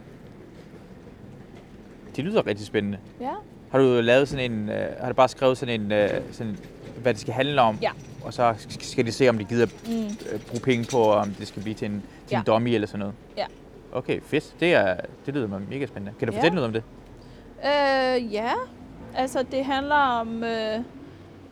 Det 2.16 2.24
lyder 2.24 2.46
rigtig 2.46 2.66
spændende. 2.66 2.98
Ja. 3.20 3.30
Har 3.70 3.78
du 3.78 4.00
lavet 4.00 4.28
sådan 4.28 4.52
en... 4.52 4.68
Øh, 4.70 4.86
har 5.00 5.08
du 5.08 5.14
bare 5.14 5.28
skrevet 5.28 5.58
sådan 5.58 5.80
en... 5.80 5.92
Øh, 5.92 6.10
sådan, 6.32 6.56
hvad 7.02 7.14
det 7.14 7.20
skal 7.20 7.34
handle 7.34 7.60
om? 7.62 7.78
Ja. 7.82 7.90
Og 8.24 8.34
så 8.34 8.54
skal 8.80 9.06
de 9.06 9.12
se, 9.12 9.28
om 9.28 9.38
de 9.38 9.44
gider 9.44 9.66
Mm. 9.86 10.04
øh, 10.32 10.40
bruge 10.46 10.60
penge 10.60 10.86
på, 10.90 11.12
om 11.12 11.30
det 11.30 11.48
skal 11.48 11.62
blive 11.62 11.74
til 11.74 11.86
en, 11.90 11.92
til 12.26 12.34
Ja. 12.34 12.38
en 12.38 12.44
dummy 12.46 12.68
eller 12.68 12.86
sådan 12.86 12.98
noget? 12.98 13.14
Ja. 13.36 13.46
Okay, 13.92 14.20
fedt. 14.22 14.54
Det, 14.60 14.74
er, 14.74 14.96
det 15.26 15.34
lyder 15.34 15.46
mega 15.70 15.86
spændende. 15.86 16.12
Kan 16.18 16.28
du 16.28 16.32
Ja. 16.34 16.38
fortælle 16.38 16.54
noget 16.54 16.66
om 16.66 16.72
det? 16.72 16.82
Øh, 17.64 18.34
ja. 18.34 18.50
Altså, 19.16 19.42
det 19.42 19.64
handler 19.64 19.94
om 19.94 20.44
øh, 20.44 20.80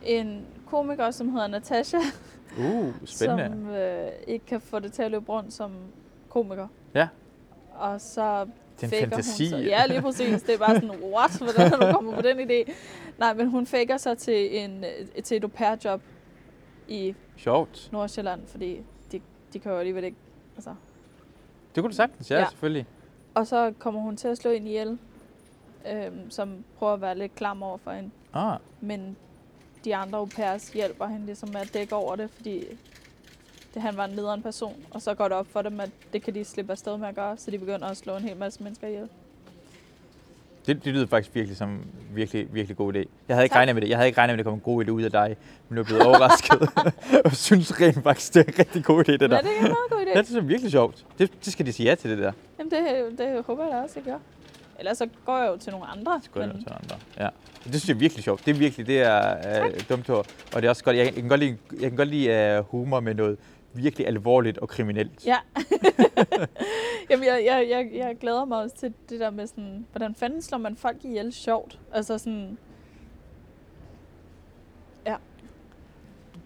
en 0.05 0.47
komiker, 0.67 1.11
som 1.11 1.29
hedder 1.29 1.47
Natasha, 1.47 1.99
Uh, 2.59 2.93
spændende. 3.05 3.45
som 3.51 3.69
øh, 3.71 4.09
ikke 4.27 4.47
kan 4.47 4.61
få 4.61 4.79
det 4.79 4.93
til 4.93 5.03
at 5.03 5.11
løbe 5.11 5.29
rundt 5.29 5.53
som 5.53 5.73
komiker. 6.29 6.69
Ja. 6.95 7.09
Og 7.75 8.01
så 8.01 8.47
Det 8.81 8.93
er 8.93 8.97
en 9.05 9.11
fantasi. 9.11 9.51
Hun 9.51 9.61
så. 9.63 9.67
Ja, 9.67 9.87
lige 9.87 10.03
præcis. 10.03 10.43
Det 10.43 10.55
er 10.55 10.59
bare 10.59 10.75
sådan, 10.75 10.91
what? 10.91 11.39
Hvordan 11.39 11.73
er 11.73 11.87
du 11.87 11.93
kommet 11.93 12.15
på 12.15 12.23
den 12.23 12.51
idé? 12.51 12.73
Nej, 13.19 13.35
men 13.35 13.49
hun 13.51 13.67
faker 13.67 13.97
sig 13.97 14.19
til, 14.19 14.59
en, 14.59 14.85
øh, 15.17 15.23
til 15.23 15.37
et 15.37 15.43
au 15.45 15.49
pair 15.49 15.77
job 15.85 16.01
i 16.89 17.15
Sjovt. 17.37 17.89
Nordsjælland, 17.93 18.41
fordi 18.47 18.81
de, 19.13 19.21
de 19.53 19.59
kan 19.59 19.73
jo 19.73 19.79
alligevel 19.79 20.05
ikke... 20.05 20.17
Altså. 20.57 20.75
Det 21.75 21.83
kunne 21.83 21.91
du 21.91 21.97
sagtens, 21.97 22.31
ja, 22.31 22.39
Ja. 22.39 22.49
selvfølgelig. 22.49 22.87
Og 23.35 23.47
så 23.47 23.73
kommer 23.79 24.01
hun 24.01 24.17
til 24.17 24.29
at 24.29 24.39
slå 24.39 24.51
en 24.51 24.67
ihjel, 24.67 24.99
øhm, 25.93 26.31
som 26.31 26.65
prøver 26.79 26.93
at 26.93 27.01
være 27.01 27.19
lidt 27.19 27.35
klam 27.35 27.63
over 27.63 27.79
for 27.85 27.91
hende. 27.93 28.11
Ah, 28.35 28.59
Men 28.81 29.17
de 29.85 29.97
andre 29.97 30.19
au 30.19 30.25
pairs 30.27 30.69
hjælper 30.69 31.07
hende 31.07 31.27
ligesom 31.27 31.49
med 31.53 31.61
at 31.61 31.75
dække 31.75 31.95
over 31.95 32.17
det, 32.17 32.31
fordi 32.31 32.65
det, 33.75 33.83
han 33.83 33.97
var 33.97 34.05
en 34.05 34.11
nederen 34.15 34.43
person. 34.43 34.75
Og 34.91 35.03
så 35.03 35.15
går 35.15 35.25
det 35.29 35.37
op 35.37 35.47
for 35.51 35.63
dem, 35.63 35.81
at 35.81 35.91
det 36.13 36.23
kan 36.23 36.35
de 36.35 36.45
slippe 36.45 36.73
afsted 36.73 36.97
med 36.97 37.09
at 37.09 37.15
gøre, 37.15 37.37
så 37.37 37.51
de 37.51 37.59
begynder 37.59 37.87
at 37.87 37.97
slå 37.97 38.17
en 38.17 38.23
hel 38.23 38.37
masse 38.37 38.63
mennesker 38.63 38.87
ihjel. 38.89 39.09
det, 40.67 40.85
det 40.85 40.93
lyder 40.95 41.07
faktisk 41.07 41.35
virkelig 41.35 41.57
som 41.57 41.69
en 41.71 41.87
virkelig, 42.15 42.55
virkelig 42.55 42.77
god 42.77 42.95
idé. 42.95 42.99
Jeg 43.29 43.37
havde 43.37 43.45
ikke 43.45 43.53
Tak. 43.53 43.57
regnet 43.59 43.75
med 43.75 43.83
det. 43.83 43.89
Jeg 43.89 43.97
havde 43.99 44.07
ikke 44.09 44.19
regnet 44.19 44.33
med, 44.33 44.35
at 44.35 44.39
det 44.39 44.45
kom 44.45 44.55
en 44.55 44.61
god 44.61 44.85
idé 44.85 44.91
ud 44.91 45.03
af 45.03 45.11
dig. 45.11 45.37
Men 45.69 45.77
jeg 45.79 45.85
blev 45.85 45.85
blevet 45.85 46.03
overrasket. 46.03 46.69
og 47.25 47.33
synes 47.37 47.81
rent 47.81 48.03
faktisk, 48.03 48.35
det 48.35 48.41
er 48.49 48.53
en 48.53 48.59
rigtig 48.59 48.85
god 48.85 49.09
idé, 49.09 49.13
det 49.13 49.21
der. 49.21 49.37
er 49.37 49.41
det 49.43 49.49
ikke 49.51 49.59
en 49.61 49.63
meget 49.65 49.91
god 49.91 49.99
idé? 50.01 50.17
Ja, 50.17 50.23
det 50.23 50.37
er 50.37 50.41
virkelig 50.41 50.71
sjovt. 50.71 51.07
Det, 51.19 51.45
det 51.45 51.53
skal 51.53 51.67
de 51.67 51.73
sige 51.73 51.89
ja 51.89 51.95
til, 51.95 52.11
det 52.11 52.19
der. 52.19 52.33
Jamen, 52.59 52.71
det, 52.71 53.19
det 53.19 53.45
håber 53.47 53.65
jeg 53.65 53.73
da 53.73 53.79
også, 53.83 53.95
jeg 53.97 54.05
gør. 54.05 54.19
Ellers 54.79 54.99
så 54.99 55.09
går 55.25 55.39
jeg 55.39 55.49
jo 55.49 55.57
til 55.57 55.73
nogle 55.73 55.87
andre. 55.87 56.21
Skulle 56.23 56.47
jeg 56.47 56.55
men, 56.55 56.65
til 56.65 56.73
andre. 56.83 56.97
Ja. 57.19 57.29
Det 57.65 57.75
synes 57.75 57.89
jeg 57.89 57.95
er 57.95 57.99
virkelig 57.99 58.25
sjovt. 58.25 58.47
Det 58.47 58.55
er 58.55 58.59
virkelig, 58.59 58.87
det 58.87 59.03
er 59.03 59.65
øh, 59.65 59.81
dumt 59.89 60.11
ord. 60.11 60.27
Og 60.55 60.63
det 60.63 60.65
er 60.65 60.71
også 60.71 60.85
godt, 60.85 60.97
jeg, 60.97 61.05
jeg 61.05 61.15
kan 61.15 61.29
godt 61.29 61.41
lide, 61.41 61.59
jeg 61.73 61.91
kan 61.91 61.97
godt 61.97 62.09
lide 62.09 62.59
uh, 62.59 62.67
humor 62.67 63.01
med 63.01 63.15
noget 63.15 63.39
virkelig 63.73 64.07
alvorligt 64.07 64.59
og 64.59 64.69
kriminelt. 64.69 65.27
Ja. 65.27 65.37
Jamen, 67.11 67.25
jeg, 67.27 67.43
jeg, 67.45 67.67
jeg, 67.71 67.91
jeg 67.95 68.17
glæder 68.21 68.45
mig 68.45 68.59
også 68.59 68.77
til 68.77 68.93
det 69.09 69.21
der 69.21 69.31
med 69.31 69.47
sådan, 69.47 69.87
hvordan 69.93 70.15
fanden 70.15 70.43
slår 70.43 70.59
man 70.59 70.77
folk 70.77 70.97
ihjel 71.05 71.33
sjovt? 71.33 71.79
Altså 71.93 72.19
sådan, 72.19 72.59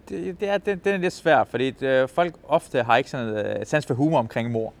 Det, 0.09 0.39
det, 0.39 0.49
er, 0.49 0.57
det, 0.57 0.85
det 0.85 0.93
er 0.93 0.97
lidt 0.97 1.13
svært, 1.13 1.47
fordi 1.47 1.73
øh, 1.81 2.07
folk 2.07 2.35
ofte 2.47 2.83
har 2.83 2.97
ikke 2.97 3.09
sådan 3.09 3.45
øh, 3.45 3.65
sans 3.65 3.85
for 3.85 3.93
humor 3.93 4.19
omkring 4.19 4.51
mor. 4.51 4.73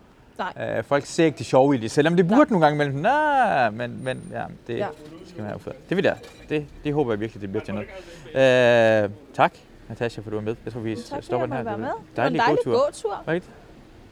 Nej. 0.55 0.77
Øh, 0.77 0.83
folk 0.83 1.05
ser 1.05 1.25
ikke 1.25 1.37
det 1.37 1.45
sjove 1.45 1.75
i 1.75 1.77
det, 1.77 1.91
selvom 1.91 2.15
det 2.15 2.25
Nej. 2.25 2.37
burde 2.37 2.51
nogle 2.51 2.65
gange 2.65 2.75
imellem. 2.75 2.95
Nej, 3.01 3.69
men, 3.69 4.03
men 4.03 4.21
ja, 4.31 4.43
det 4.67 4.73
Ja. 4.73 4.77
ja. 4.77 4.87
skal 5.27 5.41
man 5.41 5.47
have 5.49 5.59
for. 5.59 5.71
Det 5.89 5.97
vil 5.97 6.03
jeg. 6.05 6.17
Det, 6.49 6.65
det 6.83 6.93
håber 6.93 7.11
jeg 7.11 7.19
virkelig, 7.19 7.41
det 7.41 7.49
bliver 7.51 7.65
til 7.65 7.73
noget. 7.73 9.03
Øh, 9.03 9.09
tak, 9.33 9.53
Natasha, 9.89 10.21
for 10.21 10.29
du 10.29 10.35
var 10.35 10.43
med. 10.43 10.55
Jeg 10.65 10.73
tror, 10.73 10.79
vi 10.81 10.95
Tak 10.95 11.05
fordi 11.09 11.25
stopper 11.25 11.47
den 11.47 11.55
her. 11.55 11.63
Det 11.63 11.79
med. 11.79 11.87
Det 11.87 11.95
var 12.15 12.25
en 12.27 12.35
dejlig 12.35 12.57
gåtur. 12.65 12.85
gåtur. 12.85 13.23
Rigtigt. 13.27 13.53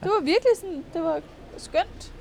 Det 0.03 0.11
var 0.11 0.19
virkelig 0.19 0.51
sådan, 0.59 0.83
det 0.93 1.01
var 1.03 1.19
skønt. 1.57 2.13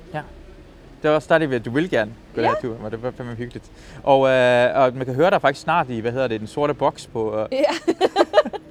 Det 1.01 1.09
var 1.09 1.15
også 1.15 1.27
dejligt 1.29 1.53
at 1.53 1.65
du 1.65 1.71
vil 1.71 1.89
gerne 1.89 2.11
gå 2.35 2.41
Ja. 2.41 2.47
ja. 2.47 2.53
her 2.53 2.61
tur, 2.61 2.77
og 2.83 2.91
det 2.91 3.03
var 3.03 3.11
fandme 3.11 3.35
hyggeligt. 3.35 3.71
Og, 4.03 4.27
øh, 4.29 4.77
og 4.77 4.93
man 4.93 5.05
kan 5.05 5.15
høre 5.15 5.29
dig 5.29 5.41
faktisk 5.41 5.61
snart 5.63 5.89
i, 5.89 5.99
hvad 5.99 6.11
hedder 6.11 6.27
det, 6.27 6.39
den 6.39 6.47
sorte 6.47 6.73
boks 6.73 7.07
på... 7.07 7.39
Øh, 7.39 7.47
Ja. 7.51 7.63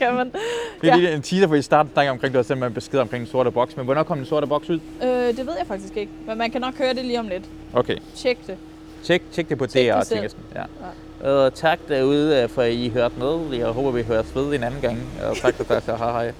kan 0.00 0.14
man. 0.14 0.26
det 0.26 0.86
Ja. 0.88 0.92
er 0.92 0.96
lige 0.96 1.12
en 1.14 1.22
teaser, 1.22 1.46
hvor 1.46 1.56
I 1.56 1.62
starten 1.62 1.92
snakker 1.92 2.12
omkring, 2.12 2.34
du 2.34 2.38
har 2.38 2.42
sendt 2.42 2.58
mig 2.58 2.66
en 2.66 2.74
besked 2.74 2.98
omkring 2.98 3.24
den 3.24 3.30
sorte 3.30 3.50
boks, 3.50 3.76
men 3.76 3.84
hvornår 3.84 4.02
kom 4.02 4.16
den 4.16 4.26
sorte 4.26 4.46
boks 4.46 4.70
ud? 4.70 4.80
Øh, 5.02 5.08
det 5.08 5.36
ved 5.46 5.54
jeg 5.58 5.66
faktisk 5.68 5.96
ikke, 5.96 6.12
men 6.26 6.38
man 6.38 6.50
kan 6.50 6.60
nok 6.60 6.78
høre 6.78 6.94
det 6.94 7.04
lige 7.04 7.18
om 7.20 7.28
lidt. 7.28 7.44
Okay, 7.74 7.96
Tjek 8.16 8.46
det. 8.46 8.56
tjek, 9.04 9.22
tjek 9.32 9.48
det 9.48 9.58
på 9.58 9.66
Tjek 9.66 9.92
DR, 9.92 9.98
det 9.98 10.06
tænker 10.06 10.22
jeg 10.22 10.30
sådan. 10.30 10.44
Ja. 11.22 11.30
Og 11.30 11.54
tak 11.54 11.78
derude, 11.88 12.42
øh, 12.42 12.48
for 12.48 12.62
at 12.62 12.72
I 12.72 12.88
hørte 12.88 13.14
med. 13.18 13.58
Jeg 13.58 13.66
håber, 13.66 13.90
vi 13.90 14.02
høres 14.02 14.36
ved 14.36 14.54
en 14.54 14.62
anden 14.62 14.80
gang. 14.80 14.98
Og 15.30 15.36
tak 15.36 15.54
for 15.54 15.64
det, 15.74 15.82
så 15.84 15.96
hej 15.96 16.10
hej. 16.12 16.32